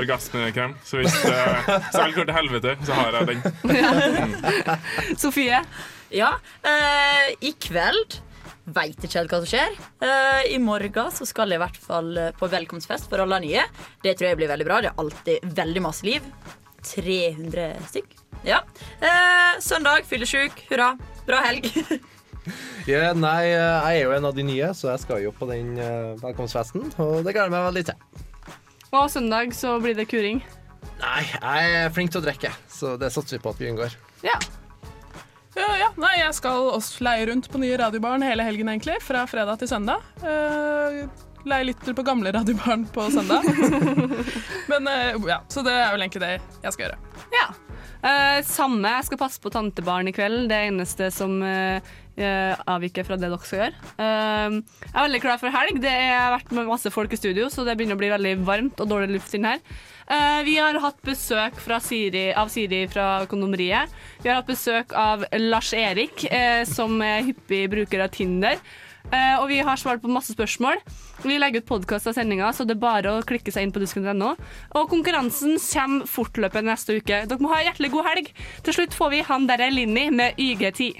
orgasmekrem. 0.00 0.76
Så 0.86 1.02
hvis, 1.02 1.16
uh, 1.28 1.68
alt 1.68 2.16
går 2.16 2.28
til 2.30 2.36
helvete, 2.36 2.76
så 2.88 2.96
har 2.96 3.18
jeg 3.18 3.34
den. 3.34 4.38
Sofie? 5.22 5.60
Ja, 6.14 6.32
uh, 6.64 7.26
i 7.44 7.52
kveld 7.60 8.22
Veit 8.68 9.00
ikke 9.00 9.22
helt 9.22 9.32
hva 9.32 9.38
som 9.40 9.48
skjer. 9.48 9.76
Uh, 10.02 10.42
I 10.52 10.58
morgen 10.60 11.12
så 11.16 11.24
skal 11.24 11.48
jeg 11.48 11.56
i 11.56 11.62
hvert 11.62 11.78
fall 11.80 12.10
på 12.36 12.50
velkomstfest 12.52 13.08
for 13.08 13.24
alle 13.24 13.38
nye. 13.40 13.62
Det 14.04 14.12
tror 14.12 14.28
jeg 14.28 14.40
blir 14.42 14.50
veldig 14.50 14.66
bra. 14.68 14.80
Det 14.84 14.90
er 14.90 15.00
alltid 15.00 15.54
veldig 15.56 15.84
masse 15.86 16.04
liv. 16.04 16.26
300 16.84 17.72
stykk. 17.88 18.14
Ja. 18.46 18.62
Eh, 19.00 19.58
søndag, 19.64 20.06
fyllesyk. 20.06 20.64
Hurra. 20.70 20.94
Bra 21.26 21.42
helg. 21.48 21.72
Ja, 22.88 23.10
nei, 23.12 23.50
jeg 23.50 23.98
er 23.98 24.06
jo 24.06 24.12
en 24.16 24.24
av 24.24 24.32
de 24.32 24.44
nye, 24.46 24.70
så 24.72 24.88
jeg 24.94 25.02
skal 25.02 25.18
jo 25.20 25.32
på 25.36 25.44
den 25.50 25.74
eh, 25.76 26.14
velkomstfesten. 26.22 26.86
Og 27.04 27.18
det 27.20 27.34
gleder 27.36 27.50
jeg 27.50 27.52
meg 27.52 27.66
veldig 27.66 27.82
til. 27.90 28.22
Og 28.88 29.10
søndag 29.12 29.52
så 29.52 29.74
blir 29.82 29.98
det 29.98 30.06
kuring. 30.08 30.40
Nei, 31.02 31.20
jeg 31.28 31.74
er 31.82 31.92
flink 31.92 32.14
til 32.14 32.22
å 32.22 32.24
drikke, 32.24 32.54
så 32.72 32.94
det 32.96 33.12
satser 33.12 33.36
vi 33.36 33.42
på 33.44 33.52
at 33.52 33.60
vi 33.60 33.68
unngår. 33.68 33.98
Ja. 34.24 34.38
Ja, 35.58 35.68
ja. 35.76 35.92
Nei, 36.00 36.14
jeg 36.22 36.34
skal 36.38 36.70
også 36.72 37.04
leie 37.04 37.28
rundt 37.28 37.50
på 37.52 37.60
nye 37.60 37.76
radiobaren 37.80 38.24
hele 38.24 38.46
helgen, 38.46 38.70
egentlig. 38.72 38.96
Fra 39.04 39.26
fredag 39.28 39.60
til 39.60 39.70
søndag. 39.70 40.04
Uh, 40.22 41.04
leie 41.46 41.68
litt 41.70 41.84
på 41.94 42.04
gamle 42.06 42.32
radiobaren 42.34 42.86
på 42.94 43.06
søndag. 43.14 43.46
Men 44.70 44.88
eh, 44.90 45.14
ja, 45.28 45.42
Så 45.48 45.62
det 45.66 45.74
er 45.74 45.92
vel 45.94 46.04
egentlig 46.06 46.24
det 46.24 46.34
jeg 46.64 46.74
skal 46.74 46.86
gjøre. 46.88 46.98
Ja. 47.34 47.46
Eh, 47.98 48.40
samme. 48.46 48.90
Jeg 48.98 49.08
skal 49.08 49.20
passe 49.20 49.42
på 49.42 49.52
tantebarn 49.54 50.10
i 50.10 50.14
kveld. 50.14 50.46
Det 50.50 50.58
er 50.58 50.70
eneste 50.70 51.10
som 51.14 51.38
eh, 51.42 51.82
eh, 52.18 52.54
avviker 52.70 53.06
fra 53.06 53.18
det 53.18 53.26
dere 53.28 53.38
skal 53.42 53.64
gjøre. 53.64 53.92
Eh, 53.98 54.58
jeg 54.86 54.94
er 54.94 55.06
veldig 55.06 55.22
klar 55.24 55.40
for 55.42 55.54
helg. 55.54 55.80
Det 55.82 55.94
har 55.94 56.34
vært 56.36 56.56
med 56.56 56.70
masse 56.70 56.92
folk 56.94 57.14
i 57.14 57.20
studio, 57.20 57.48
så 57.52 57.66
det 57.66 57.78
begynner 57.78 57.98
å 57.98 58.02
bli 58.02 58.12
veldig 58.14 58.34
varmt 58.48 58.82
og 58.84 58.90
dårlig 58.92 59.16
luft 59.16 59.34
inn 59.38 59.48
her. 59.48 59.62
Eh, 60.08 60.40
vi 60.46 60.56
har 60.56 60.78
hatt 60.80 61.00
besøk 61.04 61.58
fra 61.60 61.80
Siri, 61.84 62.30
av 62.32 62.48
Siri 62.52 62.86
fra 62.88 63.26
Kondomeriet. 63.28 63.92
Vi 64.22 64.30
har 64.30 64.40
hatt 64.40 64.48
besøk 64.48 64.94
av 64.96 65.26
Lars 65.36 65.74
Erik, 65.76 66.24
eh, 66.32 66.62
som 66.68 66.96
er 67.04 67.26
hyppig 67.26 67.66
bruker 67.74 68.06
av 68.06 68.14
Tinder. 68.14 68.62
Eh, 69.08 69.36
og 69.40 69.48
vi 69.48 69.58
har 69.64 69.80
svart 69.80 70.02
på 70.02 70.10
masse 70.12 70.34
spørsmål. 70.34 70.80
Vi 71.24 71.38
legger 71.40 71.62
ut 71.62 71.68
podkast 71.70 72.10
av 72.10 72.16
sendinga, 72.16 72.50
så 72.52 72.66
det 72.68 72.76
er 72.76 72.82
bare 72.82 73.14
å 73.16 73.24
klikke 73.26 73.52
seg 73.54 73.64
inn 73.64 73.72
på 73.74 73.80
dusken.no. 73.82 74.34
Og 74.76 74.90
konkurransen 74.92 75.56
kommer 75.56 76.08
fortløpende 76.10 76.74
neste 76.74 76.98
uke. 77.00 77.24
Dere 77.28 77.42
må 77.42 77.52
ha 77.54 77.62
en 77.62 77.70
hjertelig 77.70 77.92
god 77.96 78.10
helg. 78.10 78.32
Til 78.66 78.80
slutt 78.80 78.96
får 78.96 79.14
vi 79.14 79.24
han 79.30 79.48
derre 79.48 79.70
Linni 79.72 80.08
med 80.12 80.36
YG10. 80.36 80.92